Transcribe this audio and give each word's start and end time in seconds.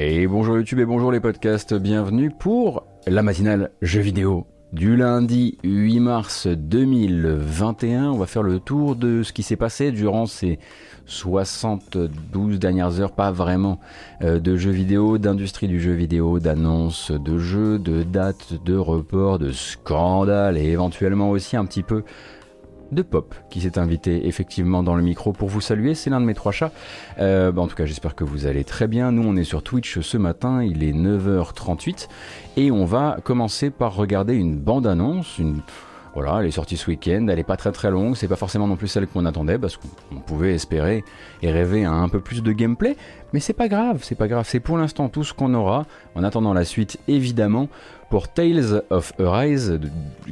Et 0.00 0.26
bonjour 0.26 0.56
YouTube 0.56 0.80
et 0.80 0.84
bonjour 0.84 1.12
les 1.12 1.20
podcasts, 1.20 1.72
bienvenue 1.72 2.28
pour 2.28 2.84
la 3.06 3.22
matinale 3.22 3.70
jeux 3.80 4.00
vidéo 4.00 4.44
du 4.72 4.96
lundi 4.96 5.56
8 5.62 6.00
mars 6.00 6.48
2021. 6.48 8.10
On 8.10 8.18
va 8.18 8.26
faire 8.26 8.42
le 8.42 8.58
tour 8.58 8.96
de 8.96 9.22
ce 9.22 9.32
qui 9.32 9.44
s'est 9.44 9.54
passé 9.54 9.92
durant 9.92 10.26
ces 10.26 10.58
72 11.06 12.58
dernières 12.58 13.00
heures, 13.00 13.12
pas 13.12 13.30
vraiment 13.30 13.78
euh, 14.22 14.40
de 14.40 14.56
jeux 14.56 14.72
vidéo, 14.72 15.18
d'industrie 15.18 15.68
du 15.68 15.80
jeu 15.80 15.92
vidéo, 15.92 16.40
d'annonces 16.40 17.12
de 17.12 17.38
jeux, 17.38 17.78
de 17.78 18.02
dates, 18.02 18.64
de 18.64 18.76
reports, 18.76 19.38
de 19.38 19.52
scandales 19.52 20.58
et 20.58 20.70
éventuellement 20.70 21.30
aussi 21.30 21.56
un 21.56 21.66
petit 21.66 21.84
peu 21.84 22.02
de 22.92 23.02
Pop 23.02 23.34
qui 23.50 23.60
s'est 23.60 23.78
invité 23.78 24.26
effectivement 24.26 24.82
dans 24.82 24.94
le 24.94 25.02
micro 25.02 25.32
pour 25.32 25.48
vous 25.48 25.60
saluer. 25.60 25.94
C'est 25.94 26.10
l'un 26.10 26.20
de 26.20 26.26
mes 26.26 26.34
trois 26.34 26.52
chats. 26.52 26.72
Euh, 27.18 27.52
bah, 27.52 27.62
en 27.62 27.66
tout 27.66 27.76
cas, 27.76 27.86
j'espère 27.86 28.14
que 28.14 28.24
vous 28.24 28.46
allez 28.46 28.64
très 28.64 28.86
bien. 28.86 29.12
Nous, 29.12 29.26
on 29.26 29.36
est 29.36 29.44
sur 29.44 29.62
Twitch 29.62 30.00
ce 30.00 30.16
matin. 30.16 30.62
Il 30.62 30.82
est 30.82 30.92
9h38 30.92 32.08
et 32.56 32.70
on 32.70 32.84
va 32.84 33.18
commencer 33.22 33.70
par 33.70 33.94
regarder 33.94 34.34
une 34.34 34.56
bande-annonce, 34.56 35.38
une 35.38 35.60
voilà, 36.14 36.38
elle 36.40 36.46
est 36.46 36.52
sortie 36.52 36.76
ce 36.76 36.88
week-end, 36.88 37.26
elle 37.28 37.40
est 37.40 37.44
pas 37.44 37.56
très 37.56 37.72
très 37.72 37.90
longue, 37.90 38.16
c'est 38.16 38.28
pas 38.28 38.36
forcément 38.36 38.68
non 38.68 38.76
plus 38.76 38.86
celle 38.86 39.08
qu'on 39.08 39.26
attendait 39.26 39.58
parce 39.58 39.76
qu'on 39.76 40.20
pouvait 40.20 40.54
espérer 40.54 41.04
et 41.42 41.50
rêver 41.50 41.84
un 41.84 42.08
peu 42.08 42.20
plus 42.20 42.42
de 42.42 42.52
gameplay, 42.52 42.96
mais 43.32 43.40
c'est 43.40 43.52
pas 43.52 43.66
grave, 43.66 44.00
c'est 44.02 44.14
pas 44.14 44.28
grave, 44.28 44.46
c'est 44.48 44.60
pour 44.60 44.78
l'instant 44.78 45.08
tout 45.08 45.24
ce 45.24 45.34
qu'on 45.34 45.52
aura, 45.54 45.86
en 46.14 46.22
attendant 46.22 46.54
la 46.54 46.64
suite 46.64 47.00
évidemment, 47.08 47.68
pour 48.10 48.28
Tales 48.28 48.82
of 48.90 49.12
Arise, 49.18 49.80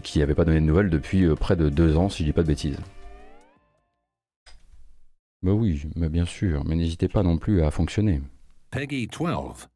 qui 0.05 0.21
n'avait 0.21 0.35
pas 0.35 0.45
donné 0.45 0.61
de 0.61 0.67
nouvelles 0.67 0.91
depuis 0.91 1.25
euh, 1.25 1.35
près 1.35 1.57
de 1.57 1.69
deux 1.69 1.97
ans 1.97 2.09
si 2.09 2.23
je 2.23 2.29
dis 2.29 2.33
pas 2.33 2.43
de 2.43 2.49
bêtises. 2.49 2.79
Bah 5.43 5.53
oui, 5.53 5.83
mais 5.97 6.09
bien 6.09 6.25
sûr, 6.25 6.63
mais 6.65 6.77
n'hésitez 6.77 7.09
pas 7.09 7.25
non 7.25 7.39
plus 7.39 7.63
à 7.63 7.73
fonctionner. 7.73 8.23
Peggy 8.71 9.09
12. 9.09 9.67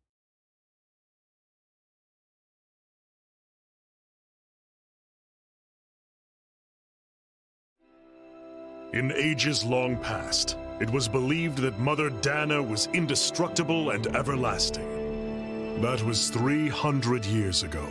In 8.97 9.13
ages 9.13 9.63
long 9.63 9.99
past, 9.99 10.57
it 10.81 10.89
was 10.89 11.07
believed 11.07 11.59
that 11.59 11.79
Mother 11.79 12.09
Dana 12.09 12.63
was 12.63 12.89
indestructible 12.95 13.91
and 13.91 14.07
everlasting. 14.17 15.83
That 15.83 16.03
was 16.03 16.31
300 16.31 17.27
years 17.27 17.63
ago. 17.63 17.87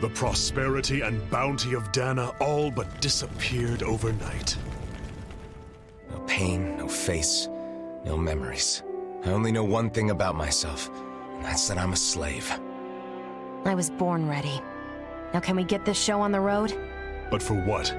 The 0.00 0.08
prosperity 0.08 1.02
and 1.02 1.20
bounty 1.28 1.74
of 1.74 1.92
Dana 1.92 2.32
all 2.40 2.70
but 2.70 2.98
disappeared 3.02 3.82
overnight. 3.82 4.56
No 6.10 6.20
pain, 6.20 6.78
no 6.78 6.88
face, 6.88 7.50
no 8.06 8.16
memories. 8.16 8.82
I 9.22 9.32
only 9.32 9.52
know 9.52 9.64
one 9.64 9.90
thing 9.90 10.08
about 10.08 10.34
myself, 10.34 10.88
and 11.34 11.44
that's 11.44 11.68
that 11.68 11.76
I'm 11.76 11.92
a 11.92 11.96
slave. 11.96 12.50
I 13.66 13.74
was 13.74 13.90
born 13.90 14.26
ready. 14.26 14.62
Now 15.34 15.40
can 15.40 15.56
we 15.56 15.64
get 15.64 15.84
this 15.84 16.02
show 16.02 16.22
on 16.22 16.32
the 16.32 16.40
road? 16.40 16.72
But 17.30 17.42
for 17.42 17.52
what? 17.52 17.94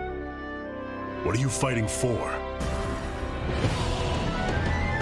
What 1.28 1.36
are 1.36 1.39
you 1.39 1.50
fighting 1.50 1.89
for? 1.89 2.31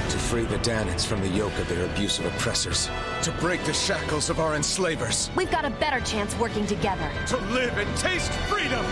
To 0.10 0.18
free 0.18 0.42
the 0.46 0.58
Danans 0.58 1.06
from 1.06 1.22
the 1.22 1.28
yoke 1.28 1.56
of 1.60 1.70
their 1.70 1.86
abusive 1.86 2.26
oppressors. 2.26 2.90
To 3.22 3.32
break 3.34 3.64
the 3.64 3.74
shackles 3.74 4.32
of 4.32 4.40
our 4.40 4.56
enslavers. 4.56 5.30
We've 5.36 5.52
got 5.52 5.66
a 5.66 5.70
better 5.70 6.04
chance 6.04 6.36
working 6.40 6.66
together. 6.66 7.12
To 7.28 7.38
live 7.54 7.78
and 7.78 7.96
taste 7.96 8.32
freedom! 8.50 8.84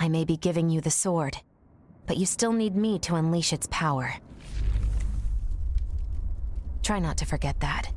I 0.00 0.08
may 0.08 0.24
be 0.24 0.36
giving 0.36 0.68
you 0.68 0.80
the 0.80 0.90
sword, 0.90 1.36
but 2.06 2.16
you 2.16 2.26
still 2.26 2.52
need 2.52 2.74
me 2.74 2.98
to 2.98 3.14
unleash 3.14 3.52
its 3.52 3.68
power. 3.70 4.14
Try 6.82 6.98
not 6.98 7.16
to 7.18 7.26
forget 7.26 7.60
that. 7.60 7.92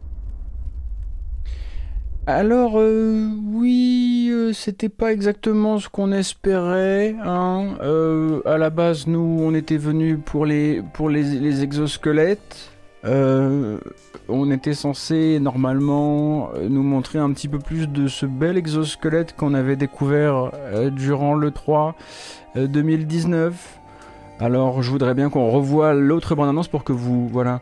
Alors 2.25 2.75
euh, 2.77 3.27
oui, 3.51 4.29
euh, 4.31 4.53
c'était 4.53 4.87
pas 4.87 5.11
exactement 5.11 5.77
ce 5.77 5.89
qu'on 5.89 6.13
espérait. 6.13 7.15
Hein. 7.21 7.75
Euh, 7.81 8.41
à 8.45 8.57
la 8.57 8.69
base, 8.69 9.07
nous, 9.07 9.39
on 9.41 9.53
était 9.53 9.77
venus 9.77 10.17
pour 10.23 10.45
les 10.45 10.81
les, 11.09 11.63
exosquelettes. 11.63 12.71
On 14.29 14.51
était 14.51 14.73
censé 14.73 15.37
normalement 15.41 16.51
nous 16.69 16.83
montrer 16.83 17.19
un 17.19 17.33
petit 17.33 17.49
peu 17.49 17.59
plus 17.59 17.87
de 17.87 18.07
ce 18.07 18.25
bel 18.25 18.57
exosquelette 18.57 19.35
qu'on 19.35 19.53
avait 19.53 19.75
découvert 19.75 20.51
durant 20.91 21.35
le 21.35 21.51
3 21.51 21.95
euh, 22.55 22.67
2019. 22.67 23.79
Alors, 24.39 24.81
je 24.83 24.89
voudrais 24.89 25.13
bien 25.13 25.29
qu'on 25.29 25.49
revoie 25.51 25.93
l'autre 25.93 26.35
bande-annonce 26.35 26.67
pour 26.67 26.83
que 26.83 26.91
vous, 26.91 27.29
voilà, 27.29 27.61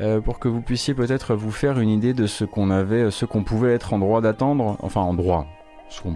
euh, 0.00 0.20
pour 0.20 0.38
que 0.38 0.48
vous 0.48 0.62
puissiez 0.62 0.94
peut-être 0.94 1.34
vous 1.34 1.50
faire 1.50 1.78
une 1.78 1.90
idée 1.90 2.14
de 2.14 2.26
ce 2.26 2.44
qu'on 2.44 2.70
avait, 2.70 3.10
ce 3.10 3.26
qu'on 3.26 3.42
pouvait 3.42 3.74
être 3.74 3.92
en 3.92 3.98
droit 3.98 4.20
d'attendre, 4.22 4.78
enfin 4.80 5.02
en 5.02 5.12
droit, 5.12 5.46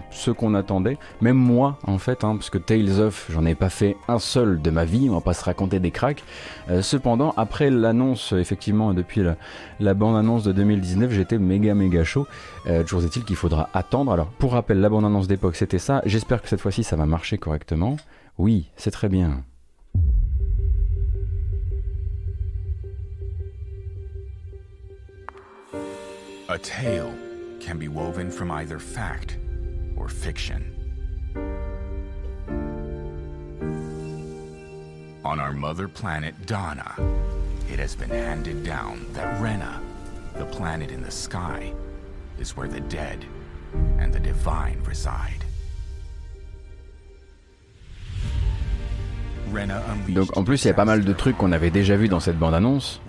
ce 0.09 0.31
qu'on- 0.31 0.55
attendait. 0.55 0.97
Même 1.21 1.35
moi, 1.37 1.77
en 1.85 1.99
fait, 1.99 2.23
hein, 2.23 2.35
parce 2.35 2.49
que 2.49 2.57
Tales 2.57 2.99
of, 2.99 3.27
j'en 3.31 3.45
ai 3.45 3.53
pas 3.53 3.69
fait 3.69 3.95
un 4.07 4.17
seul 4.17 4.59
de 4.59 4.71
ma 4.71 4.85
vie, 4.85 5.07
on 5.07 5.13
va 5.13 5.21
pas 5.21 5.33
se 5.33 5.43
raconter 5.43 5.79
des 5.79 5.91
cracks. 5.91 6.23
Euh, 6.71 6.81
cependant, 6.81 7.33
après 7.37 7.69
l'annonce, 7.69 8.31
effectivement, 8.33 8.93
depuis 8.95 9.21
la, 9.21 9.35
la 9.79 9.93
bande-annonce 9.93 10.43
de 10.43 10.51
2019, 10.51 11.11
j'étais 11.11 11.37
méga 11.37 11.75
méga 11.75 12.03
chaud. 12.03 12.25
Euh, 12.65 12.81
toujours 12.81 13.03
est-il 13.03 13.23
qu'il 13.23 13.35
faudra 13.35 13.69
attendre. 13.75 14.11
Alors, 14.11 14.27
pour 14.39 14.53
rappel, 14.53 14.79
la 14.79 14.89
bande-annonce 14.89 15.27
d'époque, 15.27 15.57
c'était 15.57 15.79
ça. 15.79 16.01
J'espère 16.05 16.41
que 16.41 16.47
cette 16.49 16.61
fois-ci, 16.61 16.83
ça 16.83 16.95
va 16.95 17.05
marcher 17.05 17.37
correctement. 17.37 17.97
Oui, 18.39 18.71
c'est 18.77 18.91
très 18.91 19.09
bien. 19.09 19.43
A 26.49 26.57
tale 26.57 27.13
can 27.59 27.77
be 27.77 27.87
woven 27.87 28.31
from 28.31 28.51
either 28.51 28.79
fact 28.79 29.37
or 29.97 30.07
fiction. 30.07 30.73
On 35.25 35.41
our 35.41 35.51
mother 35.51 35.89
planet 35.89 36.45
Donna, 36.45 36.95
it 37.69 37.79
has 37.79 37.95
been 37.95 38.09
handed 38.09 38.63
down 38.63 39.05
that 39.11 39.41
Rena, 39.41 39.81
the 40.35 40.45
planet 40.45 40.89
in 40.89 41.01
the 41.03 41.11
sky, 41.11 41.73
is 42.39 42.55
where 42.55 42.69
the 42.69 42.79
dead 42.79 43.25
and 43.99 44.13
the 44.13 44.19
divine 44.19 44.81
reside. 44.83 45.43
Donc, 50.09 50.35
en 50.37 50.43
plus, 50.43 50.63
il 50.63 50.67
y 50.67 50.71
a 50.71 50.73
pas 50.73 50.85
mal 50.85 51.03
de 51.03 51.13
trucs 51.13 51.37
qu'on 51.37 51.51
avait 51.51 51.69
déjà 51.69 51.95
vus 51.95 52.07
dans 52.07 52.19
cette 52.19 52.37
bande-annonce. 52.37 53.01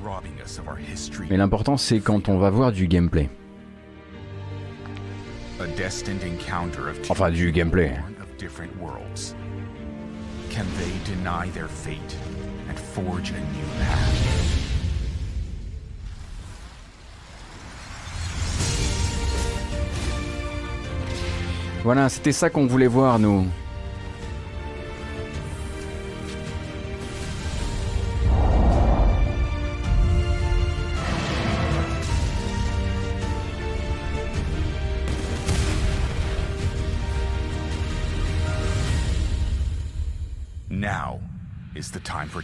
Mais 1.31 1.37
l'important, 1.37 1.77
c'est 1.77 2.01
quand 2.01 2.29
on 2.29 2.39
va 2.39 2.51
voir 2.51 2.73
du 2.73 2.87
gameplay. 2.87 3.29
Enfin, 7.09 7.31
du 7.31 7.53
gameplay. 7.53 7.93
Voilà, 21.85 22.09
c'était 22.09 22.33
ça 22.33 22.51
qu'on 22.51 22.67
voulait 22.67 22.87
voir, 22.87 23.19
nous. 23.19 23.47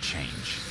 Change. 0.04 0.63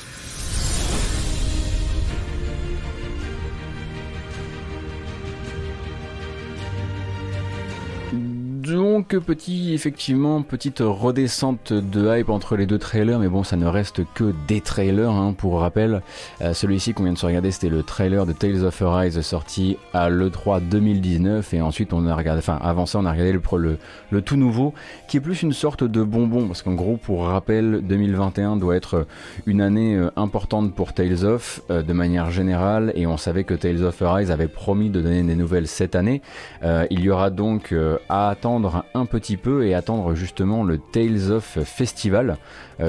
Donc 9.14 9.22
petit, 9.26 9.72
effectivement, 9.74 10.42
petite 10.42 10.80
redescente 10.80 11.72
de 11.72 12.18
hype 12.18 12.30
entre 12.30 12.56
les 12.56 12.66
deux 12.66 12.78
trailers, 12.78 13.20
mais 13.20 13.28
bon, 13.28 13.44
ça 13.44 13.56
ne 13.56 13.66
reste 13.66 14.02
que 14.12 14.34
des 14.48 14.60
trailers, 14.60 15.12
hein, 15.12 15.34
pour 15.38 15.60
rappel. 15.60 16.02
Euh, 16.40 16.52
Celui-ci 16.52 16.94
qu'on 16.94 17.04
vient 17.04 17.12
de 17.12 17.18
se 17.18 17.24
regarder, 17.24 17.52
c'était 17.52 17.68
le 17.68 17.84
trailer 17.84 18.26
de 18.26 18.32
Tales 18.32 18.64
of 18.64 18.82
Arise 18.82 19.20
sorti 19.20 19.76
à 19.92 20.10
l'E3 20.10 20.68
2019, 20.68 21.54
et 21.54 21.62
ensuite 21.62 21.92
on 21.92 22.08
a 22.08 22.14
regardé, 22.16 22.40
enfin 22.40 22.58
avant 22.60 22.86
ça 22.86 22.98
on 22.98 23.04
a 23.04 23.12
regardé 23.12 23.32
le, 23.32 24.20
tout 24.22 24.36
nouveau, 24.36 24.74
qui 25.06 25.18
est 25.18 25.20
plus 25.20 25.42
une 25.42 25.52
sorte 25.52 25.84
de 25.84 26.02
bonbon, 26.02 26.48
parce 26.48 26.62
qu'en 26.62 26.74
gros, 26.74 26.96
pour 26.96 27.26
rappel, 27.26 27.82
2021 27.84 28.56
doit 28.56 28.74
être 28.74 29.06
une 29.46 29.60
année 29.60 29.94
euh, 29.94 30.10
importante 30.16 30.74
pour 30.74 30.92
Tales 30.92 31.24
of, 31.24 31.62
euh, 31.70 31.82
de 31.82 31.92
manière 31.92 32.32
générale, 32.32 32.92
et 32.96 33.06
on 33.06 33.16
savait 33.16 33.44
que 33.44 33.54
Tales 33.54 33.84
of 33.84 34.02
Arise 34.02 34.32
avait 34.32 34.48
promis 34.48 34.90
de 34.90 35.00
donner 35.00 35.22
des 35.22 35.36
nouvelles 35.36 35.68
cette 35.68 35.94
année. 35.94 36.20
Euh, 36.64 36.86
il 36.90 37.00
y 37.00 37.10
aura 37.10 37.30
donc 37.30 37.70
euh, 37.72 37.98
à 38.08 38.28
attendre 38.28 38.84
un 38.94 39.03
petit 39.06 39.36
peu 39.36 39.66
et 39.66 39.74
attendre 39.74 40.14
justement 40.14 40.64
le 40.64 40.78
Tales 40.78 41.30
of 41.30 41.58
Festival 41.64 42.36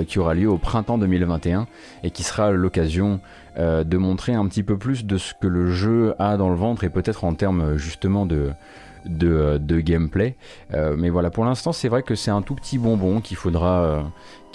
qui 0.07 0.19
aura 0.19 0.33
lieu 0.33 0.49
au 0.49 0.57
printemps 0.57 0.97
2021 0.97 1.67
et 2.03 2.11
qui 2.11 2.23
sera 2.23 2.51
l'occasion 2.51 3.19
de 3.57 3.97
montrer 3.97 4.33
un 4.33 4.47
petit 4.47 4.63
peu 4.63 4.77
plus 4.77 5.05
de 5.05 5.17
ce 5.17 5.33
que 5.39 5.47
le 5.47 5.71
jeu 5.71 6.15
a 6.19 6.37
dans 6.37 6.49
le 6.49 6.55
ventre 6.55 6.83
et 6.83 6.89
peut-être 6.89 7.23
en 7.23 7.33
termes 7.35 7.77
justement 7.77 8.25
de, 8.25 8.51
de, 9.05 9.79
gameplay. 9.79 10.35
mais 10.71 11.09
voilà, 11.09 11.29
pour 11.29 11.45
l'instant, 11.45 11.71
c'est 11.71 11.89
vrai 11.89 12.03
que 12.03 12.15
c'est 12.15 12.31
un 12.31 12.41
tout 12.41 12.55
petit 12.55 12.77
bonbon 12.77 13.21
qu'il 13.21 13.37
faudra, 13.37 14.03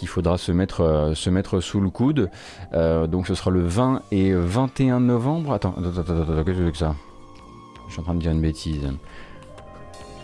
qu'il 0.01 0.09
faudra 0.09 0.39
se 0.39 0.51
mettre, 0.51 0.81
euh, 0.81 1.15
se 1.15 1.29
mettre 1.29 1.61
sous 1.61 1.79
le 1.79 1.91
coude. 1.91 2.31
Euh, 2.73 3.07
donc 3.07 3.27
ce 3.27 3.35
sera 3.35 3.51
le 3.51 3.61
20 3.61 4.01
et 4.11 4.33
21 4.33 4.99
novembre. 4.99 5.53
Attends, 5.53 5.75
attends, 5.79 6.01
attends, 6.01 6.23
attends 6.23 6.45
qu'est-ce 6.45 6.59
que 6.59 6.65
c'est 6.65 6.73
que 6.73 6.79
ça? 6.79 6.95
Je 7.87 7.93
suis 7.93 8.01
en 8.01 8.05
train 8.05 8.15
de 8.15 8.21
dire 8.21 8.33
une 8.33 8.41
bêtise. 8.41 8.89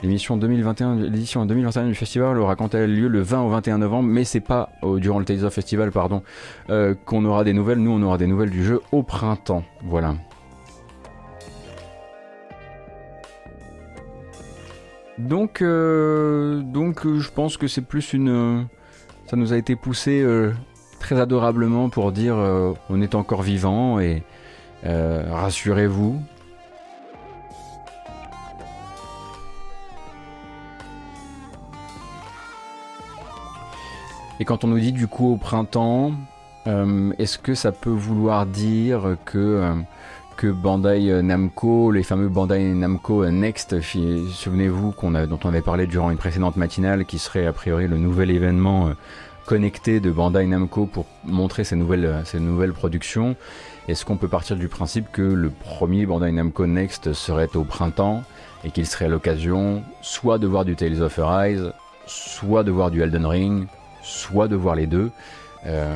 L'émission 0.02 0.36
2021, 0.36 0.96
l'édition 0.96 1.46
2021 1.46 1.86
du 1.86 1.94
festival 1.94 2.38
aura 2.38 2.54
quant 2.54 2.66
à 2.68 2.78
elle 2.78 2.94
lieu 2.94 3.08
le 3.08 3.20
20 3.20 3.42
au 3.42 3.48
21 3.48 3.78
novembre, 3.78 4.08
mais 4.08 4.24
c'est 4.24 4.40
pas 4.40 4.70
durant 4.82 5.18
le 5.18 5.24
Tales 5.24 5.50
Festival, 5.50 5.90
pardon, 5.90 6.22
euh, 6.70 6.94
qu'on 7.04 7.24
aura 7.24 7.44
des 7.44 7.52
nouvelles. 7.52 7.78
Nous, 7.78 7.90
on 7.90 8.02
aura 8.02 8.18
des 8.18 8.26
nouvelles 8.26 8.50
du 8.50 8.64
jeu 8.64 8.82
au 8.92 9.02
printemps. 9.02 9.64
Voilà. 9.84 10.14
Donc, 15.18 15.62
donc, 15.62 17.06
je 17.06 17.30
pense 17.30 17.56
que 17.56 17.66
c'est 17.66 17.80
plus 17.80 18.12
une 18.12 18.66
ça 19.26 19.36
nous 19.36 19.52
a 19.52 19.56
été 19.56 19.74
poussé 19.74 20.22
euh, 20.22 20.52
très 21.00 21.20
adorablement 21.20 21.88
pour 21.88 22.12
dire 22.12 22.36
euh, 22.36 22.72
on 22.88 23.02
est 23.02 23.16
encore 23.16 23.42
vivant 23.42 23.98
et 23.98 24.22
euh, 24.84 25.24
rassurez-vous. 25.32 26.22
Et 34.38 34.44
quand 34.44 34.64
on 34.64 34.68
nous 34.68 34.78
dit 34.78 34.92
du 34.92 35.06
coup 35.06 35.32
au 35.32 35.36
printemps, 35.36 36.12
est-ce 36.66 37.38
que 37.38 37.54
ça 37.54 37.72
peut 37.72 37.90
vouloir 37.90 38.44
dire 38.44 39.16
que, 39.24 39.72
que 40.36 40.48
Bandai 40.48 41.22
Namco, 41.22 41.90
les 41.90 42.02
fameux 42.02 42.28
Bandai 42.28 42.74
Namco 42.74 43.24
Next, 43.30 43.80
souvenez-vous 43.80 44.94
dont 45.28 45.38
on 45.44 45.48
avait 45.48 45.62
parlé 45.62 45.86
durant 45.86 46.10
une 46.10 46.18
précédente 46.18 46.56
matinale, 46.56 47.04
qui 47.04 47.18
serait 47.18 47.46
a 47.46 47.52
priori 47.52 47.86
le 47.86 47.96
nouvel 47.96 48.30
événement 48.30 48.90
connecté 49.46 50.00
de 50.00 50.10
Bandai 50.10 50.44
Namco 50.46 50.86
pour 50.86 51.06
montrer 51.24 51.64
ces 51.64 51.76
nouvelles, 51.76 52.24
nouvelles 52.34 52.72
productions. 52.72 53.36
Est-ce 53.88 54.04
qu'on 54.04 54.16
peut 54.16 54.28
partir 54.28 54.56
du 54.56 54.66
principe 54.66 55.10
que 55.12 55.22
le 55.22 55.50
premier 55.50 56.04
Bandai 56.04 56.32
Namco 56.32 56.66
Next 56.66 57.12
serait 57.12 57.54
au 57.54 57.62
printemps 57.62 58.24
et 58.64 58.70
qu'il 58.72 58.86
serait 58.86 59.08
l'occasion 59.08 59.84
soit 60.02 60.38
de 60.38 60.48
voir 60.48 60.64
du 60.64 60.74
Tales 60.74 61.00
of 61.00 61.18
Arise, 61.20 61.72
soit 62.06 62.64
de 62.64 62.72
voir 62.72 62.90
du 62.90 63.00
Elden 63.00 63.24
Ring, 63.24 63.68
soit 64.06 64.48
de 64.48 64.56
voir 64.56 64.74
les 64.74 64.86
deux 64.86 65.10
euh, 65.66 65.94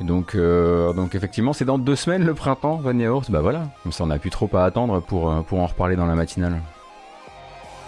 donc, 0.00 0.34
euh, 0.34 0.92
donc 0.92 1.14
effectivement, 1.14 1.52
c'est 1.52 1.64
dans 1.64 1.78
deux 1.78 1.96
semaines 1.96 2.24
le 2.24 2.34
printemps, 2.34 2.76
Vanilla 2.76 3.12
Horse. 3.12 3.30
Bah 3.30 3.40
voilà, 3.40 3.68
comme 3.82 3.92
ça 3.92 4.04
on 4.04 4.08
n'a 4.08 4.18
plus 4.18 4.30
trop 4.30 4.48
à 4.54 4.64
attendre 4.64 5.00
pour, 5.00 5.30
euh, 5.30 5.42
pour 5.42 5.60
en 5.60 5.66
reparler 5.66 5.96
dans 5.96 6.06
la 6.06 6.14
matinale. 6.14 6.60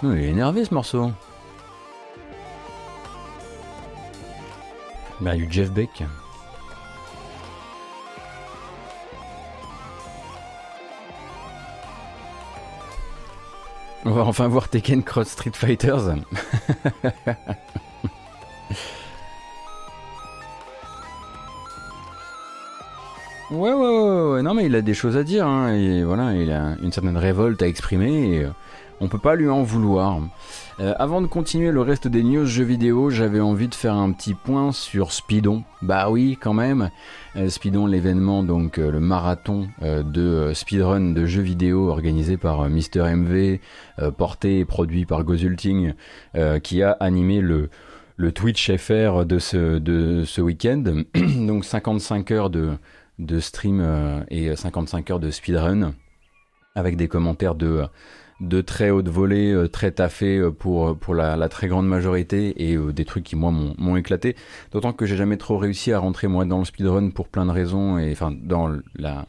il 0.02 0.18
est 0.18 0.28
énervé 0.28 0.64
ce 0.64 0.74
morceau. 0.74 1.10
Bah, 5.20 5.34
il 5.34 5.40
y 5.40 5.42
a 5.42 5.46
eu 5.46 5.48
Jeff 5.50 5.70
Beck. 5.72 6.04
On 14.04 14.12
va 14.12 14.22
enfin 14.22 14.46
voir 14.46 14.68
Tekken 14.68 15.02
Cross 15.02 15.28
Street 15.28 15.52
Fighters. 15.52 16.14
Ouais, 23.50 23.72
ouais, 23.72 23.74
ouais, 23.74 24.30
ouais, 24.32 24.42
non, 24.42 24.52
mais 24.52 24.66
il 24.66 24.74
a 24.74 24.82
des 24.82 24.92
choses 24.92 25.16
à 25.16 25.24
dire, 25.24 25.46
hein, 25.46 25.72
et 25.72 26.04
voilà, 26.04 26.34
il 26.34 26.52
a 26.52 26.76
une 26.82 26.92
certaine 26.92 27.16
révolte 27.16 27.62
à 27.62 27.66
exprimer, 27.66 28.34
et 28.34 28.44
euh, 28.44 28.50
on 29.00 29.08
peut 29.08 29.18
pas 29.18 29.36
lui 29.36 29.48
en 29.48 29.62
vouloir. 29.62 30.20
Euh, 30.80 30.92
avant 30.98 31.22
de 31.22 31.26
continuer 31.26 31.70
le 31.70 31.80
reste 31.80 32.08
des 32.08 32.22
news 32.22 32.44
jeux 32.44 32.64
vidéo, 32.64 33.08
j'avais 33.08 33.40
envie 33.40 33.68
de 33.68 33.74
faire 33.74 33.94
un 33.94 34.12
petit 34.12 34.34
point 34.34 34.70
sur 34.72 35.12
Speedon. 35.12 35.62
Bah 35.80 36.10
oui, 36.10 36.36
quand 36.38 36.52
même. 36.52 36.90
Euh, 37.36 37.48
Speedon, 37.48 37.86
l'événement, 37.86 38.42
donc 38.42 38.78
euh, 38.78 38.90
le 38.90 39.00
marathon 39.00 39.68
de 39.80 40.52
speedrun 40.54 41.12
de 41.12 41.24
jeux 41.24 41.40
vidéo 41.40 41.88
organisé 41.88 42.36
par 42.36 42.68
Mister 42.68 43.02
MV, 43.02 43.58
porté 44.18 44.58
et 44.58 44.64
produit 44.66 45.06
par 45.06 45.24
Gozulting, 45.24 45.94
qui 46.62 46.82
a 46.82 46.90
animé 47.00 47.40
le, 47.40 47.70
le 48.16 48.32
Twitch 48.32 48.70
FR 48.76 49.24
de 49.24 49.38
ce, 49.38 49.78
de 49.78 50.24
ce 50.24 50.40
week-end. 50.40 50.82
donc 51.14 51.64
55 51.64 52.30
heures 52.30 52.50
de, 52.50 52.72
de 53.18 53.40
stream 53.40 54.24
et 54.30 54.54
55 54.54 55.10
heures 55.10 55.20
de 55.20 55.30
speedrun 55.30 55.94
avec 56.74 56.96
des 56.96 57.08
commentaires 57.08 57.54
de 57.54 57.88
de 58.40 58.60
très 58.60 58.90
haute 58.90 59.08
volée, 59.08 59.52
euh, 59.52 59.68
très 59.68 59.90
taffé 59.90 60.38
euh, 60.38 60.50
pour, 60.50 60.96
pour 60.96 61.14
la, 61.14 61.48
très 61.48 61.68
grande 61.68 61.88
majorité 61.88 62.70
et 62.70 62.76
euh, 62.76 62.92
des 62.92 63.04
trucs 63.04 63.24
qui 63.24 63.36
moi 63.36 63.50
m'ont 63.50 63.96
éclaté. 63.96 64.36
D'autant 64.72 64.92
que 64.92 65.06
j'ai 65.06 65.16
jamais 65.16 65.36
trop 65.36 65.58
réussi 65.58 65.92
à 65.92 65.98
rentrer 65.98 66.28
moi 66.28 66.44
dans 66.44 66.58
le 66.58 66.64
speedrun 66.64 67.10
pour 67.10 67.28
plein 67.28 67.46
de 67.46 67.50
raisons 67.50 67.98
et 67.98 68.12
enfin 68.12 68.32
dans 68.32 68.70
la 68.96 69.26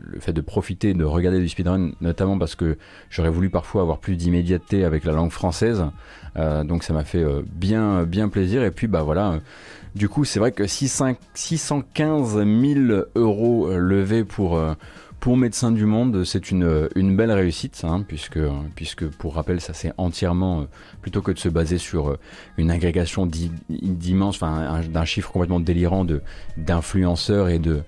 le 0.00 0.20
fait 0.20 0.32
de 0.32 0.40
profiter 0.40 0.94
de 0.94 1.02
regarder 1.02 1.40
du 1.40 1.48
speedrun, 1.48 1.90
notamment 2.00 2.38
parce 2.38 2.54
que 2.54 2.78
j'aurais 3.10 3.30
voulu 3.30 3.50
parfois 3.50 3.82
avoir 3.82 3.98
plus 3.98 4.14
d'immédiateté 4.14 4.84
avec 4.84 5.04
la 5.04 5.10
langue 5.10 5.32
française, 5.32 5.86
donc 6.36 6.84
ça 6.84 6.92
m'a 6.92 7.02
fait 7.02 7.26
bien 7.42 8.04
bien 8.04 8.28
plaisir. 8.28 8.62
Et 8.62 8.70
puis 8.70 8.86
bah 8.86 9.02
voilà, 9.02 9.40
du 9.98 10.08
coup 10.08 10.24
c'est 10.24 10.38
vrai 10.38 10.52
que 10.52 10.66
615 10.66 12.34
000 12.34 13.02
euros 13.14 13.70
levés 13.70 14.24
pour 14.24 14.58
pour 15.20 15.36
Médecins 15.36 15.72
du 15.72 15.84
Monde, 15.84 16.24
c'est 16.24 16.50
une, 16.50 16.88
une 16.94 17.16
belle 17.16 17.32
réussite, 17.32 17.82
hein, 17.84 18.04
puisque, 18.06 18.38
puisque 18.76 19.06
pour 19.08 19.34
rappel, 19.34 19.60
ça 19.60 19.72
c'est 19.72 19.92
entièrement, 19.98 20.60
euh, 20.60 20.64
plutôt 21.02 21.22
que 21.22 21.32
de 21.32 21.38
se 21.38 21.48
baser 21.48 21.78
sur 21.78 22.10
euh, 22.10 22.18
une 22.56 22.70
agrégation 22.70 23.26
d'immense, 23.26 24.36
enfin 24.36 24.80
d'un 24.88 25.04
chiffre 25.04 25.32
complètement 25.32 25.60
délirant 25.60 26.06
d'influenceurs 26.56 27.48
et 27.48 27.58
de 27.58 27.82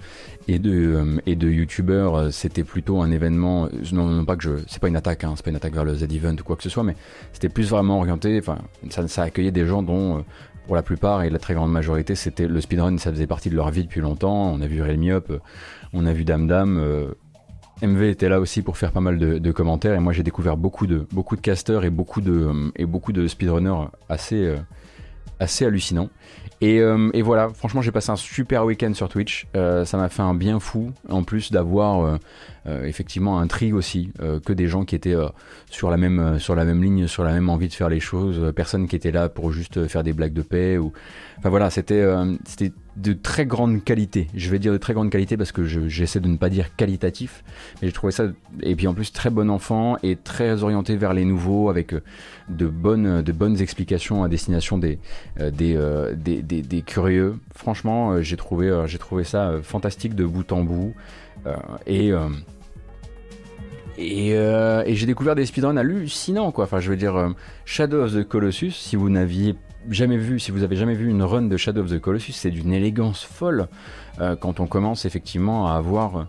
et 0.48 0.58
de 0.58 0.72
euh, 0.72 1.20
et 1.26 1.36
de 1.36 1.48
youtubeurs, 1.48 2.32
c'était 2.32 2.64
plutôt 2.64 3.00
un 3.00 3.12
événement. 3.12 3.68
Non, 3.92 4.06
non 4.06 4.24
pas 4.24 4.36
que 4.36 4.42
je, 4.42 4.50
c'est 4.66 4.80
pas 4.80 4.88
une 4.88 4.96
attaque, 4.96 5.22
hein, 5.22 5.34
c'est 5.36 5.44
pas 5.44 5.50
une 5.50 5.56
attaque 5.56 5.74
vers 5.74 5.84
le 5.84 5.94
Z-Event 5.94 6.34
ou 6.40 6.42
quoi 6.42 6.56
que 6.56 6.64
ce 6.64 6.70
soit, 6.70 6.82
mais 6.82 6.96
c'était 7.32 7.48
plus 7.48 7.70
vraiment 7.70 7.98
orienté. 7.98 8.38
Enfin, 8.40 8.58
ça, 8.88 9.06
ça 9.06 9.22
accueillait 9.22 9.52
des 9.52 9.66
gens 9.66 9.82
dont 9.84 10.24
pour 10.70 10.76
la 10.76 10.84
plupart 10.84 11.24
et 11.24 11.30
la 11.30 11.40
très 11.40 11.54
grande 11.54 11.72
majorité, 11.72 12.14
c'était 12.14 12.46
le 12.46 12.60
speedrun, 12.60 12.96
ça 12.98 13.10
faisait 13.10 13.26
partie 13.26 13.50
de 13.50 13.56
leur 13.56 13.72
vie 13.72 13.82
depuis 13.82 14.00
longtemps. 14.00 14.52
On 14.52 14.60
a 14.60 14.68
vu 14.68 14.80
Realme 14.80 15.08
Up, 15.08 15.32
on 15.92 16.06
a 16.06 16.12
vu 16.12 16.22
Dame 16.22 16.46
Dame. 16.46 16.78
Euh, 16.78 17.10
MV 17.82 18.04
était 18.04 18.28
là 18.28 18.38
aussi 18.38 18.62
pour 18.62 18.76
faire 18.76 18.92
pas 18.92 19.00
mal 19.00 19.18
de, 19.18 19.50
commentaires 19.50 19.96
et 19.96 19.98
moi 19.98 20.12
j'ai 20.12 20.22
découvert 20.22 20.56
beaucoup 20.56 20.86
de 20.86 21.08
beaucoup 21.10 21.34
de 21.34 21.40
casters 21.40 21.82
et 21.82 21.90
beaucoup 21.90 22.20
de 22.20 22.70
et 22.76 22.86
beaucoup 22.86 23.12
de 23.12 23.26
speedrunners 23.26 23.88
assez 24.08 24.44
euh, 24.44 24.58
assez 25.40 25.66
hallucinants. 25.66 26.08
Et, 26.60 26.80
euh, 26.80 27.08
et, 27.14 27.22
voilà, 27.22 27.48
franchement, 27.48 27.80
j'ai 27.80 27.90
passé 27.90 28.10
un 28.10 28.16
super 28.16 28.64
week-end 28.64 28.92
sur 28.94 29.08
Twitch. 29.08 29.46
ça 29.54 29.96
m'a 29.96 30.08
fait 30.08 30.22
un 30.22 30.34
bien 30.34 30.60
fou, 30.60 30.92
en 31.08 31.22
plus 31.22 31.52
d'avoir 31.52 32.18
effectivement 32.84 33.40
un 33.40 33.46
tri 33.46 33.72
aussi, 33.72 34.12
que 34.44 34.52
des 34.52 34.66
gens 34.66 34.84
qui 34.84 34.94
étaient 34.94 35.16
sur 35.70 35.90
la 35.90 35.96
même 35.96 36.38
sur 36.38 36.54
la 36.54 36.64
même 36.64 36.82
ligne, 36.82 37.06
sur 37.06 37.24
la 37.24 37.32
même 37.32 37.48
envie 37.48 37.68
de 37.68 37.72
faire 37.72 37.88
les 37.88 38.00
choses. 38.00 38.52
personne 38.54 38.86
qui 38.88 38.96
était 38.96 39.10
là 39.10 39.28
pour 39.28 39.52
juste 39.52 39.86
faire 39.88 40.02
des 40.02 40.12
blagues 40.12 40.34
de 40.34 40.42
paix 40.42 40.76
ou. 40.78 40.92
Enfin 41.38 41.48
voilà, 41.48 41.70
c'était 41.70 42.04
c'était 42.44 42.72
de 43.00 43.12
très 43.12 43.46
grande 43.46 43.82
qualité. 43.82 44.28
Je 44.34 44.50
vais 44.50 44.58
dire 44.58 44.72
de 44.72 44.78
très 44.78 44.92
grande 44.92 45.10
qualité 45.10 45.36
parce 45.36 45.52
que 45.52 45.64
j'essaie 45.64 46.20
de 46.20 46.28
ne 46.28 46.36
pas 46.36 46.50
dire 46.50 46.74
qualitatif, 46.76 47.42
mais 47.80 47.88
j'ai 47.88 47.92
trouvé 47.92 48.12
ça 48.12 48.24
et 48.62 48.76
puis 48.76 48.86
en 48.86 48.94
plus 48.94 49.12
très 49.12 49.30
bon 49.30 49.48
enfant 49.50 49.96
et 50.02 50.16
très 50.16 50.62
orienté 50.62 50.96
vers 50.96 51.14
les 51.14 51.24
nouveaux 51.24 51.70
avec 51.70 51.94
euh, 51.94 52.02
de 52.48 52.66
bonnes 52.66 53.22
de 53.22 53.32
bonnes 53.32 53.60
explications 53.60 54.22
à 54.22 54.28
destination 54.28 54.78
des 54.78 54.98
euh, 55.40 55.50
euh, 55.60 56.80
curieux. 56.86 57.36
Franchement, 57.54 58.20
j'ai 58.22 58.36
trouvé 58.36 59.24
ça 59.24 59.54
fantastique 59.62 60.14
de 60.14 60.24
bout 60.24 60.52
en 60.52 60.62
bout 60.62 60.94
et 61.86 62.12
j'ai 63.96 65.06
découvert 65.06 65.34
des 65.34 65.46
speedruns 65.46 65.76
hallucinants 65.76 66.52
quoi. 66.52 66.64
Enfin, 66.64 66.80
je 66.80 66.90
veux 66.90 66.96
dire, 66.96 67.34
Shadow 67.64 68.02
of 68.02 68.14
the 68.14 68.24
Colossus, 68.24 68.72
si 68.72 68.96
vous 68.96 69.08
n'aviez 69.08 69.54
jamais 69.88 70.16
vu, 70.16 70.38
si 70.38 70.50
vous 70.50 70.62
avez 70.62 70.76
jamais 70.76 70.94
vu 70.94 71.08
une 71.08 71.22
run 71.22 71.42
de 71.42 71.56
Shadow 71.56 71.82
of 71.82 71.90
the 71.90 71.98
Colossus, 71.98 72.32
c'est 72.32 72.50
d'une 72.50 72.72
élégance 72.72 73.22
folle 73.22 73.68
euh, 74.20 74.36
quand 74.36 74.60
on 74.60 74.66
commence 74.66 75.04
effectivement 75.04 75.68
à 75.68 75.74
avoir 75.74 76.26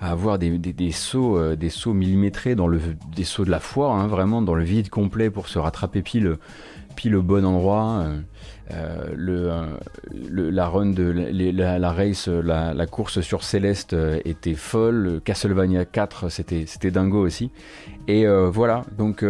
à 0.00 0.12
avoir 0.12 0.38
des, 0.38 0.58
des, 0.58 0.92
sauts 0.92 1.36
euh, 1.36 1.56
des 1.56 1.70
sauts 1.70 1.92
millimétrés 1.92 2.54
dans 2.54 2.68
le 2.68 2.80
des 3.14 3.24
sauts 3.24 3.44
de 3.44 3.50
la 3.50 3.58
foi 3.58 3.92
hein, 3.92 4.06
vraiment 4.06 4.42
dans 4.42 4.54
le 4.54 4.62
vide 4.62 4.90
complet 4.90 5.28
pour 5.28 5.48
se 5.48 5.58
rattraper 5.58 6.02
pile 6.02 6.36
pile 6.94 7.16
au 7.16 7.22
bon 7.22 7.44
endroit 7.44 8.06
euh, 8.70 9.68
la 10.30 10.68
run 10.68 10.90
de 10.90 11.02
la, 11.52 11.92
race 11.92 12.28
la, 12.28 12.74
la, 12.74 12.86
course 12.86 13.20
sur 13.22 13.42
Céleste 13.42 13.96
était 14.24 14.54
folle 14.54 15.20
Castlevania 15.24 15.84
4 15.84 16.28
c'était 16.28 16.64
c'était 16.66 16.90
dingo 16.90 17.24
aussi. 17.24 17.50
Et 18.06 18.26
voilà 18.26 18.84
donc 18.96 19.24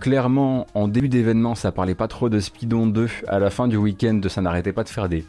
clairement, 0.00 0.66
en 0.74 0.88
début 0.88 1.08
d'événement, 1.08 1.54
ça 1.54 1.72
parlait 1.72 1.94
pas 1.94 2.08
trop 2.08 2.28
de 2.28 2.40
Speedon 2.40 2.86
2. 2.86 3.08
À 3.26 3.38
la 3.38 3.50
fin 3.50 3.68
du 3.68 3.76
week-end, 3.76 4.20
ça 4.28 4.40
n'arrêtait 4.40 4.72
pas 4.72 4.84
de 4.84 4.88
faire 4.88 5.08
des, 5.08 5.24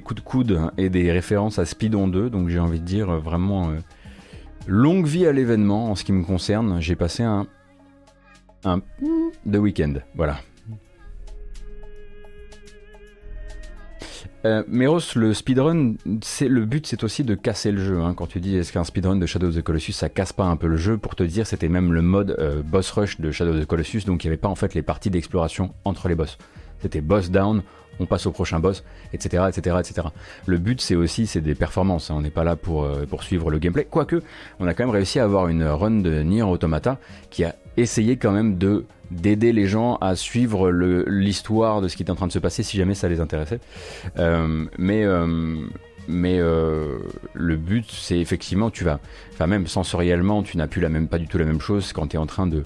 coups 0.00 0.20
de 0.20 0.24
coude 0.24 0.60
et 0.78 0.88
des 0.88 1.12
références 1.12 1.58
à 1.58 1.64
Speedon 1.64 2.08
2. 2.08 2.30
Donc 2.30 2.48
j'ai 2.48 2.58
envie 2.58 2.80
de 2.80 2.84
dire 2.84 3.10
euh, 3.10 3.18
vraiment 3.18 3.70
euh, 3.70 3.78
longue 4.66 5.06
vie 5.06 5.26
à 5.26 5.32
l'événement 5.32 5.90
en 5.90 5.94
ce 5.94 6.04
qui 6.04 6.12
me 6.12 6.24
concerne. 6.24 6.80
J'ai 6.80 6.96
passé 6.96 7.22
un, 7.22 7.46
un 8.64 8.80
de 9.46 9.58
week-end. 9.58 9.94
Voilà. 10.14 10.38
Euh, 14.44 14.64
Meros, 14.66 15.14
le 15.14 15.34
speedrun, 15.34 15.94
le 16.04 16.64
but, 16.64 16.86
c'est 16.86 17.04
aussi 17.04 17.22
de 17.22 17.34
casser 17.34 17.70
le 17.70 17.82
jeu. 17.82 18.00
Hein. 18.00 18.14
Quand 18.14 18.26
tu 18.26 18.40
dis 18.40 18.56
est-ce 18.56 18.72
qu'un 18.72 18.84
speedrun 18.84 19.16
de 19.16 19.26
Shadow 19.26 19.48
of 19.48 19.54
the 19.54 19.62
Colossus, 19.62 19.92
ça 19.92 20.08
casse 20.08 20.32
pas 20.32 20.44
un 20.44 20.56
peu 20.56 20.66
le 20.66 20.76
jeu? 20.76 20.98
Pour 20.98 21.14
te 21.14 21.22
dire, 21.22 21.46
c'était 21.46 21.68
même 21.68 21.92
le 21.92 22.02
mode 22.02 22.36
euh, 22.38 22.62
boss 22.62 22.90
rush 22.90 23.20
de 23.20 23.30
Shadow 23.30 23.52
of 23.52 23.60
the 23.60 23.66
Colossus, 23.66 24.04
donc 24.04 24.24
il 24.24 24.26
n'y 24.26 24.32
avait 24.32 24.40
pas 24.40 24.48
en 24.48 24.56
fait 24.56 24.74
les 24.74 24.82
parties 24.82 25.10
d'exploration 25.10 25.72
entre 25.84 26.08
les 26.08 26.16
boss. 26.16 26.38
C'était 26.80 27.00
boss 27.00 27.30
down, 27.30 27.62
on 28.00 28.06
passe 28.06 28.26
au 28.26 28.32
prochain 28.32 28.58
boss, 28.58 28.82
etc., 29.12 29.44
etc., 29.48 29.76
etc. 29.78 30.08
Le 30.46 30.58
but, 30.58 30.80
c'est 30.80 30.96
aussi, 30.96 31.28
c'est 31.28 31.40
des 31.40 31.54
performances. 31.54 32.10
Hein. 32.10 32.14
On 32.16 32.22
n'est 32.22 32.30
pas 32.30 32.42
là 32.42 32.56
pour 32.56 32.82
euh, 32.82 33.06
pour 33.06 33.22
suivre 33.22 33.50
le 33.50 33.58
gameplay. 33.58 33.86
Quoique, 33.88 34.22
on 34.58 34.66
a 34.66 34.74
quand 34.74 34.84
même 34.84 34.94
réussi 34.94 35.20
à 35.20 35.24
avoir 35.24 35.46
une 35.46 35.62
run 35.62 36.00
de 36.00 36.22
Nier 36.22 36.42
Automata 36.42 36.98
qui 37.30 37.44
a 37.44 37.54
essayé 37.76 38.16
quand 38.16 38.32
même 38.32 38.58
de 38.58 38.84
d'aider 39.10 39.52
les 39.52 39.66
gens 39.66 39.96
à 40.00 40.16
suivre 40.16 40.70
l'histoire 40.70 41.82
de 41.82 41.88
ce 41.88 41.96
qui 41.96 42.02
est 42.02 42.10
en 42.10 42.14
train 42.14 42.26
de 42.26 42.32
se 42.32 42.38
passer 42.38 42.62
si 42.62 42.78
jamais 42.78 42.94
ça 42.94 43.08
les 43.08 43.20
intéressait. 43.20 43.60
Euh, 44.18 44.64
mais 44.78 45.04
euh, 45.04 45.56
mais 46.08 46.38
euh, 46.40 46.98
le 47.34 47.56
but 47.56 47.86
c'est 47.90 48.18
effectivement 48.18 48.70
tu 48.70 48.84
vas 48.84 48.98
enfin 49.32 49.46
même 49.46 49.66
sensoriellement 49.66 50.42
tu 50.42 50.56
n'as 50.56 50.66
plus 50.66 50.80
la 50.80 50.88
même 50.88 51.08
pas 51.08 51.18
du 51.18 51.28
tout 51.28 51.38
la 51.38 51.44
même 51.44 51.60
chose 51.60 51.92
quand 51.92 52.08
tu 52.08 52.16
es 52.16 52.18
en 52.18 52.26
train 52.26 52.46
de 52.46 52.64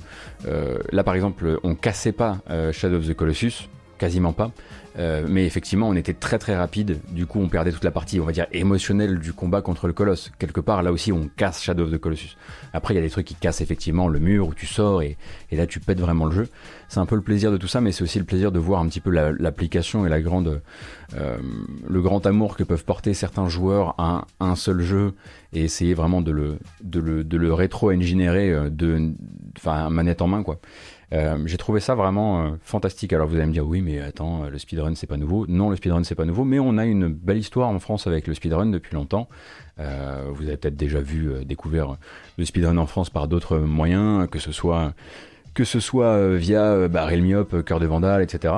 là 0.91 1.05
par 1.05 1.15
exemple 1.15 1.59
on 1.63 1.75
cassait 1.75 2.13
pas 2.13 2.39
Shadow 2.73 2.97
of 2.97 3.07
the 3.07 3.15
Colossus 3.15 3.69
quasiment 3.99 4.33
pas 4.33 4.51
euh, 4.99 5.27
mais 5.29 5.45
effectivement, 5.45 5.89
on 5.89 5.95
était 5.95 6.15
très 6.15 6.39
très 6.39 6.57
rapide. 6.57 6.99
Du 7.11 7.27
coup, 7.27 7.41
on 7.41 7.49
perdait 7.49 7.71
toute 7.71 7.85
la 7.85 7.91
partie, 7.91 8.19
on 8.21 8.25
va 8.25 8.33
dire, 8.33 8.47
émotionnelle 8.53 9.19
du 9.19 9.33
combat 9.33 9.61
contre 9.61 9.87
le 9.87 9.93
colosse. 9.93 10.33
Quelque 10.39 10.61
part, 10.61 10.83
là 10.83 10.91
aussi, 10.91 11.13
on 11.13 11.29
casse 11.37 11.63
Shadow 11.63 11.85
of 11.85 11.91
the 11.91 11.99
Colossus. 11.99 12.37
Après, 12.73 12.95
il 12.95 12.97
y 12.97 13.01
a 13.01 13.03
des 13.03 13.11
trucs 13.11 13.27
qui 13.27 13.35
cassent 13.35 13.61
effectivement 13.61 14.09
le 14.09 14.19
mur 14.19 14.49
où 14.49 14.55
tu 14.55 14.67
sors 14.67 15.03
et, 15.03 15.17
là, 15.53 15.67
tu 15.67 15.81
pètes 15.81 16.01
vraiment 16.01 16.25
le 16.25 16.33
jeu. 16.33 16.49
C'est 16.89 17.01
un 17.01 17.07
peu 17.07 17.17
le 17.17 17.23
plaisir 17.23 17.53
de 17.53 17.57
tout 17.57 17.67
ça, 17.67 17.81
mais 17.81 17.93
c'est 17.93 18.03
aussi 18.03 18.19
le 18.19 18.25
plaisir 18.25 18.53
de 18.53 18.59
voir 18.59 18.81
un 18.81 18.89
petit 18.89 19.01
peu 19.01 19.11
l'application 19.11 20.07
et 20.07 20.09
la 20.09 20.21
grande, 20.21 20.63
euh, 21.15 21.37
le 21.87 22.01
grand 22.01 22.25
amour 22.27 22.57
que 22.57 22.63
peuvent 22.63 22.85
porter 22.85 23.13
certains 23.13 23.49
joueurs 23.49 23.95
à 23.99 24.27
un, 24.41 24.57
seul 24.57 24.81
jeu 24.81 25.13
et 25.53 25.65
essayer 25.65 25.95
vraiment 25.95 26.23
de 26.23 26.31
le, 26.31 26.59
de 26.83 27.01
le, 27.01 27.25
de 27.25 27.37
le 27.37 27.53
rétro-engineer 27.53 28.53
euh, 28.53 28.71
de, 28.71 29.13
enfin, 29.59 29.91
manette 29.91 30.23
en 30.23 30.29
main, 30.29 30.43
quoi. 30.43 30.59
Euh, 31.13 31.39
j'ai 31.47 31.57
trouvé 31.57 31.81
ça 31.81 31.95
vraiment 31.95 32.43
euh, 32.43 32.51
fantastique. 32.63 33.13
Alors 33.13 33.29
vous 33.29 33.37
allez 33.37 33.47
me 33.47 33.53
dire 33.53 33.67
oui, 33.67 33.81
mais 33.81 34.01
attends, 34.01 34.45
euh, 34.45 34.51
le 34.51 34.59
speedrun 34.59 34.95
c'est 34.95 35.07
pas 35.07 35.17
nouveau. 35.17 35.47
Non, 35.47 35.71
le 35.71 35.77
speedrun 35.77 36.03
c'est 36.05 36.15
pas 36.15 36.25
nouveau, 36.25 36.45
mais 36.45 36.59
on 36.59 36.79
a 36.79 36.85
une 36.85 37.09
belle 37.09 37.39
histoire 37.39 37.69
en 37.69 37.79
France 37.79 38.07
avec 38.07 38.27
le 38.27 38.35
speedrun 38.35 38.67
depuis 38.67 38.95
longtemps. 38.95 39.29
vous 39.79 40.47
avez 40.47 40.57
peut-être 40.57 40.77
déjà 40.77 41.01
vu, 41.01 41.45
découvert 41.45 41.97
le 42.39 42.45
speedrun 42.45 42.77
en 42.79 42.87
France 42.87 43.11
par 43.11 43.29
d'autres 43.29 43.59
moyens, 43.59 44.29
que 44.29 44.39
ce 44.39 44.53
soit 44.53 44.95
que 45.55 45.65
ce 45.65 45.81
soit 45.81 46.37
via 46.37 46.89
bah, 46.89 47.07
Realmiop, 47.07 47.65
Cœur 47.65 47.81
de 47.81 47.87
Vandal, 47.87 48.23
etc. 48.23 48.55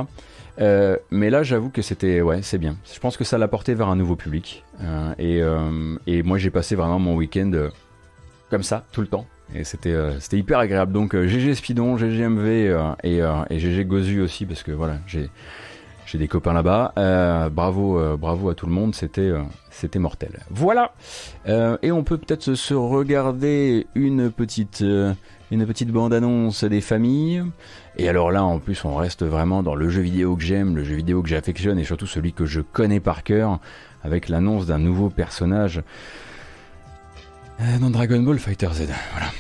mais 0.59 1.31
là, 1.31 1.43
j'avoue 1.45 1.71
que 1.71 1.83
c'était, 1.83 2.21
ouais, 2.21 2.43
c'est 2.43 2.59
bien. 2.59 2.77
Je 2.93 2.99
pense 2.99 3.17
que 3.17 3.25
ça 3.25 3.39
l'a 3.39 3.47
porté 3.47 3.75
vers 3.75 3.89
un 3.89 3.97
nouveau 3.97 4.17
public. 4.17 4.65
et, 5.19 5.41
et 6.07 6.23
moi, 6.23 6.39
j'ai 6.39 6.51
passé 6.51 6.75
vraiment 6.75 6.99
mon 6.99 7.15
week-end 7.15 7.69
comme 8.51 8.63
ça, 8.63 8.85
tout 8.93 9.01
le 9.01 9.07
temps. 9.07 9.27
Et 9.55 9.65
c'était 9.65 9.93
euh, 9.93 10.19
c'était 10.21 10.39
hyper 10.39 10.59
agréable. 10.59 10.93
Donc 10.93 11.17
GG 11.17 11.51
euh, 11.51 11.55
Spidon, 11.55 11.97
GG 11.97 12.29
MV 12.29 12.47
euh, 12.47 12.93
et, 13.03 13.21
et, 13.51 13.59
GG 13.59 13.85
Gozu 13.85 14.21
aussi, 14.21 14.47
parce 14.47 14.63
que 14.63 14.73
voilà, 14.73 14.99
j'ai 15.07 15.31
j'ai 16.07 16.19
des 16.19 16.29
copains 16.29 16.55
là-bas. 16.55 16.93
bravo, 17.51 18.17
bravo 18.17 18.49
à 18.49 18.55
tout 18.55 18.67
le 18.67 18.73
monde, 18.73 18.95
c'était 18.95 19.31
c'était 19.71 19.99
mortel. 19.99 20.41
Voilà. 20.51 20.93
et 21.47 21.93
on 21.93 22.03
peut 22.03 22.17
peut-être 22.17 22.55
se 22.55 22.73
regarder 22.73 23.87
une 23.95 24.31
petite 24.31 24.83
une 25.51 25.67
petite 25.67 25.91
bande-annonce 25.91 26.65
des 26.65 26.81
familles. 26.81 27.45
Et 27.99 28.09
alors 28.09 28.31
là, 28.31 28.43
en 28.43 28.59
plus, 28.59 28.87
on 28.87 28.97
reste 28.97 29.23
vraiment 29.23 29.63
dans 29.63 29.75
le 29.75 29.91
jeu 29.91 30.01
vidéo 30.01 30.35
que 30.37 30.43
j'aime, 30.43 30.77
le 30.77 30.85
jeu 30.85 30.95
vidéo 30.95 31.23
que 31.23 31.29
j'affectionne 31.29 31.79
et 31.79 31.85
surtout 31.85 32.07
celui 32.07 32.33
que 32.33 32.47
je 32.47 32.63
connais 32.63 33.01
par 33.01 33.23
cœur, 33.23 33.59
avec 34.03 34.31
l'annonce 34.31 34.65
d'un 34.65 34.79
nouveau 34.79 35.11
personnage 35.11 35.83
euh, 37.61 37.79
dans 37.79 37.91
Dragon 37.91 38.21
Ball 38.23 38.39
Fighter 38.39 38.69
Z. 38.73 38.89
Voilà. 39.13 39.31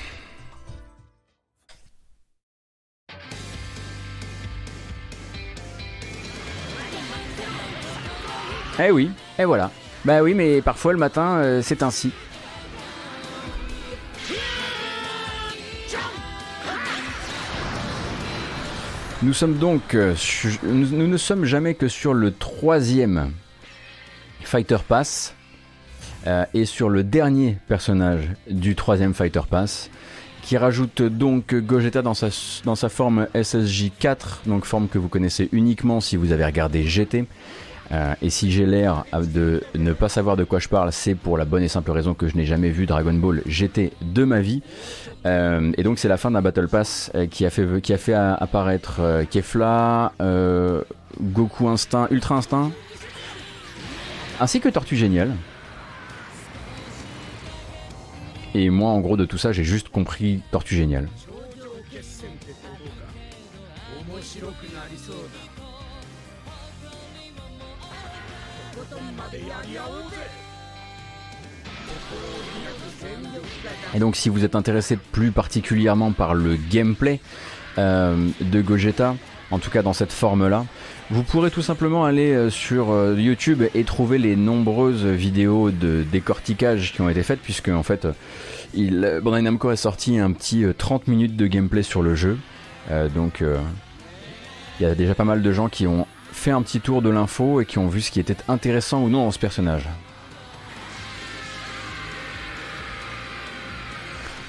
Eh 8.80 8.90
oui, 8.92 9.10
et 9.38 9.44
voilà. 9.44 9.72
Bah 10.04 10.22
oui, 10.22 10.34
mais 10.34 10.62
parfois 10.62 10.92
le 10.92 10.98
matin, 10.98 11.38
euh, 11.38 11.62
c'est 11.62 11.82
ainsi. 11.82 12.12
Nous 19.20 19.32
sommes 19.32 19.58
donc, 19.58 19.96
euh, 19.96 20.14
nous 20.62 21.08
ne 21.08 21.16
sommes 21.16 21.44
jamais 21.44 21.74
que 21.74 21.88
sur 21.88 22.14
le 22.14 22.32
troisième 22.32 23.32
Fighter 24.42 24.78
Pass, 24.86 25.34
euh, 26.26 26.44
et 26.54 26.64
sur 26.64 26.88
le 26.88 27.04
dernier 27.04 27.58
personnage 27.68 28.28
du 28.50 28.74
troisième 28.74 29.14
Fighter 29.14 29.42
Pass, 29.48 29.90
qui 30.42 30.56
rajoute 30.56 31.02
donc 31.02 31.54
Gogeta 31.54 32.02
dans 32.02 32.14
sa, 32.14 32.30
forme 32.88 33.26
SSJ4, 33.34 34.46
donc 34.46 34.64
forme 34.64 34.88
que 34.88 34.98
vous 34.98 35.08
connaissez 35.08 35.48
uniquement 35.52 36.00
si 36.00 36.16
vous 36.16 36.32
avez 36.32 36.44
regardé 36.44 36.84
GT. 36.84 37.26
Euh, 37.90 38.14
et 38.20 38.28
si 38.28 38.52
j'ai 38.52 38.66
l'air 38.66 39.04
de 39.14 39.62
ne 39.74 39.94
pas 39.94 40.10
savoir 40.10 40.36
de 40.36 40.44
quoi 40.44 40.58
je 40.58 40.68
parle, 40.68 40.92
c'est 40.92 41.14
pour 41.14 41.38
la 41.38 41.46
bonne 41.46 41.62
et 41.62 41.68
simple 41.68 41.90
raison 41.90 42.12
que 42.12 42.28
je 42.28 42.36
n'ai 42.36 42.44
jamais 42.44 42.68
vu 42.68 42.84
Dragon 42.84 43.14
Ball 43.14 43.42
GT 43.46 43.92
de 44.02 44.24
ma 44.24 44.40
vie. 44.40 44.62
Euh, 45.24 45.72
et 45.78 45.82
donc 45.82 45.98
c'est 45.98 46.08
la 46.08 46.18
fin 46.18 46.30
d'un 46.30 46.42
Battle 46.42 46.68
Pass 46.68 47.10
qui 47.30 47.46
a 47.46 47.50
fait, 47.50 47.80
qui 47.80 47.94
a 47.94 47.98
fait 47.98 48.12
apparaître 48.12 49.00
Kefla, 49.30 50.12
Goku 51.20 51.68
Instinct, 51.68 52.08
Ultra 52.10 52.36
Instinct, 52.36 52.70
ainsi 54.40 54.60
que 54.60 54.68
Tortue 54.68 54.96
Géniale. 54.96 55.32
Et 58.58 58.70
moi, 58.70 58.90
en 58.90 58.98
gros, 58.98 59.16
de 59.16 59.24
tout 59.24 59.38
ça, 59.38 59.52
j'ai 59.52 59.62
juste 59.62 59.88
compris 59.88 60.40
Tortue 60.50 60.74
Génial. 60.74 61.08
Et 73.94 74.00
donc, 74.00 74.16
si 74.16 74.28
vous 74.28 74.44
êtes 74.44 74.56
intéressé 74.56 74.96
plus 74.96 75.30
particulièrement 75.30 76.10
par 76.10 76.34
le 76.34 76.56
gameplay 76.56 77.20
euh, 77.78 78.28
de 78.40 78.60
Gogeta, 78.60 79.14
en 79.52 79.60
tout 79.60 79.70
cas 79.70 79.82
dans 79.82 79.92
cette 79.92 80.12
forme-là, 80.12 80.64
vous 81.10 81.22
pourrez 81.22 81.50
tout 81.50 81.62
simplement 81.62 82.04
aller 82.04 82.32
euh, 82.32 82.50
sur 82.50 82.90
euh, 82.90 83.14
YouTube 83.18 83.62
et 83.74 83.84
trouver 83.84 84.18
les 84.18 84.36
nombreuses 84.36 85.06
vidéos 85.06 85.70
de 85.70 86.04
décortiquage 86.10 86.92
qui 86.92 87.00
ont 87.00 87.08
été 87.08 87.22
faites, 87.22 87.40
puisque 87.40 87.68
en 87.68 87.82
fait, 87.82 88.06
il, 88.74 89.20
Bandai 89.22 89.42
Namco 89.42 89.70
a 89.70 89.76
sorti 89.76 90.18
un 90.18 90.32
petit 90.32 90.64
30 90.76 91.08
minutes 91.08 91.36
de 91.36 91.46
gameplay 91.46 91.82
sur 91.82 92.02
le 92.02 92.14
jeu. 92.14 92.38
donc, 93.14 93.42
il 93.42 94.82
y 94.82 94.86
a 94.86 94.94
déjà 94.94 95.14
pas 95.14 95.24
mal 95.24 95.42
de 95.42 95.52
gens 95.52 95.68
qui 95.68 95.86
ont 95.86 96.06
fait 96.32 96.50
un 96.50 96.60
petit 96.62 96.80
tour 96.80 97.00
de 97.00 97.08
l'info 97.08 97.60
et 97.62 97.66
qui 97.66 97.78
ont 97.78 97.88
vu 97.88 98.02
ce 98.02 98.10
qui 98.10 98.20
était 98.20 98.36
intéressant 98.46 99.02
ou 99.02 99.08
non 99.08 99.24
dans 99.24 99.30
ce 99.30 99.38
personnage. 99.38 99.88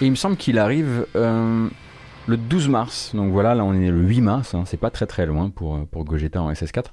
Et 0.02 0.06
il 0.06 0.12
me 0.12 0.16
semble 0.16 0.36
qu'il 0.36 0.60
arrive 0.60 1.06
le 2.30 2.38
12 2.38 2.70
mars, 2.70 3.12
donc 3.16 3.32
voilà, 3.32 3.56
là 3.56 3.64
on 3.66 3.74
est 3.74 3.90
le 3.90 4.02
8 4.02 4.22
mars, 4.22 4.54
hein, 4.54 4.64
c'est 4.66 4.78
pas 4.78 4.92
très 4.92 5.08
très 5.08 5.26
loin 5.26 5.50
pour, 5.50 5.86
pour 5.88 6.06
Gogeta 6.06 6.42
en 6.42 6.52
SS4, 6.52 6.86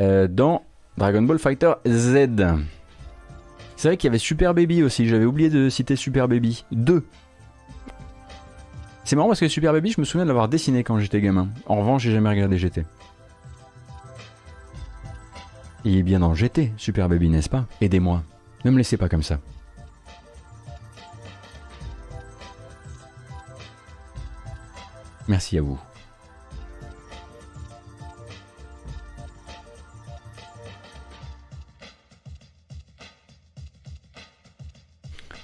euh, 0.00 0.26
dans 0.28 0.62
Dragon 0.98 1.22
Ball 1.22 1.38
Fighter 1.38 1.74
Z. 1.86 2.28
C'est 3.76 3.88
vrai 3.88 3.96
qu'il 3.96 4.08
y 4.08 4.10
avait 4.10 4.18
Super 4.18 4.52
Baby 4.52 4.82
aussi, 4.82 5.06
j'avais 5.06 5.24
oublié 5.24 5.48
de 5.48 5.68
citer 5.68 5.94
Super 5.96 6.26
Baby 6.28 6.64
2. 6.72 7.04
C'est 9.04 9.16
marrant 9.16 9.28
parce 9.28 9.40
que 9.40 9.48
Super 9.48 9.72
Baby, 9.72 9.92
je 9.92 10.00
me 10.00 10.04
souviens 10.04 10.24
de 10.24 10.28
l'avoir 10.28 10.48
dessiné 10.48 10.82
quand 10.82 10.98
j'étais 10.98 11.20
gamin. 11.20 11.48
En 11.66 11.76
revanche, 11.76 12.02
j'ai 12.02 12.12
jamais 12.12 12.30
regardé 12.30 12.58
GT. 12.58 12.84
Il 15.84 15.98
est 15.98 16.02
bien 16.02 16.20
dans 16.20 16.34
GT, 16.34 16.72
Super 16.78 17.08
Baby, 17.08 17.28
n'est-ce 17.28 17.50
pas? 17.50 17.66
Aidez-moi. 17.80 18.22
Ne 18.64 18.70
me 18.70 18.78
laissez 18.78 18.96
pas 18.96 19.10
comme 19.10 19.22
ça. 19.22 19.38
Merci 25.34 25.58
à 25.58 25.62
vous. 25.62 25.80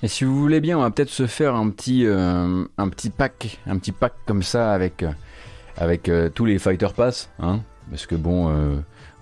Et 0.01 0.07
si 0.07 0.23
vous 0.23 0.39
voulez 0.39 0.61
bien, 0.61 0.79
on 0.79 0.83
va 0.83 0.93
peut-être 0.93 1.09
se 1.09 1.27
faire 1.27 1.57
un 1.57 1.71
petit, 1.71 2.07
euh, 2.07 2.65
un 2.79 2.89
petit 2.89 3.11
pack, 3.11 3.59
comme 4.27 4.45
ça 4.45 4.73
avec, 4.73 5.03
euh, 5.03 5.11
avec 5.77 6.09
tous 6.37 6.45
les 6.45 6.61
Fighter 6.61 6.87
Pass, 6.95 7.29
hein, 7.41 7.59
parce 7.91 8.07
que 8.07 8.15
bon, 8.15 8.51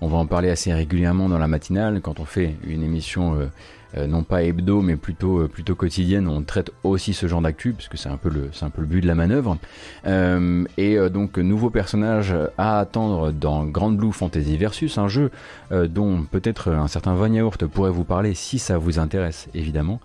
on 0.01 0.07
va 0.07 0.17
en 0.17 0.25
parler 0.25 0.49
assez 0.49 0.73
régulièrement 0.73 1.27
dans 1.27 1.39
la 1.39 1.47
matinale 1.47 2.01
quand 2.01 2.19
on 2.19 2.25
fait 2.25 2.55
une 2.65 2.83
émission 2.83 3.49
euh, 3.97 4.05
non 4.05 4.21
pas 4.21 4.43
hebdo 4.43 4.83
mais 4.83 4.95
plutôt, 4.95 5.39
euh, 5.39 5.47
plutôt 5.47 5.73
quotidienne, 5.73 6.27
on 6.27 6.43
traite 6.43 6.71
aussi 6.83 7.13
ce 7.13 7.27
genre 7.27 7.41
d'actu, 7.41 7.73
puisque 7.73 7.97
c'est 7.97 8.09
un, 8.09 8.17
peu 8.17 8.29
le, 8.29 8.51
un 8.61 8.69
peu 8.69 8.81
le 8.81 8.87
but 8.87 9.01
de 9.01 9.07
la 9.07 9.15
manœuvre. 9.15 9.57
Euh, 10.05 10.63
et 10.77 10.97
donc, 11.09 11.37
nouveau 11.37 11.69
personnage 11.69 12.35
à 12.57 12.79
attendre 12.79 13.31
dans 13.31 13.65
Grand 13.65 13.89
Blue 13.89 14.11
Fantasy 14.11 14.57
Versus, 14.57 14.97
un 14.97 15.07
jeu 15.07 15.31
dont 15.71 16.23
peut-être 16.23 16.71
un 16.71 16.87
certain 16.87 17.13
Von 17.13 17.31
Yaourt 17.33 17.65
pourrait 17.65 17.91
vous 17.91 18.03
parler 18.03 18.33
si 18.33 18.59
ça 18.59 18.77
vous 18.77 18.99
intéresse, 18.99 19.47
évidemment, 19.53 19.99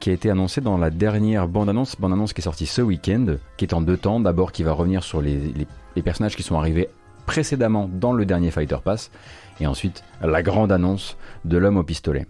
qui 0.00 0.10
a 0.10 0.12
été 0.12 0.30
annoncé 0.30 0.60
dans 0.60 0.78
la 0.78 0.90
dernière 0.90 1.48
bande-annonce, 1.48 1.96
bande-annonce 1.98 2.32
qui 2.32 2.40
est 2.40 2.44
sortie 2.44 2.66
ce 2.66 2.82
week-end, 2.82 3.36
qui 3.56 3.64
est 3.64 3.74
en 3.74 3.80
deux 3.80 3.96
temps. 3.96 4.20
D'abord, 4.20 4.52
qui 4.52 4.62
va 4.62 4.72
revenir 4.72 5.02
sur 5.02 5.20
les, 5.20 5.38
les 5.96 6.02
personnages 6.02 6.36
qui 6.36 6.42
sont 6.42 6.58
arrivés 6.58 6.88
précédemment 7.26 7.90
dans 7.92 8.12
le 8.12 8.24
dernier 8.24 8.50
Fighter 8.50 8.78
Pass, 8.82 9.10
et 9.60 9.66
ensuite 9.66 10.04
la 10.22 10.42
grande 10.42 10.72
annonce 10.72 11.16
de 11.44 11.58
l'homme 11.58 11.76
au 11.76 11.82
pistolet. 11.82 12.26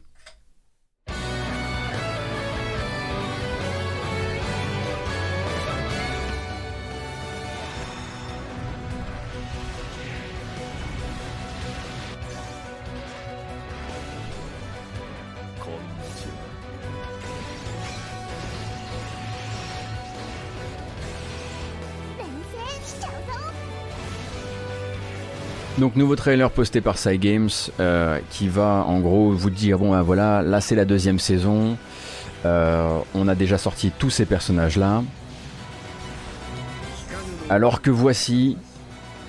Donc 25.78 25.94
nouveau 25.94 26.16
trailer 26.16 26.50
posté 26.50 26.80
par 26.80 26.96
Cygames 26.96 27.50
euh, 27.80 28.18
qui 28.30 28.48
va 28.48 28.84
en 28.86 28.98
gros 29.00 29.30
vous 29.32 29.50
dire 29.50 29.78
bon 29.78 29.90
ben 29.90 30.00
voilà 30.00 30.40
là 30.40 30.62
c'est 30.62 30.74
la 30.74 30.86
deuxième 30.86 31.18
saison. 31.18 31.76
Euh, 32.46 32.98
on 33.14 33.28
a 33.28 33.34
déjà 33.34 33.58
sorti 33.58 33.92
tous 33.98 34.08
ces 34.08 34.24
personnages 34.24 34.78
là 34.78 35.02
alors 37.50 37.82
que 37.82 37.90
voici 37.90 38.56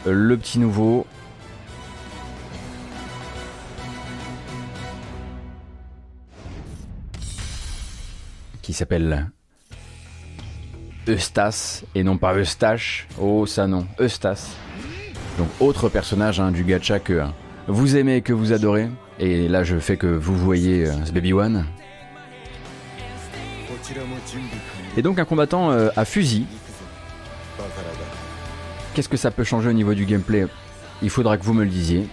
le 0.05 0.37
petit 0.37 0.59
nouveau. 0.59 1.05
Qui 8.61 8.73
s'appelle 8.73 9.31
Eustace 11.07 11.83
et 11.93 12.03
non 12.03 12.17
pas 12.17 12.35
Eustache. 12.35 13.07
Oh 13.19 13.45
ça 13.45 13.67
non. 13.67 13.85
Eustace 13.99 14.55
donc 15.37 15.49
autre 15.59 15.89
personnage 15.89 16.39
hein, 16.39 16.51
du 16.51 16.63
gacha 16.63 16.99
que 16.99 17.19
hein, 17.19 17.33
vous 17.67 17.95
aimez 17.95 18.17
et 18.17 18.21
que 18.21 18.33
vous 18.33 18.53
adorez. 18.53 18.89
Et 19.19 19.47
là 19.47 19.63
je 19.63 19.77
fais 19.77 19.97
que 19.97 20.07
vous 20.07 20.35
voyez 20.35 20.87
euh, 20.87 21.05
ce 21.05 21.11
Baby 21.11 21.33
One. 21.33 21.65
Et 24.97 25.01
donc 25.01 25.19
un 25.19 25.25
combattant 25.25 25.71
euh, 25.71 25.89
à 25.95 26.05
fusil. 26.05 26.45
Qu'est-ce 28.93 29.09
que 29.09 29.17
ça 29.17 29.31
peut 29.31 29.43
changer 29.43 29.69
au 29.69 29.73
niveau 29.73 29.93
du 29.93 30.05
gameplay? 30.05 30.47
Il 31.03 31.09
faudra 31.09 31.37
que 31.37 31.43
vous 31.43 31.53
me 31.53 31.63
le 31.63 31.69
disiez. 31.69 32.07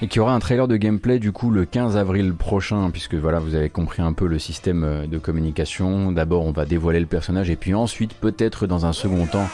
Et 0.00 0.08
qui 0.08 0.20
aura 0.20 0.34
un 0.34 0.38
trailer 0.38 0.68
de 0.68 0.76
gameplay 0.76 1.18
du 1.18 1.32
coup 1.32 1.50
le 1.50 1.64
15 1.64 1.96
avril 1.96 2.32
prochain, 2.34 2.90
puisque 2.90 3.14
voilà, 3.14 3.38
vous 3.40 3.54
avez 3.54 3.68
compris 3.68 4.02
un 4.02 4.12
peu 4.12 4.26
le 4.26 4.38
système 4.38 4.84
euh, 4.84 5.06
de 5.06 5.18
communication. 5.18 6.12
D'abord, 6.12 6.44
on 6.44 6.52
va 6.52 6.64
dévoiler 6.64 7.00
le 7.00 7.06
personnage, 7.06 7.50
et 7.50 7.56
puis 7.56 7.74
ensuite, 7.74 8.14
peut-être 8.14 8.66
dans 8.66 8.86
un 8.86 8.92
second 8.92 9.26
temps, 9.26 9.48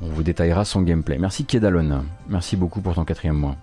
on 0.00 0.06
vous 0.06 0.22
détaillera 0.22 0.64
son 0.64 0.82
gameplay. 0.82 1.18
Merci 1.18 1.44
Kedalon, 1.44 2.04
merci 2.28 2.56
beaucoup 2.56 2.80
pour 2.80 2.94
ton 2.94 3.04
quatrième 3.04 3.36
mois. 3.36 3.56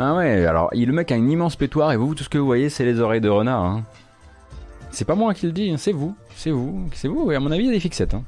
Ah 0.00 0.14
ouais, 0.14 0.46
alors 0.46 0.70
le 0.72 0.92
mec 0.92 1.10
a 1.10 1.16
une 1.16 1.28
immense 1.28 1.56
pétoire 1.56 1.90
et 1.90 1.96
vous, 1.96 2.14
tout 2.14 2.22
ce 2.22 2.28
que 2.28 2.38
vous 2.38 2.46
voyez, 2.46 2.70
c'est 2.70 2.84
les 2.84 3.00
oreilles 3.00 3.20
de 3.20 3.28
renard. 3.28 3.64
Hein. 3.64 3.82
C'est 4.92 5.04
pas 5.04 5.16
moi 5.16 5.34
qui 5.34 5.46
le 5.46 5.52
dis, 5.52 5.70
hein, 5.70 5.76
c'est 5.76 5.92
vous, 5.92 6.14
c'est 6.36 6.52
vous, 6.52 6.88
c'est 6.94 7.08
vous. 7.08 7.32
Et 7.32 7.34
à 7.34 7.40
mon 7.40 7.50
avis, 7.50 7.64
il 7.64 7.66
y 7.66 7.70
a 7.70 7.72
des 7.72 7.80
fixettes. 7.80 8.14
Hein. 8.14 8.22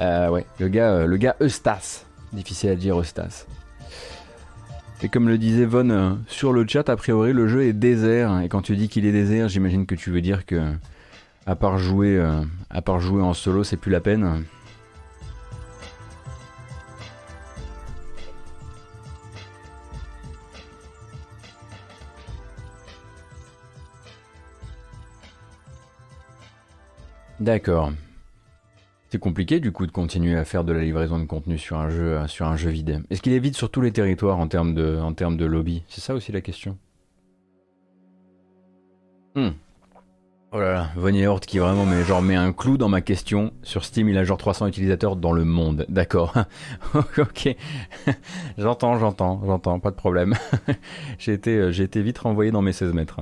Euh, 0.00 0.28
ouais, 0.30 0.46
le 0.58 0.68
gars, 0.68 0.92
euh, 0.92 1.06
le 1.06 1.16
gars 1.16 1.36
Eustas. 1.40 2.04
Difficile 2.32 2.70
à 2.70 2.74
dire 2.74 2.98
Eustas. 2.98 3.46
Et 5.02 5.08
comme 5.08 5.28
le 5.28 5.38
disait 5.38 5.64
Von 5.64 5.90
euh, 5.90 6.12
sur 6.26 6.52
le 6.52 6.66
chat, 6.66 6.88
a 6.88 6.96
priori 6.96 7.32
le 7.32 7.48
jeu 7.48 7.64
est 7.64 7.72
désert. 7.72 8.40
Et 8.40 8.48
quand 8.48 8.62
tu 8.62 8.76
dis 8.76 8.88
qu'il 8.88 9.04
est 9.06 9.12
désert, 9.12 9.48
j'imagine 9.48 9.86
que 9.86 9.94
tu 9.94 10.10
veux 10.10 10.20
dire 10.20 10.46
que, 10.46 10.72
à 11.46 11.56
part 11.56 11.78
jouer, 11.78 12.22
à 12.70 12.82
part 12.82 13.00
jouer 13.00 13.22
en 13.22 13.34
solo, 13.34 13.64
c'est 13.64 13.76
plus 13.76 13.90
la 13.90 14.00
peine. 14.00 14.44
D'accord. 27.40 27.92
C'est 29.10 29.18
compliqué 29.18 29.58
du 29.58 29.72
coup 29.72 29.88
de 29.88 29.90
continuer 29.90 30.36
à 30.36 30.44
faire 30.44 30.62
de 30.62 30.72
la 30.72 30.82
livraison 30.82 31.18
de 31.18 31.24
contenu 31.24 31.58
sur 31.58 31.76
un 31.78 31.90
jeu, 31.90 32.16
euh, 32.16 32.28
sur 32.28 32.48
vide. 32.54 33.02
Est-ce 33.10 33.20
qu'il 33.20 33.32
est 33.32 33.40
vide 33.40 33.56
sur 33.56 33.68
tous 33.68 33.80
les 33.80 33.90
territoires 33.90 34.38
en 34.38 34.46
termes 34.46 34.72
de, 34.72 35.44
lobby? 35.44 35.82
C'est 35.88 36.00
ça 36.00 36.14
aussi 36.14 36.30
la 36.30 36.40
question. 36.40 36.78
Hmm. 39.34 39.48
Oh 40.52 40.60
là 40.60 40.72
là, 40.72 40.90
Vonnie 40.94 41.26
Hort 41.26 41.40
qui 41.40 41.58
vraiment 41.58 41.86
met, 41.86 42.04
genre, 42.04 42.22
met 42.22 42.36
un 42.36 42.52
clou 42.52 42.76
dans 42.76 42.88
ma 42.88 43.00
question. 43.00 43.52
Sur 43.64 43.84
Steam, 43.84 44.08
il 44.08 44.16
a 44.16 44.22
genre 44.22 44.38
300 44.38 44.68
utilisateurs 44.68 45.16
dans 45.16 45.32
le 45.32 45.44
monde. 45.44 45.86
D'accord. 45.88 46.32
ok. 46.94 47.56
j'entends, 48.58 48.96
j'entends, 49.00 49.42
j'entends, 49.44 49.80
pas 49.80 49.90
de 49.90 49.96
problème. 49.96 50.36
euh, 51.28 51.72
j'ai 51.72 51.82
été 51.82 52.02
vite 52.02 52.18
renvoyé 52.18 52.52
dans 52.52 52.62
mes 52.62 52.72
16 52.72 52.92
mètres. 52.92 53.20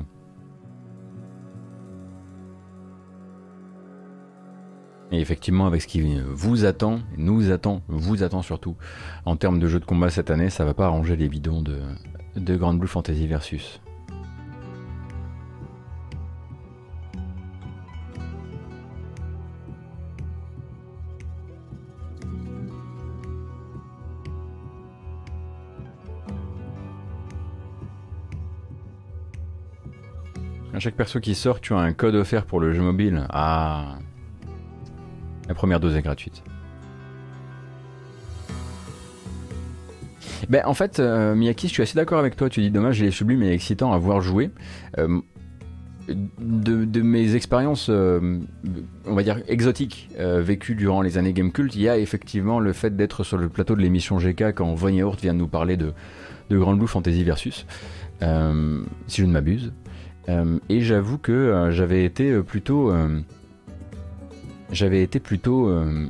Et 5.10 5.20
effectivement, 5.20 5.66
avec 5.66 5.80
ce 5.80 5.86
qui 5.86 6.20
vous 6.28 6.64
attend, 6.66 7.00
nous 7.16 7.50
attend, 7.50 7.82
vous 7.88 8.22
attend 8.22 8.42
surtout, 8.42 8.76
en 9.24 9.36
termes 9.36 9.58
de 9.58 9.66
jeux 9.66 9.80
de 9.80 9.86
combat 9.86 10.10
cette 10.10 10.30
année, 10.30 10.50
ça 10.50 10.64
va 10.64 10.74
pas 10.74 10.86
arranger 10.86 11.16
les 11.16 11.28
bidons 11.28 11.62
de, 11.62 11.78
de 12.36 12.56
Grand 12.56 12.74
Blue 12.74 12.86
Fantasy 12.86 13.26
Versus. 13.26 13.80
À 30.74 30.80
chaque 30.80 30.94
perso 30.94 31.18
qui 31.18 31.34
sort, 31.34 31.60
tu 31.60 31.72
as 31.72 31.78
un 31.78 31.92
code 31.92 32.14
offert 32.14 32.44
pour 32.44 32.60
le 32.60 32.72
jeu 32.72 32.82
mobile. 32.82 33.26
Ah, 33.30 33.98
la 35.48 35.54
première 35.54 35.80
dose 35.80 35.96
est 35.96 36.02
gratuite. 36.02 36.42
Ben, 40.48 40.62
en 40.64 40.74
fait, 40.74 41.00
euh, 41.00 41.34
Miyaki, 41.34 41.68
je 41.68 41.72
suis 41.72 41.82
assez 41.82 41.96
d'accord 41.96 42.18
avec 42.18 42.36
toi. 42.36 42.48
Tu 42.48 42.60
dis 42.60 42.70
dommage, 42.70 43.00
il 43.00 43.06
est 43.06 43.10
sublime 43.10 43.42
et 43.42 43.52
excitant 43.52 43.92
à 43.92 43.98
voir 43.98 44.20
jouer. 44.20 44.50
Euh, 44.98 45.20
de, 46.08 47.02
mes 47.02 47.34
expériences, 47.34 47.88
euh, 47.90 48.38
on 49.04 49.14
va 49.14 49.22
dire 49.22 49.42
exotiques, 49.46 50.08
vécues 50.16 50.74
durant 50.74 51.02
les 51.02 51.18
années 51.18 51.34
Game 51.34 51.52
Cult, 51.52 51.74
il 51.76 51.82
y 51.82 51.88
a 51.88 51.98
effectivement 51.98 52.60
le 52.60 52.72
fait 52.72 52.96
d'être 52.96 53.24
sur 53.24 53.36
le 53.36 53.50
plateau 53.50 53.76
de 53.76 53.82
l'émission 53.82 54.16
GK 54.16 54.54
quand 54.54 54.72
Von 54.74 54.88
Yaourt 54.88 55.20
vient 55.20 55.34
de 55.34 55.38
nous 55.38 55.48
parler 55.48 55.76
de, 55.76 55.92
de 56.48 56.58
Grand 56.58 56.74
Blue 56.76 56.86
Fantasy 56.86 57.24
Versus, 57.24 57.66
si 58.22 59.20
je 59.20 59.26
ne 59.26 59.32
m'abuse. 59.32 59.70
et 60.70 60.80
j'avoue 60.80 61.18
que 61.18 61.68
j'avais 61.72 62.06
été 62.06 62.40
plutôt 62.40 62.90
j'avais 64.70 65.02
été 65.02 65.20
plutôt 65.20 65.68
euh, 65.68 66.06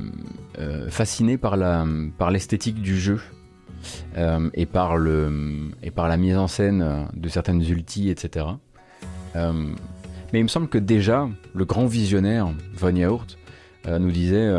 euh, 0.59 0.89
fasciné 0.89 1.37
par 1.37 1.57
la 1.57 1.85
par 2.17 2.31
l'esthétique 2.31 2.81
du 2.81 2.99
jeu 2.99 3.19
euh, 4.17 4.49
et 4.53 4.65
par 4.65 4.97
la 4.97 6.17
mise 6.17 6.37
en 6.37 6.47
scène 6.47 7.07
de 7.13 7.29
certaines 7.29 7.61
ultis, 7.61 8.09
etc. 8.09 8.45
mais 9.35 10.39
il 10.39 10.43
me 10.43 10.49
semble 10.49 10.67
que 10.67 10.77
déjà 10.77 11.29
le 11.53 11.65
grand 11.65 11.85
visionnaire 11.85 12.49
Von 12.73 12.95
Yaourt 12.95 13.37
nous 13.87 14.11
disait 14.11 14.51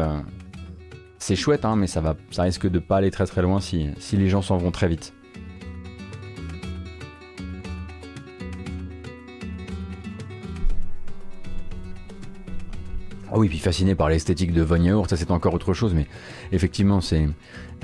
c'est 1.19 1.37
chouette, 1.37 1.65
hein, 1.65 1.77
mais 1.77 1.87
ça 1.87 2.01
va, 2.01 2.17
ça 2.31 2.45
risque 2.45 2.69
de 2.69 2.79
pas 2.79 2.97
aller 2.97 3.11
très 3.11 3.27
très 3.27 3.43
loin 3.43 3.61
si 3.61 3.93
les 4.13 4.29
gens 4.29 4.43
s'en 4.43 4.57
vont 4.57 4.71
très 4.71 4.89
vite. 4.89 5.13
Ah 13.33 13.39
oui, 13.39 13.49
puis 13.49 13.59
fasciné 13.59 13.95
par 13.95 14.09
l'esthétique 14.09 14.53
de 14.53 14.63
Von 14.63 15.07
ça 15.07 15.17
c'est 15.17 15.31
encore 15.31 15.55
autre 15.55 15.73
chose, 15.73 15.95
mais 15.95 16.07
effectivement, 16.51 16.99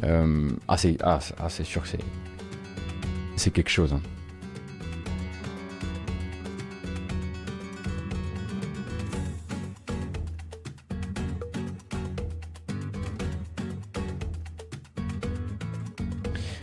euh, 0.05 0.51
ah, 0.67 0.73
ah, 0.73 0.77
c'est. 0.77 0.97
Ah, 1.03 1.21
c'est 1.49 1.65
sûr 1.65 1.83
que 1.83 1.89
c'est. 1.89 2.01
C'est 3.37 3.53
quelque 3.53 3.71
chose. 3.71 3.93
Hein. 3.93 4.01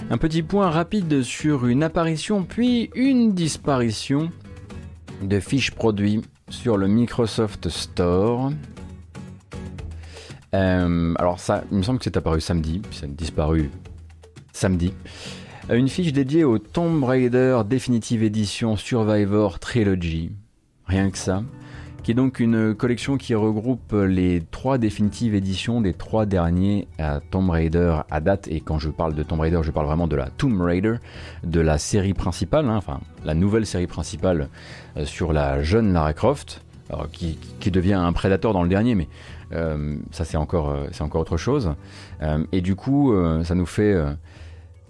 Un 0.10 0.18
petit 0.18 0.44
point 0.44 0.70
rapide 0.70 1.24
sur 1.24 1.66
une 1.66 1.84
apparition 1.84 2.44
puis 2.44 2.92
une 2.94 3.34
disparition 3.34 4.30
de 5.22 5.40
fiches 5.40 5.72
produits 5.72 6.22
sur 6.50 6.78
le 6.78 6.88
Microsoft 6.88 7.70
Store. 7.70 8.52
Euh, 10.54 11.14
alors 11.18 11.40
ça, 11.40 11.64
il 11.72 11.78
me 11.78 11.84
semble 11.84 12.00
que 12.00 12.06
c'est 12.06 12.18
apparu 12.18 12.42
samedi, 12.42 12.80
puis 12.80 12.98
ça 12.98 13.06
a 13.06 13.10
disparu 13.10 13.70
samedi. 14.52 14.94
Euh, 15.70 15.76
une 15.76 15.88
fiche 15.88 16.14
dédiée 16.14 16.44
au 16.44 16.60
Tomb 16.60 17.04
Raider 17.04 17.62
Definitive 17.66 18.24
Edition 18.24 18.76
Survivor 18.76 19.60
Trilogy. 19.60 20.32
Rien 20.88 21.10
que 21.10 21.18
ça 21.18 21.44
qui 22.04 22.12
est 22.12 22.16
donc 22.16 22.42
une 22.42 22.76
collection 22.76 23.18
qui 23.18 23.34
regroupe 23.34 23.94
les 23.94 24.44
trois 24.52 24.78
définitives 24.78 25.36
éditions 25.36 25.80
des 25.80 25.94
trois 25.94 26.26
derniers 26.26 26.88
Tomb 27.32 27.50
Raider 27.50 28.02
à 28.12 28.20
date. 28.20 28.50
Et 28.50 28.60
quand 28.60 28.78
je 28.78 28.90
parle 28.90 29.16
de 29.16 29.24
Tomb 29.24 29.40
Raider, 29.40 29.62
je 29.64 29.72
parle 29.72 29.86
vraiment 29.86 30.08
de 30.08 30.18
la 30.18 30.30
Tomb 30.30 30.62
Raider, 30.62 30.96
de 31.46 31.62
la 31.62 31.78
série 31.78 32.14
principale, 32.14 32.68
hein, 32.68 32.76
enfin 32.76 33.00
la 33.24 33.34
nouvelle 33.34 33.66
série 33.66 33.88
principale 33.88 34.50
euh, 34.98 35.06
sur 35.06 35.32
la 35.32 35.64
jeune 35.64 35.94
Lara 35.94 36.14
Croft, 36.14 36.62
qui, 37.12 37.72
devient 37.72 37.94
un 37.94 38.14
prédateur 38.14 38.54
dans 38.54 38.62
le 38.62 38.70
dernier, 38.70 38.94
mais 38.94 39.08
ça 40.12 40.26
c'est 40.26 40.38
encore, 40.38 40.76
c'est 40.92 41.04
encore 41.04 41.22
autre 41.22 41.38
chose. 41.38 41.74
et 42.52 42.62
du 42.62 42.76
coup, 42.76 43.14
ça 43.44 43.56
nous 43.56 43.66
fait 43.66 43.96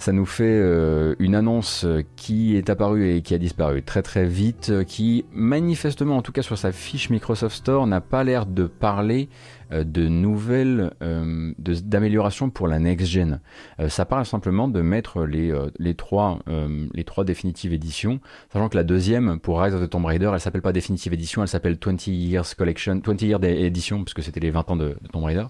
ça 0.03 0.11
nous 0.11 0.25
fait 0.25 0.43
euh, 0.43 1.15
une 1.19 1.33
annonce 1.33 1.85
qui 2.17 2.57
est 2.57 2.69
apparue 2.69 3.09
et 3.09 3.21
qui 3.21 3.33
a 3.35 3.37
disparu 3.37 3.83
très 3.83 4.01
très 4.01 4.25
vite, 4.25 4.83
qui 4.85 5.23
manifestement, 5.31 6.17
en 6.17 6.21
tout 6.21 6.33
cas 6.33 6.41
sur 6.41 6.57
sa 6.57 6.73
fiche 6.73 7.09
Microsoft 7.09 7.55
Store, 7.55 7.87
n'a 7.87 8.01
pas 8.01 8.25
l'air 8.25 8.45
de 8.45 8.65
parler 8.65 9.29
euh, 9.62 9.62
de 9.83 10.07
nouvelles 10.07 10.91
euh, 11.01 11.53
d'améliorations 11.57 12.49
pour 12.49 12.67
la 12.67 12.79
next 12.79 13.07
gen. 13.07 13.39
Euh, 13.79 13.89
ça 13.89 14.05
parle 14.05 14.25
simplement 14.25 14.67
de 14.67 14.81
mettre 14.81 15.25
les, 15.25 15.53
les, 15.79 15.95
trois, 15.95 16.39
les 16.93 17.03
trois 17.03 17.25
sachant 18.51 18.69
que 18.69 18.77
la 18.77 18.83
deuxième 18.83 19.39
pour 19.39 19.61
Rise 19.61 19.73
of 19.73 19.81
the 19.81 19.89
Tomb 19.89 20.05
Raider, 20.05 20.31
elle 20.33 20.39
s'appelle 20.39 20.61
pas 20.61 20.73
définitive 20.73 21.13
édition, 21.13 21.41
elle 21.41 21.47
s'appelle 21.47 21.77
20 21.83 22.07
Years 22.07 22.55
Collection, 22.55 23.01
20 23.03 23.21
Years 23.21 23.43
Edition, 23.43 24.03
parce 24.03 24.13
que 24.13 24.21
c'était 24.21 24.39
les 24.39 24.51
20 24.51 24.71
ans 24.71 24.75
de, 24.75 24.95
de 25.01 25.07
Tomb 25.11 25.23
Raider. 25.23 25.45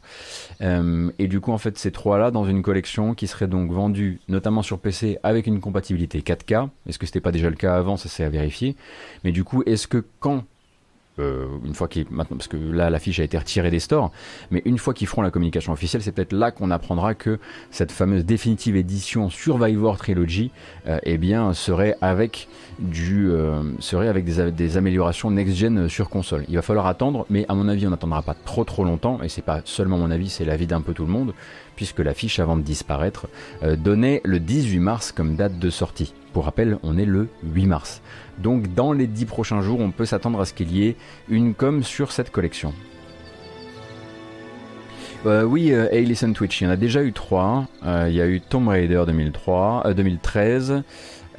et 0.62 1.28
du 1.28 1.40
coup, 1.40 1.52
en 1.52 1.58
fait, 1.58 1.78
ces 1.78 1.92
trois-là 1.92 2.32
dans 2.32 2.46
une 2.46 2.62
collection 2.62 3.14
qui 3.14 3.28
serait 3.28 3.48
donc 3.48 3.72
vendue 3.72 4.20
notamment 4.28 4.62
sur 4.62 4.80
PC 4.80 5.18
avec 5.24 5.48
une 5.48 5.60
compatibilité 5.60 6.22
4K. 6.22 6.70
Est-ce 6.88 7.00
que 7.00 7.06
c'était 7.06 7.22
pas 7.22 7.32
déjà 7.32 7.50
le 7.50 7.56
cas 7.56 7.76
avant? 7.76 7.98
Ça, 7.98 8.10
c'est 8.10 8.24
à 8.24 8.30
vérifier. 8.30 8.76
Mais 9.24 9.32
du 9.32 9.44
coup, 9.44 9.64
est-ce 9.66 9.88
que 9.88 10.06
quand 10.20 10.44
euh, 11.19 11.45
une 11.63 11.76
fois 11.76 11.88
qu'ils 11.88 12.08
maintenant 12.10 12.38
parce 12.38 12.47
que 12.47 12.58
là 12.58 12.89
la 12.89 12.97
fiche 12.97 13.19
a 13.19 13.23
été 13.23 13.38
retirée 13.38 13.69
des 13.69 13.80
stores 13.80 14.12
mais 14.49 14.63
une 14.65 14.80
fois 14.80 14.95
qu'ils 14.95 15.06
feront 15.06 15.21
la 15.21 15.30
communication 15.30 15.71
officielle 15.71 16.02
c'est 16.02 16.12
peut-être 16.12 16.34
là 16.34 16.49
qu'on 16.49 16.71
apprendra 16.71 17.13
que 17.13 17.38
cette 17.69 17.91
fameuse 17.91 18.26
définitive 18.26 18.76
édition 18.76 19.30
Survivor 19.30 19.95
Trilogy 19.97 20.49
euh, 20.88 20.97
eh 21.04 21.19
bien 21.19 21.54
serait 21.54 21.95
avec 22.02 22.47
du 22.80 23.30
euh, 23.30 23.62
serait 23.78 24.08
avec 24.08 24.26
des, 24.26 24.52
des, 24.52 24.78
améliorations 24.78 25.30
next-gen 25.30 25.88
sur 25.88 26.10
console. 26.10 26.45
Il 26.49 26.56
va 26.56 26.63
falloir 26.63 26.88
attendre 26.88 27.28
mais 27.30 27.45
à 27.47 27.54
mon 27.54 27.67
avis 27.69 27.86
on 27.86 27.91
n'attendra 27.91 28.23
pas 28.23 28.34
trop 28.34 28.63
trop 28.63 28.84
longtemps 28.84 29.21
et 29.21 29.30
c'est 29.30 29.43
pas 29.43 29.62
seulement 29.65 29.99
mon 29.99 30.10
avis 30.10 30.30
c'est 30.30 30.45
l'avis 30.45 30.65
d'un 30.65 30.82
peu 30.82 30.95
tout 30.95 31.06
le 31.06 31.12
monde 31.12 31.36
puisque 31.76 31.99
la 31.99 32.15
fiche 32.15 32.39
avant 32.39 32.58
de 32.58 32.63
disparaître 32.63 33.28
donnait 33.78 34.21
le 34.23 34.39
18 34.39 34.80
mars 34.80 35.12
comme 35.12 35.36
date 35.36 35.60
de 35.60 35.69
sortie 35.69 36.13
pour 36.34 36.46
rappel 36.46 36.78
on 36.84 36.98
est 36.98 37.06
le 37.06 37.30
8 37.43 37.65
mars 37.67 38.02
donc 38.39 38.74
dans 38.74 38.93
les 38.93 39.08
10 39.08 39.26
prochains 39.26 39.62
jours, 39.62 39.80
on 39.80 39.91
peut 39.91 40.06
s'attendre 40.06 40.39
à 40.39 40.46
ce 40.46 40.54
qu'il 40.54 40.76
y 40.76 40.88
ait 40.88 40.96
une 41.30 41.54
com 41.54 41.84
sur 41.84 42.12
cette 42.12 42.32
collection. 42.32 42.74
Euh, 45.26 45.43
oui, 45.43 45.72
euh, 45.72 45.88
hey 45.91 46.06
Listen 46.06 46.34
Twitch, 46.34 46.60
il 46.60 46.65
y 46.65 46.67
en 46.67 46.72
a 46.72 46.76
déjà 46.76 47.02
eu 47.02 47.13
3. 47.13 47.67
Euh, 47.86 48.08
il 48.10 48.15
y 48.15 48.22
a 48.22 48.28
eu 48.28 48.41
Tomb 48.41 48.67
Raider 48.67 49.04
2003, 49.08 49.93
2013, 49.96 50.84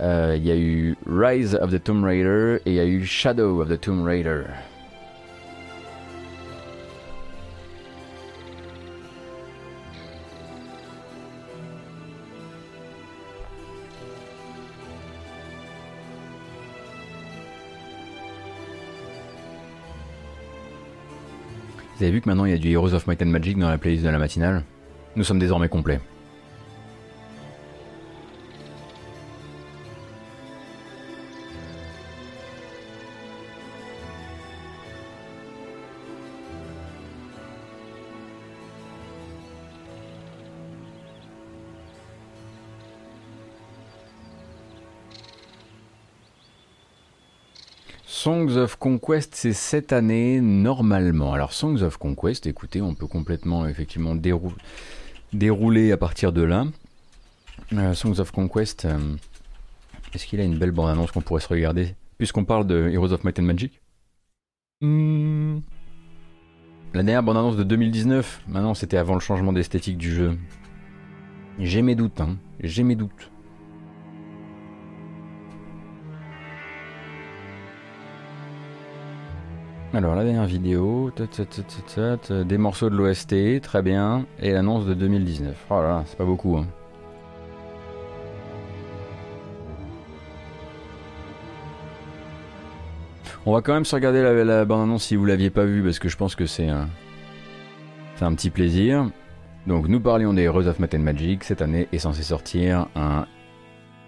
il 0.01 0.05
y 0.43 0.51
a 0.51 0.57
eu 0.57 0.97
Rise 1.07 1.55
of 1.57 1.71
the 1.71 1.83
Tomb 1.83 2.05
Raider 2.05 2.61
et 2.65 2.71
il 2.71 2.75
y 2.75 2.81
a 2.81 2.87
eu 2.87 3.05
Shadow 3.05 3.61
of 3.61 3.69
the 3.69 3.79
Tomb 3.79 4.05
Raider. 4.05 4.45
Vous 21.97 22.03
avez 22.03 22.13
vu 22.13 22.21
que 22.21 22.29
maintenant 22.29 22.45
il 22.45 22.51
y 22.51 22.55
a 22.55 22.59
du 22.59 22.73
Heroes 22.73 22.93
of 22.93 23.07
Might 23.07 23.23
and 23.23 23.27
Magic 23.27 23.57
dans 23.57 23.69
la 23.69 23.79
playlist 23.79 24.05
de 24.05 24.09
la 24.09 24.19
matinale? 24.19 24.65
Nous 25.15 25.23
sommes 25.23 25.39
désormais 25.39 25.69
complets. 25.69 26.01
Songs 48.25 48.57
of 48.57 48.77
Conquest, 48.77 49.35
c'est 49.35 49.53
cette 49.53 49.93
année 49.93 50.41
normalement. 50.41 51.35
Alors 51.35 51.53
Songs 51.53 51.83
of 51.83 51.99
Conquest, 51.99 52.47
écoutez, 52.47 52.81
on 52.81 52.95
peut 52.95 53.07
complètement 53.07 53.67
effectivement 53.67 54.15
dérouler 55.35 55.93
à 55.93 55.99
partir 55.99 56.33
de 56.33 56.41
là. 56.41 56.65
Euh, 57.75 57.93
Songs 57.93 58.21
of 58.21 58.31
Conquest, 58.31 58.87
euh, 58.87 58.97
est-ce 60.15 60.27
qu'il 60.27 60.41
a 60.41 60.43
une 60.43 60.57
belle 60.57 60.71
bande-annonce 60.71 61.11
qu'on 61.11 61.21
pourrait 61.21 61.43
se 61.43 61.49
regarder 61.49 61.97
Puisqu'on 62.17 62.47
parle 62.47 62.67
de 62.67 62.89
Heroes 62.89 63.13
of 63.13 63.25
Might 63.25 63.39
and 63.41 63.43
Magic? 63.43 63.83
Hmm. 64.81 65.59
La 66.95 67.03
dernière 67.03 67.23
bande-annonce 67.23 67.59
de 67.59 67.63
2019, 67.63 68.45
maintenant 68.49 68.73
c'était 68.73 68.97
avant 68.97 69.13
le 69.13 69.21
changement 69.21 69.53
d'esthétique 69.53 69.99
du 69.99 70.11
jeu. 70.11 70.39
J'ai 71.59 71.83
mes 71.83 71.95
doutes, 71.95 72.23
hein. 72.23 72.39
j'ai 72.61 72.85
mes 72.85 72.95
doutes. 72.97 73.31
Alors 79.95 80.17
la 80.17 80.25
dernière 80.25 80.47
vidéo, 80.47 81.13
des 82.29 82.59
morceaux 82.59 82.91
de 82.91 82.97
l'OST, 82.97 83.61
très 83.63 83.81
bien, 83.81 84.27
et 84.41 84.51
l'annonce 84.51 84.87
de 84.87 84.95
2019. 84.95 85.67
Oh 85.71 85.75
là 85.75 85.83
là, 85.83 86.05
c'est 86.07 86.19
pas 86.19 86.25
beaucoup. 86.25 86.57
Hein. 86.57 86.67
On 93.47 93.53
va 93.53 93.61
quand 93.61 93.73
même 93.73 93.85
se 93.85 93.95
regarder 93.95 94.21
la, 94.23 94.65
bande-annonce 94.65 95.05
si 95.05 95.15
vous 95.15 95.27
l'aviez 95.27 95.51
pas 95.51 95.65
vue, 95.65 95.85
parce 95.85 96.01
que 96.01 96.09
je 96.09 96.17
pense 96.17 96.35
que 96.35 96.47
c'est 96.47 96.69
un, 96.69 96.89
c'est 98.17 98.25
un 98.25 98.35
petit 98.35 98.51
plaisir. 98.51 99.09
Donc 99.69 99.87
nous 99.87 100.01
parlions 100.01 100.35
des 100.35 100.43
Heroes 100.43 100.67
of 100.67 100.81
Might 100.81 100.97
and 100.97 101.01
Magic. 101.01 101.45
Cette 101.45 101.63
année 101.63 101.87
est 101.93 101.99
censé 101.99 102.25
sortir 102.25 102.89
un 102.97 103.27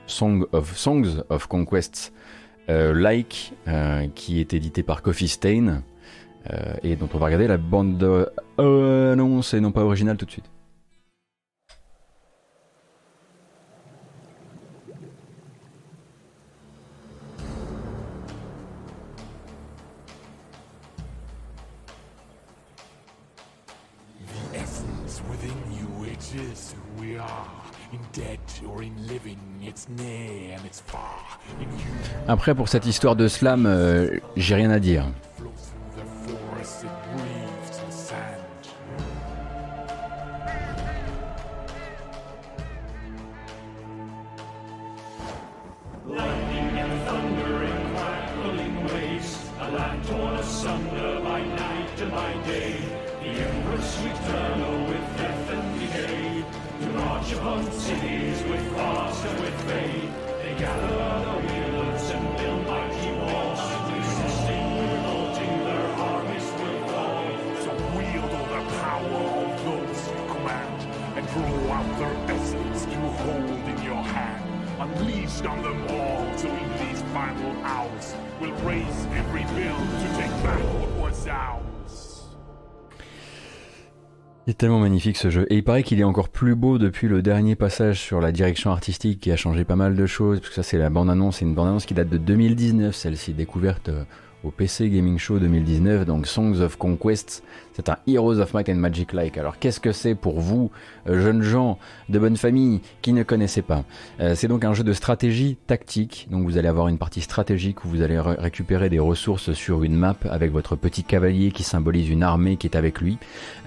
Song 0.08 0.46
of 0.50 0.76
Songs 0.76 1.22
of 1.28 1.46
Conquests 1.46 2.12
like, 2.68 3.52
euh, 3.68 4.06
qui 4.14 4.40
est 4.40 4.54
édité 4.54 4.82
par 4.82 5.02
Coffee 5.02 5.28
Stain, 5.28 5.82
euh, 6.50 6.74
et 6.82 6.96
dont 6.96 7.08
on 7.12 7.18
va 7.18 7.26
regarder 7.26 7.46
la 7.46 7.56
bande 7.56 7.98
de... 7.98 8.28
non, 8.58 9.42
c'est 9.42 9.60
non 9.60 9.72
pas 9.72 9.82
original 9.82 10.16
tout 10.16 10.26
de 10.26 10.30
suite. 10.30 10.50
Après, 32.28 32.54
pour 32.54 32.68
cette 32.68 32.86
histoire 32.86 33.16
de 33.16 33.28
slam, 33.28 33.66
euh, 33.66 34.18
j'ai 34.36 34.54
rien 34.54 34.70
à 34.70 34.78
dire. 34.78 35.06
Out 71.70 71.98
their 71.98 72.34
essence 72.34 72.84
to 72.84 72.98
hold 73.22 73.50
in 73.68 73.84
your 73.84 74.02
hand. 74.02 74.46
feast 75.26 75.46
on 75.46 75.62
them 75.62 75.82
all 75.88 76.24
till 76.36 76.50
in 76.50 76.70
these 76.78 77.02
final 77.12 77.52
hours 77.64 78.14
we'll 78.40 78.52
raise 78.64 79.06
and 79.12 79.24
rebuild 79.34 79.86
to 80.00 80.08
take 80.16 80.30
back 80.42 80.62
what 80.80 81.10
was 81.10 81.26
ours. 81.28 82.22
Il 84.46 84.50
est 84.50 84.54
tellement 84.54 84.78
magnifique 84.78 85.16
ce 85.16 85.28
jeu. 85.28 85.44
Et 85.50 85.56
il 85.56 85.64
paraît 85.64 85.82
qu'il 85.82 85.98
est 85.98 86.04
encore 86.04 86.28
plus 86.28 86.54
beau 86.54 86.78
depuis 86.78 87.08
le 87.08 87.20
dernier 87.20 87.56
passage 87.56 87.98
sur 87.98 88.20
la 88.20 88.30
direction 88.30 88.70
artistique 88.70 89.20
qui 89.20 89.32
a 89.32 89.36
changé 89.36 89.64
pas 89.64 89.74
mal 89.74 89.96
de 89.96 90.06
choses. 90.06 90.38
Parce 90.38 90.50
que 90.50 90.54
ça, 90.54 90.62
c'est 90.62 90.78
la 90.78 90.88
bande-annonce. 90.88 91.38
C'est 91.38 91.44
une 91.44 91.54
bande-annonce 91.54 91.84
qui 91.84 91.94
date 91.94 92.08
de 92.08 92.16
2019, 92.16 92.94
celle-ci, 92.94 93.32
découverte 93.32 93.88
euh, 93.88 94.04
au 94.46 94.50
PC 94.50 94.88
Gaming 94.88 95.18
Show 95.18 95.38
2019, 95.38 96.06
donc 96.06 96.26
Songs 96.26 96.60
of 96.60 96.76
Conquest. 96.76 97.42
C'est 97.74 97.90
un 97.90 97.98
Heroes 98.06 98.38
of 98.38 98.54
Might 98.54 98.70
and 98.70 98.76
Magic 98.76 99.12
like. 99.12 99.36
Alors 99.36 99.58
qu'est-ce 99.58 99.80
que 99.80 99.92
c'est 99.92 100.14
pour 100.14 100.40
vous, 100.40 100.70
euh, 101.10 101.20
jeunes 101.20 101.42
gens 101.42 101.78
de 102.08 102.18
bonne 102.18 102.38
famille 102.38 102.80
qui 103.02 103.12
ne 103.12 103.22
connaissez 103.22 103.60
pas? 103.60 103.84
Euh, 104.18 104.34
C'est 104.34 104.48
donc 104.48 104.64
un 104.64 104.72
jeu 104.72 104.82
de 104.82 104.94
stratégie 104.94 105.58
tactique. 105.66 106.26
Donc 106.30 106.44
vous 106.44 106.56
allez 106.56 106.68
avoir 106.68 106.88
une 106.88 106.96
partie 106.96 107.20
stratégique 107.20 107.84
où 107.84 107.88
vous 107.88 108.00
allez 108.00 108.18
récupérer 108.18 108.88
des 108.88 108.98
ressources 108.98 109.52
sur 109.52 109.82
une 109.82 109.94
map 109.94 110.16
avec 110.30 110.52
votre 110.52 110.74
petit 110.74 111.04
cavalier 111.04 111.50
qui 111.50 111.64
symbolise 111.64 112.08
une 112.08 112.22
armée 112.22 112.56
qui 112.56 112.66
est 112.66 112.76
avec 112.76 113.00
lui 113.00 113.18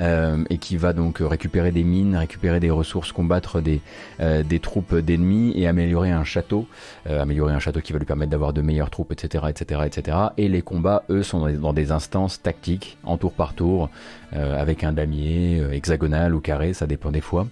euh, 0.02 0.44
et 0.50 0.58
qui 0.58 0.78
va 0.78 0.94
donc 0.94 1.18
récupérer 1.20 1.72
des 1.72 1.84
mines, 1.84 2.16
récupérer 2.16 2.60
des 2.60 2.72
ressources, 2.72 3.12
combattre 3.12 3.62
des, 3.62 3.82
des 4.20 4.60
troupes 4.60 4.96
d'ennemis 4.96 5.54
et 5.56 5.68
améliorer 5.68 6.10
un 6.10 6.24
château. 6.24 6.66
améliorer 7.06 7.54
un 7.54 7.60
château 7.60 7.82
qui 7.82 7.94
va 7.94 8.00
lui 8.00 8.06
permettre 8.06 8.32
d'avoir 8.32 8.54
de 8.54 8.62
meilleures 8.62 8.90
troupes, 8.90 9.12
etc., 9.12 9.46
etc., 9.50 9.82
etc. 9.86 10.18
Et 10.38 10.48
les 10.48 10.64
combats, 10.70 11.04
eux, 11.10 11.24
sont 11.24 11.50
dans 11.50 11.74
des 11.74 11.92
instances 11.92 12.42
tactiques 12.42 12.98
en 13.04 13.18
tour 13.18 13.34
par 13.34 13.54
tour 13.54 13.90
euh, 14.34 14.60
avec 14.60 14.84
un 14.84 14.94
damier 14.94 15.60
euh, 15.60 15.74
hexagonal 15.74 16.36
ou 16.36 16.40
carré, 16.40 16.74
ça 16.74 16.88
dépend 16.88 17.12
des 17.12 17.22
fois. 17.22 17.48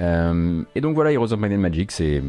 Euh, 0.00 0.62
et 0.74 0.80
donc 0.80 0.94
voilà, 0.94 1.12
Heroes 1.12 1.32
of 1.32 1.38
Might 1.38 1.52
and 1.52 1.58
Magic, 1.58 1.92
c'est 1.92 2.22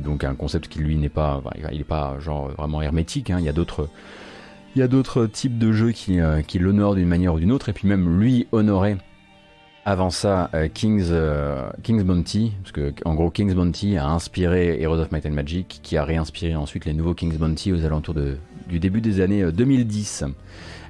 donc 0.00 0.22
un 0.22 0.34
concept 0.34 0.68
qui 0.68 0.78
lui 0.80 0.96
n'est 0.96 1.08
pas, 1.08 1.42
il 1.72 1.80
est 1.80 1.84
pas 1.84 2.16
genre 2.20 2.48
vraiment 2.50 2.82
hermétique. 2.82 3.30
Hein. 3.30 3.38
Il 3.40 3.46
y 3.46 3.48
a 3.48 3.52
d'autres 3.52 3.88
il 4.76 4.80
y 4.80 4.82
a 4.82 4.88
d'autres 4.88 5.26
types 5.26 5.58
de 5.58 5.72
jeux 5.72 5.90
qui, 5.90 6.20
qui 6.46 6.58
l'honorent 6.58 6.94
d'une 6.94 7.08
manière 7.08 7.34
ou 7.34 7.40
d'une 7.40 7.50
autre, 7.50 7.70
et 7.70 7.72
puis 7.72 7.88
même 7.88 8.20
lui 8.20 8.46
honorer 8.52 8.96
avant 9.88 10.10
ça 10.10 10.50
King's, 10.74 11.10
King's 11.82 12.04
Bounty, 12.04 12.52
parce 12.62 12.72
que 12.72 12.92
en 13.06 13.14
gros 13.14 13.30
King's 13.30 13.54
Bounty 13.54 13.96
a 13.96 14.06
inspiré 14.06 14.78
Heroes 14.82 14.98
of 15.00 15.10
Might 15.12 15.24
and 15.24 15.30
Magic, 15.30 15.80
qui 15.82 15.96
a 15.96 16.04
réinspiré 16.04 16.54
ensuite 16.54 16.84
les 16.84 16.92
nouveaux 16.92 17.14
King's 17.14 17.38
Bounty 17.38 17.72
aux 17.72 17.82
alentours 17.86 18.14
du 18.68 18.78
début 18.78 19.00
des 19.00 19.22
années 19.22 19.50
2010. 19.50 20.24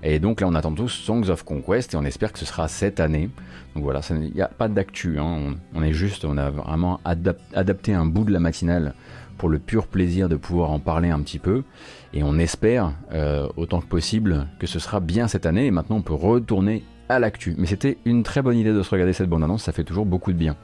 Et 0.03 0.19
donc 0.19 0.41
là, 0.41 0.49
on 0.49 0.55
attend 0.57 0.73
tous 0.73 0.89
Songs 0.89 1.29
of 1.29 1.45
Conquest 1.45 1.95
et 1.95 1.97
on 1.97 2.05
espère 2.05 2.33
que 2.33 2.41
ce 2.41 2.45
sera 2.45 2.67
cette 2.67 2.99
année. 2.99 3.31
Donc 3.75 3.85
voilà, 3.85 4.01
il 4.11 4.33
n'y 4.35 4.43
a 4.43 4.49
pas 4.49 4.69
d'actu. 4.69 5.19
Hein. 5.19 5.55
On, 5.75 5.83
est 5.83 5.93
juste, 5.93 6.25
on 6.25 6.37
a 6.37 6.51
vraiment 6.51 7.01
adapté 7.05 7.95
un 7.95 8.07
bout 8.07 8.25
de 8.25 8.33
la 8.33 8.41
matinale 8.41 8.95
pour 9.37 9.49
le 9.49 9.61
pur 9.61 9.87
plaisir 9.87 10.29
de 10.29 10.35
pouvoir 10.35 10.73
en 10.73 10.81
parler 10.81 11.11
un 11.11 11.21
petit 11.21 11.39
peu. 11.39 11.63
Et 12.13 12.23
on 12.23 12.39
espère 12.39 12.93
euh, 13.13 13.49
autant 13.57 13.81
que 13.81 13.87
possible 13.87 14.49
que 14.59 14.67
ce 14.67 14.81
sera 14.81 15.01
bien 15.01 15.29
cette 15.29 15.47
année. 15.47 15.67
Et 15.67 15.71
maintenant, 15.71 15.97
on 15.97 16.03
peut 16.03 16.15
retourner 16.15 16.83
à 17.09 17.19
l'actu. 17.19 17.55
Mais 17.59 17.67
c'était 17.67 17.99
une 18.05 18.23
très 18.23 18.43
bonne 18.43 18.57
idée 18.57 18.73
de 18.73 18.83
se 18.83 18.91
regarder 18.91 19.13
cette 19.13 19.29
bande-annonce, 19.29 19.65
ça 19.65 19.73
fait 19.73 19.85
toujours 19.85 20.07
beaucoup 20.07 20.33
de 20.33 20.39
bien. 20.39 20.57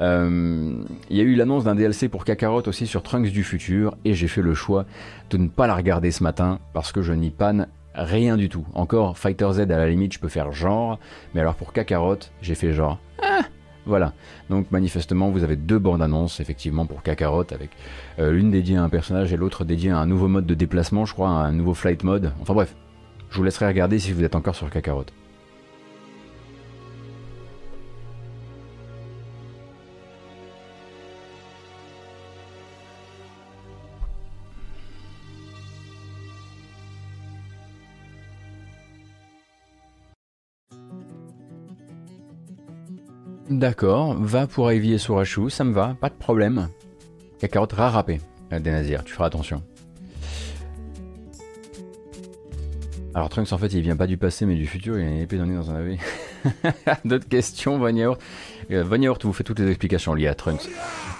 Euh, 0.00 0.82
il 1.10 1.16
y 1.16 1.20
a 1.20 1.24
eu 1.24 1.34
l'annonce 1.34 1.64
d'un 1.64 1.74
DLC 1.74 2.08
pour 2.08 2.24
Kakarot 2.24 2.62
aussi 2.66 2.86
sur 2.86 3.02
Trunks 3.02 3.30
du 3.30 3.44
futur, 3.44 3.96
et 4.04 4.14
j'ai 4.14 4.28
fait 4.28 4.42
le 4.42 4.54
choix 4.54 4.86
de 5.30 5.36
ne 5.36 5.48
pas 5.48 5.66
la 5.66 5.74
regarder 5.74 6.10
ce 6.10 6.22
matin 6.22 6.58
parce 6.72 6.92
que 6.92 7.02
je 7.02 7.12
n'y 7.12 7.30
panne 7.30 7.68
rien 7.94 8.36
du 8.36 8.48
tout. 8.48 8.66
Encore 8.74 9.18
Fighter 9.18 9.48
Z 9.52 9.60
à 9.60 9.66
la 9.66 9.88
limite, 9.88 10.14
je 10.14 10.18
peux 10.18 10.28
faire 10.28 10.52
genre, 10.52 10.98
mais 11.34 11.40
alors 11.40 11.54
pour 11.54 11.72
Kakarot, 11.72 12.18
j'ai 12.40 12.54
fait 12.54 12.72
genre. 12.72 12.98
Ah 13.22 13.42
voilà. 13.84 14.12
Donc 14.48 14.70
manifestement, 14.70 15.30
vous 15.30 15.42
avez 15.42 15.56
deux 15.56 15.78
bandes 15.78 16.02
annonces 16.02 16.40
effectivement 16.40 16.86
pour 16.86 17.02
Kakarot 17.02 17.46
avec 17.52 17.70
euh, 18.18 18.30
l'une 18.30 18.50
dédiée 18.50 18.76
à 18.76 18.82
un 18.82 18.88
personnage 18.88 19.32
et 19.32 19.36
l'autre 19.36 19.64
dédiée 19.64 19.90
à 19.90 19.98
un 19.98 20.06
nouveau 20.06 20.28
mode 20.28 20.46
de 20.46 20.54
déplacement, 20.54 21.04
je 21.04 21.12
crois, 21.12 21.28
un 21.28 21.52
nouveau 21.52 21.74
flight 21.74 22.04
mode. 22.04 22.32
Enfin 22.40 22.54
bref, 22.54 22.74
je 23.30 23.36
vous 23.36 23.44
laisserai 23.44 23.66
regarder 23.66 23.98
si 23.98 24.12
vous 24.12 24.22
êtes 24.24 24.36
encore 24.36 24.54
sur 24.54 24.70
Kakarot. 24.70 25.06
D'accord, 43.58 44.14
va 44.14 44.46
pour 44.46 44.72
Ivy 44.72 44.94
et 44.94 44.98
Sourachu, 44.98 45.50
ça 45.50 45.62
me 45.62 45.72
va, 45.72 45.94
pas 46.00 46.08
de 46.08 46.14
problème. 46.14 46.68
Kakarot 47.38 47.68
rarapé, 47.70 48.20
euh, 48.50 48.58
des 48.58 48.70
nazirs, 48.70 49.04
tu 49.04 49.12
feras 49.12 49.26
attention. 49.26 49.62
Alors 53.14 53.28
Trunks 53.28 53.52
en 53.52 53.58
fait 53.58 53.72
il 53.74 53.82
vient 53.82 53.96
pas 53.96 54.06
du 54.06 54.16
passé 54.16 54.46
mais 54.46 54.54
du 54.54 54.66
futur, 54.66 54.98
il 54.98 55.04
a 55.04 55.08
une 55.08 55.18
épée 55.18 55.36
dans 55.36 55.70
un 55.70 55.74
AV. 55.74 55.96
D'autres 57.04 57.28
questions, 57.28 57.78
Von 57.78 58.16
euh, 58.70 58.84
vous 59.22 59.32
fait 59.32 59.44
toutes 59.44 59.58
les 59.58 59.68
explications 59.68 60.14
liées 60.14 60.28
à 60.28 60.34
Trunks 60.34 60.68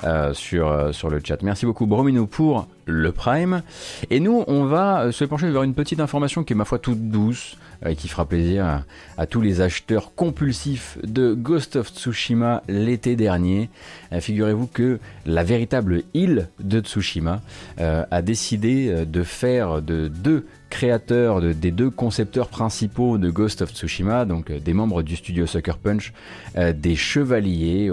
euh, 0.05 0.33
sur, 0.33 0.95
sur 0.95 1.11
le 1.11 1.21
chat. 1.23 1.43
Merci 1.43 1.67
beaucoup 1.67 1.87
Bromino 1.87 2.27
pour 2.27 2.67
le 2.87 3.13
Prime. 3.13 3.63
Et 4.11 4.21
nous 4.21 4.45
on 4.47 4.65
va 4.65 5.13
se 5.13 5.25
pencher 5.25 5.51
vers 5.51 5.63
une 5.63 5.75
petite 5.75 6.01
information 6.01 6.45
qui 6.45 6.55
est 6.55 6.57
ma 6.57 6.65
foi 6.65 6.79
toute 6.79 7.11
douce. 7.11 7.57
Euh, 7.85 7.91
et 7.91 7.97
qui 7.97 8.09
fera 8.09 8.25
plaisir 8.25 8.83
à, 9.17 9.27
tous 9.27 9.41
les 9.41 9.61
acheteurs 9.61 10.15
compulsifs 10.15 10.99
de 11.05 11.35
Ghost 11.35 11.77
of 11.77 11.89
Tsushima 11.89 12.63
l'été 12.69 13.17
dernier. 13.17 13.71
Euh, 14.13 14.21
figurez-vous 14.21 14.67
que 14.67 14.99
la 15.27 15.45
véritable 15.45 16.03
île 16.15 16.49
de 16.61 16.81
Tsushima 16.81 17.41
euh, 17.81 18.05
a 18.11 18.23
décidé 18.23 19.05
de 19.07 19.23
faire 19.23 19.83
de 19.83 20.09
deux 20.09 20.47
créateurs, 20.73 21.41
des 21.41 21.71
deux 21.71 21.91
concepteurs 21.91 22.49
principaux 22.49 23.19
de 23.19 23.31
Ghost 23.31 23.63
of 23.63 23.71
Tsushima, 23.73 24.25
donc 24.25 24.51
des 24.51 24.73
membres 24.73 25.03
du 25.03 25.17
studio 25.17 25.47
Sucker 25.47 25.75
Punch, 25.83 26.13
des 26.57 26.97
chevaliers 26.97 27.91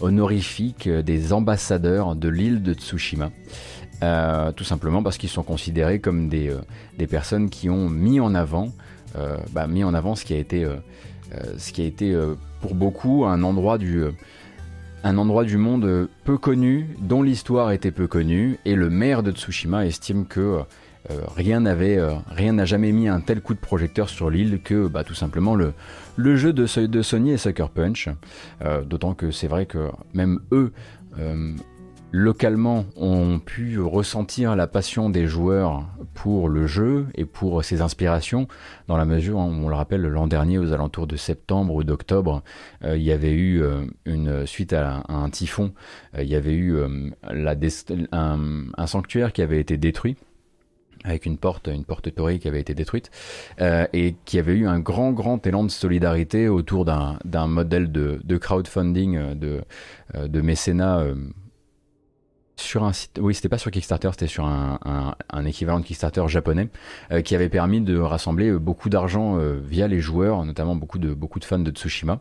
honorifiques, 0.00 0.88
des 0.88 1.32
ambassadeurs 1.32 2.14
de 2.14 2.28
l'île 2.28 2.62
de 2.62 2.74
Tsushima. 2.74 3.30
tout 4.56 4.64
simplement 4.64 5.02
parce 5.02 5.16
qu'ils 5.16 5.30
sont 5.30 5.42
considérés 5.42 5.98
comme 5.98 6.28
des, 6.28 6.54
des 6.98 7.06
personnes 7.06 7.48
qui 7.48 7.70
ont 7.70 7.88
mis 7.88 8.20
en 8.20 8.34
avant 8.34 8.68
euh, 9.16 9.36
bah, 9.52 9.66
mis 9.66 9.84
en 9.84 9.94
avant 9.94 10.14
ce 10.14 10.24
qui 10.24 10.34
a 10.34 10.36
été, 10.36 10.64
euh, 10.64 10.76
euh, 11.34 11.54
ce 11.56 11.72
qui 11.72 11.82
a 11.82 11.84
été 11.84 12.16
pour 12.60 12.74
beaucoup 12.74 13.24
un 13.24 13.42
endroit 13.42 13.78
du 13.78 14.04
un 15.04 15.16
endroit 15.16 15.44
du 15.44 15.58
monde 15.58 16.08
peu 16.24 16.36
connu, 16.36 16.88
dont 17.00 17.22
l'histoire 17.22 17.70
était 17.70 17.92
peu 17.92 18.08
connue, 18.08 18.58
et 18.64 18.74
le 18.74 18.90
maire 18.90 19.22
de 19.22 19.30
Tsushima 19.30 19.86
estime 19.86 20.26
que 20.26 20.60
rien 21.34 21.60
n'avait, 21.60 21.98
rien 22.28 22.52
n'a 22.52 22.64
jamais 22.64 22.92
mis 22.92 23.08
un 23.08 23.20
tel 23.20 23.40
coup 23.40 23.54
de 23.54 23.58
projecteur 23.58 24.08
sur 24.08 24.30
l'île 24.30 24.60
que 24.62 24.88
bah, 24.88 25.04
tout 25.04 25.14
simplement 25.14 25.54
le, 25.54 25.74
jeu 26.36 26.52
de, 26.52 26.66
Sony 26.66 27.32
et 27.32 27.38
Sucker 27.38 27.66
Punch. 27.74 28.08
D'autant 28.86 29.14
que 29.14 29.30
c'est 29.30 29.48
vrai 29.48 29.66
que 29.66 29.90
même 30.12 30.40
eux 30.52 30.72
localement 32.12 32.86
ont 32.96 33.38
pu 33.38 33.80
ressentir 33.80 34.56
la 34.56 34.66
passion 34.66 35.10
des 35.10 35.26
joueurs 35.26 35.84
pour 36.14 36.48
le 36.48 36.66
jeu 36.66 37.06
et 37.14 37.24
pour 37.24 37.62
ses 37.64 37.82
inspirations, 37.82 38.48
dans 38.86 38.96
la 38.96 39.04
mesure 39.04 39.36
où, 39.36 39.40
on 39.40 39.68
le 39.68 39.74
rappelle, 39.74 40.02
l'an 40.02 40.26
dernier, 40.26 40.58
aux 40.58 40.72
alentours 40.72 41.06
de 41.06 41.16
septembre 41.16 41.74
ou 41.74 41.84
d'octobre, 41.84 42.42
euh, 42.84 42.96
il 42.96 43.02
y 43.02 43.12
avait 43.12 43.32
eu 43.32 43.62
euh, 43.62 43.84
une 44.04 44.46
suite 44.46 44.72
à, 44.72 45.04
un 45.08 45.28
typhon, 45.30 45.72
euh, 46.16 46.22
il 46.22 46.28
y 46.28 46.34
avait 46.34 46.54
eu 46.54 46.76
un, 48.12 48.86
sanctuaire 48.86 49.32
qui 49.32 49.42
avait 49.42 49.60
été 49.60 49.76
détruit 49.76 50.16
avec 51.08 51.26
une 51.26 51.38
porte, 51.38 51.68
une 51.68 51.84
porte 51.84 52.14
taurée 52.14 52.38
qui 52.38 52.48
avait 52.48 52.60
été 52.60 52.74
détruite, 52.74 53.10
et 53.60 54.16
qui 54.24 54.38
avait 54.38 54.54
eu 54.54 54.66
un 54.66 54.78
grand, 54.78 55.12
grand 55.12 55.44
élan 55.46 55.64
de 55.64 55.70
solidarité 55.70 56.48
autour 56.48 56.84
d'un 56.84 57.46
modèle 57.46 57.90
de, 57.90 58.36
crowdfunding, 58.36 59.34
de, 59.34 59.62
de 60.14 60.40
mécénat 60.40 61.04
sur 62.60 62.84
un 62.84 62.92
site, 62.92 63.18
oui, 63.20 63.34
c'était 63.34 63.48
pas 63.48 63.58
sur 63.58 63.70
Kickstarter, 63.70 64.10
c'était 64.12 64.26
sur 64.26 64.44
un, 64.44 65.44
équivalent 65.46 65.80
de 65.80 65.84
Kickstarter 65.84 66.26
japonais, 66.28 66.68
euh, 67.12 67.22
qui 67.22 67.34
avait 67.34 67.48
permis 67.48 67.80
de 67.80 67.98
rassembler 67.98 68.48
euh, 68.48 68.58
beaucoup 68.58 68.88
d'argent 68.88 69.38
euh, 69.38 69.60
via 69.64 69.88
les 69.88 70.00
joueurs, 70.00 70.44
notamment 70.44 70.74
beaucoup 70.76 70.98
de 70.98 71.44
fans 71.44 71.58
de 71.58 71.70
Tsushima, 71.70 72.20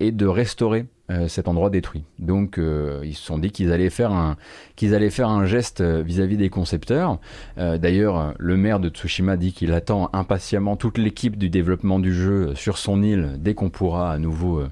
et 0.00 0.12
de 0.12 0.26
restaurer 0.26 0.86
cet 1.28 1.48
endroit 1.48 1.70
détruit. 1.70 2.04
Donc 2.18 2.58
ils 2.58 3.14
se 3.14 3.24
sont 3.24 3.38
dit 3.38 3.50
qu'ils 3.50 3.72
allaient 3.72 3.88
faire 3.88 4.12
un, 4.12 4.36
qu'ils 4.76 4.94
allaient 4.94 5.10
faire 5.10 5.30
un 5.30 5.46
geste 5.46 5.80
vis-à-vis 5.80 6.36
des 6.36 6.50
concepteurs. 6.50 7.18
D'ailleurs, 7.56 8.34
le 8.38 8.56
maire 8.56 8.78
de 8.78 8.90
Tsushima 8.90 9.36
dit 9.36 9.52
qu'il 9.52 9.72
attend 9.72 10.10
impatiemment 10.12 10.76
toute 10.76 10.98
l'équipe 10.98 11.38
du 11.38 11.48
développement 11.48 11.98
du 11.98 12.12
jeu 12.12 12.54
sur 12.54 12.76
son 12.76 13.02
île 13.02 13.36
dès 13.38 13.54
qu'on 13.54 13.70
pourra 13.70 14.12
à 14.12 14.18
nouveau, 14.18 14.62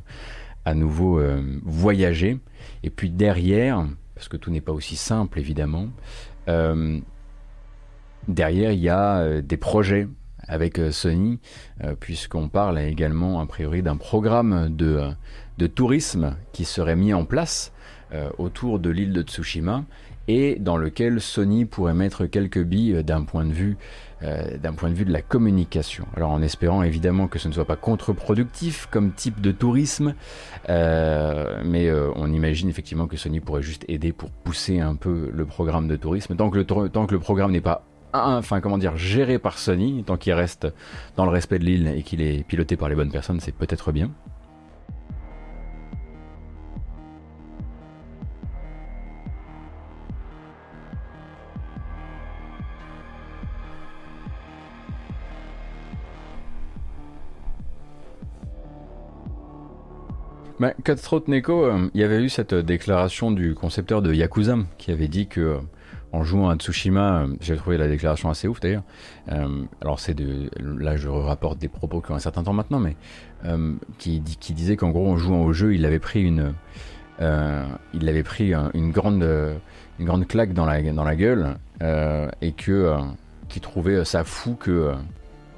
à 0.66 0.74
nouveau 0.74 1.22
voyager. 1.64 2.38
Et 2.82 2.90
puis 2.90 3.10
derrière, 3.10 3.86
parce 4.16 4.28
que 4.28 4.36
tout 4.36 4.50
n'est 4.50 4.60
pas 4.60 4.72
aussi 4.72 4.96
simple 4.96 5.38
évidemment. 5.38 5.88
Euh, 6.48 6.98
derrière, 8.28 8.72
il 8.72 8.80
y 8.80 8.88
a 8.88 9.18
euh, 9.18 9.42
des 9.42 9.56
projets 9.56 10.08
avec 10.48 10.78
euh, 10.78 10.90
Sony, 10.90 11.38
puisqu'on 12.00 12.48
parle 12.48 12.78
également 12.78 13.40
a 13.40 13.46
priori 13.46 13.82
d'un 13.82 13.96
programme 13.96 14.74
de, 14.74 15.10
de 15.58 15.66
tourisme 15.66 16.36
qui 16.52 16.64
serait 16.64 16.96
mis 16.96 17.14
en 17.14 17.24
place 17.24 17.72
autour 18.38 18.78
de 18.78 18.88
l'île 18.88 19.12
de 19.12 19.22
Tsushima 19.22 19.84
et 20.28 20.56
dans 20.60 20.76
lequel 20.76 21.20
Sony 21.20 21.64
pourrait 21.64 21.94
mettre 21.94 22.26
quelques 22.26 22.62
billes 22.62 23.02
d'un 23.02 23.22
point 23.22 23.44
de 23.44 23.52
vue 23.52 23.76
d'un 24.22 24.72
point 24.72 24.88
de 24.88 24.94
vue 24.94 25.04
de 25.04 25.12
la 25.12 25.22
communication. 25.22 26.06
Alors 26.16 26.30
en 26.30 26.40
espérant 26.40 26.82
évidemment 26.82 27.28
que 27.28 27.38
ce 27.38 27.48
ne 27.48 27.52
soit 27.52 27.66
pas 27.66 27.76
contre-productif 27.76 28.88
comme 28.90 29.12
type 29.12 29.40
de 29.40 29.52
tourisme, 29.52 30.14
mais 30.68 31.90
on 32.14 32.32
imagine 32.32 32.68
effectivement 32.68 33.06
que 33.06 33.16
Sony 33.16 33.40
pourrait 33.40 33.62
juste 33.62 33.84
aider 33.88 34.12
pour 34.12 34.30
pousser 34.30 34.80
un 34.80 34.94
peu 34.94 35.30
le 35.32 35.46
programme 35.46 35.88
de 35.88 35.96
tourisme. 35.96 36.36
Tant 36.36 36.48
que 36.48 36.58
le, 36.58 36.64
tant 36.64 37.06
que 37.06 37.14
le 37.14 37.20
programme 37.20 37.50
n'est 37.52 37.60
pas 37.60 37.84
enfin 38.12 38.60
comment 38.60 38.78
dire, 38.78 38.96
géré 38.96 39.38
par 39.38 39.58
Sony, 39.58 40.02
tant 40.04 40.16
qu'il 40.16 40.32
reste 40.32 40.66
dans 41.16 41.24
le 41.24 41.30
respect 41.30 41.58
de 41.58 41.64
l'île 41.64 41.88
et 41.88 42.02
qu'il 42.02 42.22
est 42.22 42.46
piloté 42.46 42.76
par 42.76 42.88
les 42.88 42.94
bonnes 42.94 43.10
personnes, 43.10 43.40
c'est 43.40 43.54
peut-être 43.54 43.92
bien. 43.92 44.10
Bah, 60.58 60.72
Cutthroat 60.84 61.24
Neko, 61.28 61.64
euh, 61.64 61.90
il 61.92 62.00
y 62.00 62.04
avait 62.04 62.22
eu 62.22 62.30
cette 62.30 62.54
déclaration 62.54 63.30
du 63.30 63.54
concepteur 63.54 64.00
de 64.00 64.14
Yakuza 64.14 64.56
qui 64.78 64.90
avait 64.90 65.08
dit 65.08 65.26
que 65.26 65.40
euh, 65.40 65.58
en 66.16 66.24
jouant 66.24 66.48
à 66.48 66.56
Tsushima, 66.56 67.22
euh, 67.22 67.26
j'ai 67.40 67.56
trouvé 67.56 67.76
la 67.76 67.88
déclaration 67.88 68.30
assez 68.30 68.48
ouf 68.48 68.60
d'ailleurs. 68.60 68.84
Euh, 69.32 69.64
alors 69.82 70.00
c'est 70.00 70.14
de, 70.14 70.48
là 70.58 70.96
je 70.96 71.08
rapporte 71.08 71.58
des 71.58 71.68
propos 71.68 72.00
qui 72.00 72.12
ont 72.12 72.14
un 72.14 72.20
certain 72.20 72.42
temps 72.42 72.52
maintenant, 72.52 72.78
mais 72.78 72.96
euh, 73.44 73.74
qui, 73.98 74.22
qui 74.22 74.54
disait 74.54 74.76
qu'en 74.76 74.90
gros 74.90 75.08
en 75.08 75.16
jouant 75.16 75.42
au 75.42 75.52
jeu, 75.52 75.74
il 75.74 75.84
avait 75.84 75.98
pris 75.98 76.22
une, 76.22 76.54
il 77.20 78.08
avait 78.08 78.22
pris 78.22 78.52
une 78.74 78.92
grande, 78.92 79.26
une 79.98 80.06
grande 80.06 80.26
claque 80.26 80.52
dans 80.52 80.66
la, 80.66 80.82
dans 80.82 81.04
la 81.04 81.16
gueule 81.16 81.56
et 82.42 82.52
que 82.52 82.94
qui 83.48 83.60
trouvait 83.60 84.04
ça 84.04 84.22
fou 84.22 84.54
que 84.54 84.92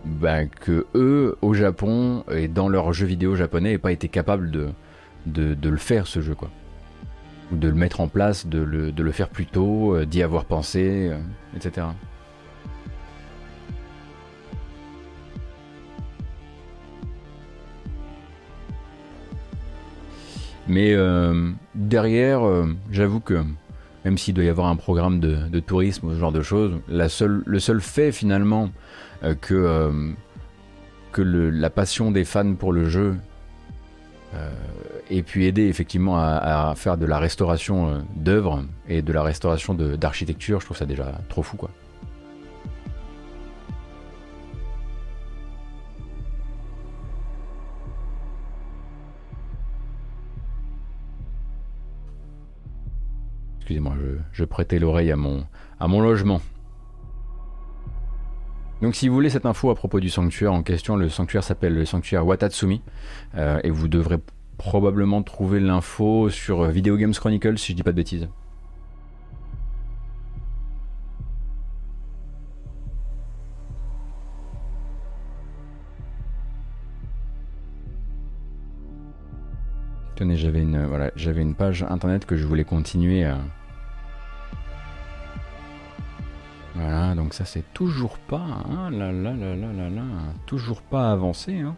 bah, 0.04 0.46
que 0.46 0.86
eux 0.94 1.36
au 1.42 1.54
Japon 1.54 2.22
et 2.30 2.46
dans 2.46 2.68
leurs 2.68 2.92
jeux 2.92 3.06
vidéo 3.06 3.34
japonais 3.34 3.70
n'aient 3.70 3.78
pas 3.78 3.90
été 3.90 4.08
capables 4.08 4.52
de, 4.52 4.68
de, 5.32 5.54
de 5.54 5.68
le 5.68 5.76
faire 5.76 6.06
ce 6.06 6.20
jeu 6.20 6.34
quoi 6.34 6.50
de 7.50 7.68
le 7.68 7.74
mettre 7.74 8.00
en 8.00 8.08
place, 8.08 8.46
de 8.46 8.58
le, 8.58 9.12
faire 9.12 9.28
plus 9.28 9.46
tôt, 9.46 9.94
euh, 9.94 10.04
d'y 10.04 10.22
avoir 10.22 10.44
pensé, 10.44 11.10
euh, 11.10 11.18
etc. 11.56 11.86
Mais 20.66 20.92
euh, 20.92 21.50
derrière, 21.74 22.42
j'avoue 22.90 23.20
que 23.20 23.42
même 24.04 24.18
s'il 24.18 24.34
doit 24.34 24.44
y 24.44 24.50
avoir 24.50 24.66
un 24.66 24.76
programme 24.76 25.18
de, 25.18 25.60
tourisme 25.60 26.08
ou 26.08 26.12
ce 26.12 26.18
genre 26.18 26.32
de 26.32 26.42
choses, 26.42 26.78
la 26.88 27.08
seule, 27.08 27.42
le 27.46 27.58
seul 27.58 27.80
fait 27.80 28.12
finalement 28.12 28.70
que, 29.40 30.14
que 31.10 31.22
la 31.22 31.70
passion 31.70 32.10
des 32.10 32.26
fans 32.26 32.54
pour 32.54 32.74
le 32.74 32.86
jeu 32.86 33.16
et 35.10 35.22
puis 35.22 35.46
aider 35.46 35.68
effectivement 35.68 36.18
à, 36.18 36.74
faire 36.76 36.96
de 36.96 37.06
la 37.06 37.18
restauration 37.18 37.88
euh, 37.88 37.98
d'œuvres 38.16 38.64
et 38.88 39.02
de 39.02 39.12
la 39.12 39.22
restauration 39.22 39.74
d'architecture, 39.74 40.60
je 40.60 40.66
trouve 40.66 40.76
ça 40.76 40.86
déjà 40.86 41.20
trop 41.28 41.42
fou 41.42 41.56
quoi. 41.56 41.70
Excusez-moi, 53.60 53.96
je, 54.32 54.44
prêtais 54.44 54.78
l'oreille 54.78 55.12
à 55.12 55.16
mon, 55.16 55.44
à 55.78 55.88
mon 55.88 56.00
logement. 56.00 56.40
Donc 58.80 58.94
si 58.94 59.08
vous 59.08 59.14
voulez 59.14 59.28
cette 59.28 59.44
info 59.44 59.68
à 59.68 59.74
propos 59.74 60.00
du 60.00 60.08
sanctuaire 60.08 60.54
en 60.54 60.62
question, 60.62 60.96
le 60.96 61.10
sanctuaire 61.10 61.44
s'appelle 61.44 61.74
le 61.74 61.84
sanctuaire 61.84 62.26
Watatsumi 62.26 62.80
euh, 63.34 63.60
et 63.64 63.70
vous 63.70 63.88
devrez 63.88 64.18
probablement 64.58 65.22
trouver 65.22 65.60
l'info 65.60 66.28
sur 66.28 66.64
Video 66.64 66.96
Games 66.96 67.14
Chronicle 67.14 67.56
si 67.58 67.72
je 67.72 67.76
dis 67.76 67.82
pas 67.82 67.92
de 67.92 67.96
bêtises. 67.96 68.28
Tenez, 80.16 80.36
j'avais 80.36 80.62
une, 80.62 80.84
voilà, 80.84 81.12
j'avais 81.14 81.42
une 81.42 81.54
page 81.54 81.84
internet 81.84 82.26
que 82.26 82.36
je 82.36 82.44
voulais 82.44 82.64
continuer 82.64 83.24
à. 83.24 83.38
Voilà, 86.74 87.14
donc 87.14 87.34
ça 87.34 87.44
c'est 87.44 87.64
toujours 87.72 88.18
pas, 88.18 88.64
là, 88.90 89.12
là, 89.12 89.32
là, 89.32 89.54
là, 89.54 89.88
là, 89.88 90.02
toujours 90.46 90.82
pas 90.82 91.12
avancé. 91.12 91.58
Hein. 91.60 91.76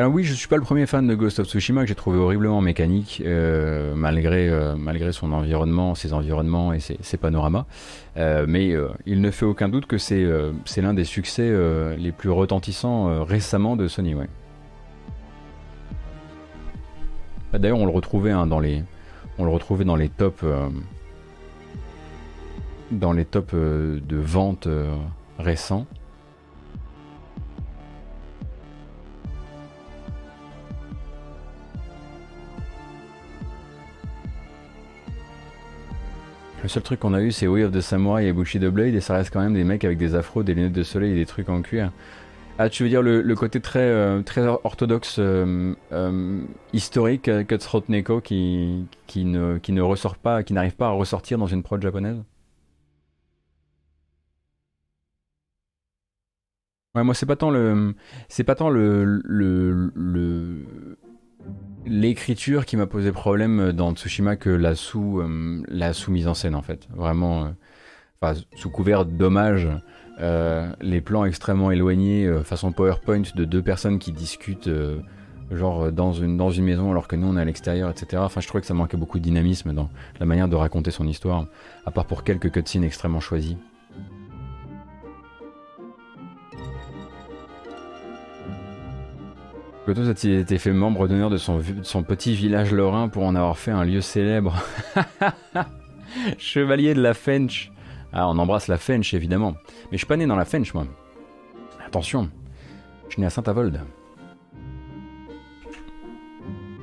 Alors 0.00 0.14
oui, 0.14 0.24
je 0.24 0.32
suis 0.32 0.48
pas 0.48 0.56
le 0.56 0.62
premier 0.62 0.86
fan 0.86 1.06
de 1.06 1.14
Ghost 1.14 1.40
of 1.40 1.46
Tsushima 1.46 1.82
que 1.82 1.86
j'ai 1.86 1.94
trouvé 1.94 2.16
horriblement 2.16 2.62
mécanique, 2.62 3.22
euh, 3.22 3.94
malgré, 3.94 4.48
euh, 4.48 4.74
malgré 4.74 5.12
son 5.12 5.30
environnement, 5.30 5.94
ses 5.94 6.14
environnements 6.14 6.72
et 6.72 6.80
ses, 6.80 7.16
panoramas. 7.18 7.66
Euh, 8.16 8.46
mais 8.48 8.74
il 9.04 9.20
ne 9.20 9.30
fait 9.30 9.44
aucun 9.44 9.68
doute 9.68 9.84
que 9.84 9.98
c'est 9.98 10.26
c'est 10.64 10.80
l'un 10.80 10.94
des 10.94 11.04
succès 11.04 11.52
les 11.98 12.12
plus 12.12 12.30
retentissants 12.30 13.22
récemment 13.24 13.76
de 13.76 13.88
Sony. 13.88 14.14
Bah, 17.52 17.58
d'ailleurs, 17.58 17.80
on 17.80 17.84
le 17.84 17.92
retrouvait 17.92 18.30
hein, 18.30 18.46
dans 18.46 18.58
les 18.58 18.82
on 19.36 19.44
le 19.44 19.50
retrouvait 19.50 19.84
dans 19.84 19.96
les 19.96 20.08
tops 20.08 20.44
dans 22.90 23.12
les 23.12 23.26
tops 23.26 23.52
de 23.52 24.16
vente 24.16 24.66
récents. 25.38 25.84
Seul 36.70 36.82
truc 36.82 37.00
qu'on 37.00 37.14
a 37.14 37.20
eu, 37.20 37.32
c'est 37.32 37.46
Way 37.46 37.64
of 37.64 37.72
the 37.72 37.80
Samurai 37.80 38.26
et 38.28 38.32
Bushido 38.32 38.70
Blade, 38.70 38.94
et 38.94 39.00
ça 39.00 39.14
reste 39.14 39.32
quand 39.32 39.40
même 39.40 39.54
des 39.54 39.64
mecs 39.64 39.84
avec 39.84 39.98
des 39.98 40.14
afros, 40.14 40.42
des 40.42 40.54
lunettes 40.54 40.72
de 40.72 40.82
soleil 40.82 41.12
et 41.12 41.16
des 41.16 41.26
trucs 41.26 41.48
en 41.48 41.62
cuir. 41.62 41.90
Ah, 42.58 42.68
tu 42.68 42.82
veux 42.82 42.88
dire 42.88 43.02
le, 43.02 43.34
côté 43.34 43.60
très, 43.60 43.80
euh, 43.80 44.22
très 44.22 44.42
orthodoxe 44.46 45.16
euh, 45.18 45.74
euh, 45.92 46.42
historique 46.72 47.30
Cutthroat 47.46 47.84
Neko 47.88 48.20
qui, 48.20 48.86
qui, 49.06 49.24
ne, 49.24 49.58
qui 49.58 49.72
ne 49.72 49.80
ressort 49.82 50.16
pas, 50.16 50.42
qui 50.42 50.52
n'arrive 50.52 50.76
pas 50.76 50.88
à 50.88 50.90
ressortir 50.90 51.38
dans 51.38 51.46
une 51.46 51.62
prod 51.62 51.80
japonaise? 51.82 52.22
Ouais, 56.94 57.04
moi 57.04 57.14
c'est 57.14 57.26
pas 57.26 57.36
tant 57.36 57.50
le, 57.50 57.94
c'est 58.28 58.44
pas 58.44 58.54
tant 58.56 58.68
le, 58.68 59.04
le, 59.24 59.92
le 59.94 60.98
l'écriture 61.86 62.66
qui 62.66 62.76
m'a 62.76 62.86
posé 62.86 63.12
problème 63.12 63.72
dans 63.72 63.94
Tsushima 63.94 64.36
que 64.36 64.50
la 64.50 64.74
sous 64.74 65.20
euh, 65.20 65.62
la 65.68 65.92
sous 65.92 66.10
mise 66.10 66.28
en 66.28 66.34
scène 66.34 66.54
en 66.54 66.62
fait. 66.62 66.88
Vraiment 66.94 67.52
euh, 68.24 68.34
sous 68.54 68.70
couvert 68.70 69.04
d'hommage 69.04 69.68
euh, 70.20 70.70
les 70.80 71.00
plans 71.00 71.24
extrêmement 71.24 71.70
éloignés 71.70 72.30
façon 72.44 72.72
PowerPoint 72.72 73.22
de 73.34 73.44
deux 73.44 73.62
personnes 73.62 73.98
qui 73.98 74.12
discutent 74.12 74.70
genre 75.50 75.90
dans 75.90 76.12
une 76.12 76.36
dans 76.36 76.50
une 76.50 76.64
maison 76.64 76.90
alors 76.90 77.08
que 77.08 77.16
nous 77.16 77.26
on 77.26 77.36
est 77.38 77.40
à 77.40 77.44
l'extérieur 77.44 77.90
etc 77.90 78.22
enfin 78.22 78.42
je 78.42 78.46
trouvais 78.46 78.60
que 78.60 78.66
ça 78.66 78.74
manquait 78.74 78.98
beaucoup 78.98 79.18
de 79.18 79.24
dynamisme 79.24 79.72
dans 79.72 79.88
la 80.20 80.26
manière 80.26 80.48
de 80.48 80.54
raconter 80.54 80.90
son 80.90 81.08
histoire 81.08 81.46
à 81.86 81.90
part 81.90 82.04
pour 82.04 82.22
quelques 82.22 82.52
cutscenes 82.52 82.84
extrêmement 82.84 83.20
choisis 83.20 83.56
Plutôt 89.84 90.08
a-t-il 90.08 90.38
été 90.38 90.58
fait 90.58 90.72
membre 90.72 91.08
d'honneur 91.08 91.30
de 91.30 91.38
son, 91.38 91.62
petit 92.02 92.34
village 92.34 92.72
lorrain 92.72 93.08
pour 93.08 93.24
en 93.24 93.34
avoir 93.34 93.58
fait 93.58 93.70
un 93.70 93.84
lieu 93.84 94.00
célèbre 94.00 94.54
Chevalier 96.38 96.94
de 96.94 97.00
la 97.00 97.14
Fench. 97.14 97.72
Ah, 98.12 98.28
on 98.28 98.38
embrasse 98.38 98.68
la 98.68 98.76
Fench 98.76 99.14
évidemment. 99.14 99.54
Mais 99.84 99.92
je 99.92 99.98
suis 99.98 100.06
pas 100.06 100.16
né 100.16 100.26
dans 100.26 100.36
la 100.36 100.44
Fench 100.44 100.74
moi. 100.74 100.86
Attention, 101.86 102.28
je 103.08 103.14
suis 103.14 103.20
né 103.20 103.26
à 103.26 103.30
Saint-Avold. 103.30 103.80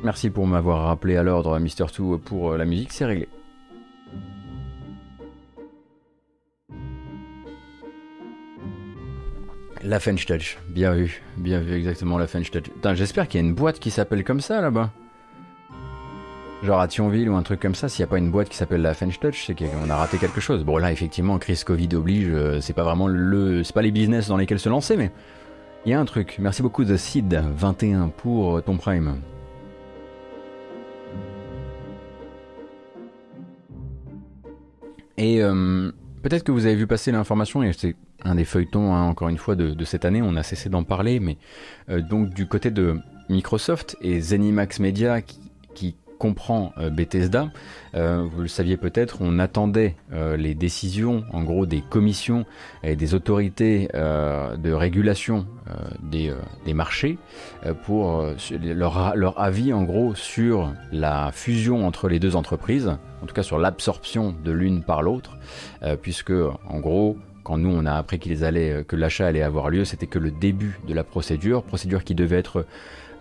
Merci 0.03 0.29
pour 0.29 0.47
m'avoir 0.47 0.87
rappelé 0.87 1.17
à 1.17 1.23
l'ordre, 1.23 1.57
Mister 1.59 1.85
2, 1.85 2.17
pour 2.17 2.51
euh, 2.51 2.57
la 2.57 2.65
musique, 2.65 2.93
c'est 2.93 3.05
réglé. 3.05 3.27
La 9.87 10.01
Fenstech, 10.01 10.57
bien 10.67 10.91
vu, 10.91 11.21
bien 11.37 11.61
vu 11.61 11.73
exactement 11.73 12.17
la 12.17 12.27
Fenstech. 12.27 12.65
Putain, 12.65 12.93
j'espère 12.93 13.29
qu'il 13.29 13.39
y 13.39 13.43
a 13.43 13.47
une 13.47 13.55
boîte 13.55 13.79
qui 13.79 13.89
s'appelle 13.89 14.25
comme 14.25 14.41
ça 14.41 14.59
là-bas. 14.59 14.91
Genre 16.61 16.81
à 16.81 16.89
Thionville 16.89 17.29
ou 17.29 17.37
un 17.37 17.41
truc 17.41 17.61
comme 17.61 17.73
ça, 17.73 17.87
s'il 17.87 18.03
n'y 18.03 18.09
a 18.09 18.11
pas 18.11 18.17
une 18.17 18.29
boîte 18.29 18.49
qui 18.49 18.57
s'appelle 18.57 18.81
la 18.81 18.93
Fenstech, 18.93 19.35
c'est 19.35 19.55
qu'on 19.55 19.89
a 19.89 19.95
raté 19.95 20.17
quelque 20.17 20.41
chose. 20.41 20.65
Bon 20.65 20.75
là, 20.75 20.91
effectivement, 20.91 21.39
crise 21.39 21.63
Covid 21.63 21.87
oblige, 21.95 22.27
euh, 22.29 22.59
c'est 22.59 22.73
pas 22.73 22.83
vraiment 22.83 23.07
le, 23.07 23.63
c'est 23.63 23.71
pas 23.71 23.81
les 23.81 23.91
business 23.91 24.27
dans 24.27 24.35
lesquels 24.35 24.59
se 24.59 24.67
lancer, 24.67 24.97
mais 24.97 25.09
il 25.85 25.91
y 25.91 25.93
a 25.93 25.99
un 26.01 26.05
truc. 26.05 26.35
Merci 26.37 26.63
beaucoup 26.63 26.83
de 26.83 26.97
Sid 26.97 27.41
21 27.55 28.09
pour 28.09 28.57
euh, 28.57 28.61
ton 28.61 28.75
prime. 28.75 29.21
Et 35.17 35.41
euh, 35.41 35.93
peut-être 36.27 36.43
que 36.43 36.51
vous 36.51 36.65
avez 36.65 36.75
vu 36.75 36.87
passer 36.87 37.11
l'information, 37.11 37.63
et 37.63 37.71
c'est 37.73 37.95
un 38.23 38.35
des 38.35 38.45
feuilletons, 38.45 38.93
hein, 38.93 39.03
encore 39.03 39.29
une 39.29 39.37
fois, 39.37 39.55
de, 39.55 39.85
cette 39.85 40.05
année, 40.05 40.21
on 40.21 40.35
a 40.35 40.43
cessé 40.43 40.69
d'en 40.69 40.83
parler, 40.83 41.19
mais 41.19 41.37
donc 41.87 42.33
du 42.33 42.47
côté 42.47 42.71
de 42.71 42.99
Microsoft 43.29 43.97
et 44.01 44.19
Zenimax 44.19 44.79
Media 44.79 45.21
qui, 45.21 45.95
comprend 46.17 46.73
euh, 46.77 46.89
Bethesda. 46.89 47.49
Euh, 47.95 48.27
vous 48.31 48.41
le 48.41 48.47
saviez 48.47 48.77
peut-être, 48.77 49.17
on 49.21 49.39
attendait 49.39 49.95
euh, 50.13 50.37
les 50.37 50.55
décisions, 50.55 51.23
en 51.31 51.43
gros, 51.43 51.65
des 51.65 51.81
commissions 51.81 52.45
et 52.83 52.95
des 52.95 53.13
autorités 53.13 53.87
de 53.93 54.71
régulation 54.71 55.47
des, 56.01 56.33
marchés 56.73 57.17
pour 57.83 58.25
leur, 58.61 59.15
leur, 59.15 59.39
avis, 59.39 59.73
en 59.73 59.83
gros, 59.83 60.15
sur 60.15 60.73
la 60.91 61.31
fusion 61.31 61.85
entre 61.85 62.07
les 62.07 62.19
deux 62.19 62.35
entreprises, 62.35 62.97
en 63.21 63.25
tout 63.25 63.33
cas 63.33 63.43
sur 63.43 63.59
l'absorption 63.59 64.33
de 64.43 64.51
l'une 64.51 64.83
par 64.83 65.01
l'autre, 65.01 65.37
puisque, 66.01 66.31
en 66.31 66.79
gros, 66.79 67.17
quand 67.47 67.57
nous 67.57 67.69
on 67.69 67.85
a 67.85 67.93
appris 67.93 68.19
qu'ils 68.19 68.43
allaient, 68.43 68.83
que 68.85 68.97
l'achat 68.97 69.25
allait 69.25 69.41
avoir 69.41 69.69
lieu, 69.69 69.85
c'était 69.85 70.05
que 70.05 70.19
le 70.19 70.31
début 70.31 70.81
de 70.85 70.93
la 70.93 71.05
procédure, 71.05 71.63
procédure 71.63 72.03
qui 72.03 72.13
devait 72.13 72.39
être 72.39 72.65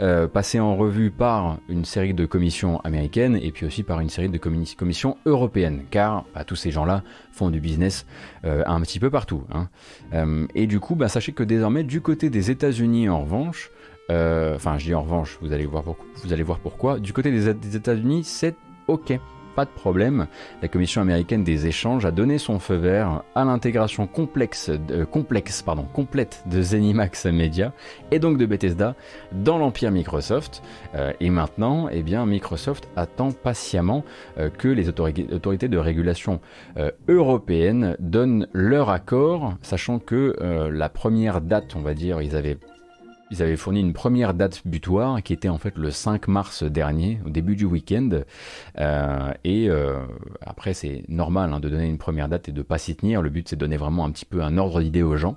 euh, 0.00 0.26
passé 0.26 0.58
en 0.58 0.74
revue 0.76 1.12
par 1.12 1.58
une 1.68 1.84
série 1.86 2.12
de 2.12 2.26
commissions 2.26 2.80
américaines 2.80 3.38
et 3.40 3.52
puis 3.52 3.64
aussi 3.64 3.84
par 3.84 4.00
une 4.00 4.10
série 4.10 4.28
de 4.28 4.36
commissions 4.36 5.16
européennes, 5.26 5.84
car 5.90 6.24
bah, 6.34 6.42
tous 6.42 6.56
ces 6.56 6.72
gens-là 6.72 7.04
font 7.30 7.50
du 7.50 7.60
business 7.60 8.04
euh, 8.44 8.64
un 8.66 8.80
petit 8.80 8.98
peu 8.98 9.10
partout. 9.10 9.44
Hein. 9.54 9.68
Euh, 10.12 10.46
et 10.56 10.66
du 10.66 10.80
coup, 10.80 10.96
bah, 10.96 11.06
sachez 11.08 11.32
que 11.32 11.44
désormais, 11.44 11.84
du 11.84 12.00
côté 12.00 12.28
des 12.28 12.50
États-Unis, 12.50 13.08
en 13.08 13.22
revanche, 13.22 13.70
enfin, 14.10 14.76
je 14.76 14.86
dis 14.86 14.94
en 14.94 15.02
revanche, 15.02 15.38
vous 15.40 15.52
allez 15.52 15.66
voir, 15.66 16.58
pourquoi, 16.58 16.98
du 16.98 17.12
côté 17.12 17.30
des 17.30 17.76
États-Unis, 17.76 18.24
c'est 18.24 18.56
OK 18.88 19.18
pas 19.56 19.64
de 19.64 19.70
problème. 19.70 20.26
La 20.60 20.68
Commission 20.68 21.00
américaine 21.00 21.42
des 21.42 21.66
échanges 21.66 22.04
a 22.04 22.10
donné 22.10 22.36
son 22.36 22.58
feu 22.58 22.76
vert 22.76 23.22
à 23.34 23.44
l'intégration 23.44 24.06
complexe, 24.06 24.70
complexe 25.10 25.62
pardon, 25.62 25.84
complète 25.94 26.42
de 26.44 26.60
Zenimax 26.60 27.24
Media 27.24 27.72
et 28.10 28.18
donc 28.18 28.36
de 28.36 28.44
Bethesda 28.44 28.94
dans 29.32 29.56
l'empire 29.56 29.90
Microsoft. 29.90 30.62
Euh, 30.94 31.12
et 31.20 31.30
maintenant, 31.30 31.88
eh 31.90 32.02
bien, 32.02 32.26
Microsoft 32.26 32.88
attend 32.96 33.32
patiemment 33.32 34.04
euh, 34.38 34.50
que 34.50 34.68
les 34.68 34.90
autorités 34.90 35.68
de 35.68 35.78
régulation 35.78 36.40
euh, 36.76 36.90
européennes 37.08 37.96
donnent 37.98 38.48
leur 38.52 38.90
accord, 38.90 39.54
sachant 39.62 39.98
que 39.98 40.36
la 40.70 40.88
première 40.90 41.40
date, 41.40 41.74
on 41.76 41.80
va 41.80 41.94
dire, 41.94 42.20
ils 42.20 42.36
avaient 42.36 42.58
ils 43.30 43.42
avaient 43.42 43.56
fourni 43.56 43.80
une 43.80 43.92
première 43.92 44.34
date 44.34 44.62
butoir 44.66 45.22
qui 45.22 45.32
était 45.32 45.48
en 45.48 45.58
fait 45.58 45.76
le 45.76 45.90
5 45.90 46.28
mars 46.28 46.62
dernier, 46.62 47.20
au 47.26 47.30
début 47.30 47.56
du 47.56 47.64
week-end. 47.64 48.10
Euh, 48.78 49.32
et 49.44 49.68
euh, 49.68 50.04
après, 50.40 50.74
c'est 50.74 51.04
normal 51.08 51.52
hein, 51.52 51.60
de 51.60 51.68
donner 51.68 51.86
une 51.86 51.98
première 51.98 52.28
date 52.28 52.48
et 52.48 52.52
de 52.52 52.62
pas 52.62 52.78
s'y 52.78 52.94
tenir. 52.96 53.22
Le 53.22 53.30
but, 53.30 53.48
c'est 53.48 53.56
de 53.56 53.60
donner 53.60 53.76
vraiment 53.76 54.04
un 54.04 54.10
petit 54.10 54.24
peu 54.24 54.42
un 54.42 54.58
ordre 54.58 54.80
d'idée 54.80 55.02
aux 55.02 55.16
gens. 55.16 55.36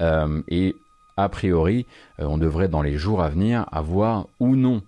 Euh, 0.00 0.42
et 0.48 0.74
a 1.16 1.28
priori, 1.28 1.86
on 2.18 2.38
devrait 2.38 2.68
dans 2.68 2.82
les 2.82 2.96
jours 2.96 3.22
à 3.22 3.28
venir 3.28 3.66
avoir 3.72 4.28
ou 4.38 4.54
non 4.54 4.82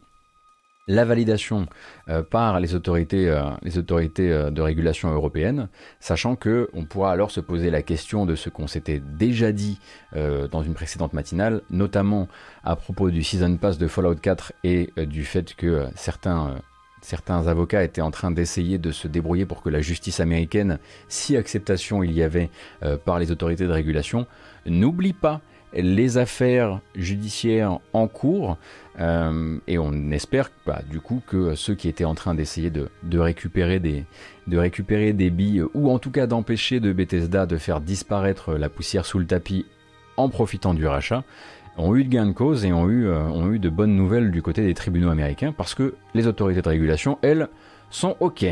la 0.86 1.04
validation 1.04 1.66
euh, 2.08 2.22
par 2.22 2.58
les 2.60 2.74
autorités, 2.74 3.28
euh, 3.28 3.42
les 3.62 3.78
autorités 3.78 4.32
euh, 4.32 4.50
de 4.50 4.60
régulation 4.60 5.10
européennes, 5.12 5.68
sachant 6.00 6.36
que 6.36 6.68
on 6.72 6.84
pourra 6.84 7.12
alors 7.12 7.30
se 7.30 7.40
poser 7.40 7.70
la 7.70 7.82
question 7.82 8.26
de 8.26 8.34
ce 8.34 8.48
qu'on 8.48 8.66
s'était 8.66 9.00
déjà 9.00 9.52
dit 9.52 9.78
dans 10.12 10.62
une 10.62 10.74
précédente 10.74 11.12
matinale, 11.12 11.62
notamment 11.70 12.26
à 12.64 12.74
propos 12.74 13.10
du 13.10 13.22
season 13.22 13.56
pass 13.56 13.78
de 13.78 13.86
Fallout 13.86 14.16
4 14.16 14.52
et 14.64 14.90
du 15.06 15.24
fait 15.24 15.54
que 15.54 15.86
certains 15.94 16.56
certains 17.00 17.46
avocats 17.46 17.84
étaient 17.84 18.00
en 18.00 18.10
train 18.10 18.32
d'essayer 18.32 18.78
de 18.78 18.90
se 18.90 19.06
débrouiller 19.06 19.46
pour 19.46 19.62
que 19.62 19.70
la 19.70 19.80
justice 19.80 20.18
américaine, 20.18 20.78
si 21.08 21.36
acceptation 21.36 22.02
il 22.02 22.12
y 22.12 22.24
avait 22.24 22.50
par 23.04 23.20
les 23.20 23.30
autorités 23.30 23.66
de 23.66 23.72
régulation, 23.72 24.26
n'oublie 24.66 25.12
pas 25.12 25.40
les 25.72 26.18
affaires 26.18 26.80
judiciaires 26.94 27.78
en 27.92 28.08
cours 28.08 28.56
euh, 28.98 29.58
et 29.66 29.78
on 29.78 30.10
espère 30.10 30.50
bah, 30.66 30.82
du 30.90 31.00
coup 31.00 31.22
que 31.26 31.54
ceux 31.54 31.74
qui 31.74 31.88
étaient 31.88 32.04
en 32.04 32.14
train 32.14 32.34
d'essayer 32.34 32.70
de, 32.70 32.88
récupérer 33.18 33.78
des, 33.78 34.04
de 34.46 34.58
récupérer 34.58 35.12
des 35.12 35.30
billes 35.30 35.62
ou 35.74 35.90
en 35.90 35.98
tout 35.98 36.10
cas 36.10 36.26
d'empêcher 36.26 36.80
de 36.80 36.92
Bethesda 36.92 37.46
de 37.46 37.56
faire 37.56 37.80
disparaître 37.80 38.54
la 38.54 38.68
poussière 38.68 39.06
sous 39.06 39.18
le 39.18 39.26
tapis 39.26 39.64
en 40.16 40.28
profitant 40.28 40.74
du 40.74 40.86
rachat 40.86 41.22
ont 41.76 41.94
eu 41.96 42.04
de 42.04 42.10
gain 42.10 42.26
de 42.26 42.32
cause 42.32 42.64
et 42.64 42.72
ont 42.72 42.88
eu, 42.88 43.06
euh, 43.06 43.22
ont 43.28 43.52
eu 43.52 43.58
de 43.58 43.68
bonnes 43.68 43.94
nouvelles 43.94 44.30
du 44.30 44.42
côté 44.42 44.62
des 44.62 44.74
tribunaux 44.74 45.10
américains 45.10 45.52
parce 45.52 45.74
que 45.74 45.94
les 46.14 46.26
autorités 46.26 46.62
de 46.62 46.68
régulation, 46.68 47.18
elles, 47.22 47.48
sont 47.90 48.16
OK. 48.20 48.44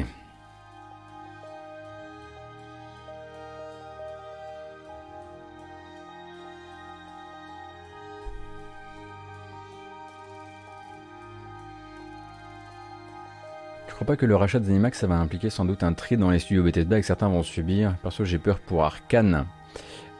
Crois 13.99 14.07
pas 14.07 14.17
que 14.17 14.27
le 14.27 14.37
rachat 14.37 14.61
de 14.61 14.65
Zenimax, 14.65 14.97
ça 14.97 15.09
va 15.09 15.17
impliquer 15.17 15.51
sans 15.51 15.65
doute 15.65 15.83
un 15.83 15.93
tri 15.93 16.17
dans 16.17 16.31
les 16.31 16.39
studios 16.39 16.63
Bethesda 16.63 16.99
et 16.99 17.01
que 17.01 17.07
certains 17.07 17.29
vont 17.29 17.43
subir. 17.43 17.97
Perso, 18.01 18.25
j'ai 18.25 18.39
peur 18.39 18.61
pour 18.61 18.85
Arkane. 18.85 19.45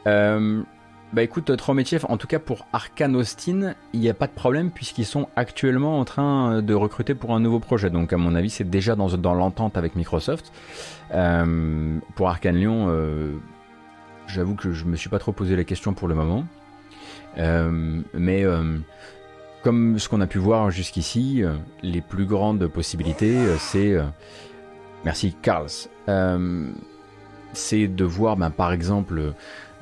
Euh, 0.05 0.61
bah 1.13 1.23
écoute, 1.23 1.55
Trometiev, 1.55 2.05
en 2.09 2.17
tout 2.17 2.27
cas 2.27 2.39
pour 2.39 2.67
Arkane 2.73 3.15
Austin, 3.15 3.75
il 3.93 4.01
n'y 4.01 4.09
a 4.09 4.13
pas 4.13 4.27
de 4.27 4.33
problème 4.33 4.69
puisqu'ils 4.69 5.05
sont 5.05 5.29
actuellement 5.37 5.97
en 5.97 6.03
train 6.03 6.61
de 6.61 6.73
recruter 6.73 7.15
pour 7.15 7.33
un 7.33 7.39
nouveau 7.39 7.61
projet. 7.61 7.89
Donc 7.89 8.11
à 8.11 8.17
mon 8.17 8.35
avis, 8.35 8.49
c'est 8.49 8.69
déjà 8.69 8.97
dans, 8.97 9.15
dans 9.15 9.33
l'entente 9.33 9.77
avec 9.77 9.95
Microsoft. 9.95 10.51
Euh, 11.13 11.99
pour 12.15 12.27
Arkane 12.27 12.57
Lyon, 12.57 12.87
euh, 12.89 13.31
j'avoue 14.27 14.55
que 14.55 14.73
je 14.73 14.83
me 14.83 14.97
suis 14.97 15.09
pas 15.09 15.19
trop 15.19 15.31
posé 15.31 15.55
la 15.55 15.63
question 15.63 15.93
pour 15.93 16.09
le 16.09 16.15
moment. 16.15 16.43
mais 17.37 18.43
comme 19.61 19.99
ce 19.99 20.07
qu'on 20.07 20.21
a 20.21 20.27
pu 20.27 20.37
voir 20.37 20.71
jusqu'ici, 20.71 21.43
euh, 21.43 21.53
les 21.83 22.01
plus 22.01 22.25
grandes 22.25 22.67
possibilités, 22.67 23.35
euh, 23.35 23.57
c'est... 23.57 23.93
Euh, 23.93 24.03
merci 25.05 25.35
Carls. 25.41 25.69
c'est 27.53 27.87
de 27.87 28.03
voir 28.03 28.35
ben, 28.35 28.49
par 28.49 28.73
exemple 28.73 29.33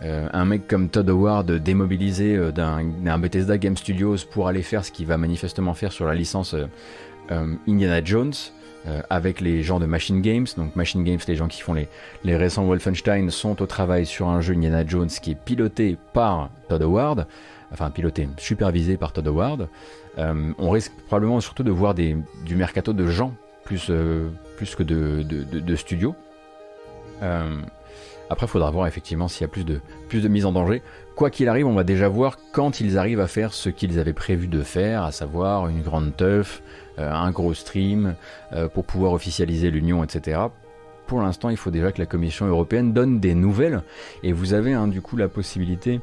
un 0.04 0.46
mec 0.46 0.68
comme 0.68 0.90
Todd 0.90 1.10
Howard 1.10 1.52
démobilisé 1.52 2.38
d'un 2.52 3.18
Bethesda 3.18 3.58
Game 3.58 3.76
Studios 3.76 4.18
pour 4.30 4.48
aller 4.48 4.62
faire 4.62 4.86
ce 4.86 4.92
qu'il 4.92 5.08
va 5.08 5.18
manifestement 5.18 5.74
faire 5.74 5.92
sur 5.92 6.06
la 6.06 6.14
licence 6.14 6.56
Indiana 7.68 8.04
Jones. 8.04 8.36
avec 9.10 9.42
les 9.42 9.64
gens 9.64 9.80
de 9.80 9.88
Machine 9.88 10.22
Games. 10.22 10.46
Donc 10.56 10.76
Machine 10.76 11.04
Games, 11.04 11.20
les 11.28 11.36
gens 11.36 11.48
qui 11.48 11.64
font 11.64 11.74
les, 11.74 11.88
les 12.24 12.38
récents 12.38 12.64
Wolfenstein, 12.64 13.32
sont 13.32 13.60
au 13.60 13.66
travail 13.66 14.06
sur 14.06 14.28
un 14.28 14.40
jeu 14.40 14.54
Indiana 14.54 14.86
Jones 14.86 15.10
qui 15.10 15.32
est 15.32 15.36
piloté 15.44 15.98
par 16.14 16.52
Todd 16.70 16.84
Howard 16.84 17.26
enfin 17.72 17.89
piloté, 17.89 18.28
supervisé 18.38 18.97
par 18.97 19.13
Todd 19.13 19.28
Howard. 19.28 19.68
Euh, 20.18 20.51
on 20.57 20.70
risque 20.70 20.93
probablement 21.07 21.39
surtout 21.39 21.63
de 21.63 21.72
voir 21.72 21.93
du 21.93 22.24
mercato 22.55 22.93
de 22.93 23.07
gens 23.07 23.34
plus, 23.63 23.88
euh, 23.89 24.30
plus 24.55 24.76
que 24.76 24.84
de, 24.84 25.24
de, 25.24 25.76
studios. 25.76 26.15
Euh, 27.22 27.61
après, 28.30 28.45
il 28.45 28.49
faudra 28.49 28.72
voir 28.72 28.88
effectivement 28.88 29.28
s'il 29.28 29.41
y 29.41 29.45
a 29.45 29.49
plus 29.49 29.63
de, 29.63 29.80
plus 30.09 30.22
de 30.22 30.28
mise 30.28 30.45
en 30.45 30.51
danger. 30.51 30.82
Quoi 31.15 31.30
qu'il 31.30 31.49
arrive, 31.49 31.68
on 31.68 31.74
va 31.74 31.84
déjà 31.84 32.07
voir 32.07 32.38
quand 32.51 32.80
ils 32.80 32.97
arrivent 32.97 33.20
à 33.20 33.28
faire 33.28 33.53
ce 33.53 33.70
qu'ils 33.70 33.99
avaient 33.99 34.13
prévu 34.13 34.47
de 34.47 34.61
faire, 34.61 35.03
à 35.03 35.11
savoir 35.11 35.68
une 35.68 35.82
grande 35.82 36.15
teuf, 36.15 36.61
un 36.97 37.32
gros 37.32 37.53
stream, 37.53 38.15
pour 38.74 38.86
pouvoir 38.86 39.13
officialiser 39.13 39.72
l'union, 39.72 40.03
etc. 40.03 40.41
Pour 41.07 41.22
l'instant, 41.22 41.49
il 41.49 41.57
faut 41.57 41.72
déjà 41.72 41.91
que 41.91 41.99
la 41.99 42.05
Commission 42.05 42.45
européenne 42.45 42.93
donne 42.93 43.20
des 43.20 43.34
nouvelles, 43.34 43.82
et 44.24 44.32
vous 44.32 44.53
avez 44.53 44.74
hein, 44.74 44.88
du 44.88 45.01
coup 45.01 45.15
la 45.15 45.30
possibilité 45.30 46.01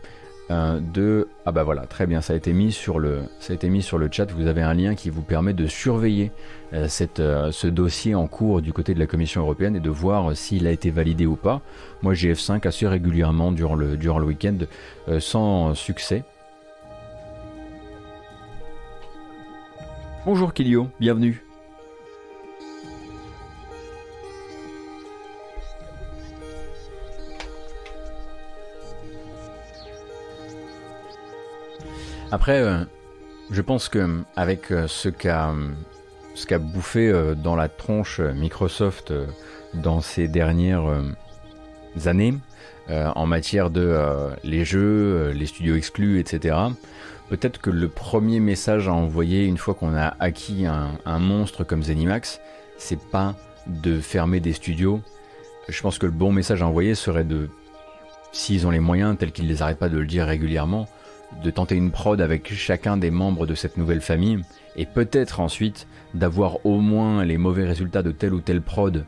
euh, 0.50 0.78
de 0.78 1.28
ah 1.46 1.52
bah 1.52 1.62
voilà 1.62 1.86
très 1.86 2.06
bien 2.06 2.20
ça 2.20 2.34
a 2.34 2.36
été 2.36 2.52
mis 2.52 2.70
sur 2.70 2.98
le 2.98 3.22
ça 3.40 3.54
a 3.54 3.56
été 3.56 3.70
mis 3.70 3.82
sur 3.82 3.96
le 3.96 4.08
chat. 4.10 4.30
Vous 4.30 4.46
avez 4.46 4.60
un 4.60 4.74
lien 4.74 4.94
qui 4.94 5.08
vous 5.08 5.22
permet 5.22 5.54
de 5.54 5.66
surveiller 5.66 6.32
euh, 6.74 6.86
cette, 6.86 7.20
euh, 7.20 7.50
ce 7.50 7.66
dossier 7.66 8.14
en 8.14 8.26
cours 8.26 8.60
du 8.60 8.72
côté 8.72 8.92
de 8.92 8.98
la 8.98 9.06
Commission 9.06 9.40
européenne 9.40 9.74
et 9.76 9.80
de 9.80 9.90
voir 9.90 10.36
s'il 10.36 10.66
a 10.66 10.70
été 10.70 10.90
validé 10.90 11.24
ou 11.24 11.36
pas. 11.36 11.62
Moi 12.02 12.12
j'ai 12.12 12.32
F5 12.32 12.66
assez 12.68 12.86
régulièrement 12.86 13.52
durant 13.52 13.74
le 13.74 13.96
durant 13.96 14.18
le 14.18 14.26
week-end 14.26 14.58
sans 15.18 15.74
succès. 15.74 16.24
Bonjour 20.26 20.52
Kilio 20.52 20.88
bienvenue 21.00 21.42
Après, 32.34 32.62
euh, 32.62 32.82
je 33.52 33.62
pense 33.62 33.88
que 33.88 34.24
avec 34.34 34.72
euh, 34.72 34.88
ce 34.88 35.08
qu'a 35.08 35.52
bouffé 36.58 37.08
euh, 37.08 37.36
dans 37.36 37.54
la 37.54 37.68
tronche 37.68 38.18
Microsoft 38.18 39.12
dans 39.72 40.00
ces 40.00 40.26
dernières 40.26 40.82
années 42.06 42.34
en 42.88 43.26
matière 43.26 43.70
de 43.70 43.96
les 44.42 44.64
jeux, 44.64 45.30
les 45.30 45.46
studios 45.46 45.76
exclus, 45.76 46.18
etc. 46.18 46.56
Peut-être 47.28 47.60
que 47.60 47.70
le 47.70 47.88
premier 47.88 48.40
message 48.40 48.88
à 48.88 48.92
envoyer 48.92 49.44
une 49.44 49.56
fois 49.56 49.74
qu'on 49.74 49.94
a 49.94 50.16
acquis 50.18 50.66
un, 50.66 51.18
monstre 51.20 51.62
comme 51.62 51.84
Zenimax, 51.84 52.40
c'est 52.78 53.00
pas 53.00 53.36
de 53.68 54.00
fermer 54.00 54.40
des 54.40 54.52
studios, 54.52 55.00
je 55.68 55.80
pense 55.80 55.98
que 55.98 56.06
le 56.06 56.12
bon 56.12 56.32
message 56.32 56.62
à 56.62 56.66
envoyer 56.66 56.96
serait 56.96 57.24
de, 57.24 57.48
s'ils 58.32 58.66
ont 58.66 58.70
les 58.70 58.80
moyens, 58.80 59.16
tels 59.18 59.32
qu'ils 59.32 59.48
les 59.48 59.62
arrêtent 59.62 59.78
pas 59.78 59.88
de 59.88 59.98
le 59.98 60.06
dire 60.06 60.26
régulièrement, 60.26 60.88
de 61.42 61.50
tenter 61.50 61.76
une 61.76 61.90
prod 61.90 62.20
avec 62.20 62.52
chacun 62.52 62.96
des 62.96 63.10
membres 63.10 63.46
de 63.46 63.54
cette 63.54 63.76
nouvelle 63.76 64.00
famille, 64.00 64.40
et 64.76 64.86
peut-être 64.86 65.40
ensuite 65.40 65.86
d'avoir 66.14 66.64
au 66.64 66.80
moins 66.80 67.24
les 67.24 67.38
mauvais 67.38 67.64
résultats 67.64 68.02
de 68.02 68.12
telle 68.12 68.34
ou 68.34 68.40
telle 68.40 68.62
prod 68.62 69.04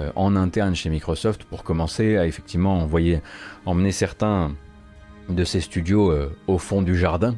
euh, 0.00 0.10
en 0.16 0.34
interne 0.34 0.74
chez 0.74 0.90
Microsoft 0.90 1.44
pour 1.44 1.62
commencer 1.62 2.16
à 2.16 2.26
effectivement 2.26 2.80
envoyer, 2.80 3.20
emmener 3.64 3.92
certains 3.92 4.52
de 5.28 5.44
ces 5.44 5.60
studios 5.60 6.10
euh, 6.10 6.36
au 6.48 6.58
fond 6.58 6.82
du 6.82 6.96
jardin. 6.96 7.36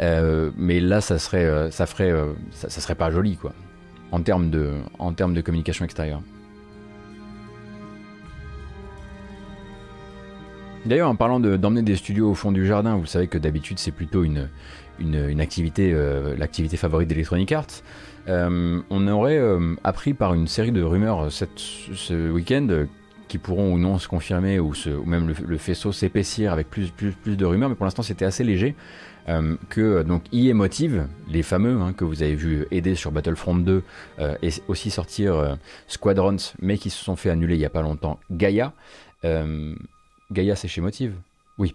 Euh, 0.00 0.50
mais 0.56 0.80
là, 0.80 1.00
ça 1.00 1.18
serait, 1.18 1.70
ça 1.70 1.86
serait 1.86 2.94
pas 2.94 3.10
joli 3.10 3.36
quoi, 3.36 3.54
en 4.12 4.20
termes 4.20 4.50
de 4.50 5.40
communication 5.40 5.84
extérieure. 5.84 6.20
D'ailleurs, 10.86 11.10
en 11.10 11.16
parlant 11.16 11.40
d'emmener 11.40 11.82
des 11.82 11.96
studios 11.96 12.30
au 12.30 12.34
fond 12.34 12.52
du 12.52 12.64
jardin, 12.64 12.96
vous 12.96 13.06
savez 13.06 13.26
que 13.26 13.38
d'habitude 13.38 13.80
c'est 13.80 13.90
plutôt 13.90 14.22
une, 14.22 14.48
une, 15.00 15.40
activité, 15.40 15.90
euh, 15.92 16.36
l'activité 16.36 16.76
favorite 16.76 17.08
d'Electronic 17.08 17.50
Arts. 17.50 17.82
Euh, 18.28 18.80
on 18.88 19.08
aurait 19.08 19.38
euh, 19.38 19.74
appris 19.82 20.14
par 20.14 20.34
une 20.34 20.46
série 20.46 20.70
de 20.70 20.82
rumeurs 20.82 21.30
ce 21.30 22.30
week-end 22.30 22.86
qui 23.26 23.38
pourront 23.38 23.72
ou 23.72 23.78
non 23.78 23.98
se 23.98 24.06
confirmer 24.06 24.60
ou, 24.60 24.74
même 25.04 25.34
le, 25.44 25.58
faisceau 25.58 25.90
s'épaissir 25.90 26.52
avec 26.52 26.70
plus, 26.70 26.90
plus, 26.90 27.10
plus, 27.10 27.36
de 27.36 27.44
rumeurs, 27.44 27.68
mais 27.68 27.74
pour 27.74 27.84
l'instant 27.84 28.02
c'était 28.02 28.24
assez 28.24 28.44
léger. 28.44 28.76
que 29.68 30.04
donc 30.04 30.22
EA 30.32 30.54
Motive, 30.54 31.08
les 31.28 31.42
fameux 31.42 31.80
hein, 31.80 31.92
que 31.92 32.04
vous 32.04 32.22
avez 32.22 32.36
vu 32.36 32.64
aider 32.70 32.94
sur 32.94 33.10
Battlefront 33.10 33.56
2 33.56 33.82
et 34.42 34.50
aussi 34.68 34.90
sortir 34.90 35.58
Squadrons, 35.88 36.36
mais 36.62 36.78
qui 36.78 36.90
se 36.90 37.02
sont 37.02 37.16
fait 37.16 37.30
annuler 37.30 37.56
il 37.56 37.58
n'y 37.58 37.64
a 37.64 37.70
pas 37.70 37.82
longtemps, 37.82 38.20
Gaia, 38.30 38.72
Gaïa, 40.30 40.56
c'est 40.56 40.68
chez 40.68 40.80
Motive 40.80 41.14
Oui. 41.58 41.74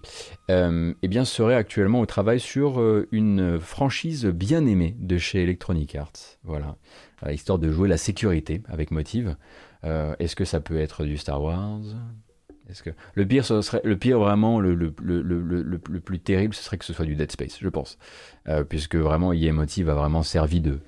Euh, 0.49 0.93
eh 1.01 1.07
bien, 1.07 1.25
serait 1.25 1.55
actuellement 1.55 2.01
au 2.01 2.05
travail 2.05 2.39
sur 2.39 2.79
euh, 2.81 3.07
une 3.11 3.59
franchise 3.59 4.25
bien 4.25 4.65
aimée 4.65 4.95
de 4.99 5.17
chez 5.17 5.43
Electronic 5.43 5.95
Arts. 5.95 6.37
Voilà. 6.43 6.75
Euh, 7.25 7.31
histoire 7.31 7.59
de 7.59 7.71
jouer 7.71 7.87
la 7.87 7.97
sécurité 7.97 8.61
avec 8.67 8.91
Motive. 8.91 9.35
Est-ce 9.83 10.35
que 10.35 10.45
ça 10.45 10.59
peut 10.59 10.77
être 10.77 11.05
du 11.05 11.17
Star 11.17 11.41
Wars? 11.41 11.81
Que 12.85 12.91
le 13.15 13.25
pire, 13.25 13.43
ce 13.43 13.61
serait 13.61 13.81
le 13.83 13.97
vraiment 14.13 14.61
le, 14.61 14.91
plus 15.99 16.19
terrible, 16.19 16.53
ce 16.53 16.63
serait 16.63 16.77
que 16.77 16.85
ce 16.85 16.93
soit 16.93 17.03
du 17.03 17.15
Dead 17.15 17.31
Space, 17.31 17.57
je 17.59 17.67
pense, 17.67 17.97
puisque 18.69 18.95
vraiment 18.95 19.33
EA 19.33 19.51
Motive 19.51 19.89
a 19.89 19.95
vraiment 19.95 20.21
servi 20.21 20.61
de 20.61 20.79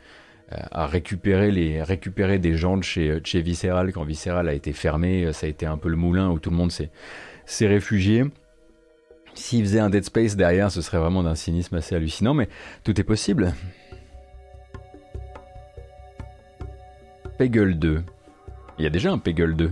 à 0.50 0.86
récupérer 0.86 1.52
les 1.52 1.82
récupérer 1.82 2.38
des 2.38 2.56
gens 2.56 2.78
de 2.78 2.84
chez 2.84 3.20
chez 3.24 3.42
Visceral 3.42 3.92
quand 3.92 4.04
Visceral 4.04 4.48
a 4.48 4.54
été 4.54 4.72
fermé, 4.72 5.34
ça 5.34 5.48
a 5.48 5.50
été 5.50 5.66
un 5.66 5.78
peu 5.78 5.90
le 5.90 5.98
moulin 5.98 6.30
où 6.30 6.38
tout 6.38 6.52
le 6.52 6.56
monde 6.56 6.72
s'est 6.72 6.92
ces 7.46 7.68
réfugiés. 7.68 8.26
S'ils 9.34 9.64
faisaient 9.64 9.80
un 9.80 9.90
Dead 9.90 10.04
Space 10.04 10.36
derrière, 10.36 10.72
ce 10.72 10.82
serait 10.82 11.00
vraiment 11.00 11.24
d'un 11.24 11.36
cynisme 11.36 11.76
assez 11.76 11.96
hallucinant, 11.96 12.34
mais 12.34 12.50
tout 12.84 13.00
est 13.00 13.04
possible. 13.04 13.54
Peggle 17.38 17.80
2. 17.80 18.04
Il 18.78 18.84
y 18.84 18.88
a 18.88 18.92
déjà 18.92 19.12
un 19.12 19.18
Peggle 19.18 19.56
2. 19.56 19.72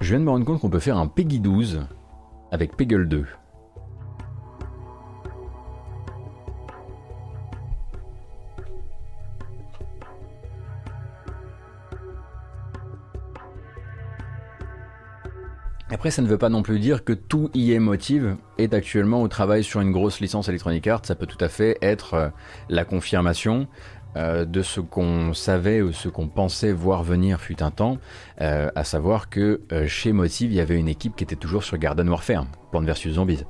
Je 0.00 0.08
viens 0.08 0.18
de 0.18 0.24
me 0.24 0.30
rendre 0.30 0.44
compte 0.44 0.60
qu'on 0.60 0.70
peut 0.70 0.78
faire 0.78 0.98
un 0.98 1.06
Peggy 1.06 1.40
12 1.40 1.86
avec 2.50 2.76
Peggle 2.76 3.08
2. 3.08 3.26
Après, 15.92 16.10
ça 16.10 16.22
ne 16.22 16.26
veut 16.26 16.38
pas 16.38 16.48
non 16.48 16.62
plus 16.62 16.78
dire 16.78 17.04
que 17.04 17.12
tout 17.12 17.50
EA 17.54 17.78
Motive 17.78 18.36
est 18.56 18.72
actuellement 18.72 19.20
au 19.20 19.28
travail 19.28 19.62
sur 19.62 19.82
une 19.82 19.92
grosse 19.92 20.20
licence 20.20 20.48
Electronic 20.48 20.86
Arts. 20.86 21.04
Ça 21.04 21.14
peut 21.14 21.26
tout 21.26 21.42
à 21.44 21.48
fait 21.48 21.76
être 21.82 22.14
euh, 22.14 22.28
la 22.70 22.86
confirmation 22.86 23.68
euh, 24.16 24.46
de 24.46 24.62
ce 24.62 24.80
qu'on 24.80 25.34
savait 25.34 25.82
ou 25.82 25.92
ce 25.92 26.08
qu'on 26.08 26.28
pensait 26.28 26.72
voir 26.72 27.02
venir 27.02 27.42
fut 27.42 27.62
un 27.62 27.70
temps, 27.70 27.98
euh, 28.40 28.70
à 28.74 28.84
savoir 28.84 29.28
que 29.28 29.60
chez 29.86 30.12
Motive, 30.12 30.50
il 30.50 30.56
y 30.56 30.60
avait 30.60 30.78
une 30.78 30.88
équipe 30.88 31.14
qui 31.14 31.24
était 31.24 31.36
toujours 31.36 31.62
sur 31.62 31.76
Garden 31.76 32.08
Warfare, 32.08 32.46
Plants 32.70 32.80
vs 32.80 33.10
Zombies. 33.10 33.44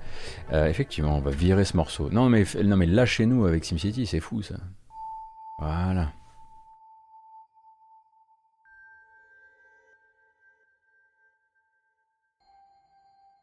effectivement, 0.52 1.16
on 1.16 1.20
va 1.20 1.30
virer 1.30 1.64
ce 1.64 1.76
morceau. 1.76 2.10
Non 2.10 2.28
mais, 2.28 2.44
non 2.64 2.76
mais 2.76 2.86
lâchez-nous 2.86 3.46
avec 3.46 3.64
SimCity, 3.64 4.04
c'est 4.04 4.20
fou 4.20 4.42
ça. 4.42 4.56
Voilà. 5.58 6.08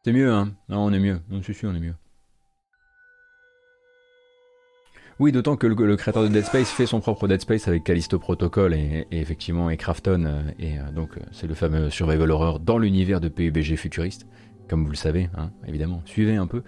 C'est 0.02 0.12
mieux, 0.12 0.32
hein 0.32 0.52
Non, 0.68 0.84
on 0.84 0.92
est 0.92 0.98
mieux. 0.98 1.20
Non, 1.28 1.42
je 1.42 1.52
suis 1.52 1.66
on 1.66 1.74
est 1.74 1.80
mieux. 1.80 1.94
Oui, 5.18 5.32
d'autant 5.32 5.56
que 5.56 5.66
le, 5.66 5.96
créateur 5.96 6.22
de 6.22 6.28
Dead 6.28 6.46
Space 6.46 6.70
fait 6.70 6.86
son 6.86 7.00
propre 7.00 7.28
Dead 7.28 7.42
Space 7.42 7.68
avec 7.68 7.84
Callisto 7.84 8.18
Protocol 8.18 8.72
et, 8.72 9.06
effectivement 9.10 9.68
et 9.68 9.76
Krafton. 9.76 10.24
Euh, 10.24 10.42
et 10.58 10.78
euh, 10.78 10.90
donc, 10.92 11.18
euh, 11.18 11.20
c'est 11.30 11.46
le 11.46 11.52
fameux 11.52 11.90
survival 11.90 12.30
horror 12.30 12.60
dans 12.60 12.78
l'univers 12.78 13.20
de 13.20 13.28
PUBG 13.28 13.76
futuriste, 13.76 14.26
comme 14.70 14.84
vous 14.84 14.90
le 14.90 14.96
savez, 14.96 15.28
hein, 15.36 15.50
évidemment. 15.68 16.00
Suivez 16.06 16.36
un 16.36 16.46
peu. 16.46 16.62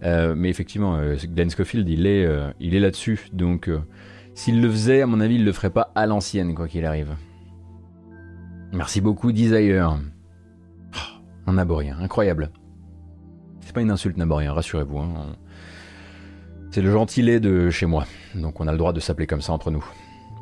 mais 0.00 0.48
effectivement, 0.48 0.98
Glenn 1.24 1.50
Schofield, 1.50 1.86
il 1.86 2.06
est, 2.06 2.26
il 2.58 2.74
est 2.74 2.80
là-dessus. 2.80 3.28
Donc, 3.34 3.70
s'il 4.32 4.62
le 4.62 4.70
faisait, 4.70 5.02
à 5.02 5.06
mon 5.06 5.20
avis, 5.20 5.34
il 5.34 5.44
le 5.44 5.52
ferait 5.52 5.68
pas 5.68 5.92
à 5.94 6.06
l'ancienne, 6.06 6.54
quoi 6.54 6.68
qu'il 6.68 6.86
arrive. 6.86 7.14
Merci 8.72 9.02
beaucoup, 9.02 9.32
Desire. 9.32 9.98
Oh, 10.94 11.20
un 11.46 11.58
aborien, 11.58 11.98
incroyable. 12.00 12.50
C'est 13.68 13.74
pas 13.74 13.82
une 13.82 13.90
insulte, 13.90 14.16
Naborien, 14.16 14.54
rassurez-vous. 14.54 14.98
Hein. 14.98 15.36
C'est 16.70 16.80
le 16.80 16.90
gentilé 16.90 17.38
de 17.38 17.68
chez 17.68 17.84
moi, 17.84 18.06
donc 18.34 18.60
on 18.60 18.66
a 18.66 18.72
le 18.72 18.78
droit 18.78 18.94
de 18.94 19.00
s'appeler 19.00 19.26
comme 19.26 19.42
ça 19.42 19.52
entre 19.52 19.70
nous. 19.70 19.84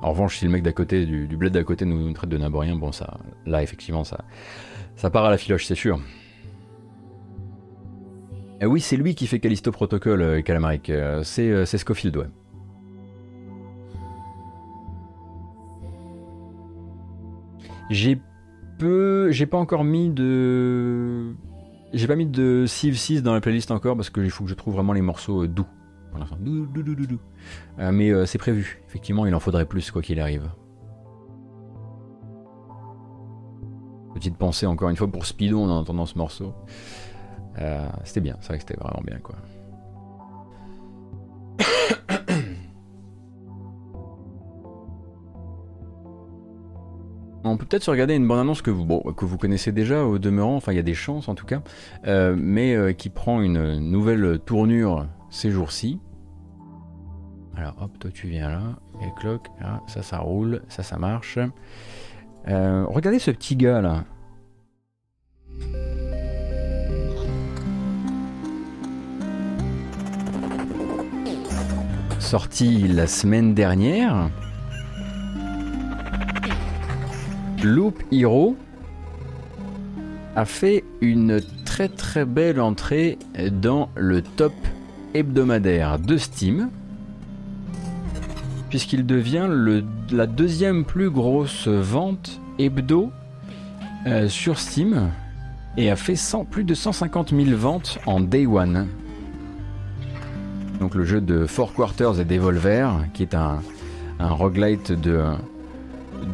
En 0.00 0.10
revanche, 0.10 0.36
si 0.36 0.44
le 0.44 0.50
mec 0.52 0.62
d'à 0.62 0.70
côté, 0.70 1.04
du, 1.06 1.36
bled 1.36 1.52
d'à 1.52 1.64
côté 1.64 1.86
nous, 1.86 2.12
traite 2.12 2.30
de 2.30 2.38
Naborien, 2.38 2.76
bon, 2.76 2.92
ça, 2.92 3.18
là, 3.44 3.64
effectivement, 3.64 4.04
ça, 4.04 4.24
ça 4.94 5.10
part 5.10 5.24
à 5.24 5.30
la 5.30 5.38
filoche, 5.38 5.66
c'est 5.66 5.74
sûr. 5.74 5.98
Eh 8.60 8.66
oui, 8.66 8.80
c'est 8.80 8.96
lui 8.96 9.16
qui 9.16 9.26
fait 9.26 9.40
Callisto 9.40 9.72
Protocol, 9.72 10.22
euh, 10.22 10.40
Calamaric. 10.40 10.88
Euh, 10.88 11.24
c'est, 11.24 11.50
euh, 11.50 11.64
c'est 11.66 11.78
Scofield, 11.78 12.16
ouais. 12.16 12.26
J'ai 17.90 18.20
peu. 18.78 19.32
J'ai 19.32 19.46
pas 19.46 19.58
encore 19.58 19.82
mis 19.82 20.10
de. 20.10 21.34
J'ai 21.92 22.06
pas 22.06 22.16
mis 22.16 22.26
de 22.26 22.64
Civ 22.66 22.96
6 22.96 23.22
dans 23.22 23.32
la 23.32 23.40
playlist 23.40 23.70
encore 23.70 23.96
parce 23.96 24.10
qu'il 24.10 24.30
faut 24.30 24.44
que 24.44 24.50
je 24.50 24.54
trouve 24.54 24.74
vraiment 24.74 24.92
les 24.92 25.02
morceaux 25.02 25.44
euh, 25.44 25.48
doux. 25.48 25.66
Doux, 26.40 26.66
doux, 26.66 27.18
euh, 27.78 27.92
mais 27.92 28.10
euh, 28.10 28.24
c'est 28.24 28.38
prévu. 28.38 28.82
Effectivement, 28.88 29.26
il 29.26 29.34
en 29.34 29.40
faudrait 29.40 29.66
plus 29.66 29.90
quoi 29.90 30.00
qu'il 30.00 30.18
arrive. 30.18 30.48
Petite 34.14 34.38
pensée 34.38 34.64
encore 34.64 34.88
une 34.88 34.96
fois 34.96 35.08
pour 35.08 35.26
Speedo 35.26 35.60
en 35.60 35.68
entendant 35.68 36.06
ce 36.06 36.16
morceau. 36.16 36.54
c'était 38.04 38.20
bien, 38.20 38.36
c'est 38.40 38.48
vrai 38.48 38.58
que 38.58 38.64
c'était 38.66 38.80
vraiment 38.80 39.02
bien 39.04 39.18
quoi. 39.18 39.36
On 47.48 47.56
peut 47.56 47.64
peut-être 47.64 47.84
se 47.84 47.90
regarder 47.92 48.14
une 48.14 48.26
bonne 48.26 48.40
annonce 48.40 48.60
que 48.60 48.72
vous, 48.72 48.84
que 49.12 49.24
vous 49.24 49.38
connaissez 49.38 49.70
déjà 49.70 50.04
au 50.04 50.18
demeurant, 50.18 50.56
enfin 50.56 50.72
il 50.72 50.76
y 50.76 50.80
a 50.80 50.82
des 50.82 50.94
chances 50.94 51.28
en 51.28 51.36
tout 51.36 51.46
cas, 51.46 51.62
euh, 52.06 52.34
mais 52.36 52.74
euh, 52.74 52.92
qui 52.92 53.08
prend 53.08 53.40
une 53.40 53.78
nouvelle 53.78 54.40
tournure 54.44 55.06
ces 55.30 55.52
jours-ci. 55.52 56.00
Alors 57.56 57.76
hop, 57.80 57.98
toi 58.00 58.10
tu 58.12 58.26
viens 58.26 58.48
là, 58.48 58.62
et 59.00 59.62
là, 59.62 59.80
ça 59.86 60.02
ça 60.02 60.18
roule, 60.18 60.62
ça 60.68 60.82
ça 60.82 60.98
marche. 60.98 61.38
Euh, 62.48 62.84
regardez 62.88 63.20
ce 63.20 63.30
petit 63.30 63.54
gars 63.54 63.80
là. 63.80 64.04
Sorti 72.18 72.88
la 72.88 73.06
semaine 73.06 73.54
dernière. 73.54 74.30
Loop 77.62 78.02
Hero 78.12 78.56
a 80.34 80.44
fait 80.44 80.84
une 81.00 81.40
très 81.64 81.88
très 81.88 82.24
belle 82.24 82.60
entrée 82.60 83.18
dans 83.50 83.88
le 83.96 84.22
top 84.22 84.52
hebdomadaire 85.14 85.98
de 85.98 86.18
Steam, 86.18 86.68
puisqu'il 88.68 89.06
devient 89.06 89.48
la 90.10 90.26
deuxième 90.26 90.84
plus 90.84 91.10
grosse 91.10 91.68
vente 91.68 92.40
hebdo 92.58 93.10
euh, 94.06 94.28
sur 94.28 94.58
Steam 94.58 95.10
et 95.76 95.90
a 95.90 95.96
fait 95.96 96.16
plus 96.50 96.64
de 96.64 96.74
150 96.74 97.34
000 97.34 97.56
ventes 97.56 97.98
en 98.06 98.20
Day 98.20 98.46
One. 98.46 98.86
Donc 100.80 100.94
le 100.94 101.04
jeu 101.04 101.20
de 101.20 101.46
Four 101.46 101.72
Quarters 101.72 102.20
et 102.20 102.24
Devolver, 102.24 102.90
qui 103.14 103.22
est 103.22 103.34
un, 103.34 103.62
un 104.18 104.28
roguelite 104.28 104.92
de 104.92 105.22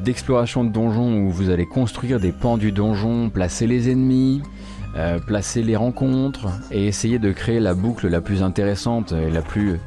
d'exploration 0.05 0.65
de 0.65 0.71
donjons 0.71 1.19
où 1.19 1.31
vous 1.31 1.51
allez 1.51 1.67
construire 1.67 2.21
des 2.21 2.33
pans 2.33 2.57
du 2.57 2.73
donjon, 2.73 3.31
placer 3.31 3.67
les 3.67 3.91
ennemis, 3.91 4.43
euh, 4.95 5.19
placer 5.19 5.63
les 5.63 5.77
rencontres 5.77 6.49
et 6.71 6.87
essayer 6.87 7.19
de 7.19 7.33
créer 7.33 7.61
la 7.61 7.73
boucle 7.75 8.09
la 8.09 8.21
plus 8.21 8.43
intéressante 8.43 9.13
et 9.13 9.31
la 9.31 9.41
plus, 9.41 9.79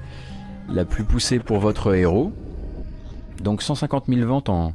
la 0.67 0.83
plus 0.83 1.03
poussée 1.03 1.37
pour 1.37 1.59
votre 1.59 1.93
héros. 1.93 2.31
Donc 3.43 3.61
150 3.61 4.05
000 4.07 4.27
ventes 4.27 4.49
en, 4.49 4.73